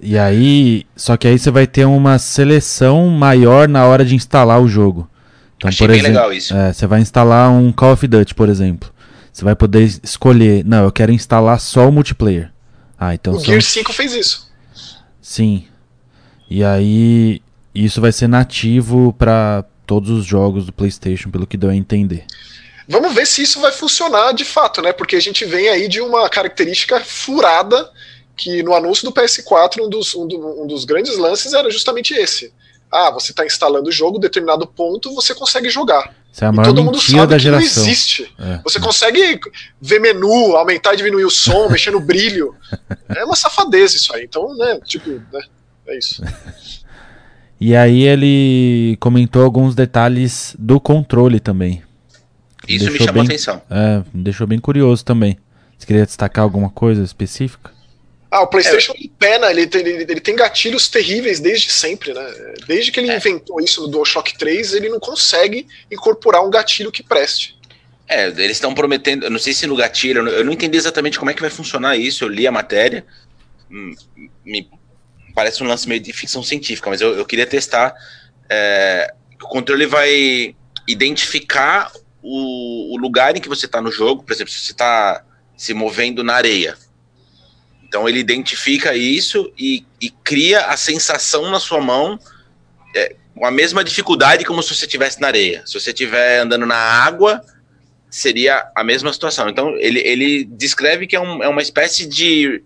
e 0.00 0.16
aí, 0.18 0.86
só 0.96 1.16
que 1.16 1.28
aí 1.28 1.38
você 1.38 1.50
vai 1.50 1.66
ter 1.66 1.84
uma 1.84 2.18
seleção 2.18 3.08
maior 3.08 3.68
na 3.68 3.86
hora 3.86 4.04
de 4.04 4.14
instalar 4.14 4.60
o 4.60 4.68
jogo. 4.68 5.08
Então, 5.56 5.68
Achei 5.68 5.86
por 5.86 5.92
bem 5.92 6.00
exemplo, 6.00 6.16
legal 6.16 6.32
isso. 6.32 6.54
É, 6.54 6.72
você 6.72 6.86
vai 6.86 7.00
instalar 7.00 7.50
um 7.50 7.72
Call 7.72 7.92
of 7.92 8.06
Duty, 8.06 8.34
por 8.34 8.48
exemplo. 8.48 8.92
Você 9.32 9.44
vai 9.44 9.54
poder 9.54 9.82
escolher, 10.02 10.64
não, 10.64 10.84
eu 10.84 10.92
quero 10.92 11.12
instalar 11.12 11.60
só 11.60 11.88
o 11.88 11.92
multiplayer. 11.92 12.50
Ah, 12.98 13.14
então 13.14 13.34
o 13.34 13.36
são... 13.36 13.44
Gear 13.44 13.62
5 13.62 13.92
fez 13.92 14.12
isso. 14.12 14.50
Sim. 15.20 15.66
E 16.48 16.64
aí, 16.64 17.42
isso 17.74 18.00
vai 18.00 18.10
ser 18.10 18.28
nativo 18.28 19.12
para 19.12 19.64
todos 19.88 20.10
os 20.10 20.26
jogos 20.26 20.66
do 20.66 20.72
PlayStation, 20.72 21.30
pelo 21.30 21.46
que 21.46 21.56
deu 21.56 21.70
a 21.70 21.74
entender. 21.74 22.26
Vamos 22.86 23.14
ver 23.14 23.26
se 23.26 23.42
isso 23.42 23.58
vai 23.58 23.72
funcionar 23.72 24.32
de 24.32 24.44
fato, 24.44 24.82
né? 24.82 24.92
Porque 24.92 25.16
a 25.16 25.20
gente 25.20 25.46
vem 25.46 25.68
aí 25.70 25.88
de 25.88 26.00
uma 26.00 26.28
característica 26.28 27.00
furada 27.00 27.90
que 28.36 28.62
no 28.62 28.74
anúncio 28.74 29.04
do 29.04 29.12
PS4 29.12 29.82
um 29.82 29.88
dos, 29.88 30.14
um, 30.14 30.28
do, 30.28 30.62
um 30.62 30.66
dos 30.66 30.84
grandes 30.84 31.16
lances 31.16 31.54
era 31.54 31.70
justamente 31.70 32.12
esse. 32.12 32.52
Ah, 32.92 33.10
você 33.10 33.32
está 33.32 33.44
instalando 33.44 33.88
o 33.88 33.92
jogo, 33.92 34.18
determinado 34.18 34.66
ponto 34.66 35.14
você 35.14 35.34
consegue 35.34 35.70
jogar. 35.70 36.14
Isso 36.30 36.44
é 36.44 36.48
a 36.48 36.52
maior 36.52 36.70
e 36.70 36.74
todo 36.74 36.84
mundo 36.84 37.00
sabe 37.00 37.26
da 37.26 37.36
que 37.36 37.42
geração. 37.42 37.82
não 37.82 37.90
existe. 37.90 38.34
É. 38.38 38.60
Você 38.64 38.78
consegue 38.78 39.40
ver 39.80 40.00
menu, 40.00 40.54
aumentar 40.54 40.92
e 40.92 40.98
diminuir 40.98 41.24
o 41.24 41.30
som, 41.30 41.68
mexer 41.72 41.90
no 41.90 42.00
brilho. 42.00 42.54
É 43.08 43.24
uma 43.24 43.36
safadeza 43.36 43.96
isso 43.96 44.14
aí. 44.14 44.24
Então, 44.24 44.54
né, 44.54 44.78
tipo, 44.84 45.10
né, 45.10 45.40
é 45.86 45.98
isso. 45.98 46.22
E 47.60 47.74
aí 47.74 48.04
ele 48.04 48.96
comentou 49.00 49.42
alguns 49.42 49.74
detalhes 49.74 50.54
do 50.58 50.80
controle 50.80 51.40
também. 51.40 51.82
Isso 52.68 52.90
me 52.90 52.98
chamou 52.98 53.14
bem, 53.14 53.24
atenção. 53.24 53.62
É, 53.70 54.02
me 54.12 54.22
deixou 54.22 54.46
bem 54.46 54.58
curioso 54.58 55.04
também. 55.04 55.38
Você 55.76 55.86
queria 55.86 56.04
destacar 56.04 56.44
alguma 56.44 56.70
coisa 56.70 57.02
específica? 57.02 57.70
Ah, 58.30 58.42
o 58.42 58.46
PlayStation 58.46 58.92
é. 58.92 59.08
pena, 59.18 59.50
ele 59.50 59.66
tem, 59.66 59.80
ele, 59.80 60.02
ele, 60.02 60.20
tem 60.20 60.36
gatilhos 60.36 60.88
terríveis 60.88 61.40
desde 61.40 61.70
sempre, 61.70 62.12
né? 62.12 62.54
Desde 62.66 62.92
que 62.92 63.00
ele 63.00 63.10
é. 63.10 63.16
inventou 63.16 63.60
isso 63.60 63.80
no 63.82 63.88
DualShock 63.88 64.36
3, 64.36 64.74
ele 64.74 64.88
não 64.90 65.00
consegue 65.00 65.66
incorporar 65.90 66.44
um 66.44 66.50
gatilho 66.50 66.92
que 66.92 67.02
preste. 67.02 67.56
É, 68.06 68.26
eles 68.26 68.52
estão 68.52 68.74
prometendo, 68.74 69.24
eu 69.24 69.30
não 69.30 69.38
sei 69.38 69.52
se 69.52 69.66
no 69.66 69.76
gatilho, 69.76 70.26
eu 70.28 70.44
não 70.44 70.52
entendi 70.52 70.76
exatamente 70.76 71.18
como 71.18 71.30
é 71.30 71.34
que 71.34 71.40
vai 71.40 71.50
funcionar 71.50 71.96
isso, 71.96 72.24
eu 72.24 72.28
li 72.28 72.46
a 72.46 72.52
matéria, 72.52 73.04
hum, 73.70 73.94
me 74.44 74.68
parece 75.38 75.62
um 75.62 75.68
lance 75.68 75.88
meio 75.88 76.00
de 76.00 76.12
ficção 76.12 76.42
científica, 76.42 76.90
mas 76.90 77.00
eu, 77.00 77.16
eu 77.16 77.24
queria 77.24 77.46
testar. 77.46 77.94
É, 78.50 79.14
o 79.40 79.46
controle 79.46 79.86
vai 79.86 80.56
identificar 80.88 81.92
o, 82.20 82.92
o 82.92 82.96
lugar 82.96 83.36
em 83.36 83.40
que 83.40 83.48
você 83.48 83.66
está 83.66 83.80
no 83.80 83.92
jogo, 83.92 84.24
por 84.24 84.32
exemplo, 84.32 84.52
se 84.52 84.58
você 84.58 84.72
está 84.72 85.24
se 85.56 85.72
movendo 85.72 86.24
na 86.24 86.34
areia. 86.34 86.76
Então 87.84 88.08
ele 88.08 88.18
identifica 88.18 88.96
isso 88.96 89.52
e, 89.56 89.86
e 90.00 90.10
cria 90.10 90.66
a 90.66 90.76
sensação 90.76 91.48
na 91.52 91.60
sua 91.60 91.80
mão 91.80 92.18
é, 92.96 93.14
com 93.32 93.46
a 93.46 93.50
mesma 93.52 93.84
dificuldade 93.84 94.44
como 94.44 94.60
se 94.60 94.74
você 94.74 94.86
estivesse 94.86 95.20
na 95.20 95.28
areia. 95.28 95.62
Se 95.64 95.78
você 95.78 95.90
estiver 95.90 96.40
andando 96.40 96.66
na 96.66 96.74
água, 96.74 97.40
seria 98.10 98.68
a 98.74 98.82
mesma 98.82 99.12
situação. 99.12 99.48
Então 99.48 99.76
ele, 99.78 100.00
ele 100.00 100.44
descreve 100.46 101.06
que 101.06 101.14
é, 101.14 101.20
um, 101.20 101.44
é 101.44 101.48
uma 101.48 101.62
espécie 101.62 102.08
de, 102.08 102.60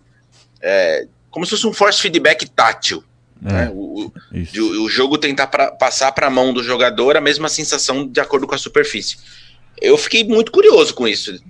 é, 0.62 1.07
como 1.32 1.44
se 1.44 1.50
fosse 1.50 1.66
um 1.66 1.72
force 1.72 2.00
feedback 2.00 2.46
tátil. 2.46 3.02
É, 3.44 3.52
né? 3.52 3.70
o, 3.74 4.06
o, 4.06 4.84
o, 4.84 4.88
jogo 4.88 5.18
tentar 5.18 5.48
pra, 5.48 5.72
passar 5.72 6.12
para 6.12 6.28
a 6.28 6.30
mão 6.30 6.54
do 6.54 6.62
jogador 6.62 7.16
a 7.16 7.20
mesma 7.20 7.48
sensação 7.48 8.06
de 8.06 8.20
acordo 8.20 8.46
com 8.46 8.54
a 8.54 8.59
superfície. 8.59 9.16
Eu 9.80 9.98
fiquei 9.98 10.22
muito 10.22 10.52
curioso 10.52 10.94
com 10.94 11.09
isso. 11.09 11.42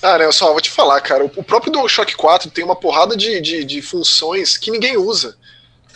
Ah, 0.00 0.18
né, 0.18 0.30
só 0.30 0.52
vou 0.52 0.60
te 0.60 0.70
falar, 0.70 1.00
cara. 1.00 1.24
O 1.24 1.42
próprio 1.42 1.72
DualShock 1.72 2.14
4 2.14 2.50
tem 2.50 2.64
uma 2.64 2.76
porrada 2.76 3.16
de, 3.16 3.40
de, 3.40 3.64
de 3.64 3.82
funções 3.82 4.56
que 4.56 4.70
ninguém 4.70 4.96
usa. 4.96 5.36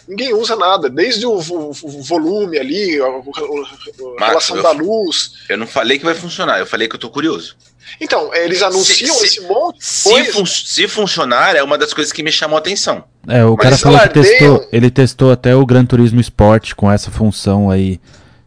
Ninguém 0.09 0.33
usa 0.35 0.57
nada, 0.57 0.89
desde 0.89 1.27
o, 1.27 1.33
o, 1.33 1.71
o 1.71 2.03
volume 2.03 2.59
ali, 2.59 3.01
a, 3.01 3.07
a, 3.07 4.25
a 4.25 4.27
relação 4.29 4.57
eu, 4.57 4.63
da 4.63 4.71
luz. 4.71 5.33
Eu 5.49 5.59
não 5.59 5.67
falei 5.67 5.99
que 5.99 6.05
vai 6.05 6.15
funcionar, 6.15 6.59
eu 6.59 6.67
falei 6.67 6.89
que 6.89 6.95
eu 6.95 7.01
tô 7.01 7.11
curioso. 7.11 7.57
Então, 8.01 8.35
eles 8.35 8.63
anunciam 8.63 9.15
se, 9.15 9.27
esse 9.27 9.41
monte 9.43 9.79
de 9.79 9.85
se, 9.85 10.09
coisa. 10.09 10.33
Fun 10.33 10.47
se 10.47 10.89
funcionar, 10.89 11.57
é 11.57 11.63
uma 11.63 11.79
das 11.79 11.93
coisas 11.93 12.13
que 12.13 12.23
me 12.23 12.33
chamou 12.33 12.57
a 12.57 12.61
atenção. 12.61 13.05
É, 13.29 13.45
o 13.45 13.57
Mas 13.57 13.63
cara 13.63 13.79
falou 13.79 14.01
que 14.01 14.09
testou, 14.09 14.69
ele 14.73 14.91
testou 14.91 15.33
até 15.33 15.55
o 15.55 15.65
Gran 15.65 15.85
Turismo 15.85 16.21
Sport 16.21 16.75
com 16.75 16.91
essa 16.91 17.11
função 17.11 17.71
aí 17.71 18.01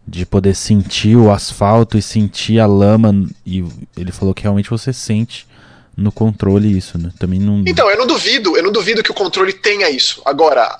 de 0.07 0.25
poder 0.25 0.55
sentir 0.55 1.15
o 1.15 1.31
asfalto 1.31 1.97
e 1.97 2.01
sentir 2.01 2.59
a 2.59 2.65
lama 2.65 3.27
e 3.45 3.63
ele 3.95 4.11
falou 4.11 4.33
que 4.33 4.41
realmente 4.41 4.69
você 4.69 4.91
sente 4.91 5.47
no 5.95 6.11
controle 6.11 6.75
isso, 6.75 6.97
né? 6.97 7.11
Também 7.19 7.39
não 7.39 7.63
Então, 7.67 7.89
eu 7.89 7.97
não 7.97 8.07
duvido, 8.07 8.57
eu 8.57 8.63
não 8.63 8.71
duvido 8.71 9.03
que 9.03 9.11
o 9.11 9.13
controle 9.13 9.53
tenha 9.53 9.89
isso. 9.89 10.21
Agora, 10.25 10.75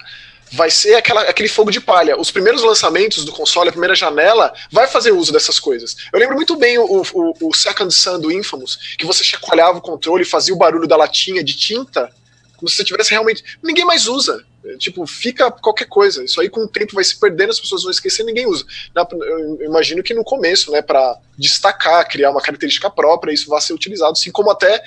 vai 0.51 0.69
ser 0.69 0.95
aquela, 0.95 1.21
aquele 1.21 1.49
fogo 1.49 1.71
de 1.71 1.80
palha. 1.80 2.19
Os 2.19 2.31
primeiros 2.31 2.63
lançamentos 2.63 3.23
do 3.23 3.31
console, 3.31 3.69
a 3.69 3.71
primeira 3.71 3.95
janela, 3.95 4.53
vai 4.71 4.88
fazer 4.88 5.11
uso 5.11 5.31
dessas 5.31 5.59
coisas. 5.59 5.95
Eu 6.11 6.19
lembro 6.19 6.35
muito 6.35 6.55
bem 6.55 6.77
o, 6.77 7.03
o, 7.13 7.49
o 7.49 7.53
Second 7.53 7.93
Sun 7.93 8.19
do 8.19 8.31
Infamous, 8.31 8.95
que 8.97 9.05
você 9.05 9.23
chacoalhava 9.23 9.77
o 9.77 9.81
controle 9.81 10.23
e 10.23 10.26
fazia 10.26 10.53
o 10.53 10.57
barulho 10.57 10.88
da 10.88 10.95
latinha 10.95 11.43
de 11.43 11.55
tinta, 11.55 12.11
como 12.57 12.67
se 12.67 12.76
você 12.76 12.84
tivesse 12.84 13.11
realmente. 13.11 13.43
Ninguém 13.63 13.85
mais 13.85 14.07
usa. 14.07 14.43
Tipo, 14.77 15.07
fica 15.07 15.49
qualquer 15.49 15.85
coisa. 15.85 16.23
Isso 16.23 16.41
aí 16.41 16.49
com 16.49 16.61
o 16.61 16.67
tempo 16.67 16.93
vai 16.93 17.03
se 17.03 17.17
perdendo, 17.17 17.51
as 17.51 17.59
pessoas 17.59 17.84
vão 17.84 17.91
esquecer, 17.91 18.23
ninguém 18.23 18.45
usa. 18.45 18.65
Eu 18.93 19.63
imagino 19.63 20.03
que 20.03 20.13
no 20.13 20.23
começo, 20.23 20.69
né, 20.71 20.81
para 20.81 21.17
destacar, 21.38 22.07
criar 22.07 22.31
uma 22.31 22.41
característica 22.41 22.89
própria, 22.89 23.31
isso 23.31 23.49
vai 23.49 23.61
ser 23.61 23.73
utilizado, 23.73 24.11
assim 24.11 24.31
como 24.31 24.51
até, 24.51 24.84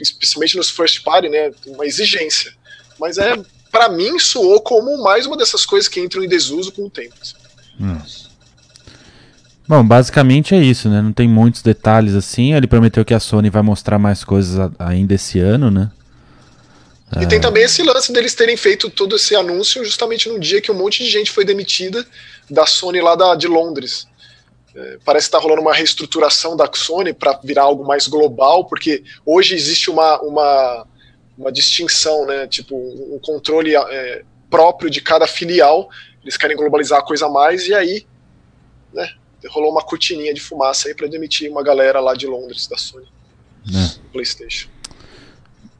especialmente 0.00 0.56
nos 0.56 0.70
first 0.70 1.02
party, 1.02 1.28
né, 1.28 1.50
uma 1.66 1.84
exigência. 1.84 2.54
Mas 2.98 3.18
é 3.18 3.34
para 3.76 3.90
mim 3.90 4.18
soou 4.18 4.58
como 4.62 5.02
mais 5.02 5.26
uma 5.26 5.36
dessas 5.36 5.66
coisas 5.66 5.86
que 5.86 6.00
entram 6.00 6.24
em 6.24 6.28
desuso 6.28 6.72
com 6.72 6.86
o 6.86 6.90
tempo. 6.90 7.14
Assim. 7.20 7.34
Hum. 7.78 7.98
Bom, 9.68 9.84
basicamente 9.84 10.54
é 10.54 10.58
isso, 10.58 10.88
né? 10.88 11.02
Não 11.02 11.12
tem 11.12 11.28
muitos 11.28 11.60
detalhes 11.60 12.14
assim. 12.14 12.54
Ele 12.54 12.66
prometeu 12.66 13.04
que 13.04 13.12
a 13.12 13.20
Sony 13.20 13.50
vai 13.50 13.60
mostrar 13.60 13.98
mais 13.98 14.24
coisas 14.24 14.70
ainda 14.78 15.12
esse 15.12 15.38
ano, 15.38 15.70
né? 15.70 15.90
E 17.20 17.24
é... 17.24 17.26
tem 17.26 17.38
também 17.38 17.64
esse 17.64 17.82
lance 17.82 18.10
deles 18.10 18.34
terem 18.34 18.56
feito 18.56 18.88
todo 18.88 19.14
esse 19.14 19.36
anúncio 19.36 19.84
justamente 19.84 20.26
num 20.26 20.38
dia 20.38 20.62
que 20.62 20.72
um 20.72 20.74
monte 20.74 21.04
de 21.04 21.10
gente 21.10 21.30
foi 21.30 21.44
demitida 21.44 22.02
da 22.48 22.64
Sony 22.64 23.02
lá 23.02 23.14
da, 23.14 23.34
de 23.34 23.46
Londres. 23.46 24.08
É, 24.74 24.98
parece 25.04 25.28
que 25.28 25.36
está 25.36 25.38
rolando 25.38 25.60
uma 25.60 25.74
reestruturação 25.74 26.56
da 26.56 26.66
Sony 26.72 27.12
para 27.12 27.38
virar 27.44 27.64
algo 27.64 27.84
mais 27.84 28.08
global, 28.08 28.64
porque 28.64 29.04
hoje 29.26 29.54
existe 29.54 29.90
uma, 29.90 30.18
uma 30.22 30.86
uma 31.36 31.52
distinção, 31.52 32.26
né? 32.26 32.46
Tipo, 32.46 32.76
um 32.76 33.18
controle 33.18 33.76
é, 33.76 34.22
próprio 34.50 34.90
de 34.90 35.00
cada 35.00 35.26
filial. 35.26 35.88
Eles 36.22 36.36
querem 36.36 36.56
globalizar 36.56 36.98
a 36.98 37.02
coisa 37.02 37.28
mais, 37.28 37.66
e 37.66 37.74
aí, 37.74 38.06
né? 38.92 39.08
Rolou 39.48 39.70
uma 39.70 39.82
cortininha 39.82 40.34
de 40.34 40.40
fumaça 40.40 40.88
aí 40.88 40.94
para 40.94 41.06
demitir 41.06 41.48
uma 41.50 41.62
galera 41.62 42.00
lá 42.00 42.14
de 42.14 42.26
Londres 42.26 42.66
da 42.66 42.76
Sony. 42.76 43.06
É. 43.68 44.10
PlayStation. 44.12 44.68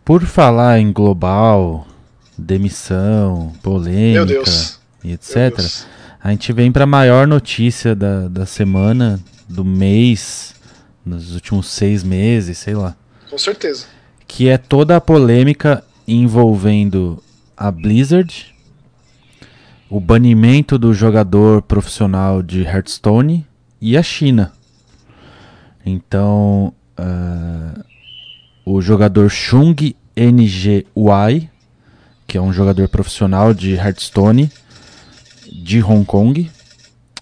Por 0.04 0.24
falar 0.24 0.78
em 0.78 0.92
global, 0.92 1.86
demissão, 2.38 3.52
polêmica 3.62 4.44
e 5.02 5.12
etc., 5.12 5.58
a 6.22 6.30
gente 6.30 6.52
vem 6.52 6.70
para 6.70 6.84
a 6.84 6.86
maior 6.86 7.26
notícia 7.26 7.94
da, 7.94 8.28
da 8.28 8.46
semana, 8.46 9.20
do 9.48 9.64
mês, 9.64 10.54
nos 11.04 11.34
últimos 11.34 11.68
seis 11.68 12.04
meses, 12.04 12.58
sei 12.58 12.74
lá. 12.74 12.96
Com 13.28 13.38
certeza 13.38 13.95
que 14.26 14.48
é 14.48 14.58
toda 14.58 14.96
a 14.96 15.00
polêmica 15.00 15.84
envolvendo 16.06 17.22
a 17.56 17.70
Blizzard, 17.70 18.54
o 19.88 20.00
banimento 20.00 20.78
do 20.78 20.92
jogador 20.92 21.62
profissional 21.62 22.42
de 22.42 22.62
Hearthstone 22.62 23.46
e 23.80 23.96
a 23.96 24.02
China. 24.02 24.52
Então, 25.84 26.72
uh, 26.98 27.84
o 28.64 28.80
jogador 28.80 29.30
Chung 29.30 29.94
NGY, 30.16 31.50
que 32.26 32.36
é 32.36 32.40
um 32.40 32.52
jogador 32.52 32.88
profissional 32.88 33.54
de 33.54 33.74
Hearthstone 33.74 34.50
de 35.52 35.82
Hong 35.82 36.04
Kong, 36.04 36.50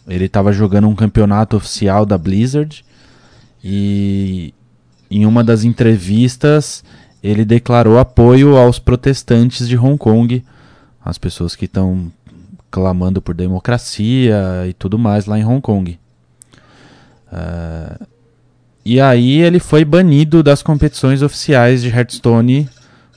ele 0.09 0.25
estava 0.25 0.53
jogando 0.53 0.89
um 0.89 0.95
campeonato 0.95 1.57
oficial 1.57 2.07
da 2.07 2.17
Blizzard 2.17 2.85
e 3.63 4.55
em 5.11 5.27
uma 5.27 5.45
das 5.45 5.65
entrevistas, 5.65 6.85
ele 7.23 7.45
declarou 7.45 7.99
apoio 7.99 8.57
aos 8.57 8.79
protestantes 8.79 9.69
de 9.69 9.77
Hong 9.77 9.97
Kong, 9.97 10.45
as 11.05 11.19
pessoas 11.19 11.55
que 11.55 11.67
estão 11.67 12.13
clamando 12.71 13.23
por 13.23 13.35
democracia 13.35 14.67
e 14.69 14.73
tudo 14.73 14.99
mais 14.99 15.27
lá 15.27 15.39
em 15.39 15.45
Hong 15.45 15.61
Kong. 15.61 15.99
Uh, 17.33 18.07
e 18.85 19.01
aí 19.01 19.41
ele 19.41 19.59
foi 19.59 19.85
banido 19.85 20.43
das 20.43 20.63
competições 20.63 21.23
oficiais 21.23 21.83
de 21.83 21.89
Hearthstone 21.89 22.69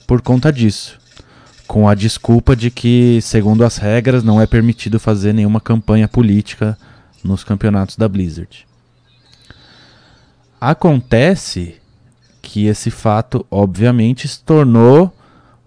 por 0.08 0.22
conta 0.22 0.54
disso, 0.54 0.98
com 1.68 1.90
a 1.90 1.94
desculpa 1.94 2.56
de 2.56 2.72
que, 2.72 3.20
segundo 3.22 3.66
as 3.66 3.78
regras, 3.78 4.24
não 4.24 4.40
é 4.40 4.48
permitido 4.48 5.00
fazer 5.00 5.34
nenhuma 5.34 5.60
campanha 5.60 6.08
política 6.08 6.78
nos 7.22 7.44
campeonatos 7.44 7.98
da 7.98 8.08
Blizzard. 8.08 8.66
Acontece 10.60 11.76
que 12.42 12.66
esse 12.66 12.90
fato, 12.90 13.46
obviamente, 13.52 14.28
se 14.28 14.40
tornou 14.42 15.14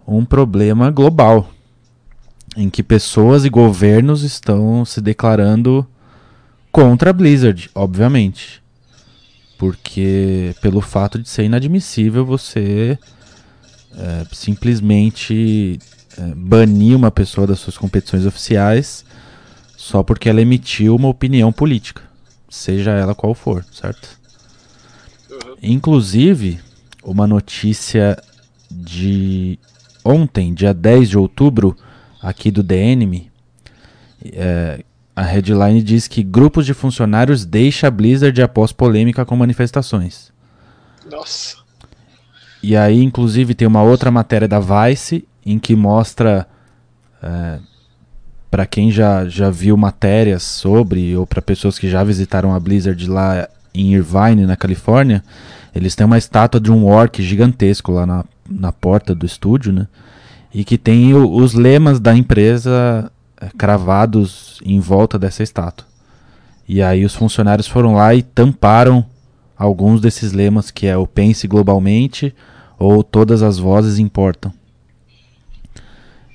um 0.05 0.25
problema 0.25 0.91
global, 0.91 1.49
em 2.57 2.69
que 2.69 2.83
pessoas 2.83 3.45
e 3.45 3.49
governos 3.49 4.23
estão 4.23 4.83
se 4.83 4.99
declarando 4.99 5.87
contra 6.71 7.11
a 7.11 7.13
Blizzard, 7.13 7.69
obviamente. 7.73 8.61
Porque 9.57 10.55
pelo 10.61 10.81
fato 10.81 11.19
de 11.19 11.29
ser 11.29 11.43
inadmissível 11.43 12.25
você 12.25 12.97
é, 13.95 14.25
simplesmente 14.33 15.79
é, 16.17 16.21
banir 16.35 16.97
uma 16.97 17.11
pessoa 17.11 17.45
das 17.45 17.59
suas 17.59 17.77
competições 17.77 18.25
oficiais 18.25 19.05
só 19.77 20.03
porque 20.03 20.29
ela 20.29 20.41
emitiu 20.41 20.95
uma 20.95 21.07
opinião 21.07 21.51
política, 21.51 22.01
seja 22.49 22.91
ela 22.91 23.15
qual 23.15 23.33
for, 23.33 23.65
certo? 23.71 24.20
Inclusive, 25.61 26.59
uma 27.03 27.27
notícia 27.27 28.17
de 28.69 29.59
ontem, 30.03 30.53
dia 30.53 30.73
10 30.73 31.09
de 31.09 31.17
outubro, 31.17 31.77
aqui 32.21 32.49
do 32.49 32.63
DNM, 32.63 33.29
é, 34.33 34.83
a 35.15 35.23
headline 35.23 35.81
diz 35.83 36.07
que 36.07 36.23
grupos 36.23 36.65
de 36.65 36.73
funcionários 36.73 37.45
deixa 37.45 37.87
a 37.87 37.91
Blizzard 37.91 38.41
após 38.41 38.71
polêmica 38.71 39.25
com 39.25 39.35
manifestações. 39.35 40.31
Nossa. 41.09 41.57
E 42.63 42.75
aí, 42.75 43.03
inclusive, 43.03 43.55
tem 43.55 43.67
uma 43.67 43.83
outra 43.83 44.11
matéria 44.11 44.47
da 44.47 44.59
Vice 44.59 45.27
em 45.45 45.57
que 45.57 45.75
mostra 45.75 46.47
é, 47.21 47.59
para 48.49 48.65
quem 48.65 48.91
já, 48.91 49.27
já 49.27 49.49
viu 49.49 49.75
matérias 49.75 50.43
sobre 50.43 51.15
ou 51.15 51.25
para 51.25 51.41
pessoas 51.41 51.79
que 51.79 51.89
já 51.89 52.03
visitaram 52.03 52.53
a 52.53 52.59
Blizzard 52.59 53.07
lá 53.07 53.47
em 53.73 53.93
Irvine, 53.93 54.45
na 54.45 54.55
Califórnia, 54.55 55.23
eles 55.73 55.95
têm 55.95 56.05
uma 56.05 56.17
estátua 56.17 56.59
de 56.59 56.71
um 56.71 56.85
orc 56.85 57.21
gigantesco 57.21 57.91
lá 57.91 58.05
na, 58.05 58.25
na 58.49 58.71
porta 58.71 59.15
do 59.15 59.25
estúdio, 59.25 59.71
né? 59.71 59.87
E 60.53 60.63
que 60.63 60.77
tem 60.77 61.13
o, 61.13 61.31
os 61.31 61.53
lemas 61.53 61.99
da 61.99 62.15
empresa 62.15 63.11
é, 63.39 63.49
cravados 63.57 64.59
em 64.65 64.79
volta 64.79 65.17
dessa 65.17 65.43
estátua. 65.43 65.87
E 66.67 66.81
aí 66.81 67.05
os 67.05 67.15
funcionários 67.15 67.67
foram 67.67 67.93
lá 67.93 68.13
e 68.13 68.21
tamparam 68.21 69.05
alguns 69.57 70.01
desses 70.01 70.33
lemas, 70.33 70.71
que 70.71 70.87
é 70.87 70.97
o 70.97 71.07
pense 71.07 71.47
globalmente 71.47 72.33
ou 72.77 73.03
todas 73.03 73.43
as 73.43 73.57
vozes 73.57 73.99
importam. 73.99 74.53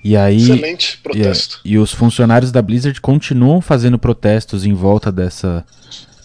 E 0.03 0.17
aí, 0.17 0.37
Excelente 0.37 0.99
protesto. 0.99 1.61
E, 1.65 1.73
e 1.73 1.79
os 1.79 1.93
funcionários 1.93 2.53
da 2.53 2.63
Blizzard 2.63 3.01
continuam 3.01 3.61
fazendo 3.61 3.99
protestos 3.99 4.65
em 4.65 4.73
volta 4.73 5.11
dessa 5.11 5.65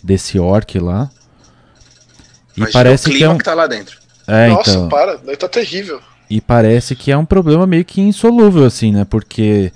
desse 0.04 0.40
orc 0.40 0.80
lá. 0.80 1.10
E 2.56 2.62
Mas 2.62 2.72
parece 2.72 3.08
o 3.08 3.12
clima 3.12 3.18
que, 3.20 3.24
é 3.24 3.30
um... 3.30 3.38
que 3.38 3.44
tá 3.44 3.54
lá 3.54 3.68
dentro. 3.68 3.98
É, 4.28 4.50
Nossa, 4.50 4.72
então... 4.72 4.90
para, 4.90 5.18
daí 5.18 5.38
tá 5.38 5.48
terrível. 5.48 6.02
E 6.30 6.40
parece 6.40 6.96
que 6.96 7.12
é 7.12 7.18
um 7.18 7.26
problema 7.26 7.68
meio 7.68 7.84
que 7.84 8.02
insolúvel, 8.02 8.66
assim, 8.66 8.92
né? 8.92 9.04
Porque 9.04 9.72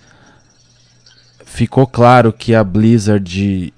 ficou 1.43 1.85
claro 1.85 2.31
que 2.31 2.55
a 2.55 2.63
Blizzard 2.63 3.73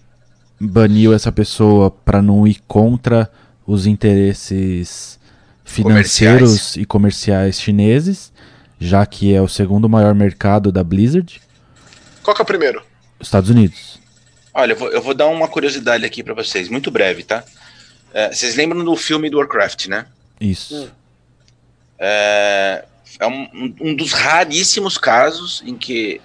baniu 0.59 1.13
essa 1.13 1.31
pessoa 1.31 1.89
para 1.89 2.21
não 2.21 2.47
ir 2.47 2.61
contra 2.67 3.31
os 3.65 3.85
interesses 3.85 5.19
financeiros 5.63 6.49
comerciais. 6.49 6.77
e 6.77 6.85
comerciais 6.85 7.61
chineses, 7.61 8.31
já 8.79 9.05
que 9.05 9.33
é 9.33 9.41
o 9.41 9.47
segundo 9.47 9.89
maior 9.89 10.15
mercado 10.15 10.71
da 10.71 10.83
Blizzard. 10.83 11.41
Qual 12.23 12.35
que 12.35 12.41
é 12.41 12.43
o 12.43 12.45
primeiro? 12.45 12.81
Estados 13.19 13.49
Unidos. 13.49 13.96
Olha, 14.57 14.71
eu 14.71 14.75
vou, 14.75 14.89
eu 14.89 15.01
vou 15.03 15.13
dar 15.13 15.27
uma 15.27 15.47
curiosidade 15.47 16.03
aqui 16.03 16.23
para 16.23 16.33
vocês, 16.33 16.67
muito 16.67 16.89
breve, 16.89 17.21
tá? 17.21 17.43
É, 18.11 18.33
vocês 18.33 18.55
lembram 18.55 18.83
do 18.83 18.95
filme 18.95 19.29
do 19.29 19.37
Warcraft, 19.37 19.85
né? 19.85 20.07
Isso. 20.41 20.75
Hum. 20.75 20.89
É, 21.99 22.83
é 23.19 23.27
um, 23.27 23.75
um, 23.79 23.95
dos 23.95 24.13
raríssimos 24.13 24.97
casos 24.97 25.61
em 25.63 25.77
que 25.77 26.19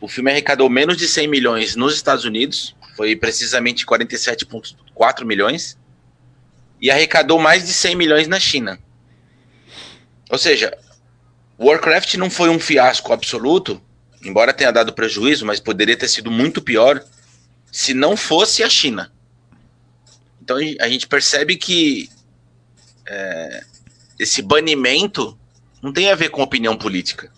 o 0.00 0.06
filme 0.06 0.30
arrecadou 0.30 0.70
menos 0.70 0.96
de 0.96 1.08
100 1.08 1.26
milhões 1.26 1.74
nos 1.74 1.96
Estados 1.96 2.24
Unidos, 2.24 2.76
foi 2.96 3.16
precisamente 3.16 3.84
47,4 3.84 5.24
milhões, 5.24 5.76
e 6.80 6.92
arrecadou 6.92 7.40
mais 7.40 7.66
de 7.66 7.72
100 7.72 7.96
milhões 7.96 8.28
na 8.28 8.38
China. 8.38 8.78
Ou 10.30 10.38
seja, 10.38 10.78
Warcraft 11.58 12.14
não 12.14 12.30
foi 12.30 12.50
um 12.50 12.60
fiasco 12.60 13.12
absoluto, 13.12 13.82
embora 14.24 14.52
tenha 14.52 14.70
dado 14.70 14.92
prejuízo, 14.92 15.44
mas 15.44 15.58
poderia 15.58 15.96
ter 15.96 16.06
sido 16.06 16.30
muito 16.30 16.62
pior 16.62 17.04
se 17.74 17.92
não 17.92 18.16
fosse 18.16 18.62
a 18.62 18.70
China. 18.70 19.10
Então 20.40 20.56
a 20.80 20.88
gente 20.88 21.08
percebe 21.08 21.56
que 21.56 22.08
é, 23.04 23.64
esse 24.16 24.40
banimento 24.40 25.36
não 25.82 25.92
tem 25.92 26.08
a 26.08 26.14
ver 26.14 26.28
com 26.28 26.40
opinião 26.40 26.76
política. 26.76 27.32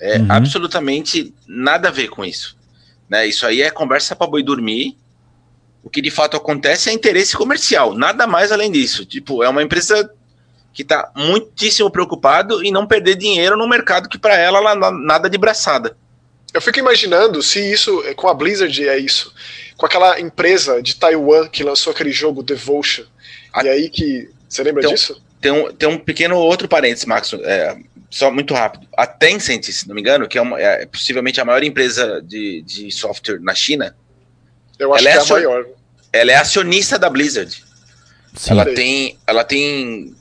É 0.00 0.18
uhum. 0.18 0.26
absolutamente 0.30 1.34
nada 1.46 1.88
a 1.88 1.90
ver 1.90 2.08
com 2.08 2.24
isso. 2.24 2.56
Né? 3.10 3.26
Isso 3.26 3.44
aí 3.44 3.60
é 3.60 3.70
conversa 3.70 4.16
para 4.16 4.26
boi 4.26 4.42
dormir. 4.42 4.96
O 5.82 5.90
que 5.90 6.00
de 6.00 6.10
fato 6.10 6.34
acontece 6.34 6.88
é 6.88 6.92
interesse 6.94 7.36
comercial, 7.36 7.94
nada 7.94 8.26
mais 8.26 8.50
além 8.50 8.72
disso. 8.72 9.04
Tipo, 9.04 9.44
é 9.44 9.50
uma 9.50 9.62
empresa 9.62 10.10
que 10.72 10.80
está 10.80 11.12
muitíssimo 11.14 11.90
preocupado 11.90 12.64
em 12.64 12.72
não 12.72 12.86
perder 12.86 13.16
dinheiro 13.16 13.54
no 13.54 13.68
mercado 13.68 14.08
que 14.08 14.16
para 14.16 14.34
ela, 14.34 14.58
ela 14.60 14.90
nada 14.90 15.28
de 15.28 15.36
braçada. 15.36 15.94
Eu 16.54 16.62
fico 16.62 16.78
imaginando 16.78 17.42
se 17.42 17.60
isso, 17.60 18.02
com 18.16 18.28
a 18.28 18.34
Blizzard 18.34 18.88
é 18.88 18.96
isso, 18.96 19.34
com 19.76 19.86
aquela 19.86 20.20
empresa 20.20 20.82
de 20.82 20.96
Taiwan 20.96 21.48
que 21.48 21.62
lançou 21.62 21.92
aquele 21.92 22.12
jogo 22.12 22.42
Devotion, 22.42 23.04
a... 23.52 23.64
e 23.64 23.68
aí 23.68 23.88
que. 23.88 24.30
Você 24.48 24.62
lembra 24.62 24.82
então, 24.82 24.94
disso? 24.94 25.22
Tem 25.40 25.52
um, 25.52 25.72
tem 25.72 25.88
um 25.88 25.98
pequeno 25.98 26.36
outro 26.36 26.68
parênteses, 26.68 27.04
Max, 27.04 27.32
é, 27.42 27.76
só 28.10 28.30
muito 28.30 28.54
rápido. 28.54 28.86
A 28.96 29.06
Tencent, 29.06 29.64
se 29.64 29.88
não 29.88 29.94
me 29.94 30.00
engano, 30.00 30.28
que 30.28 30.38
é, 30.38 30.40
uma, 30.40 30.60
é 30.60 30.86
possivelmente 30.86 31.40
a 31.40 31.44
maior 31.44 31.62
empresa 31.64 32.22
de, 32.22 32.62
de 32.62 32.90
software 32.90 33.40
na 33.40 33.54
China. 33.54 33.94
Eu 34.78 34.94
acho 34.94 35.02
que 35.02 35.08
é, 35.08 35.16
é 35.16 35.18
a 35.18 35.24
maior. 35.24 35.66
Ela 36.12 36.32
é 36.32 36.36
acionista 36.36 36.98
da 36.98 37.10
Blizzard. 37.10 37.64
Sim. 38.34 38.52
Ela 38.52 38.64
tem, 38.66 39.18
ela 39.26 39.44
tem 39.44 40.14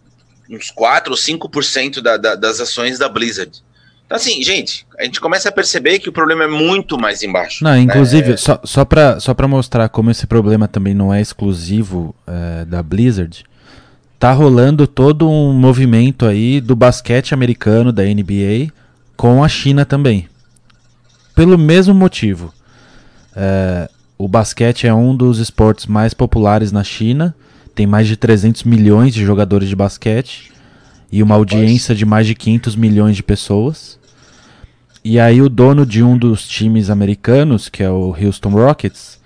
uns 0.50 0.72
4 0.72 1.12
ou 1.12 1.18
5% 1.18 2.02
da, 2.02 2.18
da, 2.18 2.36
das 2.36 2.60
ações 2.60 2.98
da 2.98 3.08
Blizzard. 3.08 3.64
Então, 4.06 4.18
assim, 4.18 4.42
gente, 4.44 4.86
a 5.00 5.04
gente 5.04 5.20
começa 5.20 5.50
a 5.50 5.52
perceber 5.52 6.00
que 6.00 6.10
o 6.10 6.14
problema 6.14 6.44
é 6.44 6.48
muito 6.48 6.98
mais 7.00 7.24
embaixo. 7.24 7.64
Não, 7.64 7.78
inclusive, 7.78 8.32
né? 8.32 8.38
só, 8.38 8.60
só 8.64 8.86
para 8.86 9.20
só 9.20 9.34
pra 9.34 9.48
mostrar 9.48 9.90
como 9.90 10.12
esse 10.12 10.28
problema 10.28 10.68
também 10.68 10.94
não 10.94 11.14
é 11.14 11.20
exclusivo 11.20 12.14
é, 12.28 12.66
da 12.66 12.84
Blizzard, 12.84 13.44
tá 14.20 14.32
rolando 14.32 14.86
todo 14.86 15.30
um 15.30 15.52
movimento 15.52 16.26
aí 16.26 16.62
do 16.62 16.76
basquete 16.76 17.34
americano, 17.34 17.92
da 17.92 18.04
NBA, 18.04 18.72
com 19.18 19.44
a 19.44 19.50
China 19.50 19.86
também. 19.86 20.28
Pelo 21.36 21.58
mesmo 21.58 21.94
motivo. 21.94 22.54
É, 23.36 23.90
o 24.18 24.28
basquete 24.28 24.86
é 24.86 24.94
um 24.94 25.16
dos 25.16 25.40
esportes 25.40 25.88
mais 25.88 26.14
populares 26.14 26.72
na 26.72 26.84
China, 26.84 27.36
tem 27.74 27.88
mais 27.88 28.08
de 28.08 28.16
300 28.16 28.64
milhões 28.64 29.14
de 29.14 29.26
jogadores 29.26 29.68
de 29.68 29.76
basquete 29.76 30.53
e 31.14 31.22
uma 31.22 31.36
audiência 31.36 31.94
de 31.94 32.08
mais 32.08 32.26
de 32.26 32.34
500 32.34 32.76
milhões 32.76 33.16
de 33.16 33.22
pessoas. 33.22 34.00
E 35.04 35.20
aí 35.20 35.44
o 35.44 35.48
dono 35.48 35.86
de 35.86 36.02
um 36.02 36.18
dos 36.18 36.48
times 36.48 36.90
americanos, 36.90 37.70
que 37.70 37.84
é 37.84 37.90
o 37.90 38.16
Houston 38.20 38.50
Rockets, 38.50 39.22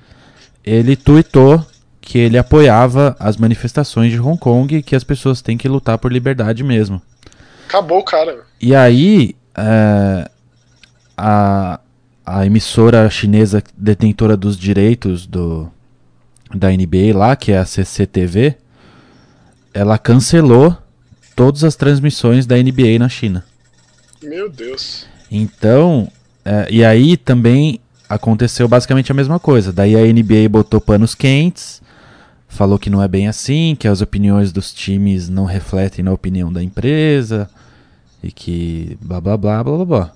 ele 0.66 0.98
tweetou 0.98 1.66
que 2.02 2.18
ele 2.18 2.38
apoiava 2.38 3.16
as 3.18 3.38
manifestações 3.38 4.12
de 4.12 4.20
Hong 4.20 4.38
Kong 4.38 4.76
e 4.76 4.84
que 4.84 4.98
as 4.98 5.04
pessoas 5.06 5.42
têm 5.42 5.58
que 5.58 5.70
lutar 5.70 5.98
por 5.98 6.12
liberdade 6.12 6.62
mesmo. 6.62 7.02
Acabou, 7.70 8.04
cara. 8.04 8.40
E 8.60 8.76
aí 8.76 9.34
é, 9.56 10.30
a, 11.16 11.80
a 12.26 12.46
emissora 12.46 13.10
chinesa 13.10 13.64
detentora 13.78 14.36
dos 14.36 14.58
direitos 14.58 15.26
do, 15.26 15.72
da 16.54 16.68
NBA 16.70 17.18
lá, 17.18 17.34
que 17.38 17.54
é 17.54 17.58
a 17.58 17.66
CCTV, 17.66 18.58
ela 19.74 19.98
cancelou 19.98 20.76
todas 21.38 21.64
as 21.64 21.76
transmissões 21.76 22.48
da 22.48 22.58
NBA 22.58 22.98
na 22.98 23.08
China. 23.08 23.46
Meu 24.24 24.50
Deus. 24.50 25.06
Então, 25.30 26.12
é, 26.44 26.68
e 26.72 26.84
aí 26.84 27.16
também 27.16 27.80
aconteceu 28.10 28.68
basicamente 28.68 29.12
a 29.12 29.16
mesma 29.16 29.40
coisa. 29.40 29.72
Daí 29.72 29.96
a 29.96 30.02
NBA 30.02 30.50
botou 30.50 30.82
panos 30.82 31.14
quentes, 31.14 31.80
falou 32.50 32.80
que 32.80 32.90
não 32.90 33.04
é 33.04 33.08
bem 33.08 33.28
assim, 33.28 33.78
que 33.80 33.88
as 33.88 34.02
opiniões 34.02 34.52
dos 34.52 34.74
times 34.74 35.30
não 35.30 35.46
refletem 35.46 36.04
na 36.04 36.12
opinião 36.12 36.52
da 36.52 36.64
empresa 36.64 37.48
e 38.24 38.32
que 38.32 38.98
blá 39.00 39.22
blá 39.22 39.38
blá 39.38 39.64
blá 39.64 39.76
blá 39.76 39.86
blá. 39.86 40.14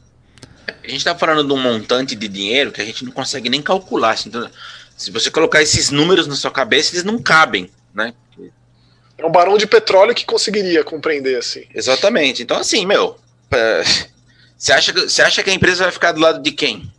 A 0.84 0.88
gente 0.88 0.98
está 0.98 1.14
falando 1.14 1.45
de 1.45 1.53
um 1.53 1.61
montante 1.61 2.15
de 2.15 2.27
dinheiro 2.27 2.72
que 2.72 2.81
a 2.81 2.85
gente 2.85 3.06
não 3.06 3.11
consegue 3.11 3.48
nem 3.48 3.61
calcular. 3.61 4.18
Então, 4.26 4.49
se 4.98 5.11
você 5.11 5.30
colocar 5.30 5.61
esses 5.61 5.91
números 5.91 6.26
na 6.26 6.35
sua 6.35 6.49
cabeça, 6.49 6.95
eles 6.95 7.03
não 7.03 7.22
cabem, 7.22 7.69
né? 7.93 8.11
É 9.22 9.26
um 9.26 9.31
barão 9.31 9.57
de 9.57 9.68
petróleo 9.68 10.15
que 10.15 10.26
conseguiria 10.26 10.84
compreender 10.84 11.38
assim. 11.38 11.64
Exatamente. 11.73 12.41
Então, 12.41 12.57
assim, 12.57 12.85
meu, 12.85 13.18
você 14.57 14.72
acha, 14.73 14.93
você 14.93 15.22
acha 15.22 15.43
que 15.43 15.49
a 15.49 15.53
empresa 15.53 15.84
vai 15.84 15.91
ficar 15.91 16.11
do 16.11 16.19
lado 16.19 16.41
de 16.41 16.52
quem? 16.52 16.91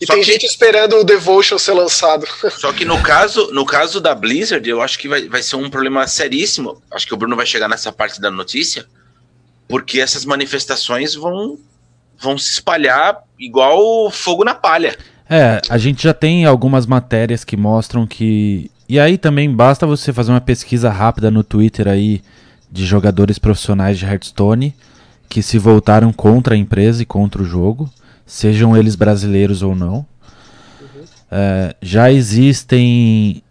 E 0.00 0.06
só 0.06 0.14
tem 0.14 0.22
que, 0.22 0.30
gente 0.30 0.46
esperando 0.46 0.96
o 0.96 1.04
Devotion 1.04 1.58
ser 1.58 1.72
lançado. 1.72 2.26
Só 2.56 2.72
que 2.72 2.84
no 2.84 3.02
caso, 3.02 3.50
no 3.52 3.66
caso 3.66 4.00
da 4.00 4.14
Blizzard, 4.14 4.68
eu 4.68 4.80
acho 4.80 4.98
que 4.98 5.08
vai, 5.08 5.28
vai 5.28 5.42
ser 5.42 5.56
um 5.56 5.68
problema 5.68 6.06
seríssimo. 6.06 6.80
Acho 6.90 7.06
que 7.06 7.14
o 7.14 7.16
Bruno 7.16 7.34
vai 7.34 7.46
chegar 7.46 7.68
nessa 7.68 7.90
parte 7.90 8.20
da 8.20 8.30
notícia, 8.30 8.86
porque 9.66 10.00
essas 10.00 10.24
manifestações 10.24 11.14
vão, 11.14 11.58
vão 12.16 12.38
se 12.38 12.52
espalhar 12.52 13.18
igual 13.38 14.08
fogo 14.10 14.44
na 14.44 14.54
palha. 14.54 14.96
É, 15.28 15.60
a 15.68 15.76
gente 15.76 16.04
já 16.04 16.14
tem 16.14 16.44
algumas 16.44 16.86
matérias 16.86 17.44
que 17.44 17.56
mostram 17.56 18.06
que. 18.06 18.70
E 18.88 18.98
aí 18.98 19.18
também 19.18 19.52
basta 19.52 19.86
você 19.86 20.12
fazer 20.12 20.32
uma 20.32 20.40
pesquisa 20.40 20.90
rápida 20.90 21.30
no 21.30 21.44
Twitter 21.44 21.88
aí 21.88 22.22
de 22.70 22.86
jogadores 22.86 23.38
profissionais 23.38 23.98
de 23.98 24.04
Hearthstone 24.04 24.74
que 25.28 25.42
se 25.42 25.58
voltaram 25.58 26.12
contra 26.12 26.54
a 26.54 26.58
empresa 26.58 27.02
e 27.02 27.06
contra 27.06 27.42
o 27.42 27.44
jogo 27.44 27.90
sejam 28.28 28.76
eles 28.76 28.94
brasileiros 28.94 29.62
ou 29.62 29.74
não. 29.74 29.96
Uhum. 30.80 31.04
É, 31.30 31.74
já 31.82 32.12
existem 32.12 33.42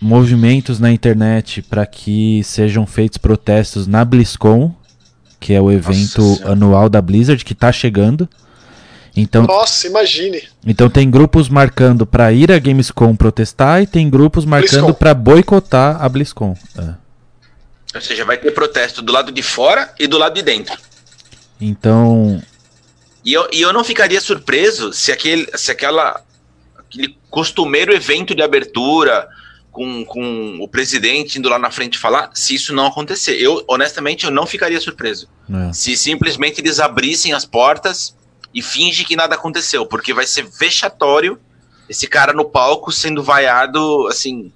movimentos 0.00 0.78
na 0.80 0.90
internet 0.90 1.60
para 1.62 1.84
que 1.84 2.42
sejam 2.44 2.86
feitos 2.86 3.18
protestos 3.18 3.86
na 3.86 4.04
BlizzCon, 4.04 4.74
que 5.38 5.52
é 5.52 5.60
o 5.60 5.70
evento 5.70 6.22
Nossa, 6.22 6.52
anual 6.52 6.88
da 6.88 7.02
Blizzard 7.02 7.44
que 7.44 7.52
está 7.52 7.70
chegando. 7.72 8.28
Então, 9.14 9.42
Nossa, 9.42 9.86
imagine. 9.86 10.42
Então 10.66 10.88
tem 10.88 11.10
grupos 11.10 11.48
marcando 11.48 12.06
para 12.06 12.32
ir 12.32 12.50
à 12.50 12.58
Gamescom 12.58 13.14
protestar 13.14 13.82
e 13.82 13.86
tem 13.86 14.08
grupos 14.08 14.44
marcando 14.44 14.94
para 14.94 15.12
boicotar 15.12 16.02
a 16.02 16.08
BlizzCon. 16.08 16.56
É. 16.78 16.94
Ou 17.94 18.00
seja, 18.00 18.24
vai 18.24 18.38
ter 18.38 18.52
protesto 18.52 19.02
do 19.02 19.12
lado 19.12 19.30
de 19.30 19.42
fora 19.42 19.92
e 19.98 20.06
do 20.06 20.16
lado 20.16 20.34
de 20.34 20.42
dentro. 20.42 20.78
Então, 21.60 22.42
e 23.24 23.32
eu, 23.32 23.48
e 23.52 23.60
eu 23.60 23.72
não 23.72 23.84
ficaria 23.84 24.20
surpreso 24.20 24.92
se 24.92 25.12
aquele, 25.12 25.46
se 25.54 25.70
aquela, 25.70 26.20
aquele 26.76 27.16
costumeiro 27.30 27.92
evento 27.92 28.34
de 28.34 28.42
abertura 28.42 29.28
com, 29.70 30.04
com 30.04 30.58
o 30.60 30.66
presidente 30.66 31.38
indo 31.38 31.48
lá 31.48 31.58
na 31.58 31.70
frente 31.70 31.98
falar, 31.98 32.30
se 32.34 32.54
isso 32.54 32.74
não 32.74 32.86
acontecer. 32.86 33.40
Eu, 33.40 33.62
honestamente, 33.68 34.24
eu 34.24 34.30
não 34.30 34.46
ficaria 34.46 34.80
surpreso. 34.80 35.28
É. 35.68 35.72
Se 35.72 35.96
simplesmente 35.96 36.60
eles 36.60 36.80
abrissem 36.80 37.32
as 37.32 37.44
portas 37.44 38.14
e 38.54 38.62
finge 38.62 39.04
que 39.04 39.16
nada 39.16 39.34
aconteceu, 39.34 39.86
porque 39.86 40.12
vai 40.12 40.26
ser 40.26 40.44
vexatório 40.44 41.38
esse 41.88 42.06
cara 42.06 42.32
no 42.32 42.44
palco 42.44 42.92
sendo 42.92 43.22
vaiado, 43.22 44.06
assim... 44.08 44.52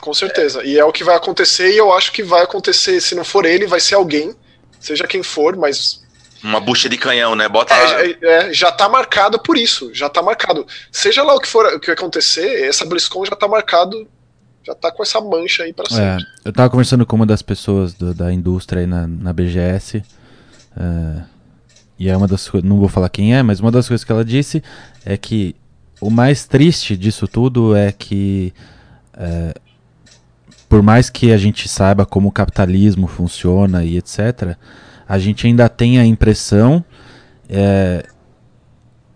Com 0.00 0.12
certeza. 0.12 0.62
É... 0.62 0.66
E 0.66 0.78
é 0.78 0.84
o 0.84 0.92
que 0.92 1.04
vai 1.04 1.16
acontecer, 1.16 1.72
e 1.72 1.76
eu 1.76 1.92
acho 1.92 2.12
que 2.12 2.22
vai 2.22 2.42
acontecer, 2.42 3.00
se 3.00 3.14
não 3.14 3.24
for 3.24 3.44
ele, 3.44 3.66
vai 3.66 3.80
ser 3.80 3.94
alguém, 3.94 4.34
seja 4.78 5.06
quem 5.06 5.22
for, 5.22 5.56
mas 5.56 6.04
uma 6.42 6.60
bucha 6.60 6.88
de 6.88 6.96
canhão, 6.96 7.34
né? 7.34 7.48
Bota 7.48 7.74
é, 7.74 8.10
é, 8.10 8.18
é, 8.22 8.52
já 8.52 8.70
tá 8.70 8.88
marcado 8.88 9.38
por 9.38 9.56
isso, 9.56 9.92
já 9.92 10.08
tá 10.08 10.22
marcado. 10.22 10.66
Seja 10.92 11.22
lá 11.22 11.34
o 11.34 11.40
que 11.40 11.48
for 11.48 11.66
o 11.66 11.80
que 11.80 11.90
acontecer, 11.90 12.68
essa 12.68 12.84
BlizzCon 12.84 13.24
já 13.24 13.34
tá 13.34 13.48
marcado, 13.48 14.06
já 14.64 14.74
tá 14.74 14.90
com 14.90 15.02
essa 15.02 15.20
mancha 15.20 15.64
aí 15.64 15.72
para 15.72 15.88
sempre. 15.88 16.24
É, 16.24 16.48
eu 16.48 16.52
tava 16.52 16.70
conversando 16.70 17.04
com 17.06 17.16
uma 17.16 17.26
das 17.26 17.42
pessoas 17.42 17.94
do, 17.94 18.14
da 18.14 18.32
indústria 18.32 18.80
aí 18.80 18.86
na, 18.86 19.06
na 19.06 19.32
BGS, 19.32 20.04
é, 20.76 21.22
e 21.98 22.08
é 22.08 22.16
uma 22.16 22.26
das 22.26 22.50
não 22.62 22.78
vou 22.78 22.88
falar 22.88 23.08
quem 23.08 23.34
é, 23.34 23.42
mas 23.42 23.60
uma 23.60 23.70
das 23.70 23.88
coisas 23.88 24.04
que 24.04 24.12
ela 24.12 24.24
disse 24.24 24.62
é 25.04 25.16
que 25.16 25.56
o 26.00 26.10
mais 26.10 26.46
triste 26.46 26.96
disso 26.96 27.26
tudo 27.26 27.74
é 27.74 27.90
que 27.90 28.52
é, 29.14 29.54
por 30.68 30.82
mais 30.82 31.08
que 31.08 31.32
a 31.32 31.38
gente 31.38 31.68
saiba 31.68 32.04
como 32.04 32.28
o 32.28 32.32
capitalismo 32.32 33.06
funciona 33.06 33.84
e 33.84 33.96
etc., 33.96 34.56
a 35.08 35.18
gente 35.18 35.46
ainda 35.46 35.68
tem 35.68 35.98
a 35.98 36.04
impressão 36.04 36.84
é, 37.48 38.04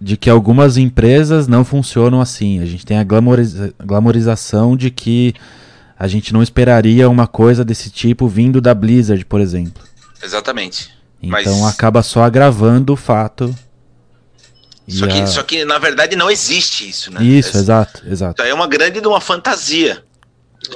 de 0.01 0.16
que 0.16 0.31
algumas 0.31 0.77
empresas 0.77 1.48
não 1.48 1.65
funcionam 1.65 2.20
assim. 2.20 2.61
A 2.61 2.65
gente 2.65 2.86
tem 2.86 2.97
a 2.97 3.05
glamoriza 3.05 3.74
glamorização 3.85 4.77
de 4.77 4.90
que 4.90 5.35
a 5.98 6.07
gente 6.07 6.32
não 6.32 6.43
esperaria 6.43 7.11
uma 7.11 7.27
coisa 7.27 7.65
desse 7.65 7.90
tipo 7.90 8.27
vindo 8.27 8.61
da 8.61 8.73
Blizzard, 8.73 9.24
por 9.27 9.40
exemplo. 9.40 9.82
Exatamente. 10.23 10.90
Então 11.22 11.60
Mas... 11.60 11.74
acaba 11.74 12.02
só 12.02 12.22
agravando 12.22 12.92
o 12.92 12.97
fato. 12.97 13.55
Só 14.88 15.06
que, 15.06 15.20
a... 15.20 15.26
só 15.26 15.42
que, 15.42 15.64
na 15.64 15.78
verdade, 15.78 16.16
não 16.16 16.30
existe 16.30 16.88
isso, 16.88 17.12
né? 17.12 17.22
Isso, 17.22 17.56
é, 17.56 17.60
exato, 17.60 18.02
exato. 18.06 18.32
Então 18.32 18.47
é 18.47 18.55
uma 18.55 18.66
grande 18.66 19.01
de 19.01 19.06
uma 19.06 19.20
fantasia. 19.20 20.05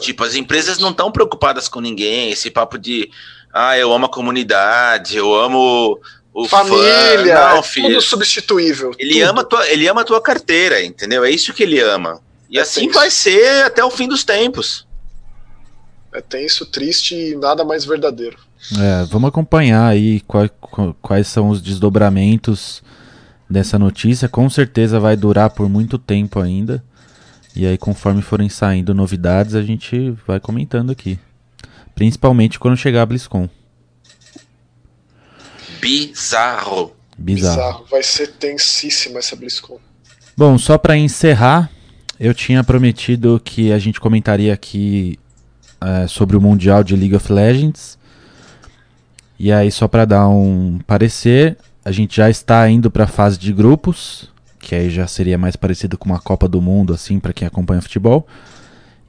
Tipo, 0.00 0.24
as 0.24 0.34
empresas 0.34 0.78
não 0.78 0.90
estão 0.90 1.10
preocupadas 1.10 1.68
com 1.68 1.80
ninguém, 1.80 2.30
esse 2.30 2.50
papo 2.50 2.78
de 2.78 3.10
ah, 3.52 3.76
eu 3.78 3.92
amo 3.92 4.06
a 4.06 4.08
comunidade, 4.08 5.16
eu 5.16 5.34
amo 5.34 6.00
o 6.32 6.48
família, 6.48 7.36
fã. 7.36 7.54
Não, 7.54 7.62
filho. 7.62 7.88
tudo 7.88 8.02
substituível. 8.02 8.92
Ele 8.98 9.14
tudo. 9.14 9.30
ama 9.30 9.44
tua, 9.44 9.68
ele 9.68 9.86
ama 9.86 10.00
a 10.00 10.04
tua 10.04 10.20
carteira, 10.20 10.82
entendeu? 10.82 11.24
É 11.24 11.30
isso 11.30 11.52
que 11.52 11.62
ele 11.62 11.80
ama. 11.80 12.20
E 12.50 12.58
é 12.58 12.62
assim 12.62 12.86
tenso. 12.86 12.94
vai 12.94 13.10
ser 13.10 13.64
até 13.64 13.84
o 13.84 13.90
fim 13.90 14.08
dos 14.08 14.24
tempos. 14.24 14.86
É 16.12 16.20
tenso, 16.20 16.66
triste 16.66 17.14
e 17.14 17.36
nada 17.36 17.64
mais 17.64 17.84
verdadeiro. 17.84 18.38
É, 18.72 19.04
vamos 19.04 19.28
acompanhar 19.28 19.86
aí 19.86 20.20
quais, 20.22 20.50
quais 21.02 21.28
são 21.28 21.50
os 21.50 21.60
desdobramentos 21.60 22.82
dessa 23.48 23.78
notícia. 23.78 24.28
Com 24.28 24.48
certeza 24.48 24.98
vai 24.98 25.16
durar 25.16 25.50
por 25.50 25.68
muito 25.68 25.98
tempo 25.98 26.40
ainda. 26.40 26.82
E 27.54 27.66
aí, 27.66 27.78
conforme 27.78 28.20
forem 28.20 28.48
saindo 28.48 28.94
novidades, 28.94 29.54
a 29.54 29.62
gente 29.62 30.10
vai 30.26 30.40
comentando 30.40 30.90
aqui. 30.90 31.18
Principalmente 31.94 32.58
quando 32.58 32.76
chegar 32.76 33.02
a 33.02 33.06
BlizzCon. 33.06 33.48
Bizarro. 35.80 36.96
Bizarro. 37.16 37.56
Bizarro. 37.56 37.86
Vai 37.90 38.02
ser 38.02 38.32
tensíssima 38.32 39.18
essa 39.20 39.36
BlizzCon. 39.36 39.78
Bom, 40.36 40.58
só 40.58 40.76
para 40.76 40.96
encerrar, 40.96 41.70
eu 42.18 42.34
tinha 42.34 42.64
prometido 42.64 43.40
que 43.44 43.70
a 43.70 43.78
gente 43.78 44.00
comentaria 44.00 44.52
aqui 44.52 45.16
é, 45.80 46.08
sobre 46.08 46.36
o 46.36 46.40
Mundial 46.40 46.82
de 46.82 46.96
League 46.96 47.14
of 47.14 47.32
Legends. 47.32 47.96
E 49.38 49.52
aí, 49.52 49.70
só 49.70 49.88
para 49.88 50.04
dar 50.04 50.28
um 50.28 50.78
parecer, 50.86 51.56
a 51.84 51.90
gente 51.90 52.16
já 52.16 52.30
está 52.30 52.68
indo 52.68 52.90
para 52.90 53.04
a 53.04 53.08
fase 53.08 53.38
de 53.38 53.52
grupos, 53.52 54.30
que 54.60 54.74
aí 54.74 54.90
já 54.90 55.06
seria 55.06 55.36
mais 55.36 55.56
parecido 55.56 55.98
com 55.98 56.06
uma 56.06 56.20
Copa 56.20 56.48
do 56.48 56.60
Mundo, 56.60 56.94
assim, 56.94 57.18
para 57.18 57.32
quem 57.32 57.46
acompanha 57.46 57.82
futebol. 57.82 58.26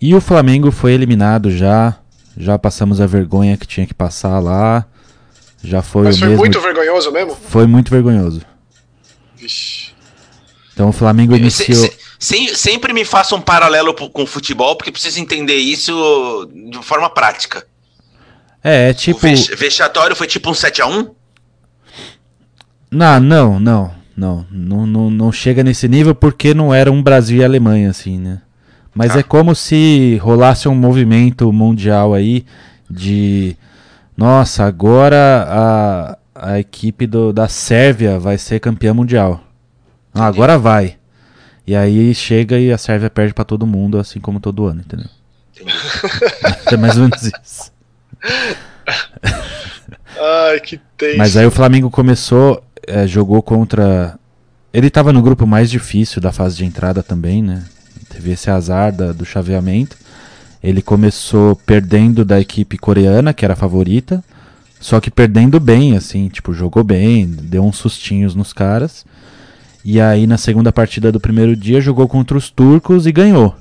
E 0.01 0.13
o 0.13 0.21
Flamengo 0.21 0.71
foi 0.71 0.93
eliminado 0.93 1.49
já 1.49 1.97
já 2.37 2.59
passamos 2.59 2.99
a 2.99 3.05
vergonha 3.05 3.57
que 3.57 3.65
tinha 3.65 3.87
que 3.87 3.93
passar 3.93 4.39
lá. 4.39 4.85
Já 5.63 5.81
foi 5.81 6.03
Mas 6.03 6.19
foi 6.19 6.27
mesmo... 6.27 6.41
muito 6.41 6.59
vergonhoso 6.59 7.11
mesmo? 7.11 7.35
Foi 7.35 7.65
muito 7.65 7.89
vergonhoso. 7.89 8.41
Vixe. 9.35 9.91
Então 10.73 10.89
o 10.89 10.91
Flamengo 10.91 11.35
iniciou. 11.35 11.89
Se, 12.19 12.47
se, 12.49 12.55
sempre 12.55 12.91
me 12.91 13.05
faça 13.05 13.35
um 13.35 13.41
paralelo 13.41 13.93
com 13.93 14.23
o 14.23 14.27
futebol, 14.27 14.75
porque 14.75 14.91
preciso 14.91 15.19
entender 15.19 15.55
isso 15.55 16.49
de 16.69 16.83
forma 16.83 17.09
prática. 17.09 17.65
É, 18.65 18.89
é 18.89 18.93
tipo. 18.95 19.19
O 19.27 19.57
vexatório 19.57 20.15
foi 20.15 20.25
tipo 20.25 20.49
um 20.49 20.53
7x1? 20.53 21.11
Não, 22.89 23.19
não, 23.19 23.59
não, 23.59 23.95
não, 24.17 24.47
não, 24.49 25.11
não, 25.11 25.31
chega 25.31 25.63
nesse 25.63 25.87
nível 25.87 26.15
porque 26.15 26.51
não 26.55 26.73
era 26.73 26.91
um 26.91 27.03
Brasil 27.03 27.41
e 27.41 27.43
Alemanha, 27.45 27.91
assim, 27.91 28.17
né? 28.17 28.41
Mas 28.93 29.15
ah. 29.15 29.19
é 29.19 29.23
como 29.23 29.53
se 29.53 30.17
rolasse 30.17 30.67
um 30.67 30.73
movimento 30.73 31.53
mundial 31.53 32.15
aí 32.15 32.43
de. 32.89 33.55
Nossa, 34.17 34.63
agora 34.63 35.45
a, 35.47 36.17
a 36.33 36.59
equipe 36.59 37.05
do, 37.05 37.31
da 37.31 37.47
Sérvia 37.47 38.17
vai 38.17 38.39
ser 38.39 38.59
campeã 38.59 38.95
mundial. 38.95 39.43
Ah, 40.11 40.25
agora 40.25 40.57
vai. 40.57 40.95
E 41.67 41.75
aí 41.75 42.15
chega 42.15 42.57
e 42.57 42.71
a 42.71 42.79
Sérvia 42.79 43.11
perde 43.11 43.33
para 43.33 43.45
todo 43.45 43.67
mundo, 43.67 43.99
assim 43.99 44.19
como 44.19 44.39
todo 44.39 44.65
ano, 44.65 44.81
entendeu? 44.81 45.09
é 46.71 46.77
mais 46.77 46.95
ou 46.95 47.03
menos 47.03 47.21
isso. 47.21 47.74
Ai, 50.19 50.59
que 50.59 50.79
tenso. 50.97 51.17
Mas 51.17 51.35
aí 51.35 51.45
o 51.45 51.51
Flamengo 51.51 51.89
começou, 51.89 52.63
é, 52.87 53.05
jogou 53.07 53.41
contra. 53.41 54.17
Ele 54.73 54.89
tava 54.89 55.13
no 55.13 55.21
grupo 55.21 55.45
mais 55.47 55.69
difícil 55.69 56.21
da 56.21 56.31
fase 56.31 56.57
de 56.57 56.65
entrada 56.65 57.01
também, 57.01 57.41
né? 57.41 57.63
teve 58.15 58.31
esse 58.31 58.49
azar 58.49 58.91
da, 58.93 59.11
do 59.11 59.25
chaveamento. 59.25 59.97
Ele 60.63 60.81
começou 60.81 61.55
perdendo 61.55 62.23
da 62.23 62.39
equipe 62.39 62.77
coreana, 62.77 63.33
que 63.33 63.45
era 63.45 63.53
a 63.53 63.57
favorita, 63.57 64.23
só 64.79 64.99
que 64.99 65.11
perdendo 65.11 65.59
bem, 65.59 65.95
assim, 65.95 66.27
tipo, 66.27 66.53
jogou 66.53 66.83
bem, 66.83 67.27
deu 67.27 67.63
uns 67.63 67.77
sustinhos 67.77 68.33
nos 68.33 68.53
caras. 68.53 69.05
E 69.83 70.01
aí 70.01 70.25
na 70.25 70.37
segunda 70.37 70.71
partida 70.71 71.11
do 71.11 71.19
primeiro 71.19 71.55
dia 71.55 71.79
jogou 71.79 72.07
contra 72.07 72.37
os 72.37 72.49
turcos 72.49 73.05
e 73.05 73.11
ganhou. 73.11 73.55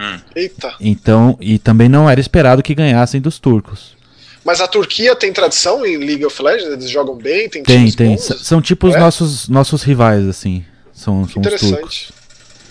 Hum. 0.00 0.18
Eita. 0.34 0.74
Então, 0.80 1.36
e 1.38 1.58
também 1.58 1.88
não 1.88 2.08
era 2.08 2.18
esperado 2.18 2.62
que 2.62 2.74
ganhassem 2.74 3.20
dos 3.20 3.38
turcos. 3.38 3.94
Mas 4.42 4.62
a 4.62 4.66
Turquia 4.66 5.14
tem 5.14 5.30
tradição 5.30 5.84
em 5.84 5.98
League 5.98 6.24
of 6.24 6.42
Legends? 6.42 6.72
Eles 6.72 6.88
jogam 6.88 7.14
bem? 7.14 7.50
Tem, 7.50 7.62
tem. 7.62 7.90
tem. 7.92 8.16
São 8.16 8.62
tipo 8.62 8.88
os 8.88 8.94
é? 8.94 8.98
nossos, 8.98 9.48
nossos 9.48 9.82
rivais, 9.82 10.26
assim. 10.26 10.64
São, 10.94 11.26
que 11.26 11.34
são 11.34 11.42
interessante. 11.42 12.12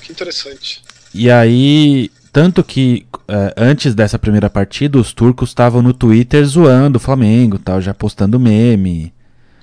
Que 0.01 0.11
interessante. 0.11 0.81
E 1.13 1.29
aí, 1.29 2.11
tanto 2.33 2.63
que 2.63 3.05
é, 3.27 3.53
antes 3.55 3.93
dessa 3.93 4.17
primeira 4.17 4.49
partida, 4.49 4.97
os 4.97 5.13
turcos 5.13 5.49
estavam 5.49 5.83
no 5.83 5.93
Twitter 5.93 6.43
zoando 6.43 6.97
o 6.97 6.99
Flamengo, 6.99 7.59
tal, 7.59 7.79
já 7.79 7.93
postando 7.93 8.39
meme. 8.39 9.13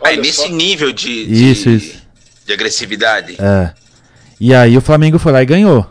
Aí, 0.05 0.17
nesse 0.17 0.43
só. 0.43 0.49
nível 0.49 0.93
de, 0.93 1.11
isso, 1.11 1.69
de, 1.69 1.77
isso. 1.77 2.03
de 2.47 2.53
agressividade. 2.53 3.37
É. 3.41 3.73
E 4.39 4.55
aí 4.55 4.77
o 4.77 4.81
Flamengo 4.81 5.19
foi 5.19 5.33
lá 5.33 5.43
e 5.43 5.47
ganhou. 5.47 5.91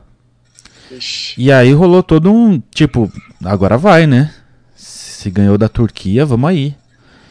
Ixi. 0.91 1.35
E 1.37 1.51
aí 1.51 1.71
rolou 1.73 2.03
todo 2.03 2.31
um. 2.31 2.61
Tipo, 2.73 3.11
agora 3.43 3.77
vai, 3.77 4.05
né? 4.05 4.33
Se 4.75 5.29
ganhou 5.29 5.57
da 5.57 5.67
Turquia, 5.67 6.25
vamos 6.25 6.49
aí. 6.49 6.75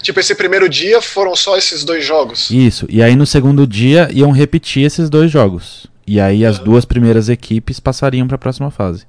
Tipo, 0.02 0.20
esse 0.20 0.34
primeiro 0.34 0.68
dia 0.68 1.00
foram 1.00 1.34
só 1.34 1.56
esses 1.56 1.82
dois 1.82 2.04
jogos? 2.04 2.50
Isso. 2.50 2.86
E 2.90 3.02
aí 3.02 3.16
no 3.16 3.24
segundo 3.24 3.66
dia 3.66 4.10
iam 4.12 4.30
repetir 4.30 4.84
esses 4.84 5.08
dois 5.08 5.30
jogos. 5.30 5.86
E 6.06 6.20
aí 6.20 6.44
as 6.44 6.58
uhum. 6.58 6.64
duas 6.64 6.84
primeiras 6.84 7.28
equipes 7.28 7.80
passariam 7.80 8.26
para 8.26 8.34
a 8.34 8.38
próxima 8.38 8.70
fase. 8.70 9.06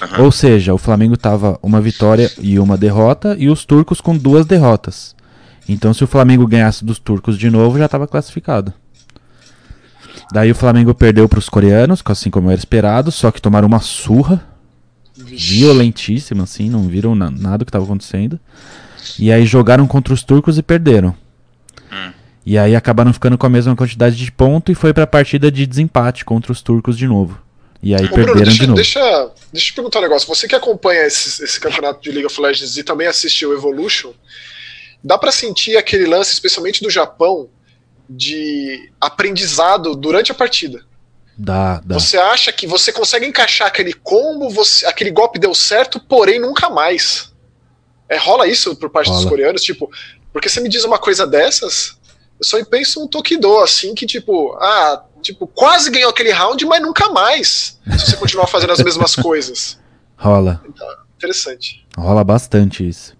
Uhum. 0.00 0.24
Ou 0.24 0.32
seja, 0.32 0.72
o 0.72 0.78
Flamengo 0.78 1.16
tava 1.16 1.58
uma 1.62 1.80
vitória 1.80 2.30
e 2.40 2.58
uma 2.58 2.78
derrota 2.78 3.36
e 3.38 3.50
os 3.50 3.64
turcos 3.64 4.00
com 4.00 4.16
duas 4.16 4.46
derrotas. 4.46 5.14
Então 5.68 5.92
se 5.92 6.02
o 6.02 6.06
Flamengo 6.06 6.46
ganhasse 6.46 6.84
dos 6.84 6.98
turcos 6.98 7.38
de 7.38 7.50
novo, 7.50 7.78
já 7.78 7.84
estava 7.84 8.08
classificado. 8.08 8.72
Daí 10.32 10.50
o 10.50 10.54
Flamengo 10.54 10.94
perdeu 10.94 11.28
para 11.28 11.38
os 11.38 11.48
coreanos, 11.48 12.02
assim 12.04 12.30
como 12.30 12.50
era 12.50 12.58
esperado, 12.58 13.10
só 13.10 13.30
que 13.30 13.40
tomaram 13.40 13.68
uma 13.68 13.80
surra 13.80 14.46
Vixe. 15.14 15.58
violentíssima, 15.58 16.44
assim, 16.44 16.70
não 16.70 16.88
viram 16.88 17.14
na 17.14 17.30
nada 17.30 17.58
do 17.58 17.64
que 17.64 17.70
estava 17.70 17.84
acontecendo. 17.84 18.38
E 19.18 19.32
aí 19.32 19.44
jogaram 19.44 19.86
contra 19.86 20.14
os 20.14 20.22
turcos 20.22 20.58
e 20.58 20.62
perderam. 20.62 21.14
Hum. 21.92 22.12
E 22.44 22.58
aí 22.58 22.74
acabaram 22.74 23.12
ficando 23.12 23.38
com 23.38 23.46
a 23.46 23.50
mesma 23.50 23.76
quantidade 23.76 24.16
de 24.16 24.32
ponto 24.32 24.72
e 24.72 24.74
foi 24.74 24.92
para 24.92 25.04
a 25.04 25.06
partida 25.06 25.50
de 25.50 25.66
desempate 25.66 26.24
contra 26.24 26.50
os 26.50 26.62
turcos 26.62 26.96
de 26.96 27.06
novo. 27.06 27.40
E 27.82 27.94
aí 27.94 28.06
Ô, 28.06 28.08
perderam 28.08 28.34
Bruno, 28.34 28.44
deixa, 28.44 28.60
de 28.60 28.66
novo. 28.66 28.76
Deixa, 28.76 29.00
deixa 29.52 29.66
eu 29.68 29.72
te 29.72 29.72
perguntar 29.74 29.98
um 29.98 30.02
negócio. 30.02 30.28
Você 30.28 30.46
que 30.46 30.54
acompanha 30.54 31.06
esse, 31.06 31.42
esse 31.42 31.58
campeonato 31.58 32.00
de 32.00 32.10
League 32.10 32.26
of 32.26 32.40
Legends 32.40 32.76
e 32.76 32.84
também 32.84 33.08
assistiu 33.08 33.50
o 33.50 33.54
Evolution, 33.54 34.12
dá 35.02 35.18
para 35.18 35.32
sentir 35.32 35.76
aquele 35.76 36.06
lance, 36.06 36.32
especialmente 36.32 36.80
do 36.80 36.88
Japão, 36.88 37.48
de 38.08 38.90
aprendizado 39.00 39.94
durante 39.94 40.32
a 40.32 40.34
partida. 40.34 40.84
Dá, 41.36 41.80
dá. 41.84 41.98
Você 41.98 42.18
acha 42.18 42.52
que 42.52 42.66
você 42.66 42.92
consegue 42.92 43.26
encaixar 43.26 43.68
aquele 43.68 43.92
combo, 43.92 44.50
você, 44.50 44.86
aquele 44.86 45.10
golpe 45.10 45.38
deu 45.38 45.54
certo, 45.54 45.98
porém 45.98 46.38
nunca 46.38 46.68
mais. 46.68 47.32
É, 48.08 48.16
rola 48.16 48.46
isso 48.46 48.76
por 48.76 48.90
parte 48.90 49.08
rola. 49.08 49.20
dos 49.20 49.28
coreanos, 49.28 49.62
tipo, 49.62 49.90
porque 50.32 50.48
você 50.48 50.60
me 50.60 50.68
diz 50.68 50.84
uma 50.84 50.98
coisa 50.98 51.26
dessas, 51.26 51.96
eu 52.38 52.44
só 52.44 52.62
penso 52.64 53.02
um 53.02 53.08
Tokido, 53.08 53.58
assim, 53.58 53.94
que 53.94 54.04
tipo, 54.04 54.52
ah, 54.60 55.04
tipo, 55.22 55.46
quase 55.46 55.90
ganhou 55.90 56.10
aquele 56.10 56.30
round, 56.32 56.64
mas 56.66 56.82
nunca 56.82 57.08
mais. 57.08 57.78
Se 57.98 58.10
você 58.10 58.16
continuar 58.16 58.46
fazendo 58.46 58.72
as 58.72 58.82
mesmas 58.82 59.14
coisas. 59.16 59.78
Rola. 60.16 60.62
Então, 60.68 60.86
interessante. 61.16 61.86
Rola 61.96 62.22
bastante 62.22 62.86
isso. 62.86 63.16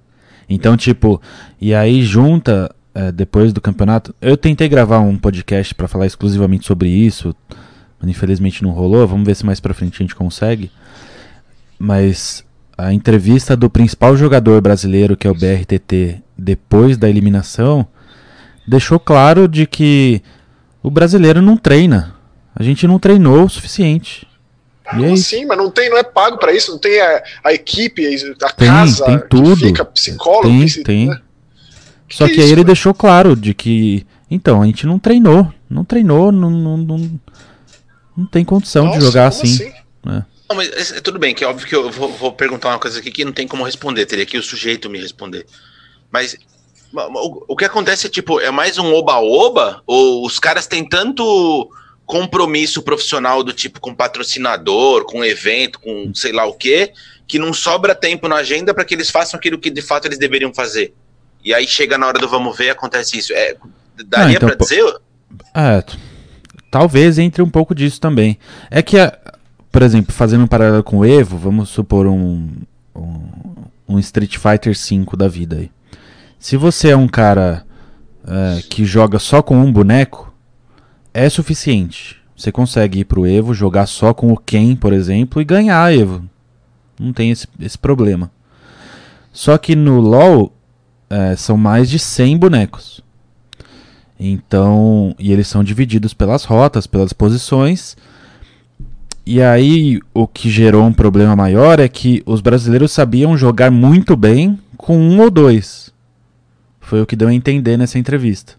Então, 0.48 0.76
tipo, 0.76 1.22
e 1.60 1.72
aí 1.74 2.02
junta 2.02 2.74
é, 2.94 3.10
depois 3.10 3.52
do 3.52 3.60
campeonato. 3.60 4.14
Eu 4.20 4.36
tentei 4.36 4.69
gravar 4.69 5.01
um 5.01 5.16
podcast 5.16 5.74
para 5.74 5.89
falar 5.89 6.06
exclusivamente 6.06 6.66
sobre 6.66 6.89
isso, 6.89 7.35
mas 8.01 8.10
infelizmente 8.10 8.62
não 8.62 8.70
rolou. 8.70 9.06
Vamos 9.06 9.27
ver 9.27 9.35
se 9.35 9.47
mais 9.47 9.60
pra 9.60 9.74
frente 9.74 9.94
a 9.94 10.02
gente 10.05 10.14
consegue. 10.14 10.70
Mas 11.78 12.44
a 12.77 12.93
entrevista 12.93 13.56
do 13.56 13.70
principal 13.70 14.16
jogador 14.16 14.60
brasileiro, 14.60 15.16
que 15.16 15.27
é 15.27 15.31
o 15.31 15.35
BRTT, 15.35 16.23
depois 16.36 16.97
da 16.97 17.09
eliminação, 17.09 17.86
deixou 18.66 18.98
claro 18.98 19.48
de 19.48 19.66
que 19.66 20.23
o 20.82 20.90
brasileiro 20.90 21.40
não 21.40 21.56
treina. 21.56 22.14
A 22.55 22.62
gente 22.62 22.86
não 22.86 22.98
treinou 22.98 23.44
o 23.44 23.48
suficiente. 23.48 24.27
E 24.98 25.05
aí? 25.05 25.16
Sim, 25.16 25.47
mas 25.47 25.56
não 25.56 25.70
tem, 25.70 25.89
não 25.89 25.97
é 25.97 26.02
pago 26.02 26.36
para 26.39 26.52
isso, 26.52 26.73
não 26.73 26.78
tem 26.78 27.01
a, 27.01 27.23
a 27.44 27.52
equipe, 27.52 28.05
a 28.43 28.51
tem, 28.51 28.69
casa, 28.69 29.06
tem 29.06 29.19
tudo. 29.28 29.56
fica 29.56 29.85
psicólogo, 29.85 30.48
tem, 30.48 30.82
tem. 30.82 31.06
Né? 31.06 31.20
Só 32.12 32.26
que, 32.26 32.34
que 32.34 32.40
é 32.40 32.43
aí 32.43 32.44
isso, 32.44 32.55
ele 32.55 32.60
mano? 32.60 32.66
deixou 32.66 32.93
claro 32.93 33.34
de 33.34 33.55
que, 33.55 34.06
então, 34.30 34.62
a 34.62 34.66
gente 34.66 34.86
não 34.86 34.98
treinou, 34.98 35.52
não 35.68 35.84
treinou, 35.84 36.30
não, 36.30 36.51
não, 36.51 36.76
não, 36.76 37.20
não 38.16 38.26
tem 38.26 38.44
condição 38.44 38.84
Nossa, 38.84 38.98
de 38.98 39.05
jogar 39.05 39.28
assim. 39.28 39.47
assim? 39.47 39.72
É. 40.09 40.22
Não, 40.48 40.56
mas 40.56 40.93
é, 40.93 41.01
tudo 41.01 41.18
bem, 41.18 41.34
que 41.34 41.43
é 41.43 41.47
óbvio 41.47 41.66
que 41.66 41.74
eu 41.74 41.90
vou, 41.90 42.12
vou, 42.12 42.32
perguntar 42.32 42.68
uma 42.68 42.78
coisa 42.78 42.98
aqui 42.98 43.10
que 43.10 43.24
não 43.24 43.32
tem 43.32 43.48
como 43.48 43.64
responder, 43.64 44.05
teria 44.05 44.26
que 44.26 44.36
o 44.36 44.43
sujeito 44.43 44.90
me 44.90 45.01
responder. 45.01 45.47
Mas 46.10 46.36
o, 46.93 47.44
o 47.55 47.56
que 47.56 47.64
acontece 47.64 48.06
é 48.06 48.10
tipo, 48.10 48.39
é 48.39 48.51
mais 48.51 48.76
um 48.76 48.93
oba-oba? 48.93 49.82
Ou 49.86 50.26
os 50.26 50.39
caras 50.39 50.66
têm 50.66 50.86
tanto 50.86 51.70
compromisso 52.05 52.82
profissional 52.82 53.43
do 53.43 53.55
tipo 53.55 53.80
com 53.80 53.94
patrocinador, 53.94 55.06
com 55.06 55.24
evento, 55.24 55.80
com 55.80 56.12
sei 56.14 56.32
lá 56.32 56.44
o 56.44 56.52
quê, 56.52 56.93
que 57.26 57.39
não 57.39 57.55
sobra 57.55 57.94
tempo 57.94 58.28
na 58.28 58.36
agenda 58.36 58.74
para 58.74 58.84
que 58.84 58.94
eles 58.94 59.09
façam 59.09 59.39
aquilo 59.39 59.59
que 59.59 59.70
de 59.70 59.80
fato 59.80 60.06
eles 60.06 60.18
deveriam 60.18 60.52
fazer? 60.52 60.93
E 61.44 61.52
aí 61.52 61.66
chega 61.66 61.98
na 61.98 62.06
hora 62.06 62.19
do 62.19 62.28
vamos 62.28 62.56
ver, 62.56 62.70
acontece 62.70 63.19
isso. 63.19 63.32
É, 63.32 63.56
daria 64.06 64.36
então, 64.36 64.48
para 64.48 64.56
dizer? 64.56 64.85
É, 65.55 65.85
talvez 66.70 67.19
entre 67.19 67.43
um 67.43 67.51
pouco 67.51 67.74
disso 67.74 68.01
também. 68.01 68.39
É 68.70 68.81
que, 68.82 68.97
por 69.70 69.82
exemplo, 69.82 70.12
fazendo 70.12 70.44
um 70.44 70.48
paralelo 70.48 70.82
com 70.82 70.98
o 70.98 71.05
Evo, 71.05 71.36
vamos 71.36 71.69
supor 71.69 72.06
um, 72.06 72.51
um, 72.94 73.23
um 73.89 73.98
Street 73.98 74.36
Fighter 74.36 74.74
V 74.74 75.16
da 75.16 75.28
vida 75.28 75.56
aí. 75.56 75.70
Se 76.39 76.56
você 76.56 76.90
é 76.90 76.97
um 76.97 77.09
cara 77.09 77.64
é, 78.27 78.62
que 78.69 78.85
joga 78.85 79.19
só 79.19 79.43
com 79.43 79.56
um 79.56 79.73
boneco, 79.73 80.32
é 81.12 81.28
suficiente. 81.28 82.20
Você 82.36 82.51
consegue 82.51 83.01
ir 83.01 83.05
pro 83.05 83.27
Evo, 83.27 83.55
jogar 83.55 83.86
só 83.86 84.12
com 84.14 84.32
o 84.32 84.36
Ken, 84.36 84.74
por 84.74 84.93
exemplo, 84.93 85.40
e 85.40 85.44
ganhar 85.44 85.94
Evo. 85.94 86.24
Não 86.98 87.12
tem 87.12 87.31
esse, 87.31 87.47
esse 87.60 87.78
problema. 87.78 88.31
Só 89.32 89.56
que 89.56 89.77
no 89.77 90.01
LoL, 90.01 90.52
é, 91.12 91.36
são 91.36 91.59
mais 91.59 91.90
de 91.90 91.98
100 91.98 92.39
bonecos. 92.39 93.02
Então, 94.18 95.14
e 95.18 95.30
eles 95.30 95.47
são 95.47 95.62
divididos 95.62 96.14
pelas 96.14 96.44
rotas, 96.44 96.86
pelas 96.86 97.12
posições. 97.12 97.97
E 99.26 99.43
aí, 99.43 100.01
o 100.14 100.26
que 100.26 100.48
gerou 100.48 100.84
um 100.84 100.93
problema 100.93 101.36
maior 101.36 101.80
é 101.80 101.89
que 101.89 102.22
os 102.24 102.40
brasileiros 102.40 102.93
sabiam 102.93 103.36
jogar 103.36 103.70
muito 103.70 104.16
bem 104.16 104.59
com 104.76 104.97
um 104.97 105.20
ou 105.20 105.30
dois. 105.30 105.93
Foi 106.80 107.02
o 107.02 107.06
que 107.06 107.16
deu 107.16 107.28
a 107.28 107.34
entender 107.34 107.76
nessa 107.76 107.98
entrevista. 107.98 108.55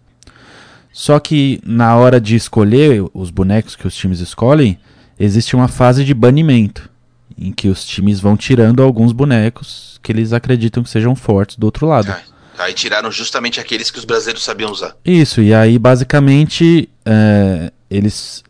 Só 0.92 1.18
que 1.18 1.60
na 1.66 1.96
hora 1.96 2.20
de 2.20 2.36
escolher 2.36 3.04
os 3.12 3.30
bonecos 3.30 3.74
que 3.74 3.86
os 3.86 3.96
times 3.96 4.20
escolhem, 4.20 4.78
existe 5.18 5.56
uma 5.56 5.66
fase 5.66 6.04
de 6.04 6.14
banimento, 6.14 6.88
em 7.36 7.50
que 7.50 7.68
os 7.68 7.84
times 7.84 8.20
vão 8.20 8.36
tirando 8.36 8.80
alguns 8.80 9.12
bonecos 9.12 9.98
que 10.00 10.12
eles 10.12 10.32
acreditam 10.32 10.84
que 10.84 10.90
sejam 10.90 11.16
fortes 11.16 11.56
do 11.56 11.64
outro 11.64 11.86
lado. 11.86 12.14
Aí 12.58 12.72
tiraram 12.72 13.10
justamente 13.10 13.58
aqueles 13.60 13.90
que 13.90 13.98
os 13.98 14.04
brasileiros 14.04 14.44
sabiam 14.44 14.70
usar. 14.70 14.96
Isso, 15.04 15.40
e 15.40 15.52
aí 15.52 15.78
basicamente 15.78 16.88
é, 17.04 17.72
eles, 17.90 18.44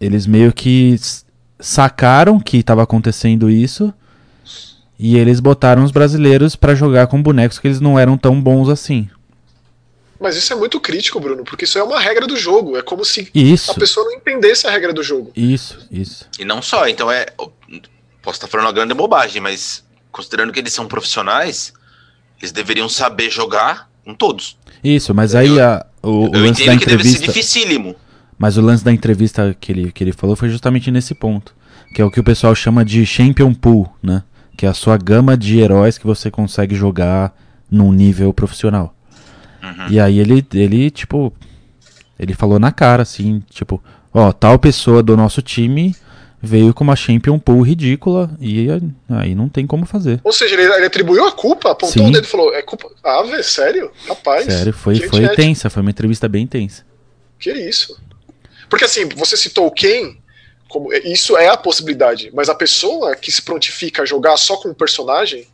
eles 0.00 0.26
meio 0.26 0.52
que 0.52 0.98
sacaram 1.60 2.40
que 2.40 2.58
estava 2.58 2.82
acontecendo 2.82 3.50
isso 3.50 3.92
e 4.98 5.18
eles 5.18 5.40
botaram 5.40 5.84
os 5.84 5.90
brasileiros 5.90 6.56
para 6.56 6.74
jogar 6.74 7.06
com 7.08 7.22
bonecos 7.22 7.58
que 7.58 7.66
eles 7.66 7.80
não 7.80 7.98
eram 7.98 8.16
tão 8.16 8.40
bons 8.40 8.68
assim. 8.68 9.08
Mas 10.20 10.36
isso 10.36 10.52
é 10.52 10.56
muito 10.56 10.80
crítico, 10.80 11.18
Bruno, 11.18 11.42
porque 11.42 11.64
isso 11.64 11.76
é 11.76 11.82
uma 11.82 11.98
regra 11.98 12.28
do 12.28 12.36
jogo. 12.36 12.76
É 12.76 12.82
como 12.82 13.04
se 13.04 13.28
isso. 13.34 13.72
a 13.72 13.74
pessoa 13.74 14.06
não 14.06 14.12
entendesse 14.12 14.68
a 14.68 14.70
regra 14.70 14.92
do 14.92 15.02
jogo. 15.02 15.32
Isso, 15.34 15.84
isso. 15.90 16.28
E 16.38 16.44
não 16.44 16.62
só, 16.62 16.86
então 16.86 17.10
é. 17.10 17.26
Posso 18.22 18.36
estar 18.36 18.46
falando 18.46 18.66
uma 18.66 18.72
grande 18.72 18.94
bobagem, 18.94 19.42
mas 19.42 19.82
considerando 20.12 20.52
que 20.52 20.60
eles 20.60 20.72
são 20.72 20.86
profissionais, 20.86 21.72
eles 22.42 22.52
deveriam 22.52 22.88
saber 22.88 23.30
jogar 23.30 23.88
com 24.04 24.12
todos. 24.12 24.58
Isso, 24.82 25.14
mas 25.14 25.34
aí 25.34 25.60
a, 25.60 25.86
o, 26.02 26.26
o 26.26 26.32
lance 26.36 26.66
da 26.66 26.74
entrevista. 26.74 26.90
deve 26.90 27.04
ser 27.04 27.26
dificílimo. 27.26 27.94
Mas 28.36 28.56
o 28.56 28.60
lance 28.60 28.84
da 28.84 28.92
entrevista 28.92 29.56
que 29.58 29.70
ele, 29.70 29.92
que 29.92 30.02
ele 30.02 30.12
falou 30.12 30.34
foi 30.34 30.48
justamente 30.48 30.90
nesse 30.90 31.14
ponto. 31.14 31.54
Que 31.94 32.02
é 32.02 32.04
o 32.04 32.10
que 32.10 32.18
o 32.18 32.24
pessoal 32.24 32.54
chama 32.54 32.84
de 32.84 33.06
Champion 33.06 33.54
Pool, 33.54 33.88
né? 34.02 34.24
Que 34.56 34.66
é 34.66 34.68
a 34.68 34.74
sua 34.74 34.96
gama 34.96 35.36
de 35.36 35.60
heróis 35.60 35.96
que 35.96 36.06
você 36.06 36.30
consegue 36.30 36.74
jogar 36.74 37.32
num 37.70 37.92
nível 37.92 38.32
profissional. 38.32 38.92
Uhum. 39.62 39.88
E 39.88 40.00
aí 40.00 40.18
ele, 40.18 40.44
ele, 40.52 40.90
tipo. 40.90 41.32
Ele 42.18 42.34
falou 42.34 42.58
na 42.58 42.70
cara, 42.72 43.02
assim, 43.02 43.42
tipo, 43.50 43.82
ó, 44.12 44.32
tal 44.32 44.58
pessoa 44.58 45.02
do 45.02 45.16
nosso 45.16 45.42
time 45.42 45.94
veio 46.42 46.74
com 46.74 46.82
uma 46.82 46.96
Champion 46.96 47.38
Pool 47.38 47.62
ridícula 47.62 48.30
e 48.40 48.66
aí 49.08 49.34
não 49.34 49.48
tem 49.48 49.66
como 49.66 49.86
fazer. 49.86 50.20
Ou 50.24 50.32
seja, 50.32 50.54
ele, 50.54 50.64
ele 50.64 50.86
atribuiu 50.86 51.24
a 51.24 51.32
culpa, 51.32 51.70
apontou 51.70 52.02
Sim. 52.02 52.08
o 52.08 52.12
dedo 52.12 52.24
e 52.24 52.28
falou: 52.28 52.52
é 52.52 52.60
culpa. 52.62 52.90
Ah, 53.04 53.22
velho, 53.22 53.44
sério? 53.44 53.92
Rapaz. 54.08 54.46
Sério, 54.46 54.72
foi, 54.72 54.96
foi 54.96 55.28
tensa, 55.28 55.70
foi 55.70 55.82
uma 55.82 55.90
entrevista 55.90 56.28
bem 56.28 56.46
tensa. 56.46 56.84
Que 57.38 57.52
isso? 57.52 57.96
Porque 58.68 58.84
assim, 58.84 59.08
você 59.16 59.36
citou 59.36 59.66
o 59.66 59.70
Ken 59.70 60.16
Como, 60.68 60.92
isso 60.92 61.36
é 61.36 61.48
a 61.48 61.56
possibilidade. 61.56 62.30
Mas 62.34 62.48
a 62.48 62.54
pessoa 62.54 63.14
que 63.14 63.30
se 63.30 63.42
prontifica 63.42 64.02
a 64.02 64.06
jogar 64.06 64.36
só 64.36 64.56
com 64.56 64.70
um 64.70 64.74
personagem, 64.74 65.46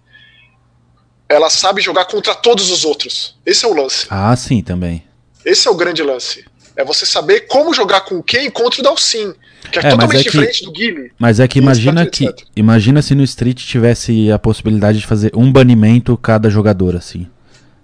ela 1.28 1.50
sabe 1.50 1.82
jogar 1.82 2.06
contra 2.06 2.34
todos 2.34 2.70
os 2.70 2.84
outros. 2.84 3.36
Esse 3.44 3.64
é 3.64 3.68
o 3.68 3.74
lance. 3.74 4.06
Ah, 4.08 4.34
sim, 4.36 4.62
também. 4.62 5.04
Esse 5.44 5.68
é 5.68 5.70
o 5.70 5.74
grande 5.74 6.02
lance. 6.02 6.44
É 6.76 6.84
você 6.84 7.04
saber 7.04 7.42
como 7.48 7.74
jogar 7.74 8.02
com 8.02 8.22
quem 8.22 8.50
contra 8.50 8.80
o 8.80 8.84
Dalsin. 8.84 9.34
Que 9.70 9.78
é, 9.78 9.82
É, 9.82 9.84
mas 9.84 9.92
totalmente 9.94 10.20
é 10.20 10.22
que- 10.24 10.30
diferente 10.30 10.64
do 10.64 10.72
Guile. 10.72 11.12
Mas 11.18 11.40
é 11.40 11.48
que 11.48 11.58
imagina 11.58 12.02
etc, 12.02 12.12
que 12.14 12.24
etc. 12.26 12.46
imagina 12.56 13.02
se 13.02 13.14
no 13.14 13.22
Street 13.24 13.58
tivesse 13.64 14.30
a 14.30 14.38
possibilidade 14.38 14.98
de 14.98 15.06
fazer 15.06 15.32
um 15.34 15.50
banimento 15.50 16.16
cada 16.16 16.48
jogador 16.50 16.96
assim. 16.96 17.26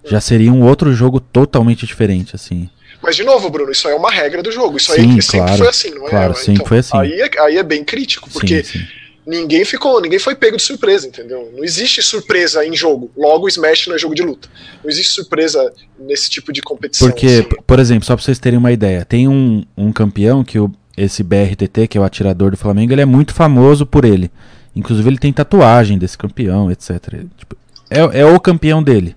Já 0.07 0.21
seria 0.21 0.51
um 0.51 0.63
outro 0.63 0.93
jogo 0.93 1.19
totalmente 1.19 1.85
diferente 1.85 2.35
assim. 2.35 2.69
Mas, 3.01 3.15
de 3.15 3.23
novo, 3.23 3.49
Bruno, 3.49 3.71
isso 3.71 3.87
aí 3.87 3.93
é 3.93 3.97
uma 3.97 4.09
regra 4.11 4.41
do 4.41 4.51
jogo. 4.51 4.77
Isso 4.77 4.91
Sim, 4.93 5.01
aí 5.15 5.21
sempre 5.21 5.37
claro. 5.45 5.57
foi 5.57 5.67
assim, 5.67 5.89
não 5.91 6.07
é? 6.07 6.09
Claro, 6.09 6.35
sempre 6.35 6.65
foi 6.67 6.77
assim. 6.79 6.97
Aí 6.97 7.21
é, 7.21 7.29
aí 7.41 7.57
é 7.57 7.63
bem 7.63 7.83
crítico, 7.83 8.27
porque 8.31 8.63
sim, 8.63 8.79
sim. 8.79 8.85
ninguém 9.27 9.63
ficou, 9.63 10.01
ninguém 10.01 10.17
foi 10.17 10.33
pego 10.33 10.57
de 10.57 10.63
surpresa, 10.63 11.07
entendeu? 11.07 11.51
Não 11.55 11.63
existe 11.63 12.01
surpresa 12.01 12.65
em 12.65 12.75
jogo. 12.75 13.11
Logo, 13.15 13.47
Smash 13.47 13.87
não 13.87 13.95
é 13.95 13.99
jogo 13.99 14.15
de 14.15 14.23
luta. 14.23 14.47
Não 14.83 14.89
existe 14.89 15.11
surpresa 15.13 15.71
nesse 15.99 16.29
tipo 16.29 16.51
de 16.51 16.61
competição. 16.61 17.07
Porque, 17.07 17.27
assim. 17.27 17.49
por 17.67 17.79
exemplo, 17.79 18.05
só 18.05 18.15
pra 18.15 18.23
vocês 18.23 18.39
terem 18.39 18.57
uma 18.57 18.71
ideia, 18.71 19.05
tem 19.05 19.27
um, 19.27 19.63
um 19.77 19.91
campeão 19.91 20.43
que 20.43 20.57
o, 20.57 20.71
esse 20.97 21.23
BRTT, 21.23 21.87
que 21.87 21.97
é 21.97 22.01
o 22.01 22.03
atirador 22.03 22.51
do 22.51 22.57
Flamengo, 22.57 22.93
ele 22.93 23.01
é 23.01 23.05
muito 23.05 23.33
famoso 23.33 23.85
por 23.85 24.05
ele. 24.05 24.31
Inclusive 24.75 25.09
ele 25.09 25.17
tem 25.17 25.31
tatuagem 25.33 25.97
desse 25.97 26.17
campeão, 26.17 26.69
etc. 26.71 27.25
Tipo, 27.37 27.55
é, 27.89 27.99
é 28.21 28.25
o 28.25 28.39
campeão 28.39 28.81
dele. 28.83 29.15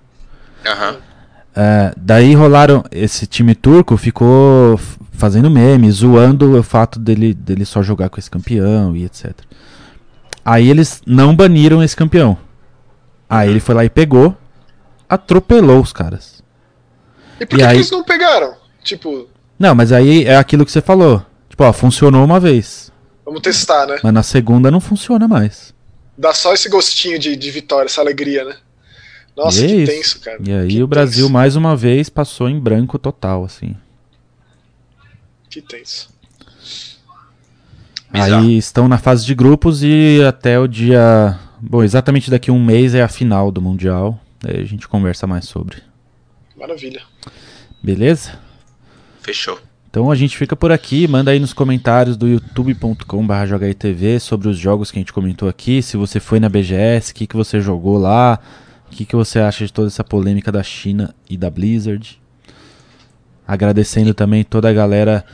É, 1.55 1.93
daí 1.97 2.33
rolaram. 2.35 2.83
Esse 2.91 3.25
time 3.27 3.55
turco 3.55 3.97
ficou 3.97 4.79
fazendo 5.11 5.49
memes, 5.49 5.95
zoando 5.95 6.57
o 6.57 6.63
fato 6.63 6.99
dele, 6.99 7.33
dele 7.33 7.65
só 7.65 7.81
jogar 7.81 8.09
com 8.09 8.19
esse 8.19 8.29
campeão 8.31 8.95
e 8.95 9.03
etc. 9.05 9.33
Aí 10.45 10.69
eles 10.69 11.01
não 11.05 11.35
baniram 11.35 11.83
esse 11.83 11.95
campeão. 11.95 12.37
Aí 13.29 13.49
ele 13.49 13.59
foi 13.59 13.75
lá 13.75 13.83
e 13.85 13.89
pegou, 13.89 14.35
atropelou 15.07 15.81
os 15.81 15.91
caras. 15.93 16.41
E 17.39 17.45
por 17.45 17.55
e 17.55 17.59
que, 17.59 17.63
aí- 17.63 17.71
que 17.71 17.77
eles 17.77 17.91
não 17.91 18.03
pegaram? 18.03 18.53
Tipo, 18.83 19.27
Não, 19.57 19.75
mas 19.75 19.91
aí 19.91 20.23
é 20.23 20.37
aquilo 20.37 20.65
que 20.65 20.71
você 20.71 20.81
falou. 20.81 21.21
Tipo, 21.59 21.67
ó, 21.67 21.73
funcionou 21.73 22.23
uma 22.23 22.39
vez. 22.39 22.89
vamos 23.25 23.41
testar, 23.41 23.85
né? 23.85 23.99
Mas 24.01 24.13
na 24.13 24.23
segunda 24.23 24.71
não 24.71 24.79
funciona 24.79 25.27
mais. 25.27 25.73
Dá 26.17 26.33
só 26.33 26.53
esse 26.53 26.69
gostinho 26.69 27.19
de, 27.19 27.35
de 27.35 27.51
vitória, 27.51 27.87
essa 27.87 27.99
alegria, 27.99 28.45
né? 28.45 28.55
Nossa, 29.35 29.59
E 29.59 29.65
é 29.65 29.67
que 29.67 29.75
isso. 29.83 29.91
tenso, 29.91 30.19
cara. 30.21 30.37
E 30.47 30.53
aí 30.53 30.67
Que 30.69 30.83
o 30.83 30.87
Brasil 30.87 31.25
tenso. 31.25 31.33
mais 31.33 31.57
uma 31.57 31.75
vez 31.75 32.07
passou 32.07 32.47
em 32.47 32.57
branco 32.57 32.97
total, 32.97 33.43
assim. 33.43 33.75
Que 35.49 35.61
tenso. 35.61 36.09
Bizarro. 38.09 38.45
Aí 38.47 38.57
estão 38.57 38.87
na 38.87 38.97
fase 38.97 39.25
de 39.25 39.35
grupos 39.35 39.83
e 39.83 40.23
até 40.25 40.57
o 40.57 40.65
dia. 40.65 41.37
Bom, 41.59 41.83
exatamente 41.83 42.31
daqui 42.31 42.49
a 42.49 42.53
um 42.53 42.63
mês 42.63 42.95
é 42.95 43.01
a 43.01 43.09
final 43.09 43.51
do 43.51 43.61
Mundial. 43.61 44.17
Aí 44.47 44.61
a 44.61 44.65
gente 44.65 44.87
conversa 44.87 45.27
mais 45.27 45.43
sobre. 45.43 45.83
Maravilha. 46.57 47.01
Beleza? 47.83 48.39
Fechou. 49.21 49.59
Então 49.89 50.11
a 50.11 50.15
gente 50.15 50.37
fica 50.37 50.55
por 50.55 50.71
aqui. 50.71 51.07
Manda 51.07 51.31
aí 51.31 51.39
nos 51.39 51.51
comentários 51.51 52.15
do 52.15 52.27
youtube.com.br 52.27 53.45
JogaITV 53.47 54.19
sobre 54.19 54.47
os 54.47 54.57
jogos 54.57 54.91
que 54.91 54.99
a 54.99 55.01
gente 55.01 55.11
comentou 55.11 55.49
aqui. 55.49 55.81
Se 55.81 55.97
você 55.97 56.19
foi 56.19 56.39
na 56.39 56.47
BGS, 56.47 57.11
o 57.11 57.15
que, 57.15 57.25
que 57.25 57.35
você 57.35 57.59
jogou 57.59 57.97
lá. 57.97 58.39
O 58.85 58.91
que, 58.91 59.03
que 59.03 59.15
você 59.15 59.39
acha 59.39 59.65
de 59.65 59.73
toda 59.73 59.87
essa 59.87 60.03
polêmica 60.03 60.51
da 60.51 60.61
China 60.61 61.13
e 61.27 61.35
da 61.35 61.49
Blizzard. 61.49 62.21
Agradecendo 63.47 64.13
também 64.13 64.43
toda 64.43 64.69
a 64.69 64.73
galera 64.73 65.25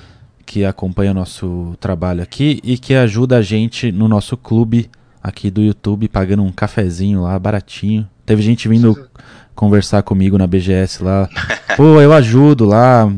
que 0.45 0.63
acompanha 0.63 1.11
o 1.11 1.15
nosso 1.15 1.75
trabalho 1.79 2.23
aqui 2.23 2.61
e 2.63 2.77
que 2.77 2.93
ajuda 2.93 3.37
a 3.37 3.41
gente 3.41 3.91
no 3.91 4.07
nosso 4.07 4.37
clube 4.37 4.89
aqui 5.21 5.51
do 5.51 5.61
YouTube, 5.61 6.07
pagando 6.07 6.43
um 6.43 6.51
cafezinho 6.51 7.23
lá, 7.23 7.37
baratinho. 7.37 8.07
Teve 8.25 8.41
gente 8.41 8.69
vindo 8.69 9.09
conversar 9.53 10.01
comigo 10.03 10.37
na 10.37 10.47
BGS 10.47 11.03
lá. 11.03 11.27
Pô, 11.75 11.99
eu 11.99 12.13
ajudo 12.13 12.63
lá. 12.63 13.11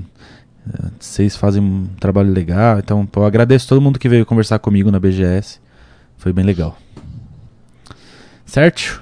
Vocês 0.99 1.35
fazem 1.35 1.61
um 1.61 1.87
trabalho 1.99 2.31
legal. 2.31 2.79
Então, 2.79 3.05
pô, 3.05 3.21
eu 3.21 3.25
agradeço 3.25 3.67
todo 3.67 3.81
mundo 3.81 3.99
que 3.99 4.09
veio 4.09 4.25
conversar 4.25 4.59
comigo 4.59 4.91
na 4.91 4.99
BGS. 4.99 5.59
Foi 6.17 6.33
bem 6.33 6.45
legal. 6.45 6.77
Certo? 8.45 9.01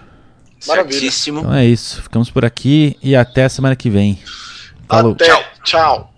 Maravilha. 0.67 0.99
Certíssimo. 0.99 1.39
Então 1.39 1.53
é 1.53 1.65
isso. 1.65 2.01
Ficamos 2.01 2.29
por 2.29 2.43
aqui 2.43 2.97
e 3.01 3.15
até 3.15 3.45
a 3.45 3.49
semana 3.49 3.75
que 3.75 3.89
vem. 3.89 4.19
Falou. 4.87 5.13
Até. 5.13 5.25
Tchau. 5.63 6.14